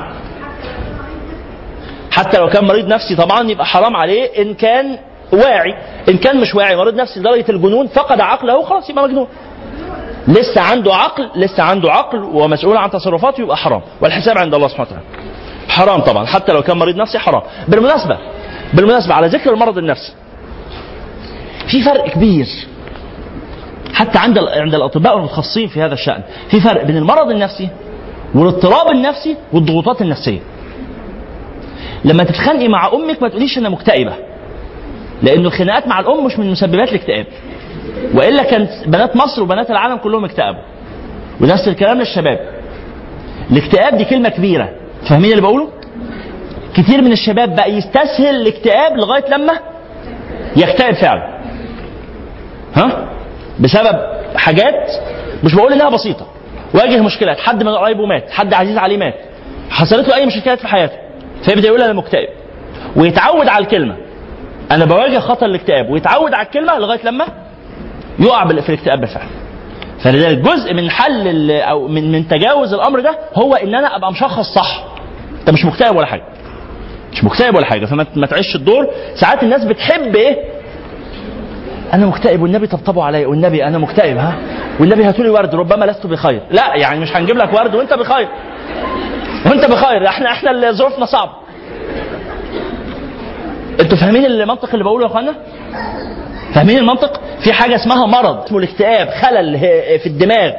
حتى 2.16 2.38
لو 2.38 2.48
كان 2.48 2.64
مريض 2.64 2.86
نفسي 2.86 3.16
طبعا 3.16 3.50
يبقى 3.50 3.66
حرام 3.66 3.96
عليه. 3.96 4.42
إن 4.42 4.54
كان 4.54 4.98
واعي 5.32 5.74
إن 6.08 6.16
كان 6.16 6.40
مش 6.40 6.54
واعي 6.54 6.76
مريض 6.76 6.94
نفسي 6.94 7.20
لدرجة 7.20 7.44
الجنون 7.48 7.86
فقد 7.86 8.20
عقله 8.20 8.62
خلاص 8.62 8.90
يبقى 8.90 9.04
مجنون. 9.04 9.26
لسه 10.28 10.60
عنده 10.60 10.94
عقل 10.94 11.30
لسه 11.36 11.62
عنده 11.62 11.92
عقل 11.92 12.18
ومسؤول 12.18 12.76
عن 12.76 12.90
تصرفاته 12.90 13.40
يبقى 13.40 13.56
حرام. 13.56 13.82
والحساب 14.00 14.38
عند 14.38 14.54
الله 14.54 14.68
سبحانه 14.68 14.88
وتعالى. 14.88 15.06
حرام 15.68 16.00
طبعا. 16.00 16.26
حتى 16.26 16.52
لو 16.52 16.62
كان 16.62 16.76
مريض 16.76 16.96
نفسي 16.96 17.18
حرام. 17.18 17.42
بالمناسبة 17.68 18.18
بالمناسبة 18.74 19.14
على 19.14 19.26
ذكر 19.26 19.52
المرض 19.52 19.78
النفسي 19.78 20.12
في 21.68 21.82
فرق 21.82 22.08
كبير. 22.08 22.46
حتى 23.94 24.18
عند 24.18 24.38
عند 24.38 24.74
الأطباء 24.74 25.16
المتخصصين 25.18 25.68
في 25.68 25.82
هذا 25.82 25.94
الشأن 25.94 26.22
في 26.50 26.60
فرق 26.60 26.84
بين 26.84 26.96
المرض 26.96 27.30
النفسي 27.30 27.68
والاضطراب 28.34 28.90
النفسي 28.90 29.36
والضغوطات 29.52 30.02
النفسية. 30.02 30.40
لما 32.04 32.24
تتخانقي 32.24 32.68
مع 32.68 32.92
أمك 32.92 33.22
ما 33.22 33.28
تقوليش 33.28 33.58
أنا 33.58 33.68
مكتئبة. 33.68 34.12
لأن 35.22 35.46
الخناقات 35.46 35.86
مع 35.88 36.00
الأم 36.00 36.26
مش 36.26 36.38
من 36.38 36.50
مسببات 36.50 36.88
الاكتئاب. 36.88 37.26
وإلا 38.14 38.42
كانت 38.42 38.70
بنات 38.86 39.16
مصر 39.16 39.42
وبنات 39.42 39.70
العالم 39.70 39.96
كلهم 39.96 40.24
اكتئبوا. 40.24 40.62
ونفس 41.40 41.68
الكلام 41.68 41.98
للشباب. 41.98 42.40
الاكتئاب 43.50 43.96
دي 43.96 44.04
كلمة 44.04 44.28
كبيرة. 44.28 44.70
فاهمين 45.08 45.30
اللي 45.30 45.42
بقوله؟ 45.42 45.68
كتير 46.74 47.02
من 47.02 47.12
الشباب 47.12 47.56
بقى 47.56 47.72
يستسهل 47.72 48.36
الاكتئاب 48.36 48.96
لغاية 48.96 49.30
لما 49.30 49.52
يكتئب 50.56 50.94
فعلا. 50.94 51.38
ها؟ 52.74 53.08
بسبب 53.60 53.98
حاجات 54.36 54.90
مش 55.44 55.54
بقول 55.54 55.72
إنها 55.72 55.88
بسيطة. 55.88 56.26
واجه 56.74 57.02
مشكلات 57.02 57.38
حد 57.38 57.62
من 57.62 57.68
قرايبه 57.68 58.06
مات. 58.06 58.30
حد 58.30 58.54
عزيز 58.54 58.78
عليه 58.78 58.96
مات. 58.96 59.14
حصلت 59.70 60.08
له 60.08 60.14
أي 60.16 60.26
مشكلات 60.26 60.58
في 60.58 60.68
حياته؟ 60.68 61.05
فيبدا 61.46 61.68
يقول 61.68 61.82
أنا 61.82 61.92
مكتئب. 61.92 62.28
ويتعود 62.96 63.48
على 63.48 63.64
الكلمة. 63.64 63.96
أنا 64.70 64.84
بواجه 64.84 65.18
خطر 65.18 65.46
الاكتئاب. 65.46 65.90
ويتعود 65.90 66.34
على 66.34 66.46
الكلمة 66.46 66.78
لغاية 66.78 67.00
لما 67.04 67.26
يقع 68.18 68.46
في 68.46 68.68
الاكتئاب 68.68 69.00
بالفعل. 69.00 69.26
فلذلك 70.04 70.38
جزء 70.38 70.74
من 70.74 70.90
حل 70.90 71.50
أو 71.50 71.88
من 71.88 72.12
من 72.12 72.28
تجاوز 72.28 72.74
الأمر 72.74 73.00
ده 73.00 73.18
هو 73.34 73.54
إن 73.54 73.74
أنا 73.74 73.96
أبقى 73.96 74.12
مشخص 74.12 74.54
صح. 74.54 74.84
أنت 75.40 75.50
مش 75.50 75.64
مكتئب 75.64 75.96
ولا 75.96 76.06
حاجة. 76.06 76.22
مش 77.12 77.24
مكتئب 77.24 77.54
ولا 77.56 77.66
حاجة. 77.66 77.86
فما 77.86 78.06
ما 78.16 78.26
تعيش 78.26 78.56
الدور. 78.56 78.86
ساعات 79.14 79.42
الناس 79.42 79.64
بتحب 79.64 80.16
إيه؟ 80.16 80.36
أنا 81.92 82.06
مكتئب 82.06 82.42
والنبي 82.42 82.66
طبطبوا 82.66 83.04
عليا. 83.04 83.26
والنبي 83.26 83.64
أنا 83.64 83.78
مكتئب 83.78 84.16
ها؟ 84.16 84.34
والنبي 84.80 85.04
هاتوا 85.04 85.24
لي 85.24 85.30
ورد 85.30 85.54
ربما 85.54 85.84
لست 85.84 86.06
بخير. 86.06 86.40
لا 86.50 86.74
يعني 86.74 87.00
مش 87.00 87.16
هنجيب 87.16 87.36
لك 87.36 87.54
ورد 87.54 87.74
وأنت 87.74 87.94
بخير. 87.94 88.28
وانت 89.46 89.64
بخير 89.70 90.08
إحنا 90.08 90.30
إحنا 90.32 90.50
اللي 90.50 90.72
ظروفنا 90.72 91.06
صعبه 91.06 91.32
أنتوا 93.80 93.98
فاهمين 93.98 94.24
المنطق 94.24 94.68
اللي 94.72 94.84
بقوله 94.84 95.04
يا 95.04 95.10
اخوانا؟ 95.10 95.34
فاهمين 96.54 96.78
المنطق؟ 96.78 97.20
في 97.44 97.52
حاجة 97.52 97.74
اسمها 97.74 98.06
مرض 98.06 98.44
اسمه 98.44 98.58
الاكتئاب 98.58 99.08
خلل 99.08 99.58
في 99.98 100.06
الدماغ. 100.06 100.52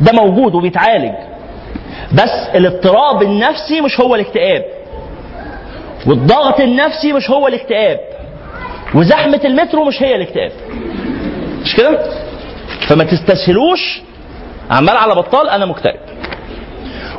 ده 0.00 0.12
موجود 0.12 0.54
وبيتعالج. 0.54 1.12
بس 2.12 2.30
الاضطراب 2.54 3.22
النفسي 3.22 3.80
مش 3.80 4.00
هو 4.00 4.14
الاكتئاب. 4.14 4.64
والضغط 6.06 6.60
النفسي 6.60 7.12
مش 7.12 7.30
هو 7.30 7.48
الاكتئاب. 7.48 8.00
وزحمة 8.94 9.40
المترو 9.44 9.84
مش 9.84 10.02
هي 10.02 10.14
الاكتئاب. 10.16 10.52
مش 11.64 11.76
كده؟ 11.76 11.98
فما 12.88 13.04
تستسهلوش. 13.04 14.00
عمال 14.70 14.96
على 14.96 15.14
بطال 15.14 15.48
أنا 15.48 15.66
مكتئب. 15.66 16.00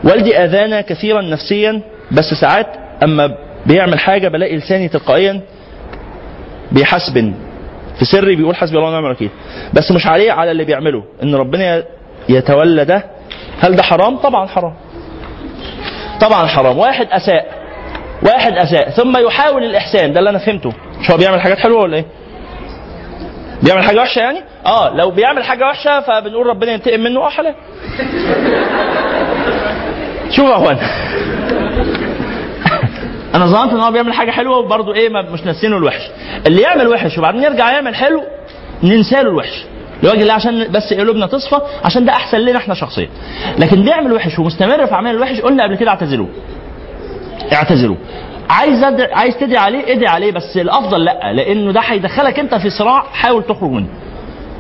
والدي 0.04 0.38
آذانا 0.38 0.82
كثيرا 0.82 1.22
نفسيا 1.22 1.82
بس 2.12 2.34
ساعات 2.42 2.68
أما 3.04 3.36
بيعمل 3.66 4.00
حاجة 4.00 4.28
بلاقي 4.28 4.58
لساني 4.58 4.88
تلقائيا 4.88 5.42
بيحسبن 6.72 7.34
في 8.00 8.06
سري 8.06 8.36
بيقول 8.36 8.56
حسبي 8.56 8.78
الله 8.78 8.90
ونعم 8.90 9.06
الوكيل. 9.06 9.30
بس 9.74 9.92
مش 9.92 10.08
عليه 10.08 10.32
على 10.32 10.52
اللي 10.52 10.64
بيعمله. 10.66 11.04
إن 11.24 11.36
ربنا 11.36 11.84
يتولى 12.30 12.86
ده. 12.86 13.04
هل 13.60 13.76
ده 13.76 13.84
حرام؟ 13.84 14.18
طبعا 14.18 14.48
حرام. 14.48 14.74
طبعا 16.22 16.48
حرام. 16.48 16.78
واحد 16.78 17.08
أساء. 17.12 17.46
واحد 18.24 18.54
أساء. 18.54 18.90
ثم 18.90 19.18
يحاول 19.18 19.64
الإحسان. 19.64 20.14
ده 20.14 20.20
اللي 20.20 20.30
أنا 20.30 20.38
فهمته. 20.40 20.74
مش 21.00 21.12
هو 21.12 21.18
بيعمل 21.18 21.42
حاجات 21.42 21.58
حلوة 21.58 21.82
ولا 21.82 21.98
إيه؟ 21.98 22.06
بيعمل 23.64 23.84
حاجة 23.84 24.00
وحشة 24.00 24.20
يعني؟ 24.20 24.42
آه 24.66 24.96
لو 24.96 25.12
بيعمل 25.12 25.44
حاجة 25.44 25.66
وحشة 25.66 26.00
فبنقول 26.02 26.46
ربنا 26.48 26.72
ينتقم 26.72 27.00
منه. 27.00 27.20
آه 27.26 27.30
حلال. 27.30 27.56
شوف 30.32 30.46
يا 30.50 30.56
اخوان 30.56 30.78
أنا 33.36 33.46
ظننت 33.46 33.74
إن 33.74 33.80
هو 33.80 33.92
بيعمل 33.92 34.14
حاجة 34.14 34.32
حلوة 34.32 34.58
وبرضه 34.58 34.94
إيه 34.94 35.10
مش 35.10 35.42
ناسينه 35.46 35.78
الوحش. 35.78 36.10
اللي 36.48 36.62
يعمل 36.62 36.88
وحش 36.88 37.18
وبعدين 37.18 37.44
يرجع 37.44 37.72
يعمل 37.72 37.96
حلو 37.96 38.24
ننسى 38.84 39.16
له 39.16 39.22
الوحش. 39.22 39.66
لوجه 40.04 40.22
الله 40.22 40.34
عشان 40.34 40.72
بس 40.72 40.94
قلوبنا 40.94 41.28
تصفى 41.28 41.62
عشان 41.86 42.06
ده 42.06 42.12
أحسن 42.14 42.38
لنا 42.38 42.58
إحنا 42.58 42.74
شخصيا. 42.74 43.10
لكن 43.60 43.82
بيعمل 43.84 44.14
وحش 44.14 44.40
ومستمر 44.40 44.86
في 44.88 44.94
أعمال 44.94 45.16
الوحش 45.16 45.42
قلنا 45.42 45.64
قبل 45.64 45.76
كده 45.76 45.90
اعتزلوه 45.90 46.28
اعتزلوه 47.54 47.98
عايز 48.50 48.84
عايز 49.12 49.38
تدعي 49.38 49.58
عليه 49.58 49.94
ادعي 49.94 50.08
عليه 50.08 50.32
بس 50.32 50.58
الأفضل 50.58 51.04
لأ 51.06 51.34
لأنه 51.34 51.72
ده 51.72 51.80
هيدخلك 51.82 52.40
أنت 52.40 52.56
في 52.56 52.70
صراع 52.70 53.04
حاول 53.14 53.44
تخرج 53.44 53.70
منه. 53.72 53.88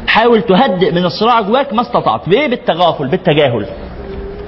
حاول 0.07 0.41
تهدئ 0.41 0.91
من 0.91 1.05
الصراع 1.05 1.41
جواك 1.41 1.73
ما 1.73 1.81
استطعت. 1.81 2.29
بايه 2.29 2.47
بالتغافل 2.47 3.07
بالتجاهل. 3.07 3.65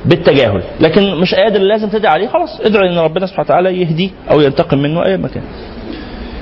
بالتجاهل 0.06 0.64
لكن 0.80 1.16
مش 1.16 1.36
قادر 1.36 1.60
لازم 1.60 1.90
تدعي 1.90 2.12
عليه 2.14 2.28
خلاص 2.28 2.62
ادعي 2.62 2.90
إن 2.90 2.98
ربنا 2.98 3.26
سبحانه 3.26 3.46
وتعالى 3.46 3.82
يهديه 3.82 4.10
أو 4.32 4.42
ينتقم 4.42 4.78
منه 4.78 5.06
أي 5.06 5.18
مكان 5.18 5.44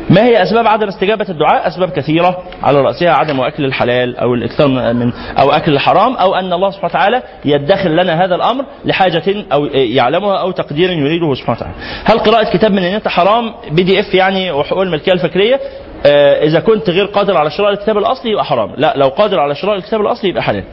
ما 0.09 0.23
هي 0.25 0.43
أسباب 0.43 0.67
عدم 0.67 0.87
استجابة 0.87 1.25
الدعاء؟ 1.29 1.67
أسباب 1.67 1.89
كثيرة 1.89 2.43
على 2.63 2.81
رأسها 2.81 3.09
عدم 3.11 3.41
أكل 3.41 3.65
الحلال 3.65 4.17
أو 4.17 4.33
الإكثار 4.33 4.67
من 4.93 5.11
أو 5.39 5.51
أكل 5.51 5.73
الحرام 5.73 6.13
أو 6.15 6.35
أن 6.35 6.53
الله 6.53 6.69
سبحانه 6.71 6.89
وتعالى 6.89 7.23
يدخر 7.45 7.89
لنا 7.89 8.25
هذا 8.25 8.35
الأمر 8.35 8.65
لحاجة 8.85 9.45
أو 9.53 9.65
يعلمها 9.65 10.37
أو 10.37 10.51
تقدير 10.51 10.89
يريده 10.91 11.33
سبحانه 11.33 11.57
وتعالى. 11.57 11.75
هل 12.05 12.19
قراءة 12.19 12.53
كتاب 12.53 12.71
من 12.71 12.85
النت 12.85 13.07
حرام؟ 13.07 13.53
بي 13.71 13.83
دي 13.83 13.99
اف 13.99 14.13
يعني 14.13 14.51
وحقوق 14.51 14.81
الملكية 14.81 15.11
الفكرية 15.13 15.59
آه، 16.05 16.43
إذا 16.43 16.59
كنت 16.59 16.89
غير 16.89 17.05
قادر 17.05 17.37
على 17.37 17.49
شراء 17.51 17.71
الكتاب 17.71 17.97
الأصلي 17.97 18.31
يبقى 18.31 18.45
حرام، 18.45 18.73
لا 18.77 18.93
لو 18.97 19.07
قادر 19.07 19.39
على 19.39 19.55
شراء 19.55 19.75
الكتاب 19.75 20.01
الأصلي 20.01 20.29
يبقى 20.29 20.43
حلال. 20.43 20.63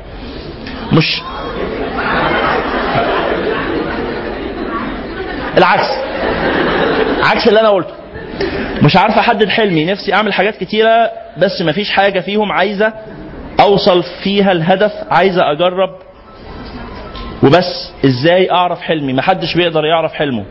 مش 0.92 1.22
العكس. 5.58 5.86
عكس 7.22 7.48
اللي 7.48 7.60
أنا 7.60 7.68
قلته. 7.68 7.94
مش 8.82 8.96
عارف 8.96 9.18
احدد 9.18 9.48
حلمي 9.48 9.84
نفسي 9.84 10.14
أعمل 10.14 10.32
حاجات 10.32 10.56
كتيرة 10.56 11.10
بس 11.38 11.62
مفيش 11.62 11.90
حاجة 11.90 12.20
فيهم 12.20 12.52
عايزة 12.52 12.92
أوصل 13.60 14.02
فيها 14.22 14.52
الهدف 14.52 14.92
عايزة 15.10 15.52
أجرب. 15.52 15.90
وبس 17.42 17.92
إزاي 18.04 18.50
أعرف 18.50 18.80
حلمي؟ 18.80 19.12
محدش 19.12 19.54
بيقدر 19.54 19.84
يعرف 19.84 20.12
حلمه. 20.12 20.44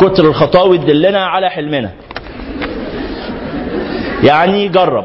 كتر 0.00 0.24
الخطاوي 0.24 0.78
تدلنا 0.78 1.26
على 1.26 1.50
حلمنا. 1.50 1.90
يعني 4.22 4.68
جرب. 4.68 5.04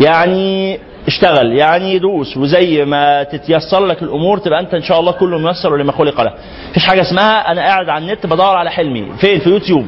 يعني 0.00 0.78
اشتغل 1.08 1.52
يعني 1.52 1.98
دوس 1.98 2.36
وزي 2.36 2.84
ما 2.84 3.22
تتيسر 3.22 3.86
لك 3.86 4.02
الأمور 4.02 4.38
تبقى 4.38 4.60
أنت 4.60 4.74
إن 4.74 4.82
شاء 4.82 5.00
الله 5.00 5.12
كله 5.12 5.38
ميسر 5.38 5.76
لما 5.76 5.92
خلق 5.92 6.20
له. 6.20 6.32
مفيش 6.70 6.84
حاجة 6.86 7.00
اسمها 7.00 7.52
أنا 7.52 7.62
قاعد 7.62 7.88
على 7.88 8.04
النت 8.04 8.26
بدور 8.26 8.56
على 8.56 8.70
حلمي. 8.70 9.12
فين؟ 9.20 9.38
في 9.40 9.50
يوتيوب. 9.50 9.86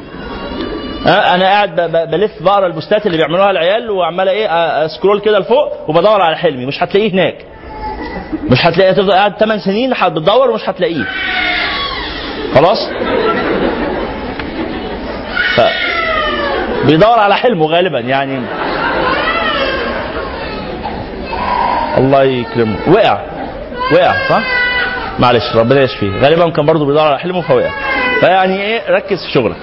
أنا 1.05 1.45
قاعد 1.45 1.75
بلف 2.11 2.31
بقرأ 2.43 2.67
البوستات 2.67 3.05
اللي 3.05 3.17
بيعملوها 3.17 3.51
العيال 3.51 3.91
وعمال 3.91 4.29
إيه 4.29 4.47
أسكرول 4.85 5.19
كده 5.21 5.39
لفوق 5.39 5.89
وبدور 5.89 6.21
على 6.21 6.37
حلمي. 6.37 6.65
مش 6.65 6.83
هتلاقيه 6.83 7.11
هناك. 7.13 7.35
مش 8.49 8.65
هتلاقيه 8.65 8.91
تفضل 8.91 9.11
قاعد 9.11 9.37
8 9.37 9.61
سنين 9.61 9.93
بتدور 10.07 10.49
ومش 10.49 10.69
هتلاقيه. 10.69 11.05
خلاص؟ 12.55 12.89
ف 15.55 15.61
بيدور 16.85 17.19
على 17.19 17.35
حلمه 17.35 17.65
غالبا 17.65 17.99
يعني. 17.99 18.41
الله 22.01 22.23
يكرمه. 22.23 22.75
وقع. 22.87 23.21
وقع 23.93 24.29
صح؟ 24.29 24.43
معلش 25.19 25.55
ربنا 25.55 25.81
يشفيه. 25.81 26.11
غالبا 26.19 26.49
كان 26.49 26.65
برضه 26.65 26.85
بيدور 26.85 27.01
على 27.01 27.19
حلمه 27.19 27.41
فوقع. 27.41 27.69
فيعني 28.19 28.61
إيه 28.61 28.89
ركز 28.89 29.25
في 29.25 29.31
شغلك. 29.31 29.57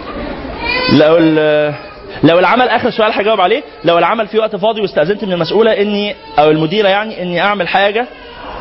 لو 0.92 1.18
لو 2.22 2.38
العمل 2.38 2.68
آخر 2.68 2.90
سؤال 2.90 3.12
هجاوب 3.12 3.40
عليه. 3.40 3.62
لو 3.84 3.98
العمل 3.98 4.26
فيه 4.26 4.38
وقت 4.38 4.56
فاضي 4.56 4.80
واستأذنت 4.80 5.24
من 5.24 5.32
المسؤولة 5.32 5.82
إني 5.82 6.14
أو 6.38 6.50
المديرة 6.50 6.88
يعني 6.88 7.22
إني 7.22 7.40
أعمل 7.40 7.68
حاجة 7.68 8.06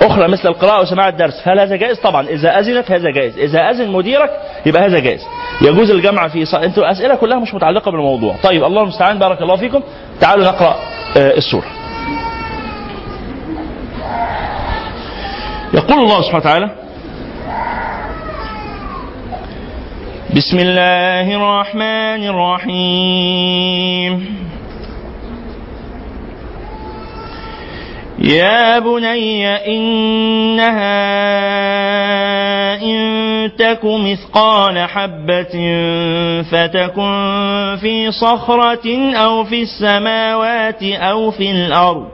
أخرى 0.02 0.28
مثل 0.28 0.48
القراءة 0.48 0.82
وسماع 0.82 1.08
الدرس 1.08 1.41
فهل 1.45 1.60
هذا 1.60 1.76
جائز؟ 1.76 1.99
طبعا. 1.99 2.28
إذا 2.28 2.60
أذنت 2.60 2.91
هذا 2.91 3.12
جائز. 3.12 3.40
إذا 3.40 3.60
أذن 3.70 3.91
مديرك 3.91 4.30
يبقى 4.66 4.86
هذا 4.86 4.99
جائز. 4.99 5.22
يجوز 5.62 5.91
الجمع 5.91 6.28
في 6.28 6.45
ص... 6.45 6.56
أنتوا 6.56 6.84
الأسئلة 6.84 7.16
كلها 7.16 7.40
مش 7.40 7.54
متعلقة 7.54 7.91
بالموضوع. 7.91 8.36
طيب 8.44 8.64
الله 8.64 8.82
المستعان 8.84 9.20
بارك 9.20 9.41
الله 9.41 9.56
فيكم. 9.56 9.82
تعالوا 10.22 10.45
نقرأ 10.45 10.76
آه، 11.18 11.38
السورة. 11.38 11.77
يقول 15.73 15.99
الله 15.99 16.22
سبحانه 16.22 16.38
وتعالى 16.38 16.69
بسم 20.35 20.60
الله 20.60 21.35
الرحمن 21.35 22.27
الرحيم. 22.27 23.57
يا 28.19 28.80
بني 28.80 29.48
إنها 29.48 30.98
إن 32.84 33.52
تك 33.57 33.85
مثقال 33.85 34.80
حبة 34.80 35.56
فتكن 36.52 37.77
في 37.81 38.11
صخرة 38.11 39.15
أو 39.15 39.44
في 39.44 39.61
السماوات 39.61 40.84
أو 40.84 41.31
في 41.31 41.52
الأرض. 41.52 42.07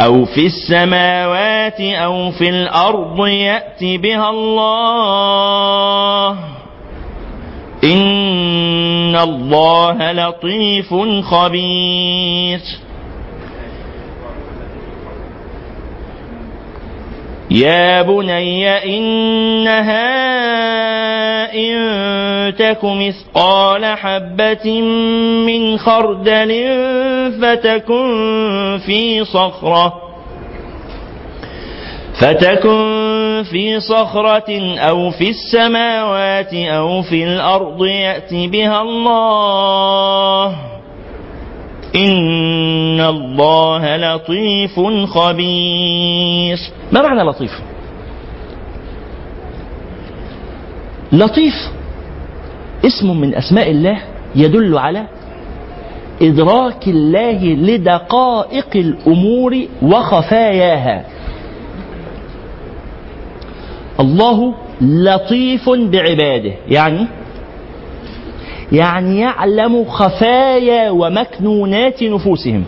أو 0.00 0.24
في 0.24 0.46
السماوات 0.46 1.80
أو 1.80 2.30
في 2.30 2.48
الأرض 2.48 3.26
يأت 3.26 3.84
بها 3.84 4.30
الله 4.30 6.30
إن 7.84 9.16
الله 9.16 10.12
لطيف 10.12 10.94
خبير 11.24 12.60
يا 17.50 18.02
بني 18.02 18.68
إنها 18.98 20.34
إن 21.54 21.74
تك 22.58 22.78
مثقال 22.84 23.84
حبة 23.84 24.80
من 25.46 25.78
خردل 25.78 26.52
فتكن 27.42 28.80
في 28.86 29.24
صخرة 29.24 30.00
فتكن 32.20 33.42
في 33.50 33.80
صخرة 33.80 34.76
أو 34.78 35.10
في 35.10 35.30
السماوات 35.30 36.54
أو 36.54 37.02
في 37.02 37.24
الأرض 37.24 37.84
يأت 37.86 38.34
بها 38.34 38.82
الله 38.82 40.56
إن 41.96 43.00
الله 43.00 43.96
لطيف 43.96 44.80
خبير. 45.06 46.58
ما 46.92 47.02
معنى 47.02 47.22
لطيف؟ 47.22 47.60
لطيف 51.12 51.54
اسم 52.86 53.20
من 53.20 53.34
أسماء 53.34 53.70
الله 53.70 53.98
يدل 54.36 54.78
على 54.78 55.06
إدراك 56.22 56.88
الله 56.88 57.44
لدقائق 57.44 58.70
الأمور 58.74 59.56
وخفاياها. 59.82 61.04
الله 64.00 64.54
لطيف 64.80 65.70
بعباده. 65.70 66.52
يعني 66.68 67.06
يعني 68.72 69.20
يعلم 69.20 69.84
خفايا 69.84 70.90
ومكنونات 70.90 72.02
نفوسهم. 72.02 72.64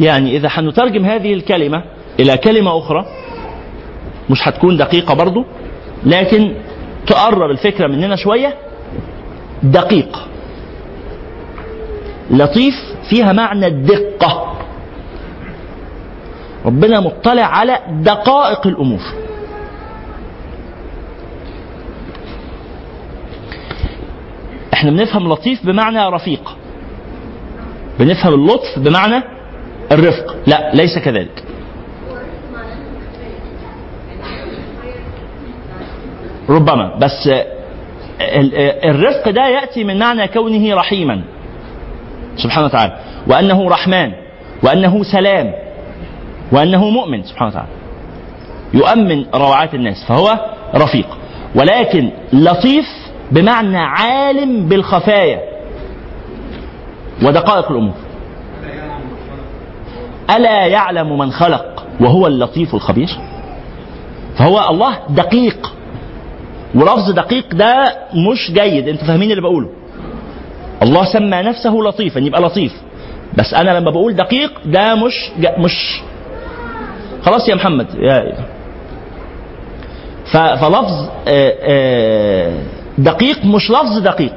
يعني 0.00 0.36
إذا 0.36 0.48
حنترجم 0.48 1.04
هذه 1.04 1.34
الكلمة 1.34 1.82
إلى 2.20 2.36
كلمة 2.36 2.78
أخرى 2.78 3.06
مش 4.30 4.48
هتكون 4.48 4.76
دقيقة 4.76 5.14
برضو 5.14 5.44
لكن 6.04 6.54
تقرب 7.06 7.50
الفكرة 7.50 7.86
مننا 7.86 8.16
شوية 8.16 8.54
دقيق. 9.62 10.28
لطيف 12.30 12.74
فيها 13.10 13.32
معنى 13.32 13.66
الدقة. 13.66 14.56
ربنا 16.64 17.00
مطلع 17.00 17.42
على 17.42 17.78
دقائق 17.90 18.66
الأمور. 18.66 19.00
إحنا 24.82 24.90
بنفهم 24.90 25.28
لطيف 25.32 25.66
بمعنى 25.66 26.08
رفيق. 26.08 26.56
بنفهم 27.98 28.34
اللطف 28.34 28.78
بمعنى 28.78 29.22
الرفق. 29.92 30.36
لا 30.46 30.74
ليس 30.74 30.98
كذلك. 30.98 31.44
ربما 36.48 36.96
بس 36.98 37.28
ال- 38.20 38.54
الرفق 38.84 39.30
ده 39.30 39.48
يأتي 39.48 39.84
من 39.84 39.98
معنى 39.98 40.28
كونه 40.28 40.74
رحيما. 40.74 41.22
سبحانه 42.36 42.66
وتعالى. 42.66 42.98
وأنه 43.26 43.68
رحمن 43.68 44.12
وأنه 44.62 45.02
سلام 45.02 45.52
وأنه 46.52 46.84
مؤمن 46.90 47.22
سبحانه 47.22 47.50
وتعالى. 47.50 47.68
يؤمن 48.74 49.24
روعات 49.34 49.74
الناس 49.74 50.04
فهو 50.08 50.38
رفيق. 50.74 51.06
ولكن 51.54 52.10
لطيف 52.32 53.01
بمعنى 53.32 53.78
عالم 53.78 54.68
بالخفايا 54.68 55.40
ودقائق 57.22 57.70
الأمور. 57.70 57.94
ألا 60.36 60.66
يعلم 60.66 61.18
من 61.18 61.32
خلق 61.32 61.86
وهو 62.00 62.26
اللطيف 62.26 62.74
الخبير؟ 62.74 63.08
فهو 64.38 64.70
الله 64.70 64.98
دقيق. 65.08 65.72
ولفظ 66.74 67.10
دقيق 67.10 67.54
ده 67.54 67.96
مش 68.14 68.50
جيد 68.52 68.88
أنتوا 68.88 69.06
فاهمين 69.06 69.30
اللي 69.30 69.42
بقوله. 69.42 69.68
الله 70.82 71.04
سمى 71.04 71.42
نفسه 71.42 71.70
لطيفا 71.70 72.18
يبقى 72.18 72.40
لطيف. 72.42 72.72
بس 73.38 73.54
أنا 73.54 73.70
لما 73.78 73.90
بقول 73.90 74.16
دقيق 74.16 74.60
ده 74.64 74.94
مش 74.94 75.30
مش. 75.58 76.00
خلاص 77.22 77.48
يا 77.48 77.54
محمد 77.54 77.86
يا 77.94 78.34
فلفظ 80.32 81.08
آه، 81.28 81.54
آه، 81.60 82.58
دقيق 83.02 83.44
مش 83.44 83.70
لفظ 83.70 83.98
دقيق 83.98 84.34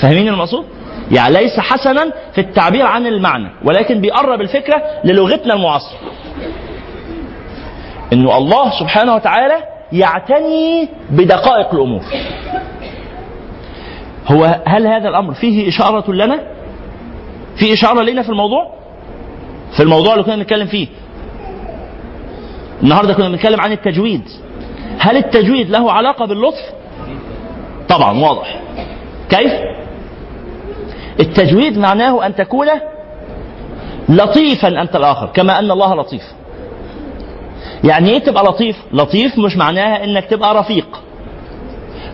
فاهمين 0.00 0.28
المقصود؟ 0.28 0.64
يعني 1.10 1.34
ليس 1.34 1.60
حسنا 1.60 2.12
في 2.32 2.40
التعبير 2.40 2.86
عن 2.86 3.06
المعنى 3.06 3.50
ولكن 3.64 4.00
بيقرب 4.00 4.40
الفكرة 4.40 4.82
للغتنا 5.04 5.54
المعاصرة. 5.54 5.98
إنه 8.12 8.36
الله 8.38 8.70
سبحانه 8.80 9.14
وتعالى 9.14 9.54
يعتني 9.92 10.88
بدقائق 11.10 11.74
الأمور. 11.74 12.02
هو 14.28 14.60
هل 14.66 14.86
هذا 14.86 15.08
الأمر 15.08 15.34
فيه 15.34 15.68
إشارة 15.68 16.12
لنا؟ 16.12 16.40
في 17.56 17.72
إشارة 17.72 18.02
لنا 18.02 18.22
في 18.22 18.28
الموضوع؟ 18.28 18.72
في 19.76 19.82
الموضوع 19.82 20.12
اللي 20.12 20.24
كنا 20.24 20.36
بنتكلم 20.36 20.66
فيه. 20.66 20.88
النهارده 22.82 23.14
كنا 23.14 23.28
بنتكلم 23.28 23.60
عن 23.60 23.72
التجويد. 23.72 24.22
هل 24.98 25.16
التجويد 25.16 25.70
له 25.70 25.92
علاقة 25.92 26.26
باللطف؟ 26.26 26.72
طبعا 27.88 28.18
واضح. 28.18 28.60
كيف؟ 29.28 29.52
التجويد 31.20 31.78
معناه 31.78 32.26
أن 32.26 32.34
تكون 32.34 32.66
لطيفا 34.08 34.68
أنت 34.82 34.96
الآخر 34.96 35.26
كما 35.26 35.58
أن 35.58 35.70
الله 35.70 35.94
لطيف. 35.94 36.22
يعني 37.84 38.10
إيه 38.10 38.18
تبقى 38.18 38.44
لطيف؟ 38.44 38.76
لطيف 38.92 39.38
مش 39.38 39.56
معناها 39.56 40.04
إنك 40.04 40.24
تبقى 40.24 40.54
رفيق. 40.54 41.00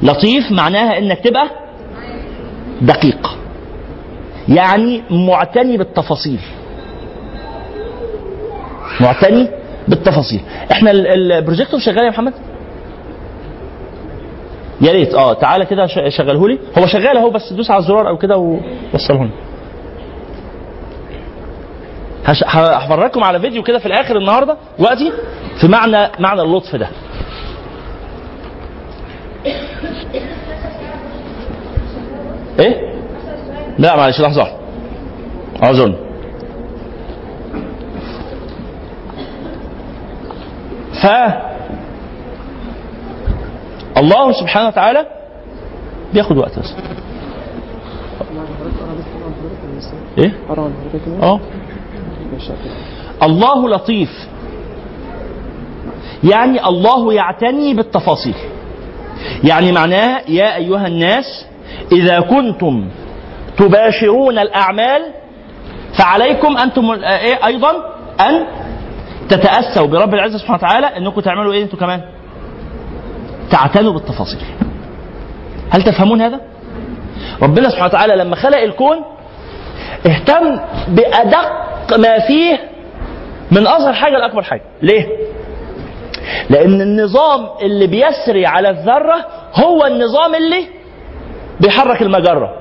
لطيف 0.02 0.52
معناها 0.52 0.98
إنك 0.98 1.18
تبقى 1.20 1.50
دقيق. 2.80 3.38
يعني 4.48 5.02
معتني 5.10 5.76
بالتفاصيل. 5.76 6.40
معتني 9.00 9.48
بالتفاصيل. 9.88 10.40
إحنا 10.72 10.90
ال- 10.90 11.32
البروجيكتور 11.32 11.80
شغال 11.80 12.04
يا 12.04 12.10
محمد؟ 12.10 12.32
يا 14.82 14.92
ريت. 14.92 15.14
آه 15.14 15.32
تعالى 15.34 15.66
كده 15.66 15.86
شغله 16.08 16.48
لي. 16.48 16.58
هو 16.78 16.86
شغال 16.86 17.16
اهو 17.16 17.30
بس 17.30 17.52
دوس 17.52 17.70
على 17.70 17.80
الزرار 17.80 18.08
أو 18.08 18.16
كده 18.16 18.36
ووصله 18.36 19.30
ه- 22.26 22.74
هفرجكم 22.76 23.24
على 23.24 23.40
فيديو 23.40 23.62
كده 23.62 23.78
في 23.78 23.86
الآخر 23.86 24.16
النهارده. 24.16 24.56
وقتي 24.78 25.12
في 25.60 25.68
معنى 25.68 26.10
معنى 26.18 26.42
اللطف 26.42 26.76
ده. 26.76 26.88
إيه؟ 32.60 32.92
لا 33.78 33.96
معلش 33.96 34.20
لحظة. 34.20 34.46
أعذرني. 35.62 35.96
ف 41.02 41.06
الله 43.96 44.32
سبحانه 44.32 44.68
وتعالى 44.68 45.06
بياخد 46.14 46.38
وقت 46.38 46.58
بس 46.58 46.74
إيه؟ 50.18 50.32
آه. 51.22 51.40
الله 53.22 53.68
لطيف. 53.68 54.10
يعني 56.24 56.66
الله 56.66 57.12
يعتني 57.12 57.74
بالتفاصيل. 57.74 58.34
يعني 59.44 59.72
معناها 59.72 60.30
يا 60.30 60.56
أيها 60.56 60.86
الناس 60.86 61.46
إذا 61.92 62.20
كنتم 62.20 62.88
تباشرون 63.56 64.38
الأعمال 64.38 65.02
فعليكم 65.98 66.56
أنتم 66.58 66.90
إيه 66.90 67.46
أيضا 67.46 67.70
أن 68.20 68.46
تتأسوا 69.28 69.86
برب 69.86 70.14
العزة 70.14 70.38
سبحانه 70.38 70.58
وتعالى 70.58 70.86
إنكم 70.86 71.20
تعملوا 71.20 71.52
إيه 71.52 71.62
أنتم 71.62 71.76
كمان؟ 71.78 72.00
تعتنوا 73.52 73.92
بالتفاصيل. 73.92 74.40
هل 75.70 75.82
تفهمون 75.82 76.22
هذا؟ 76.22 76.40
ربنا 77.42 77.68
سبحانه 77.68 77.86
وتعالى 77.86 78.16
لما 78.16 78.36
خلق 78.36 78.58
الكون 78.58 78.96
اهتم 80.06 80.60
بأدق 80.88 81.52
ما 81.98 82.18
فيه 82.18 82.60
من 83.50 83.66
أصغر 83.66 83.92
حاجة 83.92 84.18
لأكبر 84.18 84.42
حاجة. 84.42 84.62
ليه؟ 84.82 85.06
لأن 86.50 86.80
النظام 86.80 87.48
اللي 87.62 87.86
بيسري 87.86 88.46
على 88.46 88.70
الذرة 88.70 89.26
هو 89.54 89.86
النظام 89.86 90.34
اللي 90.34 90.66
بيحرك 91.60 92.02
المجرة. 92.02 92.54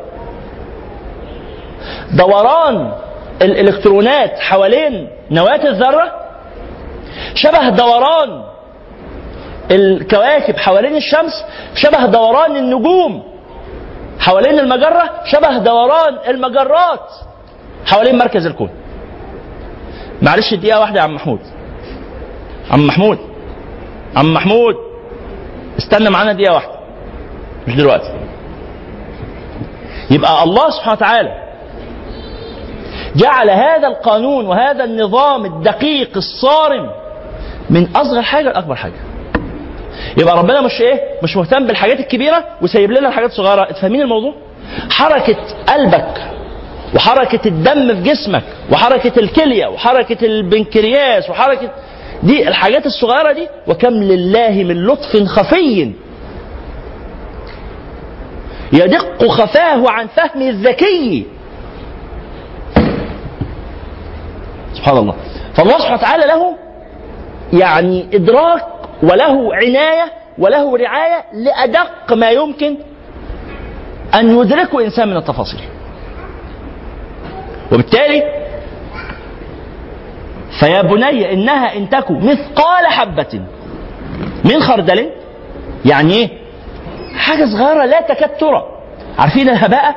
دوران 2.13 2.91
الإلكترونات 3.41 4.39
حوالين 4.39 5.07
نواة 5.31 5.68
الذرة 5.69 6.11
شبه 7.34 7.69
دوران 7.69 8.43
الكواكب 9.72 10.57
حوالين 10.57 10.95
الشمس 10.95 11.45
شبه 11.76 12.06
دوران 12.06 12.57
النجوم. 12.57 13.23
حوالين 14.19 14.60
المجرة 14.60 15.10
شبه 15.26 15.57
دوران 15.57 16.18
المجرات. 16.27 17.10
حوالين 17.85 18.18
مركز 18.18 18.45
الكون. 18.45 18.69
معلش 20.22 20.53
دقيقة 20.53 20.80
واحدة 20.80 20.99
يا 20.99 21.03
عم 21.03 21.15
محمود. 21.15 21.39
عم 22.72 22.88
محمود. 22.88 23.18
عم 24.15 24.34
محمود. 24.34 24.76
استنى 25.77 26.10
معانا 26.10 26.34
دقيقة 26.34 26.53
واحدة. 26.53 26.76
مش 27.68 27.76
دلوقتي. 27.76 28.14
يبقى 30.11 30.43
الله 30.43 30.69
سبحانه 30.69 30.93
وتعالى 30.93 31.41
جعل 33.15 33.49
هذا 33.49 33.88
القانون 33.88 34.48
وهذا 34.48 34.84
النظام 34.84 35.45
الدقيق 35.45 36.10
الصارم 36.18 36.89
من 37.69 37.95
أصغر 37.95 38.22
حاجة 38.22 38.49
لأكبر 38.52 38.76
حاجة. 38.76 39.10
يبقى 40.18 40.38
ربنا 40.38 40.61
مش 40.61 40.82
إيه؟ 40.82 41.02
مش 41.23 41.38
مهتم 41.38 41.68
بالحاجات 41.68 41.99
الكبيرة 41.99 42.44
وسايب 42.61 42.91
لنا 42.91 43.07
الحاجات 43.07 43.30
الصغيره 43.30 43.65
فاهمين 43.73 44.02
الموضوع؟ 44.02 44.34
حركة 44.90 45.36
قلبك 45.69 46.28
وحركة 46.95 47.48
الدم 47.48 47.95
في 47.95 48.02
جسمك 48.10 48.44
وحركة 48.72 49.19
الكلية 49.19 49.68
وحركة 49.68 50.26
البنكرياس 50.26 51.30
وحركة 51.30 51.72
دي 52.23 52.48
الحاجات 52.48 52.86
الصغيرة 52.86 53.32
دي 53.32 53.48
وكم 53.68 53.94
لله 53.94 54.49
من 54.64 54.86
لطف 54.86 55.18
خفي. 55.28 55.91
يدق 58.73 59.28
خفاه 59.28 59.90
عن 59.90 60.07
فهم 60.07 60.41
الذكي. 60.41 61.26
سبحان 64.73 64.98
الله. 64.98 65.15
فالله 65.56 65.78
سبحانه 65.80 65.95
وتعالى 65.98 66.26
له 66.28 66.56
يعني 67.61 68.06
إدراك 68.14 68.65
وله 69.03 69.56
عناية 69.56 70.11
وله 70.38 70.78
رعاية 70.78 71.23
لأدق 71.34 72.14
ما 72.14 72.30
يمكن 72.32 72.78
أن 74.15 74.40
يدركه 74.40 74.86
إنسان 74.86 75.07
من 75.07 75.18
التفاصيل 75.18 75.60
وبالتالي 77.72 78.23
فيا 80.60 80.82
بني 80.82 81.34
إنها 81.34 81.76
إن 81.78 81.90
تكن 81.90 82.26
مثقال 82.26 82.86
حبة 82.88 83.41
من 84.45 84.61
خردل 84.61 85.10
يعني 85.86 86.14
إيه؟ 86.14 86.30
حاجة 87.15 87.45
صغيرة 87.45 87.86
لا 87.86 88.02
تكاد 88.02 88.38
ترى 88.38 88.65
عارفين 89.19 89.49
الهباء؟ 89.49 89.95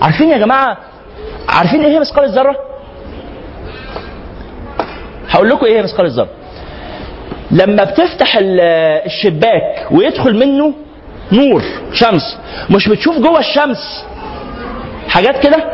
عارفين 0.00 0.28
يا 0.28 0.38
جماعة 0.38 0.76
عارفين 1.48 1.84
إيه 1.84 1.92
هي 1.94 2.00
مثقال 2.00 2.24
الذرة؟ 2.24 2.56
هقول 5.30 5.48
لكم 5.50 5.66
إيه 5.66 5.78
هي 5.78 5.82
مثقال 5.82 6.06
الذرة 6.06 6.28
لما 7.56 7.84
بتفتح 7.84 8.36
ال- 8.36 8.60
الشباك 9.06 9.86
ويدخل 9.90 10.36
منه 10.36 10.74
نور 11.32 11.62
شمس. 11.92 12.38
مش 12.70 12.88
بتشوف 12.88 13.18
جوه 13.18 13.38
الشمس. 13.38 14.04
حاجات 15.08 15.38
كده؟ 15.46 15.64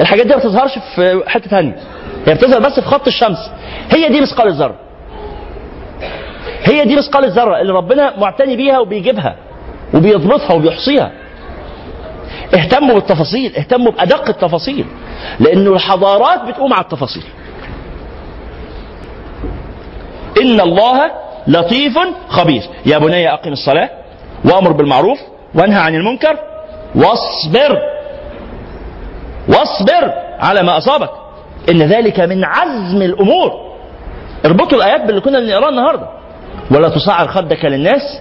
الحاجات 0.00 0.26
دي 0.26 0.32
ما 0.34 0.38
بتظهرش 0.40 0.78
في 0.94 1.22
حتة 1.26 1.48
ثانية 1.50 1.76
هي 2.26 2.34
بتظهر 2.34 2.60
بس 2.60 2.80
في 2.80 2.86
خط 2.86 3.06
الشمس. 3.06 3.38
هي 3.96 4.08
دي 4.08 4.20
مثقال 4.20 4.48
الذرة. 4.48 4.74
هي 6.64 6.84
دي 6.84 6.96
مثقال 6.96 7.24
الذرة 7.24 7.60
اللي 7.60 7.72
ربنا 7.72 8.18
معتني 8.18 8.56
بيها 8.56 8.78
وبيجيبها 8.78 9.36
وبيضبطها 9.94 10.52
وبيحصيها. 10.52 11.12
اهتموا 12.54 12.94
بالتفاصيل 12.94 13.56
اهتموا 13.56 13.92
بأدق 13.92 14.28
التفاصيل 14.28 14.86
لأنه 15.40 15.72
الحضارات 15.72 16.44
بتقوم 16.48 16.72
على 16.72 16.82
التفاصيل. 16.82 17.22
إن 20.42 20.60
الله 20.60 21.10
لطيف 21.46 21.98
خبير. 22.28 22.62
يا 22.86 22.98
بني 22.98 23.32
أقم 23.32 23.52
الصلاة 23.52 23.90
وأمر 24.44 24.72
بالمعروف 24.72 25.18
وانهى 25.54 25.80
عن 25.80 25.94
المنكر 25.94 26.38
واصبر 26.94 27.78
واصبر 29.48 30.12
على 30.38 30.62
ما 30.62 30.78
أصابك. 30.78 31.10
إن 31.70 31.82
ذلك 31.82 32.20
من 32.20 32.44
عزم 32.44 33.02
الأمور. 33.02 33.50
اربطوا 34.44 34.78
الآيات 34.78 35.00
باللي 35.00 35.20
كنا 35.20 35.40
بنقراه 35.40 35.68
النهاردة. 35.68 36.08
ولا 36.70 36.88
تصعر 36.88 37.28
خدك 37.28 37.64
للناس 37.64 38.20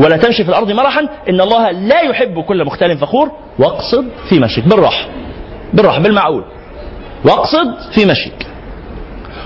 ولا 0.00 0.16
تمشي 0.16 0.44
في 0.44 0.48
الأرض 0.50 0.70
مرحا. 0.70 1.08
إن 1.28 1.40
الله 1.40 1.70
لا 1.70 2.00
يحب 2.00 2.40
كل 2.40 2.64
مختال 2.64 2.98
فخور. 2.98 3.30
واقصد 3.58 4.08
في 4.28 4.38
مشيك 4.38 4.68
بالراحة. 4.68 5.08
بالراحة. 5.72 5.98
بالمعقول. 5.98 6.44
واقصد 7.24 7.74
في 7.94 8.04
مشيك 8.06 8.46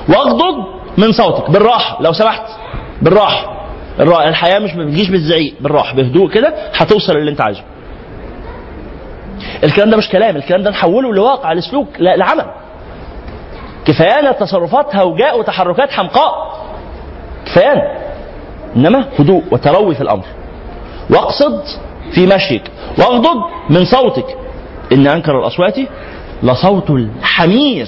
واغضض 0.08 0.75
من 0.98 1.12
صوتك 1.12 1.50
بالراحة 1.50 2.02
لو 2.02 2.12
سمحت 2.12 2.42
بالراحة. 3.02 3.56
الراحة 4.00 4.28
الحياة 4.28 4.58
مش 4.58 4.72
بتجيش 4.72 5.08
بالزعيق 5.10 5.54
بالراحة 5.60 5.94
بهدوء 5.96 6.30
كده 6.30 6.54
هتوصل 6.74 7.16
اللي 7.16 7.30
انت 7.30 7.40
عايزه. 7.40 7.62
الكلام 9.64 9.90
ده 9.90 9.96
مش 9.96 10.08
كلام 10.08 10.36
الكلام 10.36 10.62
ده 10.62 10.70
نحوله 10.70 11.14
لواقع 11.14 11.52
لسلوك 11.52 11.88
لعمل. 11.98 12.44
كفايانا 13.84 14.32
تصرفات 14.32 14.96
هوجاء 14.96 15.38
وتحركات 15.38 15.90
حمقاء. 15.90 16.56
كفايانا 17.46 17.82
إنما 18.76 19.04
هدوء 19.18 19.42
وتروي 19.50 19.94
في 19.94 20.00
الأمر. 20.00 20.24
واقصد 21.10 21.62
في 22.14 22.26
مشيك. 22.26 22.62
واغضض 22.98 23.42
من 23.70 23.84
صوتك. 23.84 24.36
إن 24.92 25.06
أنكر 25.06 25.38
الأصوات 25.38 25.76
لصوت 26.42 26.90
الحمير. 26.90 27.86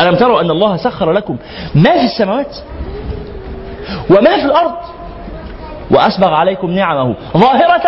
ألم 0.00 0.14
تروا 0.16 0.40
أن 0.40 0.50
الله 0.50 0.76
سخر 0.76 1.12
لكم 1.12 1.36
ما 1.74 1.92
في 1.98 2.04
السماوات 2.04 2.56
وما 4.10 4.36
في 4.40 4.44
الأرض 4.44 4.74
واسبغ 5.90 6.28
عليكم 6.34 6.70
نعمه 6.70 7.14
ظاهرة 7.36 7.82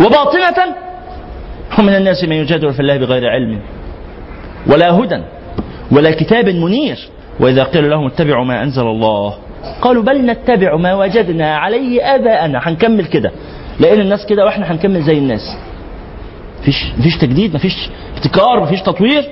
وباطنة 0.00 0.74
ومن 1.78 1.94
الناس 1.94 2.24
من 2.24 2.32
يجادل 2.32 2.72
في 2.74 2.80
الله 2.80 2.96
بغير 2.96 3.30
علم 3.30 3.60
ولا 4.66 4.90
هدى 4.90 5.22
ولا 5.92 6.10
كتاب 6.10 6.48
منير 6.48 6.98
وإذا 7.40 7.62
قيل 7.64 7.90
لهم 7.90 8.06
اتبعوا 8.06 8.44
ما 8.44 8.62
أنزل 8.62 8.82
الله 8.86 9.34
قالوا 9.82 10.02
بل 10.02 10.26
نتبع 10.26 10.76
ما 10.76 10.94
وجدنا 10.94 11.56
عليه 11.56 12.14
آباءنا 12.14 12.58
هنكمل 12.68 13.04
كده 13.06 13.32
لأن 13.80 14.00
الناس 14.00 14.26
كده 14.26 14.44
وإحنا 14.44 14.72
هنكمل 14.72 15.02
زي 15.02 15.18
الناس 15.18 15.56
مفيش 16.60 16.84
مفيش 16.98 17.16
تجديد 17.18 17.54
مفيش 17.54 17.88
ابتكار 18.16 18.60
مفيش 18.60 18.82
تطوير 18.82 19.24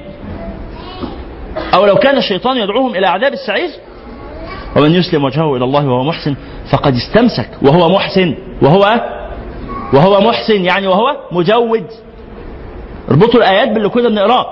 أو 1.75 1.87
لو 1.87 1.97
كان 1.97 2.17
الشيطان 2.19 2.57
يدعوهم 2.57 2.97
إلى 2.97 3.07
عذاب 3.07 3.33
السعير 3.33 3.71
ومن 4.77 4.95
يسلم 4.95 5.25
وجهه 5.25 5.57
إلى 5.57 5.65
الله 5.65 5.87
وهو 5.87 6.05
محسن 6.05 6.35
فقد 6.73 6.95
استمسك 6.95 7.49
وهو 7.63 7.89
محسن 7.89 8.35
وهو 8.63 9.01
وهو 9.93 10.21
محسن 10.21 10.65
يعني 10.65 10.87
وهو 10.87 11.17
مجود. 11.33 11.87
اربطوا 13.11 13.41
الآيات 13.41 13.69
باللي 13.69 13.89
كنا 13.89 14.09
بنقراه. 14.09 14.47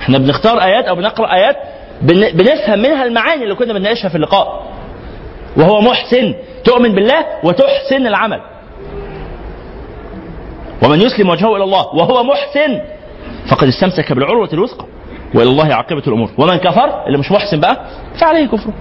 إحنا 0.00 0.18
بنختار 0.18 0.62
آيات 0.62 0.84
أو 0.84 0.94
بنقرأ 0.94 1.32
آيات 1.34 1.56
بن- 2.02 2.30
بنفهم 2.32 2.78
منها 2.78 3.04
المعاني 3.04 3.42
اللي 3.42 3.54
كنا 3.54 3.72
بنناقشها 3.72 4.08
في 4.08 4.14
اللقاء. 4.14 4.62
وهو 5.56 5.80
محسن 5.80 6.34
تؤمن 6.64 6.94
بالله 6.94 7.26
وتحسن 7.44 8.06
العمل. 8.06 8.40
ومن 10.84 11.00
يسلم 11.00 11.28
وجهه 11.28 11.56
إلى 11.56 11.64
الله 11.64 11.86
وهو 11.94 12.22
محسن 12.22 12.80
فقد 13.50 13.68
استمسك 13.68 14.12
بالعروة 14.12 14.48
الوثقى. 14.52 14.84
والى 15.34 15.50
الله 15.50 15.74
عاقبة 15.74 16.02
الأمور. 16.06 16.30
ومن 16.38 16.56
كفر 16.56 17.06
اللي 17.06 17.18
مش 17.18 17.32
محسن 17.32 17.60
بقى 17.60 17.86
فعليه 18.20 18.46
كفره 18.46 18.72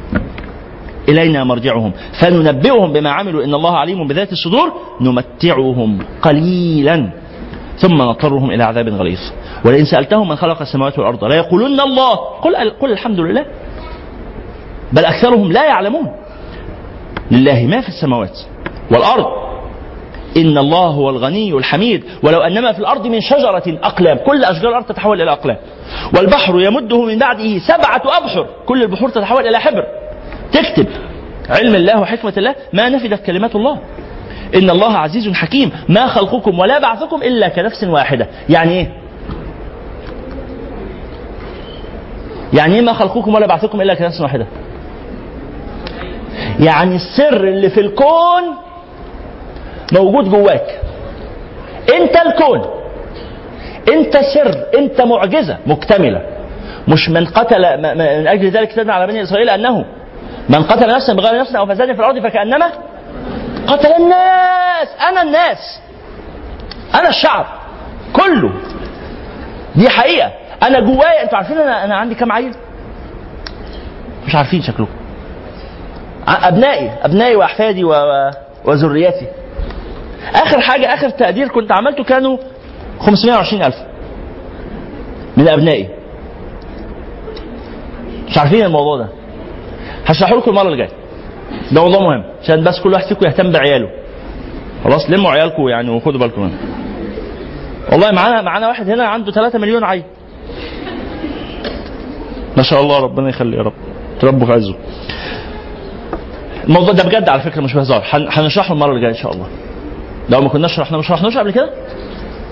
إلينا 1.10 1.44
مرجعهم. 1.44 1.92
فننبئهم 2.22 2.94
بما 2.94 3.10
عملوا. 3.10 3.44
إن 3.44 3.54
الله 3.54 3.78
عليم 3.78 4.08
بذات 4.08 4.32
الصدور. 4.32 4.74
نمتعهم 5.02 6.00
قليلا. 6.22 7.12
ثم 7.78 8.02
نضطرهم 8.02 8.52
إلى 8.52 8.64
عذاب 8.64 8.88
غليظ. 8.90 9.20
ولئن 9.66 9.86
سألتهم 9.86 10.30
من 10.30 10.36
خلق 10.36 10.62
السماوات 10.62 11.00
والأرض 11.00 11.24
لا 11.24 11.36
يقولن 11.36 11.80
الله. 11.80 12.16
قل 12.16 12.56
قل 12.82 12.92
الحمد 12.92 13.20
لله. 13.20 13.46
بل 14.94 15.06
أكثرهم 15.06 15.52
لا 15.52 15.66
يعلمون. 15.66 16.12
لله 17.32 17.66
ما 17.66 17.82
في 17.82 17.88
السماوات 17.88 18.40
والأرض. 18.92 19.51
إن 20.38 20.58
الله 20.58 20.88
هو 20.88 21.10
الغني 21.10 21.54
الحميد. 21.54 22.04
ولو 22.24 22.42
أنما 22.42 22.72
في 22.72 22.80
الأرض 22.80 23.08
من 23.08 23.22
شجرة 23.22 23.64
أقلام 23.84 24.18
كل 24.18 24.44
أشجار 24.44 24.70
الأرض 24.70 24.86
تتحول 24.86 25.22
إلى 25.22 25.32
أقلام. 25.32 25.58
والبحر 26.18 26.62
يمده 26.62 27.02
من 27.06 27.20
بعده 27.20 27.60
سبعة 27.60 28.02
أبحر 28.06 28.48
كل 28.66 28.82
البحور 28.82 29.10
تتحول 29.10 29.48
إلى 29.48 29.60
حبر. 29.60 29.84
تكتب. 30.54 30.88
علم 31.50 31.76
الله 31.76 32.00
وحكمة 32.00 32.34
الله 32.38 32.56
ما 32.74 32.90
نفدت 32.90 33.26
كلمات 33.26 33.56
الله. 33.56 33.80
إن 34.56 34.70
الله 34.70 34.98
عزيز 34.98 35.34
حكيم. 35.34 35.72
ما 35.90 36.08
خلقكم 36.08 36.60
ولا 36.60 36.80
بعثكم 36.80 37.24
إلا 37.24 37.48
كنفس 37.48 37.84
واحدة. 37.84 38.28
يعني 38.50 38.72
إيه؟ 38.72 38.92
يعني 42.54 42.76
إيه 42.76 42.82
ما 42.82 42.94
خلقكم 42.94 43.36
ولا 43.36 43.48
بعثكم 43.48 43.82
إلا 43.82 43.94
كنفس 43.94 44.22
واحدة؟ 44.22 44.48
يعني 46.60 46.96
السر 46.96 47.48
اللي 47.48 47.70
في 47.70 47.82
الكون 47.82 48.44
موجود 49.92 50.30
جواك. 50.30 50.80
انت 51.96 52.18
الكون. 52.18 52.62
انت 53.94 54.18
سر 54.18 54.66
انت 54.78 55.02
معجزة 55.02 55.58
مكتملة. 55.66 56.22
مش 56.88 57.10
من 57.10 57.26
قتل 57.26 57.78
من 57.82 58.28
أجل 58.28 58.50
ذلك 58.50 58.68
كتبنا 58.68 58.94
على 58.94 59.08
بني 59.08 59.24
إسرائيل 59.24 59.50
أنه 59.50 59.86
من 60.50 60.64
قتل 60.64 60.88
نفسا 60.96 61.14
بغير 61.14 61.40
نفس 61.40 61.56
أو 61.56 61.66
فساد 61.66 61.94
في 61.94 62.00
الأرض 62.00 62.20
فكأنما 62.20 62.66
قتل 63.68 63.92
الناس. 63.94 64.88
أنا 65.10 65.22
الناس. 65.22 65.80
أنا 66.96 67.10
الشعب 67.10 67.46
كله. 68.14 68.52
دي 69.76 69.90
حقيقة. 69.90 70.32
أنا 70.64 70.80
جوايا. 70.80 71.24
أنتوا 71.24 71.38
عارفين 71.38 71.58
أنا 71.58 71.84
أنا 71.84 71.96
عندي 71.96 72.16
كام 72.16 72.32
عيل؟ 72.32 72.56
مش 74.28 74.36
عارفين 74.36 74.62
شكلكم 74.62 74.88
أبنائي. 76.28 76.92
أبنائي 77.04 77.36
وأحفادي. 77.36 77.84
و- 77.84 78.32
وذريتي 78.66 79.28
آخر 80.36 80.62
حاجة 80.62 80.94
آخر 80.94 81.10
تقدير 81.10 81.48
كنت 81.48 81.72
عملته 81.72 82.04
كانوا 82.04 82.38
520 83.00 83.64
ألف 83.64 83.76
من 85.38 85.48
أبنائي. 85.48 85.88
مش 88.30 88.38
عارفين 88.38 88.66
الموضوع 88.66 88.98
ده. 88.98 89.08
هشرحه 90.06 90.36
لكم 90.36 90.52
المرة 90.52 90.66
اللي 90.68 90.78
جاية. 90.78 90.90
ده 91.72 91.82
موضوع 91.84 92.00
مهم 92.00 92.24
عشان 92.44 92.64
بس 92.64 92.80
كل 92.80 92.94
واحد 92.94 93.06
فيكم 93.08 93.26
يهتم 93.26 93.52
بعياله. 93.52 93.90
خلاص 94.84 95.10
لموا 95.10 95.32
عيالكم 95.32 95.68
يعني 95.68 95.90
وخدوا 95.90 96.20
بالكم 96.20 96.42
منهم. 96.42 96.58
والله 97.92 98.12
معانا 98.12 98.42
معانا 98.42 98.68
واحد 98.68 98.90
هنا 98.90 99.08
عنده 99.08 99.32
3 99.32 99.60
مليون 99.60 99.84
عيل. 99.84 100.04
ما 102.58 102.64
شاء 102.64 102.82
الله 102.82 103.00
ربنا 103.00 103.30
يخلي 103.30 103.58
يا 103.58 103.62
رب. 103.62 103.74
تربوا 104.22 104.48
في 104.48 104.54
عزه. 104.54 104.76
الموضوع 106.68 106.92
ده 106.94 107.04
بجد 107.04 107.30
على 107.30 107.42
فكرة 107.42 107.62
مش 107.62 107.74
بهزار. 107.74 108.04
هن- 108.10 108.28
هنشرحه 108.32 108.74
المرة 108.74 108.90
اللي 108.90 109.02
جاية 109.02 109.12
إن 109.12 109.18
شاء 109.24 109.32
الله. 109.34 109.48
لو 110.30 110.42
ما 110.42 110.50
كناش 110.50 110.76
شرحنا 110.76 110.98
ما 110.98 111.04
شرحناش 111.04 111.38
قبل 111.38 111.52
كده؟ 111.52 111.70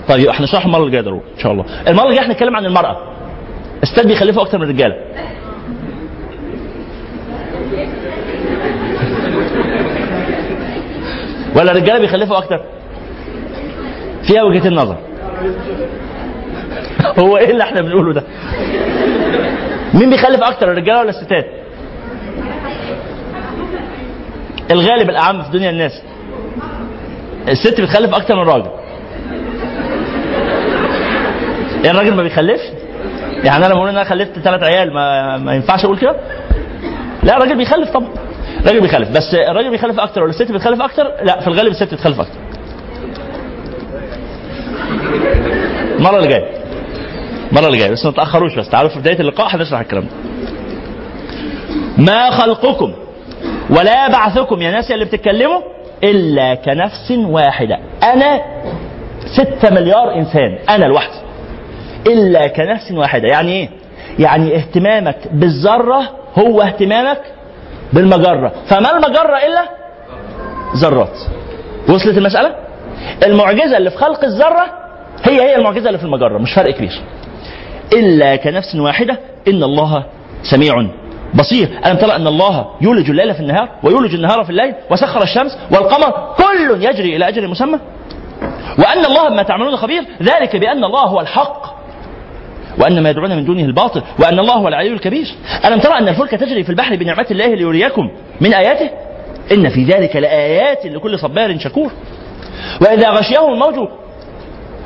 طيب 0.08 0.20
يبقى 0.20 0.34
هنشرحه 0.40 0.66
المره 0.66 0.80
اللي 0.80 0.90
جاية 0.90 1.02
ضروري 1.02 1.22
إن 1.36 1.42
شاء 1.42 1.52
الله. 1.52 1.64
المره 1.88 2.04
اللي 2.04 2.16
جاية 2.16 2.26
هنتكلم 2.26 2.56
عن 2.56 2.66
المرأة. 2.66 2.96
الستات 3.82 4.06
بيخلفوا 4.06 4.42
أكتر 4.42 4.58
من 4.58 4.64
الرجالة. 4.64 4.96
ولا 11.56 11.72
الرجالة 11.72 11.98
بيخلفوا 11.98 12.38
أكتر؟ 12.38 12.60
فيها 14.22 14.42
وجهتين 14.42 14.74
نظر 14.74 14.96
هو 17.18 17.36
إيه 17.36 17.50
اللي 17.50 17.64
إحنا 17.64 17.80
بنقوله 17.80 18.12
ده؟ 18.12 18.22
مين 19.94 20.10
بيخلف 20.10 20.42
أكتر 20.42 20.72
الرجالة 20.72 21.00
ولا 21.00 21.10
الستات؟ 21.10 21.46
الغالب 24.70 25.10
الأعم 25.10 25.42
في 25.42 25.50
دنيا 25.50 25.70
الناس. 25.70 26.02
الست 27.48 27.80
بتخلف 27.80 28.14
أكتر 28.14 28.34
من 28.36 28.42
الراجل. 28.42 28.70
إيه 31.84 31.90
الراجل 31.90 32.14
ما 32.14 32.22
بيخلفش؟ 32.22 32.64
يعني 33.44 33.66
أنا 33.66 33.74
بقول 33.74 33.88
إن 33.88 33.96
أنا 33.96 34.04
خلفت 34.04 34.38
ثلاث 34.38 34.62
عيال 34.62 34.94
ما, 34.94 35.36
ما 35.36 35.54
ينفعش 35.54 35.84
أقول 35.84 35.98
كده؟ 35.98 36.16
لا 37.22 37.36
الراجل 37.36 37.56
بيخلف 37.56 37.90
طبعا. 37.90 38.08
الراجل 38.60 38.80
بيخلف 38.80 39.10
بس 39.10 39.34
الراجل 39.34 39.70
بيخلف 39.70 40.00
أكتر 40.00 40.22
ولا 40.22 40.30
الست 40.30 40.52
بتخلف 40.52 40.82
أكتر؟ 40.82 41.04
لا 41.24 41.40
في 41.40 41.48
الغالب 41.48 41.70
الست 41.70 41.94
بتخلف 41.94 42.20
أكتر. 42.20 42.34
المرة 45.98 46.16
اللي 46.16 46.28
جاية. 46.28 46.50
المرة 47.50 47.66
اللي 47.66 47.78
جاية 47.78 47.90
بس 47.90 48.04
ما 48.06 48.12
تأخروش 48.12 48.54
بس 48.54 48.68
تعالوا 48.68 48.90
في 48.90 48.98
بداية 48.98 49.20
اللقاء 49.20 49.56
هنشرح 49.56 49.80
الكلام 49.80 50.04
ده. 50.04 50.10
ما 51.98 52.30
خلقكم 52.30 52.92
ولا 53.70 54.08
بعثكم 54.08 54.62
يا 54.62 54.70
ناس 54.70 54.90
اللي 54.90 55.04
بتتكلموا؟ 55.04 55.60
إلا 56.04 56.54
كنفس 56.54 57.10
واحدة. 57.10 57.78
أنا 58.02 58.40
ستة 59.26 59.74
مليار 59.74 60.14
إنسان 60.14 60.58
أنا 60.68 60.84
لوحدي. 60.84 61.20
إلا 62.06 62.46
كنفس 62.46 62.92
واحدة. 62.92 63.28
يعني 63.28 63.52
إيه؟ 63.52 63.68
يعني 64.18 64.56
اهتمامك 64.56 65.16
بالذرة 65.32 66.02
هو 66.38 66.62
اهتمامك 66.62 67.20
بالمجرة. 67.92 68.52
فما 68.68 68.90
المجرة 68.90 69.36
إلا 69.46 69.62
ذرات. 70.76 71.18
وصلت 71.88 72.18
المسألة؟ 72.18 72.54
المعجزة 73.26 73.76
اللي 73.76 73.90
في 73.90 73.96
خلق 73.96 74.24
الذرة 74.24 74.66
هي 75.24 75.40
هي 75.42 75.56
المعجزة 75.56 75.86
اللي 75.86 75.98
في 75.98 76.04
المجرة 76.04 76.38
مش 76.38 76.52
فرق 76.54 76.70
كبير. 76.74 77.00
إلا 77.92 78.36
كنفس 78.36 78.74
واحدة 78.74 79.18
إن 79.48 79.62
الله 79.62 80.04
سميع 80.42 80.74
بصير. 81.34 81.80
ألم 81.86 81.96
ترى 81.96 82.16
أن 82.16 82.26
الله 82.26 82.66
يولج 82.80 83.10
الليل 83.10 83.34
في 83.34 83.40
النهار 83.40 83.68
ويولج 83.82 84.14
النهار 84.14 84.44
في 84.44 84.50
الليل 84.50 84.74
وسخر 84.90 85.22
الشمس 85.22 85.58
والقمر 85.70 86.34
كل 86.36 86.84
يجري 86.84 87.16
إلى 87.16 87.28
أجل 87.28 87.48
مسمى؟ 87.48 87.78
وأن 88.78 89.04
الله 89.04 89.28
بما 89.28 89.42
تعملون 89.42 89.76
خبير. 89.76 90.02
ذلك 90.22 90.56
بأن 90.56 90.84
الله 90.84 91.00
هو 91.00 91.20
الحق. 91.20 91.80
وأن 92.78 93.02
ما 93.02 93.10
يدعون 93.10 93.36
من 93.36 93.44
دونه 93.44 93.64
الباطل. 93.64 94.02
وأن 94.18 94.38
الله 94.38 94.54
هو 94.54 94.68
العلي 94.68 94.88
الكبير. 94.88 95.34
ألم 95.64 95.78
ترى 95.78 95.98
أن 95.98 96.08
الفلك 96.08 96.30
تجري 96.30 96.64
في 96.64 96.70
البحر 96.70 96.96
بنعمة 96.96 97.26
الله 97.30 97.54
ليريكم 97.54 98.10
من 98.40 98.54
آياته؟ 98.54 98.90
إن 99.52 99.68
في 99.68 99.84
ذلك 99.84 100.16
لآيات 100.16 100.86
لكل 100.86 101.18
صبار 101.18 101.58
شكور. 101.58 101.90
وإذا 102.80 103.10
غشيهم 103.10 103.52
الموج 103.52 103.88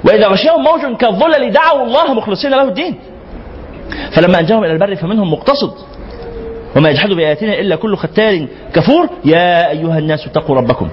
وإذا 0.05 0.29
غشيهم 0.29 0.63
موج 0.63 0.97
كالظلل 0.97 1.53
دعوا 1.53 1.83
الله 1.83 2.15
مخلصين 2.15 2.51
له 2.51 2.63
الدين. 2.63 2.99
فلما 4.13 4.41
أنجاهم 4.41 4.65
إلى 4.65 4.73
البر 4.73 4.97
فمنهم 4.97 5.33
مقتصد. 5.33 5.73
وما 6.77 6.91
يجحد 6.91 7.09
بآياتنا 7.09 7.59
إلا 7.59 7.77
كل 7.77 7.97
ختار 7.97 8.47
كفور. 8.75 9.09
يا 9.25 9.71
أيها 9.71 9.99
الناس 9.99 10.27
اتقوا 10.27 10.57
ربكم 10.57 10.89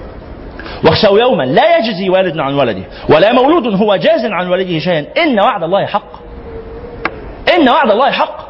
واخشوا 0.84 1.18
يوما 1.18 1.42
لا 1.42 1.76
يجزي 1.76 2.08
والد 2.08 2.38
عن 2.38 2.54
ولده 2.54 2.84
ولا 3.08 3.32
مولود 3.32 3.74
هو 3.74 3.96
جاز 3.96 4.24
عن 4.24 4.48
والده 4.48 4.78
شيئا. 4.78 5.06
إن 5.22 5.40
وعد 5.40 5.62
الله 5.62 5.86
حق. 5.86 6.12
إن 7.56 7.68
وعد 7.68 7.90
الله 7.90 8.10
حق. 8.10 8.48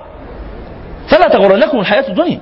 فلا 1.09 1.29
تغرنكم 1.29 1.81
الحياة 1.81 2.09
الدنيا 2.09 2.41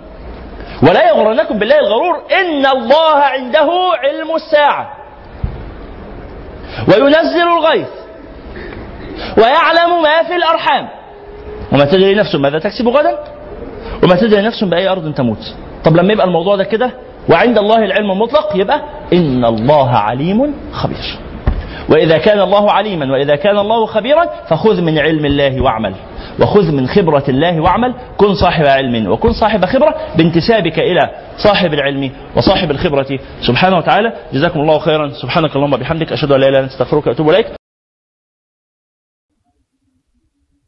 ولا 0.83 1.09
يغرنكم 1.09 1.59
بالله 1.59 1.79
الغرور. 1.79 2.15
إن 2.41 2.67
الله 2.67 3.15
عنده 3.15 3.71
علم 4.03 4.35
الساعة 4.37 4.97
وينزل 6.89 7.49
الغيث 7.59 7.89
ويعلم 9.39 10.03
ما 10.03 10.23
في 10.23 10.37
الأرحام. 10.37 10.89
وما 11.73 11.85
تدري 11.85 12.15
نفس 12.15 12.35
ماذا 12.35 12.59
تكسب 12.59 12.89
غدا؟ 12.89 13.19
وما 14.03 14.15
تدري 14.15 14.43
نفس 14.43 14.65
بأي 14.65 14.89
أرض 14.89 15.15
تموت. 15.15 15.55
طب 15.85 15.97
لما 15.97 16.13
يبقى 16.13 16.27
الموضوع 16.27 16.57
ده 16.57 16.65
كده 16.65 16.91
وعند 17.29 17.59
الله 17.59 17.85
العلم 17.85 18.11
المطلق 18.11 18.53
يبقى 18.55 18.81
إن 19.13 19.45
الله 19.45 19.91
عليم 19.91 20.55
خبير. 20.73 21.19
وإذا 21.89 22.19
كان 22.19 22.41
الله 22.41 22.71
عليما 22.71 23.13
وإذا 23.13 23.37
كان 23.37 23.59
الله 23.59 23.87
خبيرا 23.87 24.25
فخذ 24.49 24.81
من 24.81 24.99
علم 24.99 25.25
الله 25.25 25.61
واعمل. 25.61 25.95
وخذ 26.41 26.73
من 26.73 26.87
خبرة 26.87 27.25
الله 27.29 27.61
واعمل. 27.61 27.95
كن 28.17 28.35
صاحب 28.35 28.65
علم 28.65 29.11
وكن 29.11 29.33
صاحب 29.33 29.65
خبرة 29.65 29.95
بانتسابك 30.17 30.79
إلى 30.79 31.11
صاحب 31.37 31.75
العلم 31.75 32.11
وصاحب 32.37 32.71
الخبرة. 32.71 33.19
سبحانه 33.41 33.79
وتعالى 33.79 34.13
جزاكم 34.33 34.61
الله 34.61 34.79
خيرا. 34.79 35.09
سبحانك 35.09 35.57
اللهم 35.57 35.73
وبحمدك 35.73 36.13
أشهد 36.13 36.33
أن 36.33 36.41
لا 36.41 36.49
إله 36.49 36.59
إلا 36.59 36.65
أنت 36.65 36.73
أستغفرك 36.73 37.07
وأتوب 37.07 37.31
إليك. 37.31 37.60